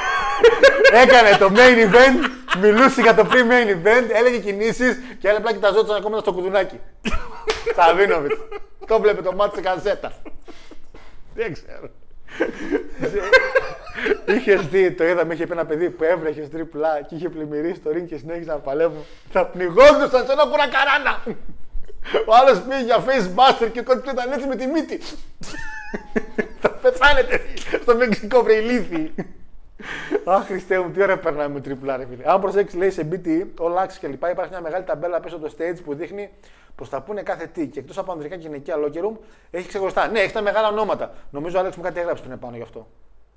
[1.03, 2.29] έκανε το main event,
[2.61, 6.79] μιλούσε για το pre-main event, έλεγε κινήσεις και άλλα απλά κοιταζόταν ακόμα στο κουδουνάκι.
[7.75, 8.31] Σαβίνοβιτ.
[8.87, 10.11] το βλέπε το μάτς σε καζέτα.
[11.35, 11.89] Δεν ξέρω.
[14.25, 17.89] Είχες δει, το είδαμε, είχε πει ένα παιδί που έβρεχες τριπλά και είχε πλημμυρίσει το
[17.89, 19.05] ring και συνέχισε να παλεύουν.
[19.31, 21.23] Θα πνιγόντουσαν σε ένα κουρακαράνα.
[22.25, 24.99] Ο άλλος πήγε για face buster και ο κότσο ήταν έτσι με τη μύτη.
[26.59, 27.41] Θα πεθάνετε
[27.81, 29.13] στο Μεξικό βρε ηλίθιοι.
[30.25, 32.23] Αχ, Χριστέ μου, τι ώρα περνάμε με τριπλά, ρε φίλε.
[32.25, 33.27] Αν προσέξεις, λέει σε BT,
[33.59, 36.29] all access και λοιπά, υπάρχει μια μεγάλη ταμπέλα πίσω από το stage που δείχνει
[36.75, 37.67] πως θα πούνε κάθε τι.
[37.67, 39.17] Και εκτός από ανδρικά και γυναικεία locker room,
[39.51, 40.07] έχει ξεχωριστά.
[40.07, 41.13] Ναι, έχει τα μεγάλα ονόματα.
[41.29, 42.87] Νομίζω ο Άλεξ μου κάτι έγραψες πριν πάνω γι' αυτό.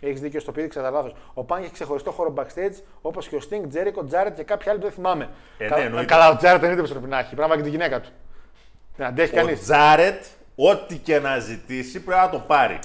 [0.02, 1.14] Έχεις δίκιο στο πήδηξα τα λάθος.
[1.34, 4.78] Ο Πάνγκ έχει ξεχωριστό χώρο backstage, όπως και ο Sting, Τζέρικο, Τζάρετ και κάποιοι άλλοι
[4.78, 5.28] που δεν θυμάμαι.
[5.58, 6.06] Ε, ναι, Καλά- εννοείται.
[6.06, 7.34] καλά, ο Τζάρετ εννοείται πω πρέπει να έχει.
[7.34, 8.08] Πράγμα και τη γυναίκα του.
[8.96, 9.60] Δεν αντέχει Ο κανείς.
[9.60, 10.24] Τζάρετ,
[10.56, 12.78] ό,τι και να ζητήσει πρέπει να το πάρει.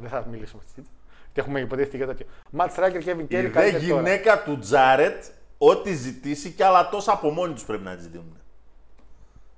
[0.00, 0.88] Δεν θα μιλήσουμε αυτή τη
[1.32, 2.26] Τι έχουμε υποτίθεται και τέτοιο.
[2.50, 4.00] Ματ Στράγκερ και Kevin Η Kelly δε καλύτερη τώρα.
[4.02, 5.24] γυναίκα του Τζάρετ,
[5.58, 8.36] ό,τι ζητήσει και άλλα τόσα από μόνοι τους πρέπει να τη ζητούν.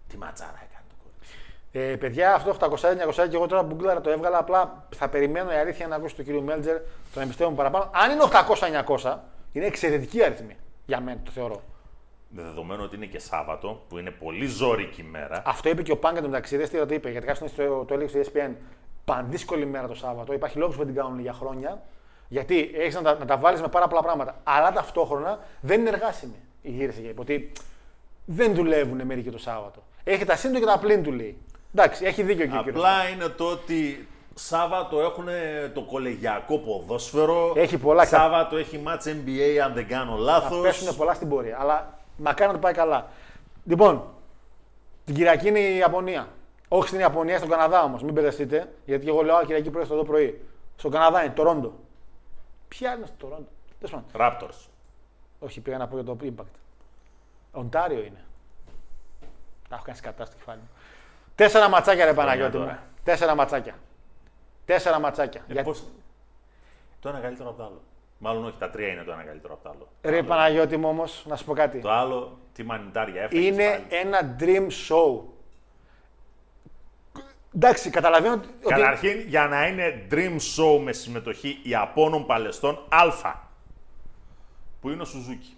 [0.08, 1.34] Τι ματσάρα έκανε το κορίτσι.
[1.72, 4.38] Ε, παιδιά, αυτό 800-900 και εγώ τώρα μπουγκλάρα το έβγαλα.
[4.38, 6.76] Απλά θα περιμένω η αλήθεια να ακούσω τον κύριο Μέλτζερ,
[7.14, 7.90] τον εμπιστεύομαι παραπάνω.
[7.94, 8.22] Αν είναι
[9.02, 9.16] 800-900,
[9.52, 10.56] είναι εξαιρετική αριθμή.
[10.86, 11.62] Για μένα το θεωρώ.
[12.30, 15.42] Με δεδομένο ότι είναι και Σάββατο, που είναι πολύ ζώρικη μέρα.
[15.46, 16.56] Αυτό είπε και ο Πάγκ μεταξύ.
[16.56, 18.50] Δεν τι είπε, γιατί κάποιο το, το έλεγε στο ESPN.
[19.04, 20.32] Πανδύσκολη μέρα το Σάββατο.
[20.32, 21.82] Υπάρχει λόγος που δεν την κάνουν για χρόνια.
[22.28, 24.40] Γιατί έχεις να τα, να τα βάλεις με πάρα πολλά πράγματα.
[24.44, 27.00] Αλλά ταυτόχρονα δεν είναι εργάσιμη η γύριση.
[27.00, 27.52] Γιατί
[28.24, 29.82] δεν δουλεύουν μερικοί το Σάββατο.
[30.04, 31.38] Έχει τα σύντο και τα πλήν του λέει.
[31.74, 32.76] Εντάξει, έχει δίκιο και ο κύριος.
[32.84, 35.26] Απλά είναι το ότι Σάββατο έχουν
[35.74, 37.52] το κολεγιακό ποδόσφαιρο.
[37.56, 40.60] Έχει πολλά κα- Σάββατο έχει μάτς NBA αν δεν κάνω Θα λάθος.
[40.60, 41.56] πέσουν πολλά στην πορεία.
[41.60, 43.08] Αλλά μακάρι να το πάει καλά.
[43.64, 44.04] Λοιπόν,
[45.04, 46.28] την Κυριακή είναι η Ιαπωνία.
[46.68, 48.02] Όχι στην Ιαπωνία, στον Καναδά όμως.
[48.02, 48.72] Μην μπερδευτείτε.
[48.84, 50.44] Γιατί και εγώ λέω «Α, Κυριακή πρωί στο εδώ πρωί.
[50.76, 51.72] Στον Καναδά είναι, Τορόντο.
[52.68, 53.46] Ποια είναι στο Τορόντο.
[53.80, 54.38] Τέλος πάντων.
[54.48, 54.66] Raptors.
[55.40, 56.44] Όχι, πήγα να πω για το impact.
[57.52, 58.24] Οντάριο είναι.
[59.68, 60.68] Τα έχω κάνει σκατά στο κεφάλι μου.
[61.34, 62.62] Τέσσερα ματσάκια ρε Παναγιώτη μου.
[62.62, 62.82] τώρα.
[63.04, 63.74] Τέσσερα ματσάκια.
[64.64, 65.40] Τέσσερα ματσάκια.
[65.48, 65.84] Ε, Για- πώς-
[67.00, 67.80] Το ένα καλύτερο από το άλλο.
[68.18, 69.88] Μάλλον όχι, τα τρία είναι το ένα καλύτερο από το άλλο.
[70.02, 71.80] Ρε Το άλλο- Παναγιώτη μου όμως, να σου πω κάτι.
[71.80, 73.86] Το άλλο, τι μανιτάρια έφαγες Είναι πάλι.
[74.00, 75.20] ένα dream show.
[77.54, 78.48] Εντάξει, καταλαβαίνω ότι.
[78.48, 83.34] ότι- Καταρχήν, για να είναι dream show με συμμετοχή Ιαπώνων Παλαιστών Α,
[84.80, 85.56] που είναι ο Σουζούκι.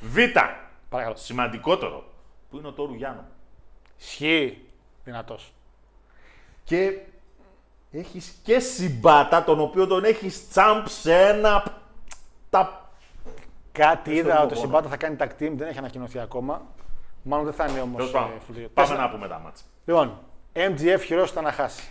[0.00, 0.16] Β,
[0.88, 1.16] Παρακαλώ.
[1.16, 2.04] σημαντικότερο,
[2.50, 3.24] που είναι ο Τόρου Γιάννου.
[3.98, 4.64] Ισχύει.
[5.04, 5.52] Δυνατός.
[6.64, 6.98] Και
[7.98, 11.82] έχεις και Συμπάτα, τον οποίο τον έχεις τσάμπ σε ένα...
[12.50, 12.88] Τα...
[13.72, 14.60] Κάτι είδα λίγο ότι ο πόνο.
[14.60, 16.62] Συμπάτα θα κάνει tag team, δεν έχει ανακοινωθεί ακόμα.
[17.22, 17.96] Μάλλον δεν θα είναι όμως.
[17.96, 19.64] Τέλος πάντων, πάμε να πούμε τα μάτς.
[19.84, 20.18] Λοιπόν,
[20.52, 21.88] MGF χειρός ήταν να χάσει.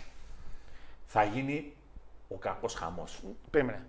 [1.06, 1.72] Θα γίνει
[2.28, 3.20] ο κακός χαμός.
[3.50, 3.86] Περίμενε.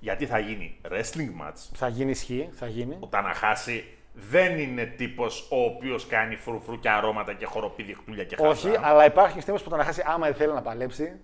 [0.00, 1.68] Γιατί θα γίνει wrestling match.
[1.74, 2.96] Θα γίνει ισχύ, θα γίνει.
[3.00, 8.36] Ο Ταναχάση δεν είναι τύπος ο οποίος κάνει φρουφρού και αρώματα και χοροπεί διχτούλια και
[8.36, 8.48] χαζά.
[8.48, 11.20] Όχι, αλλά υπάρχουν στιγμέ που τον να χάσει άμα θέλει να παλέψει.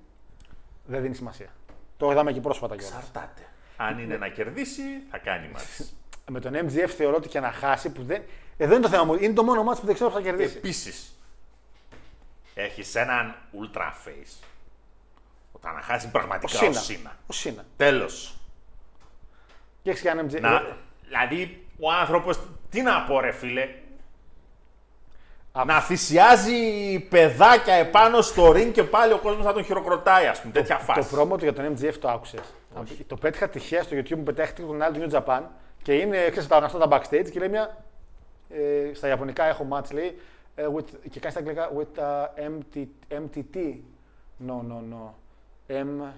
[0.85, 1.48] Δεν δίνει σημασία.
[1.97, 2.97] Το είδαμε και πρόσφατα κιόλας.
[2.97, 3.43] Εξαρτάται.
[3.77, 5.94] Αν είναι να κερδίσει, θα κάνει μάτς.
[6.31, 8.23] Με τον MGF θεωρώ ότι και να χάσει που δεν.
[8.56, 9.14] Εδώ είναι το θέμα μου.
[9.14, 10.56] Είναι το μόνο μάτι που δεν ξέρω που θα κερδίσει.
[10.56, 11.19] Επίσης,
[12.55, 14.44] έχεις έναν ultra face.
[15.52, 16.81] Ο Ταναχάση πραγματικά ο Σύνα.
[16.81, 17.16] Σύνα.
[17.27, 17.64] Ο Σύνα.
[17.77, 18.36] Τέλος.
[19.82, 20.40] Και έχεις και ένα MGF.
[20.40, 22.39] Να, δηλαδή, ο άνθρωπος,
[22.73, 23.69] τι να πω ρε φίλε,
[25.53, 30.40] Α- να θυσιάζει παιδάκια επάνω στο ring και πάλι ο κόσμος θα τον χειροκροτάει, ας
[30.40, 31.11] πούμε, τέτοια Το φάση.
[31.11, 32.40] πρόμο του για τον MGF το άκουσες.
[33.07, 35.40] Το πέτυχα τυχαία στο YouTube που πετέχτηκε τον άλλο του New Japan
[35.82, 37.77] και είναι ξέρεις, τα γνωστά τα backstage και λέει μια.
[38.51, 40.19] Ε, στα Ιαπωνικά έχω match λέει.
[40.55, 43.57] ε, with, και κάνει στα αγγλικά with uh, MT, MTT.
[44.49, 45.11] No, no, no.
[45.69, 46.12] M.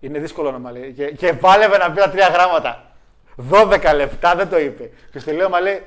[0.00, 0.92] Είναι δύσκολο όνομα λέει.
[0.92, 2.90] Και, και πάλευε να πει τα τρία γράμματα.
[3.50, 4.90] 12 λεπτά δεν το είπε.
[5.12, 5.82] Και στο λέω, μα λέει.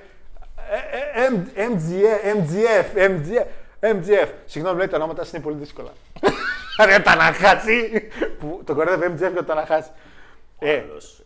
[1.15, 3.45] ε, ε, M- MGF, MGF, MGF,
[3.79, 4.29] MGF.
[4.45, 5.91] Συγγνώμη, λέει τα ονόματα σας είναι πολύ δύσκολα.
[6.85, 8.07] Ρε Ταναχάση!
[8.39, 9.89] Που το κορέδευε MGF και το Ταναχάση.
[10.59, 11.23] Ε, Άλλος,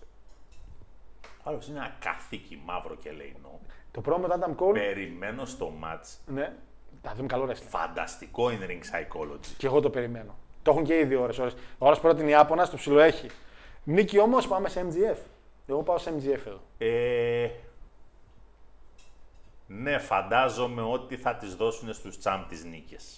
[1.44, 3.60] άλλος είναι ένα καθήκη μαύρο και λεϊνό.
[3.92, 4.74] το πρώτο με τον Adam Cole.
[4.74, 6.52] Περιμένω στο match Ναι,
[7.02, 7.68] θα δούμε καλό wrestling.
[7.70, 9.48] φανταστικό in ring psychology.
[9.58, 10.36] Και εγώ το περιμένω.
[10.64, 11.38] Το έχουν και ήδη ώρες.
[11.40, 11.56] ώρες.
[11.78, 13.30] Ο άλλος πρώτη είναι Ιάπωνας, το ψηλό έχει.
[13.84, 15.18] Νίκη όμως πάμε σε MGF.
[15.68, 16.60] Εγώ πάω σε MGF εδώ.
[16.78, 17.50] Ε,
[19.68, 23.18] ναι, φαντάζομαι ότι θα τις δώσουν στους τσάμπ τις νίκες.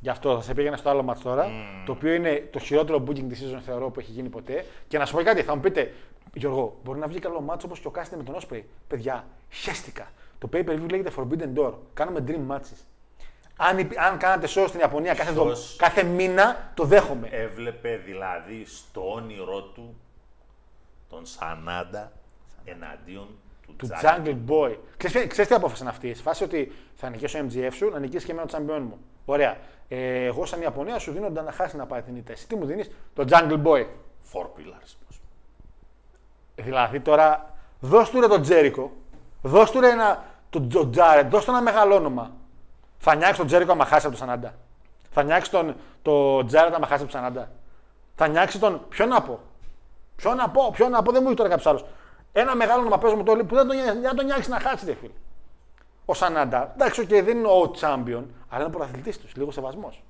[0.00, 1.48] Γι' αυτό θα σε πήγαινα στο άλλο μάτς τώρα.
[1.86, 4.64] Το οποίο είναι το χειρότερο booking τη season θεωρώ που έχει γίνει ποτέ.
[4.88, 5.92] Και να σου πω κάτι, θα μου πείτε,
[6.34, 10.10] Γιώργο, μπορεί να βγει καλό μάτς όπως και ο Κάσινε με τον Osprey; Παιδιά, χαίστηκα.
[10.38, 11.72] Το pay per view λέγεται Forbidden Door.
[11.94, 12.80] Κάνουμε dream matches.
[13.56, 17.28] Αν, υπ- αν κάνατε show στην Ιαπωνία κάθε, δο- Αυτός- κάθε μήνα, το δέχομαι.
[17.30, 19.94] Έβλεπε δηλαδή στο όνειρό του
[21.16, 22.12] τον Σανάντα
[22.64, 23.28] εναντίον
[23.62, 24.00] του, του Τζάκ.
[24.24, 24.76] Jungle Boy.
[24.96, 26.14] Ξέρεις, ξέρεις τι απόφαση είναι αυτή.
[26.14, 28.98] Σε φάση ότι θα νικήσω MGF σου, να νικήσεις και εμένα τον τσαμπιόν μου.
[29.24, 29.56] Ωραία.
[29.88, 32.32] Ε, εγώ σαν Ιαπωνία σου δίνω να χάσει να πάρει την ήττα.
[32.32, 33.86] Εσύ τι μου δίνεις, τον Jungle Boy.
[34.32, 34.94] Four pillars.
[36.54, 38.92] Δηλαδή τώρα, δώσ' του ρε τον Τζέρικο,
[39.42, 42.32] δώσ' του ρε ένα, τον Τζο Τζάρετ, δώσ' του ένα μεγάλο όνομα.
[42.98, 44.54] Θα νιάξεις τον Τζέρικο άμα χάσει από τον Σανάντα.
[45.10, 47.50] Θα νιάξεις τον το Τζάρετ άμα χάσει από τον Σανάντα.
[48.14, 48.80] Θα νιάξεις τον.
[48.88, 49.40] Ποιο να πω;
[50.16, 51.84] Ποιο να πω, ποιο να πω, δεν μου έχει τώρα κάποιος άλλος.
[52.32, 54.94] Ένα μεγάλο όνομα παίζουμε το που δεν τον, νοιάζει- δεν τον νιάξει να χάσει, ρε
[54.94, 55.12] φίλε.
[56.04, 59.34] Ο Σανάντα, εντάξει, okay, δεν είναι ο champion, αλλά είναι ο πρωταθλητής τους.
[59.36, 60.02] Λίγο σεβασμός.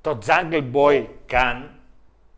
[0.00, 1.70] Το Jungle Boy Καν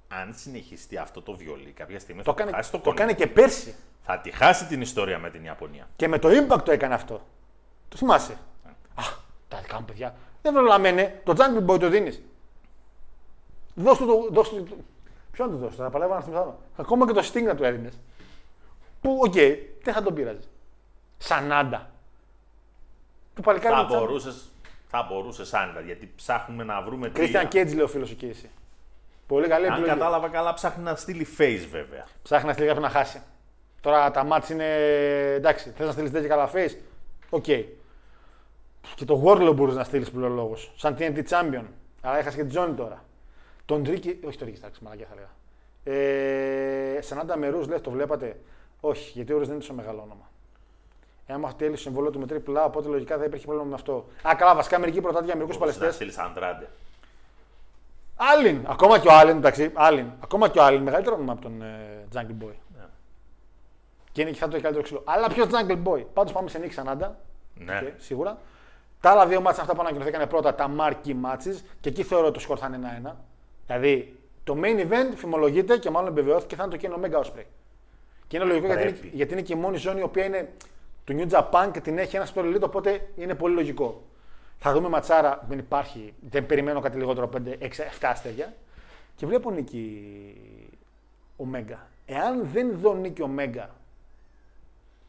[0.09, 2.95] αν συνεχιστεί αυτό το βιολί κάποια στιγμή το θα έκανε, χάσει το, το κονέ.
[2.95, 3.75] έκανε και πέρσι.
[4.03, 5.89] Θα τη χάσει την ιστορία με την Ιαπωνία.
[5.97, 7.21] Και με το impact το έκανε αυτό.
[7.89, 8.33] Το θυμάσαι;
[8.95, 9.03] Α,
[9.49, 10.15] τα δικά μου παιδιά.
[10.43, 11.21] Δεν θέλω να μένε.
[11.25, 12.23] Το Jungle Boy το δίνεις.
[13.75, 14.29] Δώσ' του το.
[14.31, 14.85] Δώσ' του,
[15.33, 16.59] το- Ποιο να του δώσει, θα παλεύω να θυμηθώ.
[16.77, 17.91] Ακόμα και το Sting να του έδινε.
[19.01, 19.33] Που, οκ,
[19.83, 20.41] δεν θα τον πείραζε.
[21.19, 21.91] Sanada.
[23.35, 24.51] Του παλικάρι Θα του Jungle- μπορούσες,
[24.89, 27.49] θα μπορούσες άνετα, γιατί ψάχνουμε να βρούμε Christian τρία.
[27.49, 28.51] Cage λέει ο φίλος σου και εσύ.
[29.27, 29.93] Πολύ καλή Αν επιλογή.
[29.95, 32.07] κατάλαβα καλά, ψάχνει να στείλει face βέβαια.
[32.23, 33.23] Ψάχνει να στείλει κάποιον να χάσει.
[33.81, 34.65] Τώρα τα ματς είναι.
[35.35, 36.77] εντάξει, θες να στείλεις τέτοια καλά face;
[37.31, 37.43] Ok.
[38.95, 40.57] Και το Wardlow μπορείς να στείλεις πλέον λόγο.
[40.77, 41.65] Σαν TNT Champion.
[42.03, 43.05] Αλλά έχασες και τη ζώνη τώρα.
[43.73, 44.19] Τον Ricky.
[44.27, 45.31] Όχι τον Ricky, εντάξει, μαλακία θα λέγα.
[45.99, 48.41] Ε, Σανάντα Μερούς, λες, το βλέπατε;
[48.81, 50.31] Όχι, γιατί ο Ρος δεν είναι τόσο μεγάλο όνομα.
[51.27, 54.07] Εάν μου θέλει συμβόλαιο του με τρίπλα, οπότε λογικά δεν υπήρχε πρόβλημα με αυτό.
[54.29, 56.11] Α, καλά, βασικά μερικοί προτάτε για μερικούς Μπορείς να παλαιστές.
[56.11, 56.69] στείλεις Αντράντε.
[58.17, 60.07] Άλλην, ακόμα και ο Άλλην, εντάξει, Άλλην.
[60.21, 62.55] Ακόμα και ο Άλλην, μεγαλύτερο όνομα από τον ε, Jungle Boy.
[62.77, 62.85] Ναι.
[64.13, 65.03] Και είναι και θα το καλύτερο ξύλο.
[65.05, 67.19] Αλλά ποιος Jungle Boy; Πάντως πάμε σε νίκη Σανάντα.
[67.55, 67.81] Ναι.
[67.83, 68.39] Okay, σίγουρα.
[69.01, 72.35] Τα άλλα δύο μάτια αυτά που ανακοινωθήκαν πρώτα, τα marquee matches, και εκεί θεωρώ ότι
[72.35, 73.17] το σκορ θα είναι ένα-ένα.
[73.67, 77.45] Δηλαδή, το main event φημολογείται και μάλλον επιβεβαιώθηκε θα είναι το Kenny Omega Osprey.
[78.27, 79.11] Και είναι λογικό γιατί είναι, Πρέπει.
[79.17, 80.53] γιατί είναι και η μόνη ζώνη η οποία είναι
[81.05, 84.03] του New Japan και την έχει ένα στο Elite, οπότε είναι πολύ λογικό.
[84.59, 87.69] Θα δούμε ματσάρα, δεν υπάρχει, δεν περιμένω κάτι λιγότερο από 5, 6, 7
[88.01, 88.55] αστέρια.
[89.17, 90.03] Και βλέπω νίκη
[91.37, 91.87] Ομέγκα.
[92.07, 93.71] Εάν δεν δω νίκη Ομέγκα,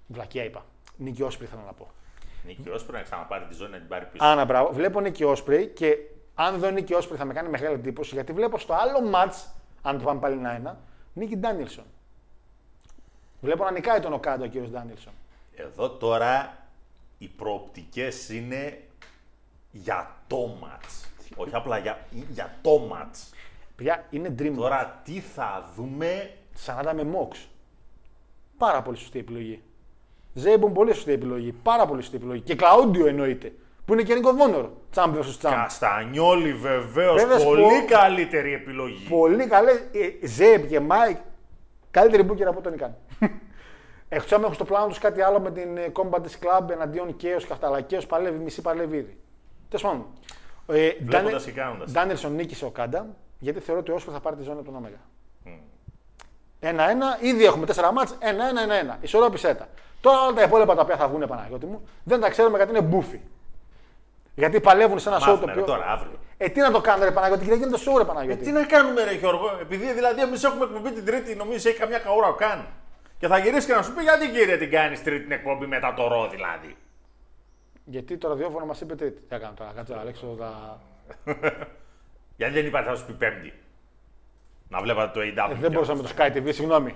[0.08, 0.66] βλακιά είπα,
[0.98, 1.92] νίκη Όσπρι θέλω να πω.
[2.46, 4.26] Νίκη Όσπρη να ξαναπάρει τη ζώνη να την πάρει πίσω.
[4.26, 4.72] Άνα, μπράβο.
[4.72, 5.98] Βλέπω Νίκη Όσπρι και
[6.36, 9.52] αν δω Νίκη Όσπρι θα με κάνει μεγάλη εντύπωση γιατί βλέπω στο άλλο match,
[9.82, 10.80] αν το πάμε πάλι ένα-ένα,
[11.14, 11.86] Νίκη Ντάνιλσον.
[13.42, 15.14] Βλέπω να νικάει τον Οκάντο ο κύριος Ντάνιλσον.
[15.56, 16.58] Εδώ τώρα
[17.18, 18.82] οι προοπτικές είναι
[19.72, 21.10] για το μάτς.
[21.36, 23.30] Όχι απλά για, για το μάτς.
[23.76, 24.54] Παιδιά, είναι dream.
[24.56, 27.38] Τώρα τι θα δούμε; 40 με Mox.
[28.58, 29.62] Πάρα πολύ σωστή επιλογή.
[30.34, 31.52] Ζέιμπον, πολύ σωστή επιλογή.
[31.52, 32.42] Πάρα πολύ σωστή επιλογή.
[32.42, 33.54] Και Κλαούντιο εννοείται.
[33.86, 34.70] Που είναι και Ring of Honor.
[34.92, 35.36] Τσάμπ vs.
[35.40, 35.52] Τσάμπ.
[35.54, 37.22] Καστανιόλη βεβαίως.
[37.22, 39.08] Βέβαια, σου Πολύ πω- καλύτερη επιλογή.
[39.10, 39.72] Πολύ καλέ.
[39.72, 41.18] Ε, Ζέιμπ και Μάικ.
[41.92, 42.96] Καλύτερη μπούκερ από τον Ικάν.
[44.10, 47.46] Εκτό αν έχουν στο πλάνο τους κάτι άλλο με την ε, Combat Club εναντίον Κέος
[47.46, 47.68] και αυτά.
[47.68, 49.18] Αλλά Κέο παλεύει, μισή παλεύει ήδη.
[49.70, 50.06] Τέλος πάντων.
[50.68, 51.92] Ε, Βλέποντας και κάνοντας.
[51.92, 53.08] Ντάνιλσον νίκησε ο Κάντα
[53.40, 55.00] γιατί θεωρώ ότι ο Όσπρι θα πάρει τη ζώνη από τον Ωμέγα.
[56.60, 58.98] Ένα-ένα, ήδη έχουμε τέσσερα μάτς, ένα-ένα, ένα-ένα.
[59.02, 59.68] Ισορρόπησέ τα.
[60.02, 62.82] Τώρα όλα τα υπόλοιπα τα οποία θα βγουν Παναγιώτη μου δεν τα ξέρουμε γιατί είναι
[62.82, 63.20] μπούφι.
[64.36, 65.74] Γιατί παλεύουν σε ένα σοου το Μάθουμε ρε, οποίο.
[65.74, 66.20] τώρα, αύριο.
[66.38, 69.04] Ε, τι να το κάνω, ρε Παναγιώτη, γιατί γίνεται σοου, ρε Παναγιώτη; Τι να κάνουμε,
[69.04, 72.68] ρε Γιώργο, επειδή δηλαδή εμείς έχουμε εκπομπή την Τρίτη, νομίζω έχει καμιά καούρα ο Καν.
[73.18, 75.94] Και θα γυρίσει και να σου πει γιατί κύριε την κάνεις Τρίτη την εκπομπή μετά
[75.94, 76.76] το ρο δηλαδή;
[77.86, 79.22] Γιατί το ραδιόφωνο μας είπε τρίτη.
[79.22, 80.80] Τι έκανα τώρα, κάτσε να Αλέξο τα.
[82.38, 83.54] Γιατί δεν υπάρχει θα σου πει Πέμπτη.
[84.70, 85.52] Να βλέπατε το AW.
[85.52, 86.96] Ε, δεν μπορούσα με το Sky TV, συγγνώμη.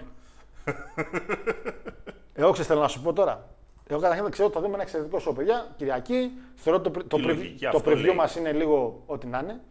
[2.40, 3.57] Εγώ ξέρω θέλω να σου πω τώρα.
[3.90, 5.74] Εγώ καταρχήν ξέρω ότι θα δούμε ένα εξαιρετικό show, παιδιά.
[5.78, 6.32] Κυριακή.
[6.56, 8.16] Θεωρώ το, το, Η preview- λογική το αυτό preview λέει.
[8.16, 9.62] μας είναι λίγο ό,τι να είναι.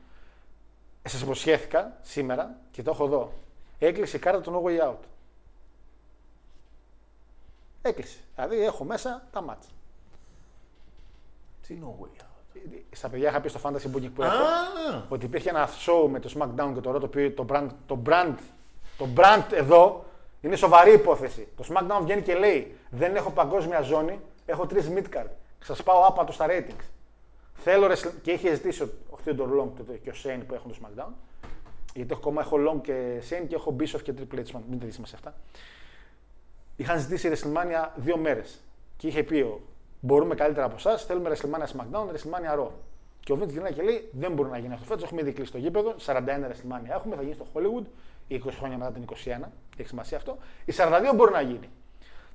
[1.09, 3.33] Σας υποσχέθηκα σήμερα και το έχω εδώ.
[3.79, 4.97] Έκλεισε η κάρτα του No Way Out.
[7.83, 8.19] Έκλεισε.
[8.35, 9.71] Δηλαδή έχω μέσα τα μάτια.
[11.67, 15.25] Τι no way out; Στα παιδιά είχα πει στο Fantasy Booking που έχω Α, ότι
[15.25, 18.35] υπήρχε ένα show με το SmackDown και το Raw το οποίο το brand, το brand,
[18.99, 20.05] το brand εδώ
[20.47, 21.49] είναι σοβαρή υπόθεση.
[21.57, 25.27] Το SmackDown βγαίνει και λέει δεν έχω παγκόσμια ζώνη, έχω τρεις midcard.
[25.65, 26.85] Σας πάω άπατο στα ratings.
[27.55, 30.55] Θέλω wrestling- και είχε ζητήσει ο, ο Theodore Long και, το- και ο Shane που
[30.55, 31.13] έχουν το SmackDown.
[31.95, 34.51] Γιατί έχω ακόμα έχω Long και Shane και έχω Bischoff και Triple H.
[34.71, 35.35] Μην τα σε αυτά.
[36.77, 38.61] Είχαν ζητήσει WrestleMania δύο μέρες.
[38.97, 39.61] Και είχε πει ο,
[40.01, 42.69] μπορούμε καλύτερα από εσάς, θέλουμε WrestleMania SmackDown, WrestleMania Raw.
[43.21, 45.03] Και ο Vince γυρνάει και λέει: Δεν μπορεί να γίνει αυτό φέτος.
[45.05, 45.95] Έχουμε ήδη κλείσει το γήπεδο.
[46.07, 47.85] 41 WrestleMania έχουμε, θα γίνει στο Hollywood.
[48.31, 49.49] 20 χρόνια μετά την 21.
[49.77, 50.39] Έχει σημασία αυτό.
[50.65, 51.69] Η 42 μπορεί να γίνει.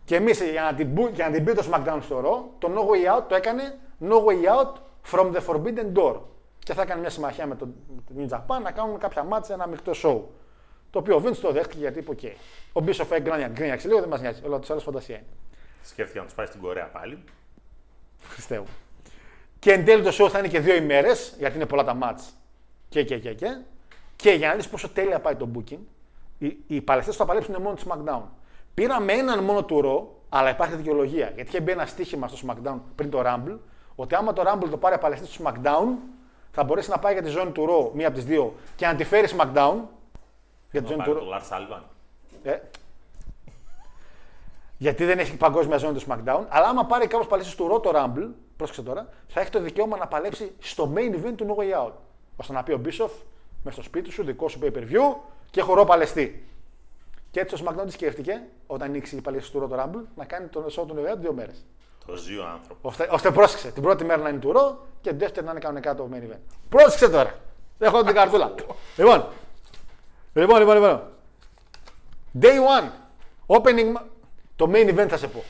[0.05, 2.71] Και εμείς για, να την μπου- για να την πει το SmackDown στο Raw, το
[2.75, 4.73] No Way Out το έκανε No Way Out
[5.11, 6.15] from the Forbidden Door.
[6.59, 9.53] Και θα έκανε μια συμμαχία με τον με τον New Japan να κάνουν κάποια μάτσα,
[9.53, 10.21] ένα μεικτό show.
[10.89, 12.31] Το οποίο ο Vince το δέχτηκε γιατί είπε: OK.
[12.73, 14.41] Ο Bishop έγκρανια γκρίνιαξε λίγο, δεν μας νοιάζει.
[14.45, 15.25] Όλα τι άλλε φαντασία είναι.
[15.83, 17.23] Σκέφτηκε να τους πάει στην Κορέα πάλι.
[18.29, 18.67] Χριστέ μου.
[19.59, 22.33] Και εν τέλει το show θα είναι και δύο ημέρες, γιατί είναι πολλά τα μάτς.
[22.89, 23.57] Και, και, και, και.
[24.15, 25.79] Και για να δεις πόσο τέλεια πάει το booking,
[26.41, 28.21] οι, οι Παλαιστές θα παλέψουν μόνο του SmackDown.
[28.73, 31.31] Πήραμε έναν μόνο του Raw, αλλά υπάρχει δικαιολογία.
[31.35, 33.57] Γιατί είχε μπει ένα στοίχημα στο SmackDown πριν το Rumble,
[33.95, 35.87] ότι άμα το Rumble το πάρει Παλαιστής του SmackDown,
[36.51, 38.95] θα μπορέσει να πάει για τη ζώνη του Raw, μία από τις δύο, και να
[38.95, 39.75] τη φέρει SmackDown.
[40.71, 41.29] Για τη Να ζώνη πάρει του τον Raw.
[41.29, 41.83] Λαρ Σάλβαν.
[42.43, 42.57] Ε,
[44.77, 46.45] γιατί δεν έχει παγκόσμια ζώνη του SmackDown.
[46.49, 49.97] Αλλά άμα πάρει κάπω παλέσει του Raw το Rumble, πρόσεξε τώρα, θα έχει το δικαίωμα
[49.97, 51.93] να παλέψει στο main event του No Way Out.
[52.35, 53.11] ώστε να πει ο Bischoff
[53.63, 55.15] μες στο σπίτι σου, δικό σου pay per view
[55.51, 56.45] και έχω Raw παλαιστή.
[57.31, 60.25] Και έτσι ο SmackDown τι σκέφτηκε, όταν ανοίξει η παλαιστή του Raw το Rumble, να
[60.25, 61.65] κάνει τον show του No Way Out δύο μέρες.
[62.05, 62.87] Το ζει ο άνθρωπο.
[62.89, 65.59] Ώστε, ώστε πρόσεξε, την πρώτη μέρα να είναι του Raw και την δεύτερη να είναι
[65.59, 66.39] κανονικά το main event.
[66.69, 67.33] Πρόσεξε τώρα.
[67.79, 68.53] Έχω την καρτούλα.
[68.97, 69.25] λοιπόν,
[70.33, 71.01] λοιπόν, λοιπόν, λοιπόν.
[72.41, 72.89] Day one.
[73.47, 73.95] Opening.
[73.97, 74.01] ma-
[74.55, 75.43] Το main event θα σε πω.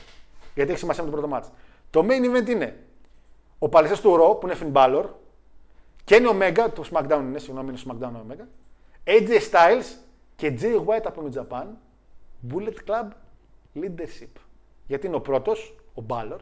[0.54, 1.48] Γιατί έχει σημασία με το πρώτο match.
[1.90, 2.78] Το main event είναι
[3.58, 5.04] ο παλαιστής του Raw που είναι Finn Balor.
[6.08, 8.44] Kenny Omega, το SmackDown είναι, συγγνώμη, είναι SmackDown Omega.
[9.06, 9.84] AJ Styles
[10.36, 11.64] και Jay White από New Japan.
[12.52, 13.08] Bullet Club
[13.76, 14.40] Leadership.
[14.86, 16.38] Γιατί είναι ο πρώτος, ο Balor.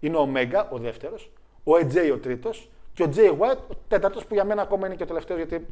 [0.00, 1.30] Είναι ο Omega, ο δεύτερος.
[1.64, 2.70] Ο AJ ο τρίτος.
[2.92, 5.66] Και ο Jay White ο τέταρτος που για μένα ακόμα είναι και ο τελευταίος γιατί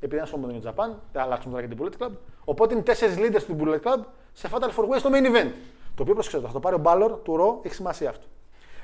[0.00, 2.10] επειδή είναι στο New Japan, δεν αλλάξουμε τώρα και την Bullet Club.
[2.44, 4.00] Οπότε είναι τέσσερις leaders του Bullet Club
[4.32, 5.50] σε Fatal 4 Way στο main event.
[5.94, 8.26] Το οποίο προσέξτε, θα το πάρει ο Μπάλορ του Ρο, έχει σημασία αυτό.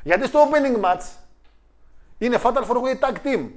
[0.03, 1.03] Γιατί στο opening match
[2.19, 3.49] είναι Fatal 4 Way Tag Team.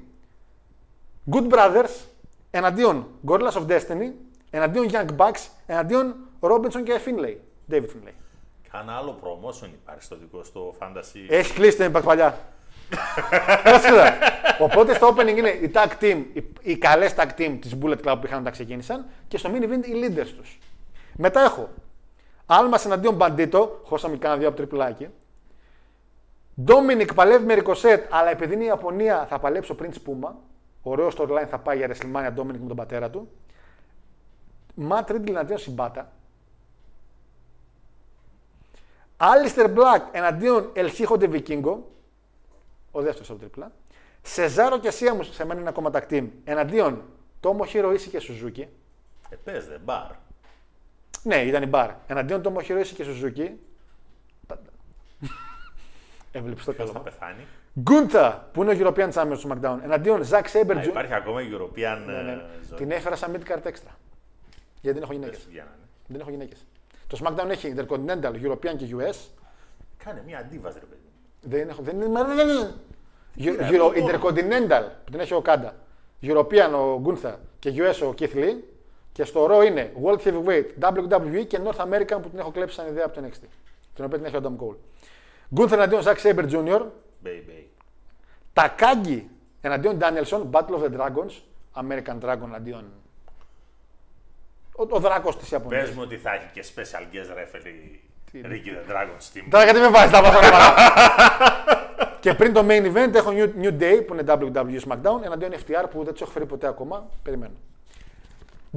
[1.32, 2.09] Good Brothers
[2.52, 4.12] εναντίον Gorillas of Destiny,
[4.50, 7.36] εναντίον Young Bucks, εναντίον Robinson και Finlay.
[7.72, 8.14] David Finlay.
[8.72, 12.38] Κάνα άλλο promotion υπάρχει στο δικό στο fantasy; Έχει κλείσει το Impact παλιά.
[13.64, 14.18] Πρόσεξε.
[14.60, 18.18] Οπότε στο opening είναι οι tag team, οι, οι καλές tag team της Bullet Club
[18.20, 20.60] που είχαν τα ξεκίνησαν και στο main event οι leaders τους.
[21.16, 21.70] Μετά έχω
[22.46, 25.08] Άλμα εναντίον Μπαντίτο, χώσαμε κάνα δύο από Triple A.
[26.62, 30.32] Ντόμινικ παλεύει με Ρικοσέτ, αλλά επειδή είναι η Ιαπωνία θα παλέψει ο Prince Puma.
[30.90, 33.32] Ωραίος storyline θα πάει για WrestleMania Ντόμινικ με τον πατέρα του.
[34.76, 36.12] Ματ Ρίντλ εναντίον Σιμπάτα.
[39.18, 41.92] Άλιστερ Μπλακ εναντίον El Hijo Vikingo.
[42.92, 43.72] Ο δεύτερος από Triple A.
[44.22, 46.28] Σεζάρο και Σίαμους σε μένα είναι ακόμα tag team.
[46.44, 47.04] Εναντίον
[47.40, 48.68] Τόμο Χιροίση και Σουζούκι.
[49.30, 50.12] Ε, πες δε, μπαρ.
[51.24, 51.92] Ναι, ήταν η μπαρ.
[52.08, 53.60] Εναντίον Τόμο Χιροίση και Σουζούκι.
[56.32, 57.04] Έβλεψε το Ποιος θα καλό.
[57.04, 57.46] πεθάνει;
[57.80, 59.78] Γκούντα, που είναι ο European Champion του SmackDown.
[59.84, 62.32] Εναντίον Ζακ Σέμπερ Α, υπάρχει ακόμα European Ναι, ναι.
[62.32, 62.40] ε,
[62.70, 62.78] ζωή.
[62.78, 63.92] Την έφερα σαν mid-card extra.
[64.82, 65.36] Γιατί δεν έχω γυναίκες.
[65.36, 65.86] Πες του Γιάννα, ναι.
[66.08, 66.66] Δεν έχω γυναίκες.
[67.08, 69.16] Το SmackDown έχει Intercontinental, European και US.
[70.04, 71.02] Κάνε μια αντίβαση, ρε παιδί.
[71.42, 71.82] Δεν έχω.
[71.82, 72.08] Δεν είναι.
[72.08, 72.74] μα δεν είναι.
[73.36, 75.76] πήρα, Euro- το- Intercontinental που την έχει ο Κάντα.
[76.22, 78.56] European ο Γκούνθα και US ο Keith Lee.
[79.12, 82.88] Και στο Raw είναι World Heavyweight, WWE και North American που την έχω κλέψει σαν
[82.88, 83.44] ιδέα από το NXT.
[83.96, 84.76] Την οποία την έχει ο Adam Cole.
[85.54, 86.82] Γκούνθα εναντίον Zack Saber Jr.
[87.24, 87.64] Baby.
[88.54, 89.30] Τακάγκη
[89.62, 91.32] εναντίον Danielson, Battle of the Dragons,
[91.74, 92.92] American Dragon εναντίον.
[94.76, 95.86] Ο, ο δράκος της Ιαπωνίας.
[95.86, 98.00] Πες μου ότι θα έχει και special guest referee
[98.34, 99.48] Ricky the Dragon Steam.
[99.50, 100.58] Τώρα γιατί με βάζεις τα πράγματα.
[102.24, 105.86] και πριν το main event έχω New, New Day που είναι WWE SmackDown εναντίον FTR
[105.92, 107.10] που δεν τους έχω φέρει ποτέ ακόμα.
[107.24, 107.54] Περιμένω.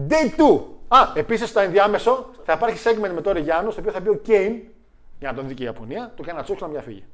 [0.09, 0.63] Day 2.
[0.89, 4.21] Α, επίσης στο ενδιάμεσο θα υπάρχει segment με τον Γιάννου στο οποίο θα μπει ο
[4.27, 4.61] Kane
[5.23, 6.13] για να τον δει και η Ιαπωνία.
[6.17, 7.05] Του κάνει ένα τσούξ να μια φύγει.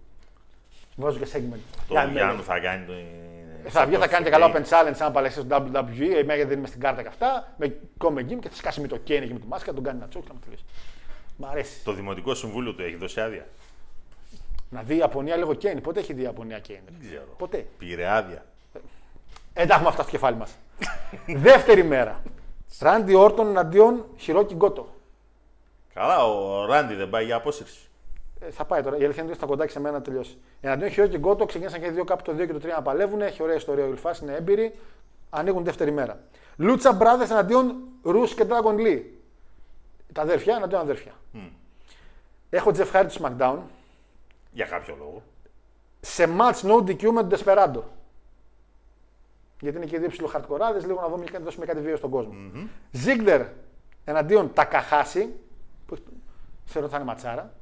[0.96, 1.58] Βάζω και segment.
[1.72, 2.92] Το Για να- Γιάννου θα κάνει το.
[2.92, 6.00] Ε, Θα βγει, θα κάνει και καλά open challenge αν παλέσει στο WWE.
[6.00, 7.52] Εμένα γιατί δεν είμαι στην κάρτα και αυτά.
[7.56, 9.98] Με κόμε game και θα σκάσει με το Kane εκεί με τη μάσκα, τον κάνει
[9.98, 10.64] ένα τσούξ να με τελειώσει.
[11.36, 11.84] Μ' αρέσει.
[11.84, 13.46] Το Δημοτικό Συμβούλιο του έχει δώσει άδεια.
[14.70, 15.78] Να δει η Ιαπωνία λίγο Kane.
[15.82, 16.80] Πότε έχει δει η Ιαπωνία Kane.
[16.84, 17.34] Δεν ξέρω.
[17.38, 17.66] Ποτέ.
[17.78, 18.44] Πήρε άδεια.
[19.52, 20.50] Ε, τα έχουμε αυτά στο κεφάλι μας.
[21.26, 22.22] Δεύτερη μέρα.
[22.80, 24.94] Ράντι Όρτον εναντίον Χιρόκι Γκότο.
[25.94, 27.87] Καλά, ο Ράντι δεν πάει για απόσυρση.
[28.40, 28.96] Ε, θα πάει τώρα.
[28.96, 30.38] Η αλήθεια είναι ότι στα κοντά και σε μένα να τελειώσει.
[30.60, 33.20] Εναντίον Χιρόκι Γκότο ξεκίνησαν και οι δύο κάπου το 2 και το 3 να παλεύουν.
[33.22, 34.74] Έχει ωραία ιστορία ο Ιλφάς, είναι έμπειροι.
[35.30, 36.20] Ανοίγουν δεύτερη μέρα.
[36.56, 39.02] Λούτσα Μπράδε εναντίον Ρους και Dragon Lee.
[40.12, 41.12] Τα αδέρφια εναντίον αδέρφια.
[42.50, 43.56] Έχω Jeff Hardy του SmackDown
[44.52, 45.22] Για κάποιο λόγο.
[46.00, 47.82] σε match no DQ με τον Desperado.
[49.60, 52.32] Γιατί είναι και δύο ψιλοχαρτικοράδε, λίγο να δούμε και να δώσουμε κάτι βίαιο στον κόσμο.
[53.04, 53.46] Ziggler
[54.04, 55.34] εναντίον Τακαχάση,
[55.86, 55.96] που
[56.64, 57.52] θεωρώ ότι θα είναι ματσάρα.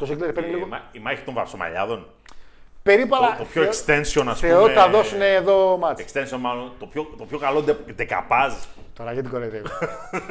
[0.00, 0.66] Το Ziggler παίρνει Η, λίγο.
[0.66, 2.06] μα- η μάχη των βαψομαλιάδων.
[2.82, 3.36] Περίπου Το, αλλά.
[3.36, 4.70] το πιο θεω- extension, ας Θεωρώ πούμε.
[4.72, 6.04] ότι θα δώσουν εδώ μάτς.
[6.12, 6.72] Extension, μάλλον.
[6.78, 8.52] Το πιο, το πιο καλό ντε- δεκαπάζ.
[8.94, 9.68] Τώρα γιατί κοροϊδεύει.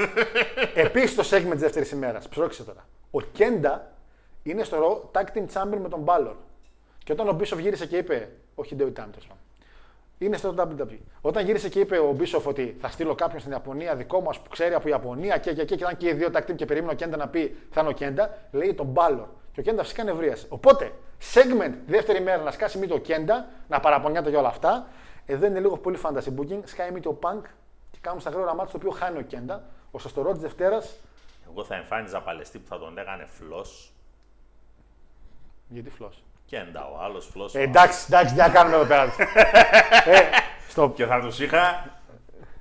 [0.74, 2.28] Επίσης το segment της δεύτερης ημέρας.
[2.28, 2.86] Ψρώξε τώρα.
[3.12, 3.91] Ο Κέντα
[4.44, 4.78] είναι στο
[5.14, 6.36] Raw Tag Team Champion με τον Balor.
[7.04, 8.30] Και όταν ο Μπίσοφ γύρισε και είπε.
[8.56, 9.44] Όχι, δεν ήταν τέλος πάντων.
[10.18, 10.98] Είναι στο WWE.
[11.22, 14.50] Όταν γύρισε και είπε ο Μπίσοφ ότι θα στείλω κάποιον στην Ιαπωνία δικό μας που
[14.50, 16.91] ξέρει από Ιαπωνία και, και, και, και ήταν και οι δύο tag team και περίμενε
[16.91, 19.26] ο Κέντα να πει θα είναι ο Κέντα, λέει τον Balor.
[19.52, 20.46] Και ο Κέντα φυσικά νευρίασε.
[20.50, 20.94] Οπότε,
[21.34, 24.88] segment δεύτερη μέρα να σκάσει μύτη ο Κέντα, να παραπονιάται για όλα αυτά.
[25.26, 26.60] Εδώ είναι λίγο πολύ fantasy booking.
[26.64, 27.42] Σκάει μύτη ο Punk
[27.92, 29.64] και κάνουν στα γρήγορα μάτια το οποίο χάνει ο Κέντα.
[29.92, 30.96] Ώστε στο ρο της Δευτέρας.
[31.52, 33.66] Εγώ θα εμφάνιζα παλαιστή που θα τον λέγανε φλό.
[35.68, 36.12] Γιατί φλό.
[36.46, 37.50] Κέντα ο άλλος φλό.
[37.54, 39.04] Ε, εντάξει, εντάξει, τι να κάνουμε εδώ πέρα.
[40.06, 40.20] ε,
[40.70, 40.90] στο...
[40.96, 41.94] Και θα τους είχα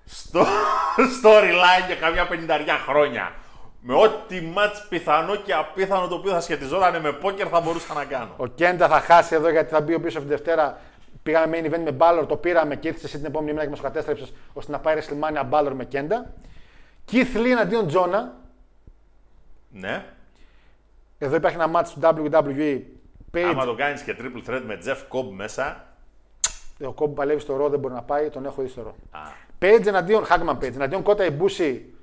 [0.04, 0.44] στο
[1.22, 3.32] storyline για καμιά πενηνταριά χρόνια.
[3.90, 8.04] Με ό,τι μάτς πιθανό και απίθανο το οποίο θα σχετιζόταν με πόκερ θα μπορούσα να
[8.04, 8.34] κάνω.
[8.36, 10.80] Ο Κέντα θα χάσει εδώ γιατί θα μπει ο πίσω από τη Δευτέρα.
[11.22, 13.80] Πήγαμε main event με Μπάλορ, το πήραμε και ήρθε εσύ την επόμενη μέρα και μας
[13.80, 16.34] κατέστρεψες ώστε να πάει WrestleMania Μπάλορ με Κέντα.
[17.12, 18.34] Keith Lee εναντίον Τζόνα.
[19.70, 20.04] Ναι.
[21.18, 22.80] Εδώ υπάρχει ένα match του WWE.
[23.34, 23.48] Page.
[23.50, 25.84] Άμα το κάνεις και triple threat με Jeff Cobb μέσα.
[26.84, 28.94] Ο Κόμπ παλεύει στο ρο, δεν μπορεί να πάει, τον έχω δει στο ρο.
[29.10, 29.20] Α,
[29.60, 31.94] Page εναντίον, Hagman Page, εναντίον Κότα Ιμπούση,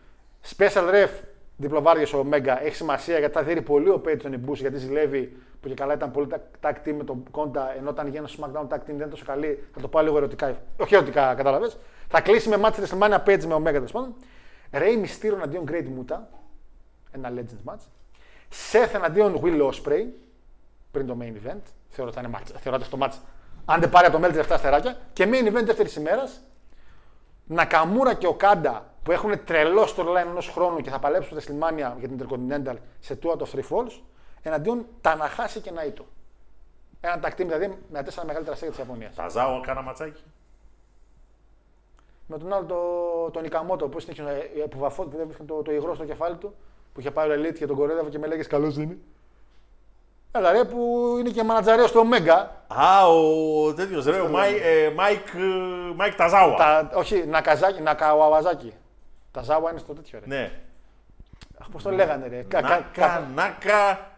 [0.58, 1.10] Special Ref,
[1.58, 2.64] διπλοβάριος ο Μέγκα.
[2.64, 5.94] Έχει σημασία γιατί θα δει πολύ ο Page τον Ιμπούση γιατί ζηλεύει που και καλά
[5.94, 6.28] ήταν πολύ
[6.62, 9.26] tag team με τον Κόντα ενώ όταν γίνανε στο SmackDown tag team δεν είναι τόσο
[9.26, 9.64] καλή.
[9.74, 10.58] Θα το πάω λίγο ερωτικά.
[10.78, 11.78] Όχι ερωτικά, κατάλαβες.
[12.08, 14.16] Θα κλείσει με match WrestleMania Page με ο Μέγκα τέλος πάντων.
[14.72, 16.18] Ray Mysterio εναντίον Great Muta.
[17.12, 17.82] Ένα Legends match.
[18.72, 20.06] Seth εναντίον Will Ospreay
[20.92, 21.62] πριν το main event.
[21.90, 22.52] Θεωρώ ότι θα είναι match.
[22.60, 23.16] Θεωρώ ότι αυτό το match.
[23.66, 24.98] Αν δεν πάρει από το Meltzer 7 αστεράκια.
[25.14, 26.42] Και main event δεύτερης ημέρας.
[27.46, 31.92] Νακαμούρα και ο Κάντα που έχουν τρελό storyline ενός χρόνου και θα παλέψουν στη WrestleMania
[32.00, 34.00] για την Intercontinental σε two out of three falls.
[34.42, 36.02] εναντίον Ταναχάση και Ναΐτο.
[37.02, 39.16] Ένα τακτήμ δηλαδή με τα τέσσερα μεγαλύτερα αστέρια της Ιαπωνίας.
[39.16, 40.24] Τα Ζάο κάνα ματσάκι.
[42.28, 45.72] Με τον άλλο το, τον Ικαμότο που, συνέχιζε, ε, που, βαφό, που έβρισκε το, το
[45.72, 46.56] υγρό στο κεφάλι του,
[46.94, 48.98] που είχε πάει ο Ελίτ και τον κορέδευε και με λέγε καλό είναι.
[50.32, 52.66] Έλα ρε που είναι και μανατζαρέο στο Μέγκα.
[52.68, 56.56] Α, ο τέτοιος ρε, ο Μάι- ε, Μάικ, ε, Μάικ Ταζάουα.
[56.56, 58.74] Τα, όχι, Νακαζάκι, Νακαουαβαζάκι.
[59.36, 60.36] Τα Ζάουα είναι στο τέτοιο ρε.
[60.36, 60.52] Ναι.
[61.62, 62.42] Αχ, πώς το λέγανε ρε.
[62.42, 64.10] Κα, κα, Νάκα, κα, νάκα.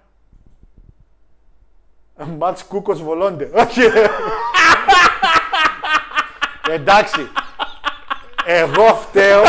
[2.37, 3.49] Μάτς κούκος βολόντε.
[3.53, 4.09] Όχι ρε.
[6.69, 7.31] Εντάξει.
[8.45, 9.43] Εγώ φταίω.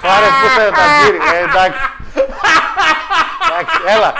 [0.00, 1.18] Πάρε πού σε τα τζίρι.
[1.34, 1.78] Ε, εντάξει.
[3.50, 4.12] Εντάξει, έλα.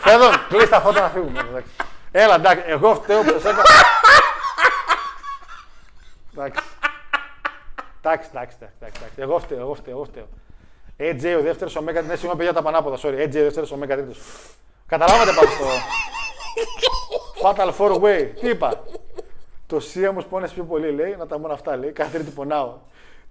[0.00, 1.40] Φέδον, κλείς τα φώτα να φύγουμε.
[1.40, 1.70] εντάξει.
[2.12, 2.64] Έλα, εντάξει.
[2.66, 3.62] Εγώ φταίω που σας έκανα.
[6.32, 6.62] Εντάξει.
[8.06, 9.02] Εντάξει, εντάξει, εντάξει, εντάξει.
[9.16, 10.26] Εγώ φταίω, εγώ φταίω, εγώ φταίω.
[10.98, 12.00] AJ ο δεύτερος, ο Μέγα.
[12.02, 12.96] Ναι, συγγνώμη, παιδιά τα πανάποδα.
[12.96, 13.22] Sorry.
[13.22, 14.18] AJ ο δεύτερος, ο Μέγα τρίτος.
[14.86, 15.66] Καταλάβατε πάντω το.
[17.42, 18.28] Fatal four way.
[18.40, 18.82] Τι είπα;
[19.66, 21.14] Το Σία μου πόνεσε πιο πολύ, λέει.
[21.18, 21.90] Να τα μόνο αυτά, λέει.
[21.90, 22.74] Κάθε τρίτη πονάω.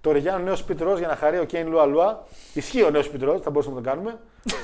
[0.00, 2.22] Το Ρεγιάνο νέος σπιτρό για να χαρεί ο Κέιν Λουα Λουα.
[2.52, 4.18] Ισχύει ο νέος σπιτρό, θα μπορούσαμε να τον κάνουμε.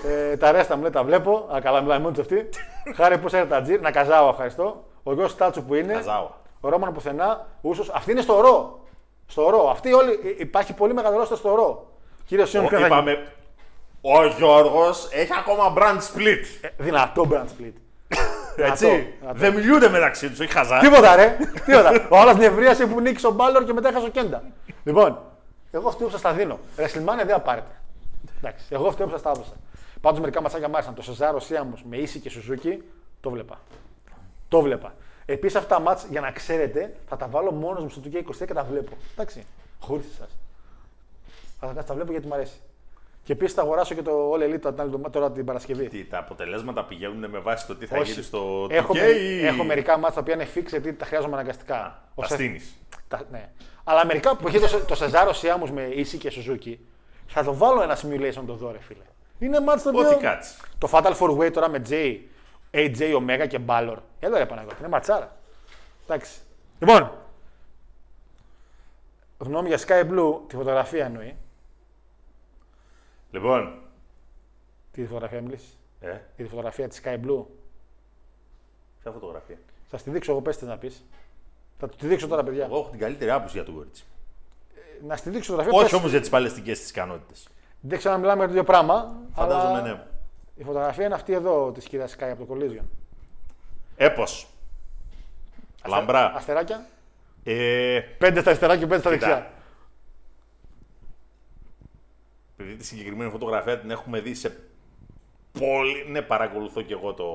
[0.06, 1.48] ε, τα ρέστα μου λέει, τα βλέπω.
[1.54, 2.48] Α, καλά, μιλάει μόνος του αυτή.
[2.94, 3.80] Χάρη πώς έρθει τα τζιρ.
[3.80, 4.84] Να καζάω, ευχαριστώ.
[5.02, 5.92] Ο γιος Τάτσου που είναι.
[5.92, 6.38] Ταζάουα.
[6.60, 7.46] Ο Ρόμαν πουθενά.
[7.60, 7.88] Ούσος.
[7.88, 8.84] Αυτή είναι στο ρο.
[9.30, 9.70] Στο ρο.
[9.70, 10.10] Αυτή όλη.
[10.12, 11.90] ε, Υπάρχει πολύ μεγάλο ρόστα στο ρο.
[12.26, 13.26] Κύριε Σιόν, Ο- ποιο θα γίνει; Είπαμε,
[14.00, 16.44] ο Γιώργος έχει ακόμα brand split.
[16.60, 17.72] Ε, Δυνατό brand split.
[18.56, 18.86] Έτσι.
[19.20, 19.38] δυνατό.
[19.38, 20.78] Δεν μιλούνται μεταξύ τους, έχει χαζά.
[20.78, 21.36] Τίποτα ρε.
[21.64, 22.06] Τίποτα.
[22.10, 24.42] Ο άλλος νευρίασε που νίκησε ο Μπάλλορ και μετά έχασε ο Κέντα.
[24.84, 25.18] Λοιπόν,
[25.70, 26.58] εγώ φταίω που σα τα δίνω.
[26.76, 27.80] Ρεσλιμάνια δεν θα πάρετε.
[28.38, 29.52] Εντάξει, εγώ φταίω που σα τα έδωσα.
[30.00, 30.94] Πάντως μερικά ματσάκια μου άρεσαν.
[30.94, 32.82] Το Σεζάρο Σίαμο με ίση και Σουζούκι
[33.20, 33.58] το βλέπα.
[34.48, 34.94] Το βλέπα.
[35.32, 38.54] Επίσης αυτά τα μάτς, για να ξέρετε, θα τα βάλω μόνος μου στο 2K23 και
[38.54, 38.92] τα βλέπω.
[39.12, 39.44] Εντάξει.
[39.80, 40.28] Χωρίς εσάς.
[41.60, 42.60] Θα τα, τα βλέπω γιατί μου αρέσει.
[43.24, 45.88] Και επίσης θα αγοράσω και το All Elite την άλλη εβδομάδα, τώρα την Παρασκευή.
[45.88, 48.10] Τι, τα αποτελέσματα πηγαίνουν με βάση το τι θα Όχι.
[48.12, 51.04] γίνει στο έχω, 2K με- ή έχω μερικά μάτια τα οποία είναι fix γιατί τα
[51.04, 52.02] χρειάζομαι αναγκαστικά.
[52.14, 52.74] Ο τα Σεφ- στείνεις.
[53.08, 53.48] τα- ναι.
[53.84, 56.78] Αλλά μερικά που έχει το, το Σεζάρο Σιάμους με Ίση και Σουζούκι,
[57.26, 59.02] θα το βάλω ένα simulation το δω, ρε φίλε.
[59.38, 60.08] Είναι μάτς το οποίο.
[60.08, 60.56] Ό,τι κάτσεις.
[60.78, 62.16] Το Fatal 4 Way τώρα με J,
[62.72, 63.96] AJ, Omega και Balor.
[64.20, 65.36] Έλα ρε Παναγιώτη, είναι ματσάρα.
[66.04, 66.40] Εντάξει.
[66.80, 67.12] Λοιπόν,
[69.38, 71.36] γνώμη για Sky Blue, τη φωτογραφία εννοεί.
[73.30, 73.82] Λοιπόν,
[74.92, 77.44] Τι φωτογραφία μιλήσεις; ε, Για τη φωτογραφία της Sky Blue.
[79.02, 79.56] ποια φωτογραφία;
[79.88, 81.04] Θα τη δείξω εγώ, πες τι να πεις.
[81.78, 82.64] Θα του τη δείξω τώρα, παιδιά.
[82.64, 84.04] Εγώ έχω την καλύτερη άποψη για το κορίτσι.
[85.06, 85.78] Να στη δείξω φωτογραφία.
[85.78, 87.48] Όχι πες- όμως για τις παλαιστικές τη ικανότητες.
[87.80, 89.16] Δεν ξέρω αν μιλάμε για το ίδιο πράγμα.
[89.34, 90.02] Φαντάζομαι αλλά ναι.
[90.60, 92.84] Η φωτογραφία είναι αυτή εδώ της κυρίας Sky από το Collision.
[93.96, 94.24] Έπω.
[95.86, 96.32] Λαμπρά.
[96.36, 96.86] Αστεράκια.
[97.44, 99.26] Ε, Πέντε στα αριστερά και πέντε στα Κοίτα.
[99.26, 99.50] δεξιά.
[102.56, 104.56] επειδή τη συγκεκριμένη φωτογραφία την έχουμε δει σε
[105.58, 106.04] πολύ.
[106.10, 107.26] Ναι, παρακολουθώ και εγώ το.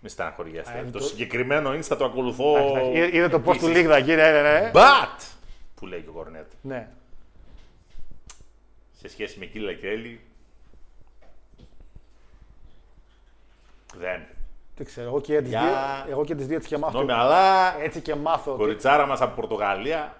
[0.00, 0.72] Μη στεναχωριέστε.
[0.72, 2.76] Α, είναι το το- συγκεκριμένο Insta το ακολουθώ.
[2.94, 3.74] Είδε- Είδε το πώ του επίσης.
[3.76, 4.30] λίγδα, κύριε.
[4.32, 4.70] Ναι, ναι.
[4.74, 5.24] But!
[5.74, 6.50] Που λέει και ο Κορνέτ.
[6.62, 6.88] ναι.
[9.00, 9.88] Σε σχέση με Κίλα και
[13.96, 14.26] Δεν.
[14.76, 15.06] Δεν ξέρω.
[15.08, 15.60] Εγώ και τις Για-
[16.04, 16.98] δύο, εγώ και τις δύο έτσι και μάθω.
[16.98, 18.50] Συγγνώμη, αλλά Έτσι και μάθω.
[18.52, 20.16] ότι- κοριτσάρα μας από Πορτογαλία.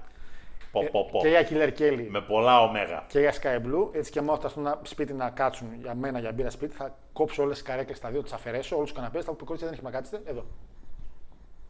[0.73, 1.19] Πο, πο, πο.
[1.19, 3.05] Και για Killer Kelly Με πολλά ωμέγα.
[3.09, 3.89] και για Sky Blue.
[3.93, 6.77] Έτσι και μάθω αυτό ένα σπίτι να κάτσουν για μένα για μπύρα σπίτι.
[6.77, 9.25] Θα κόψω όλες τις καρέκλες στα δύο, τις αφαιρέσω, όλους τους καναπές.
[9.25, 10.31] Θα πω κορίτσια δεν έχει να κάτσετε.
[10.31, 10.45] Εδώ.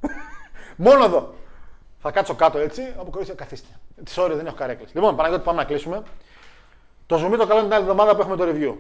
[0.77, 1.35] Μόνο εδώ.
[1.99, 3.69] Θα κάτσω κάτω έτσι, από κορίτσια καθίστε.
[4.05, 4.95] Τι ώρε δεν έχω καρέκλες.
[4.95, 6.03] Λοιπόν, Παναγιώτη, πάμε να κλείσουμε.
[7.07, 8.75] Το ζουμί το καλό είναι την άλλη εβδομάδα που έχουμε το review.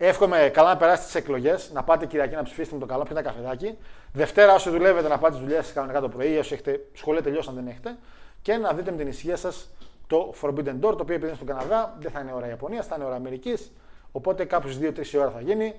[0.00, 3.20] Εύχομαι καλά να περάσετε τις εκλογές, να πάτε Κυριακή να ψηφίσετε με το καλό, πιείτε
[3.20, 3.78] ένα καφεδάκι.
[4.12, 7.48] Δευτέρα, όσοι δουλεύετε, να πάτε τις δουλειές σας κανονικά το πρωί, όσοι έχετε σχολεία τελειώσει
[7.48, 7.96] αν δεν έχετε.
[8.42, 9.68] Και να δείτε με την ησυχία σας
[10.06, 12.94] το Forbidden Door, το οποίο επειδή είναι στον Καναδά, δεν θα είναι ώρα Ιαπωνίας, θα
[12.96, 13.72] είναι ώρα Αμερικής.
[14.12, 15.74] Οπότε κάπου στι 2-3 η ώρα θα γίνει.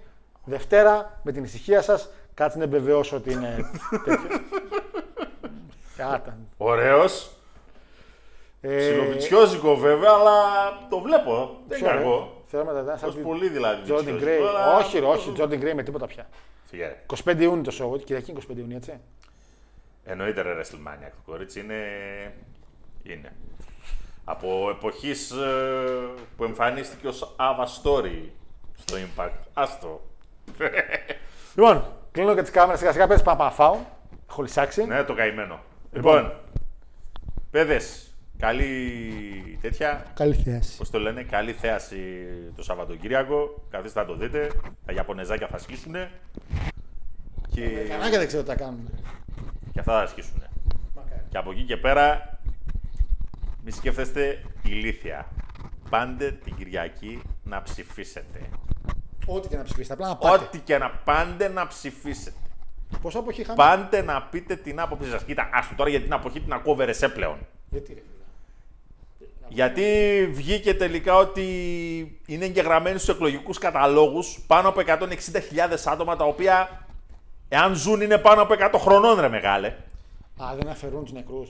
[0.45, 3.55] Δευτέρα, με την ησυχία σας, κάτσε να επιβεβαιώσω ότι είναι
[4.05, 4.39] τέτοιο.
[5.97, 6.37] Κάτα.
[6.57, 7.31] Ωραίος.
[8.61, 10.33] Ε, Ψιλοβιτσιόζικο βέβαια, αλλά
[10.89, 11.59] το βλέπω.
[11.67, 12.65] Δεν ποιο, ρε; κακό.
[12.65, 13.81] Θεωρώ μετά, σαν Ως τη- πολύ δηλαδή.
[13.81, 14.47] Jordan βιτσιόζικο, Gray.
[14.47, 16.27] αλλά- Όχι, ρε, όχι, Jordan Gray με τίποτα πια.
[16.63, 16.95] Φυγέ.
[17.25, 18.99] 25 Ιούνιου το show, Κυριακή 25 Ιούνιου, έτσι.
[20.03, 21.09] Εννοείται ρε WrestleMania.
[21.11, 21.75] Το κορίτσι είναι...
[23.03, 23.33] είναι.
[24.23, 25.35] Από εποχής ε,
[26.37, 28.21] που εμφανίστηκε ως Ava Story
[28.75, 29.29] στο Impact.
[29.53, 30.01] Άστο.
[31.55, 33.07] Λοιπόν, κλείνω και τις κάμερες σιγά σιγά.
[33.07, 33.77] Πες πάμε να φάω.
[34.29, 34.83] Έχω λυσάξει.
[34.85, 35.59] ναι, το καημένο.
[35.91, 36.33] Λοιπόν,
[37.51, 38.08] παιδες,
[38.39, 40.05] καλή τέτοια.
[40.13, 40.77] Καλή θέαση.
[40.77, 41.97] Πώς το λένε, καλή θέαση
[42.55, 43.63] το Σαββατοκύριακο.
[43.69, 44.51] Καθίστε να το δείτε.
[44.85, 45.95] Τα Ιαπωνεζάκια θα σκίσουν.
[47.49, 48.89] Και, Κανάκια δεν ξέρω τι θα κάνουν.
[49.73, 50.43] και αυτά θα σκίσουν.
[51.29, 52.39] Και από εκεί και πέρα,
[53.63, 55.27] μη σκέφτεστε ηλίθια.
[55.89, 58.49] Πάντε την Κυριακή να ψηφίσετε.
[59.25, 59.93] Ό,τι και να ψηφίσετε.
[59.93, 60.43] Απλά να πάτε.
[60.43, 62.37] Ό,τι και να πάντε να ψηφίσετε.
[63.01, 65.23] Πόσο αποχή είχαμε; Πάντε να πείτε την άποψή σας.
[65.23, 67.37] Κοίτα, άστο τώρα για την αποχή την ακούω βερεσέ πλέον.
[67.69, 68.01] Γιατί ρε.
[69.49, 69.63] Φίλε.
[69.63, 69.83] Γιατί
[70.31, 71.45] βγήκε τελικά ότι
[72.25, 74.97] είναι εγγεγραμμένοι στους εκλογικούς καταλόγους πάνω από 160.000
[75.85, 76.85] άτομα τα οποία,
[77.49, 79.67] εάν ζουν, είναι πάνω από 100 χρονών, ρε μεγάλε.
[80.37, 81.49] Α, δεν αφαιρούν τους νεκρούς.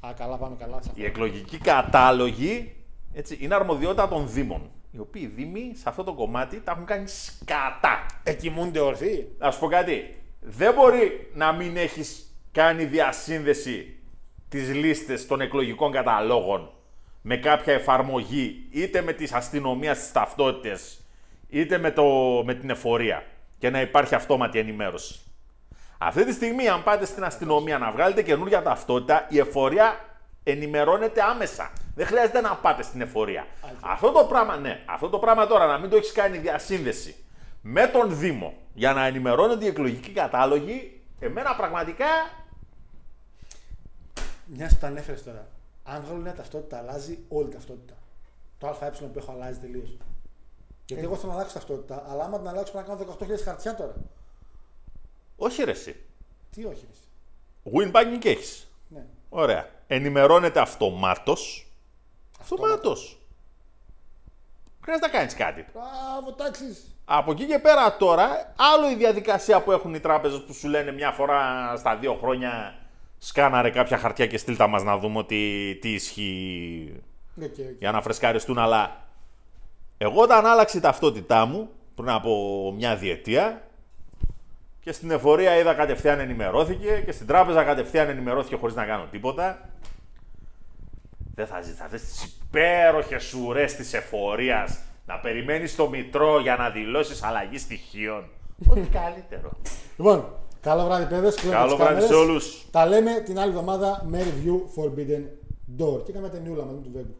[0.00, 0.72] Α, καλά, πάμε καλά.
[0.72, 1.02] σε αυτό.
[1.02, 2.72] Οι εκλογικοί κατάλογοι
[3.12, 4.70] έτσι, είναι αρμοδιότητα των Δήμων.
[4.90, 8.06] Οι οποίοι Δήμοι σε αυτό το κομμάτι τα έχουν κάνει σκατά.
[8.22, 9.28] Εκοιμούνται ορθοί.
[9.38, 10.16] Να σου πω κάτι.
[10.40, 13.96] Δεν μπορεί να μην έχεις κάνει διασύνδεση
[14.48, 16.70] τις λίστες των εκλογικών καταλόγων
[17.30, 21.00] με κάποια εφαρμογή είτε με τις αστυνομίας τις ταυτότητες
[21.48, 22.04] είτε με, το,
[22.44, 23.24] με την εφορία
[23.58, 25.20] και να υπάρχει αυτόματη ενημέρωση.
[25.98, 30.00] Αυτή τη στιγμή, αν πάτε στην αστυνομία να βγάλετε καινούργια ταυτότητα, η εφορία
[30.42, 31.72] ενημερώνεται άμεσα.
[31.94, 33.46] Δεν χρειάζεται να πάτε στην εφορία.
[33.80, 37.16] Αυτό το πράγμα, ναι, αυτό το πράγμα τώρα να μην το έχεις κάνει διασύνδεση
[37.60, 42.06] με τον Δήμο για να ενημερώνονται οι εκλογικοί κατάλογοι, εμένα πραγματικά
[44.44, 45.57] Μιας που τα ανέφερες τώρα.
[45.94, 47.94] Αν βγάλω μια ταυτότητα, αλλάζει όλη η ταυτότητα.
[48.58, 49.96] Το ΑΕ που έχω αλλάζει τελείως.
[50.86, 53.74] Γιατί εγώ θέλω να αλλάξω ταυτότητα, αλλά άμα την αλλάξω πρέπει να κάνω 18.000 χαρτιά
[53.74, 53.94] τώρα.
[55.36, 55.96] όχι ρε εσύ.
[56.50, 56.92] Τι όχι, ρε.
[56.92, 57.06] εσύ.
[57.72, 58.68] Win banking έχεις.
[58.88, 59.04] Ναι.
[59.28, 59.68] Ωραία.
[59.86, 61.72] Ενημερώνεται αυτομάτως.
[62.40, 63.18] Αυτομάτως.
[64.82, 65.66] Χρειάζεται να κάνεις κάτι.
[65.72, 66.96] Μπράβο, τάξεις.
[67.04, 70.92] Από εκεί και πέρα τώρα, άλλο η διαδικασία που έχουν οι τράπεζες που σου λένε
[70.92, 72.77] μια φορά στα δύο χρόνια
[73.18, 76.92] σκάναρε κάποια χαρτιά και στείλτα μας να δούμε ότι τι ισχύει
[77.40, 77.74] Okay, okay.
[77.78, 79.06] για να φρεσκαριστούν, αλλά
[79.98, 83.62] εγώ όταν άλλαξε η ταυτότητά μου πριν από μια διετία
[84.80, 89.68] και στην εφορία είδα κατευθείαν ενημερώθηκε και στην τράπεζα κατευθείαν ενημερώθηκε χωρίς να κάνω τίποτα.
[91.34, 96.70] Δεν θα ζεις αυτές τις υπέροχες ουρές της εφορίας να περιμένεις το μητρό για να
[96.70, 98.28] δηλώσεις αλλαγή στοιχείων.
[98.68, 99.50] Ό,τι καλύτερο.
[99.96, 100.34] Λοιπόν,
[100.68, 101.34] καλό βράδυ, παιδες.
[101.34, 102.66] Καλό βράδυ σε όλους.
[102.70, 105.22] Τα λέμε την άλλη εβδομάδα με review Forbidden
[105.78, 106.04] Door.
[106.04, 107.16] Και έκαμε ταινιούλα μαζί του Βέγκου.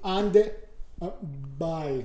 [0.18, 0.56] Άντε,
[1.00, 1.06] uh,
[1.58, 2.04] bye.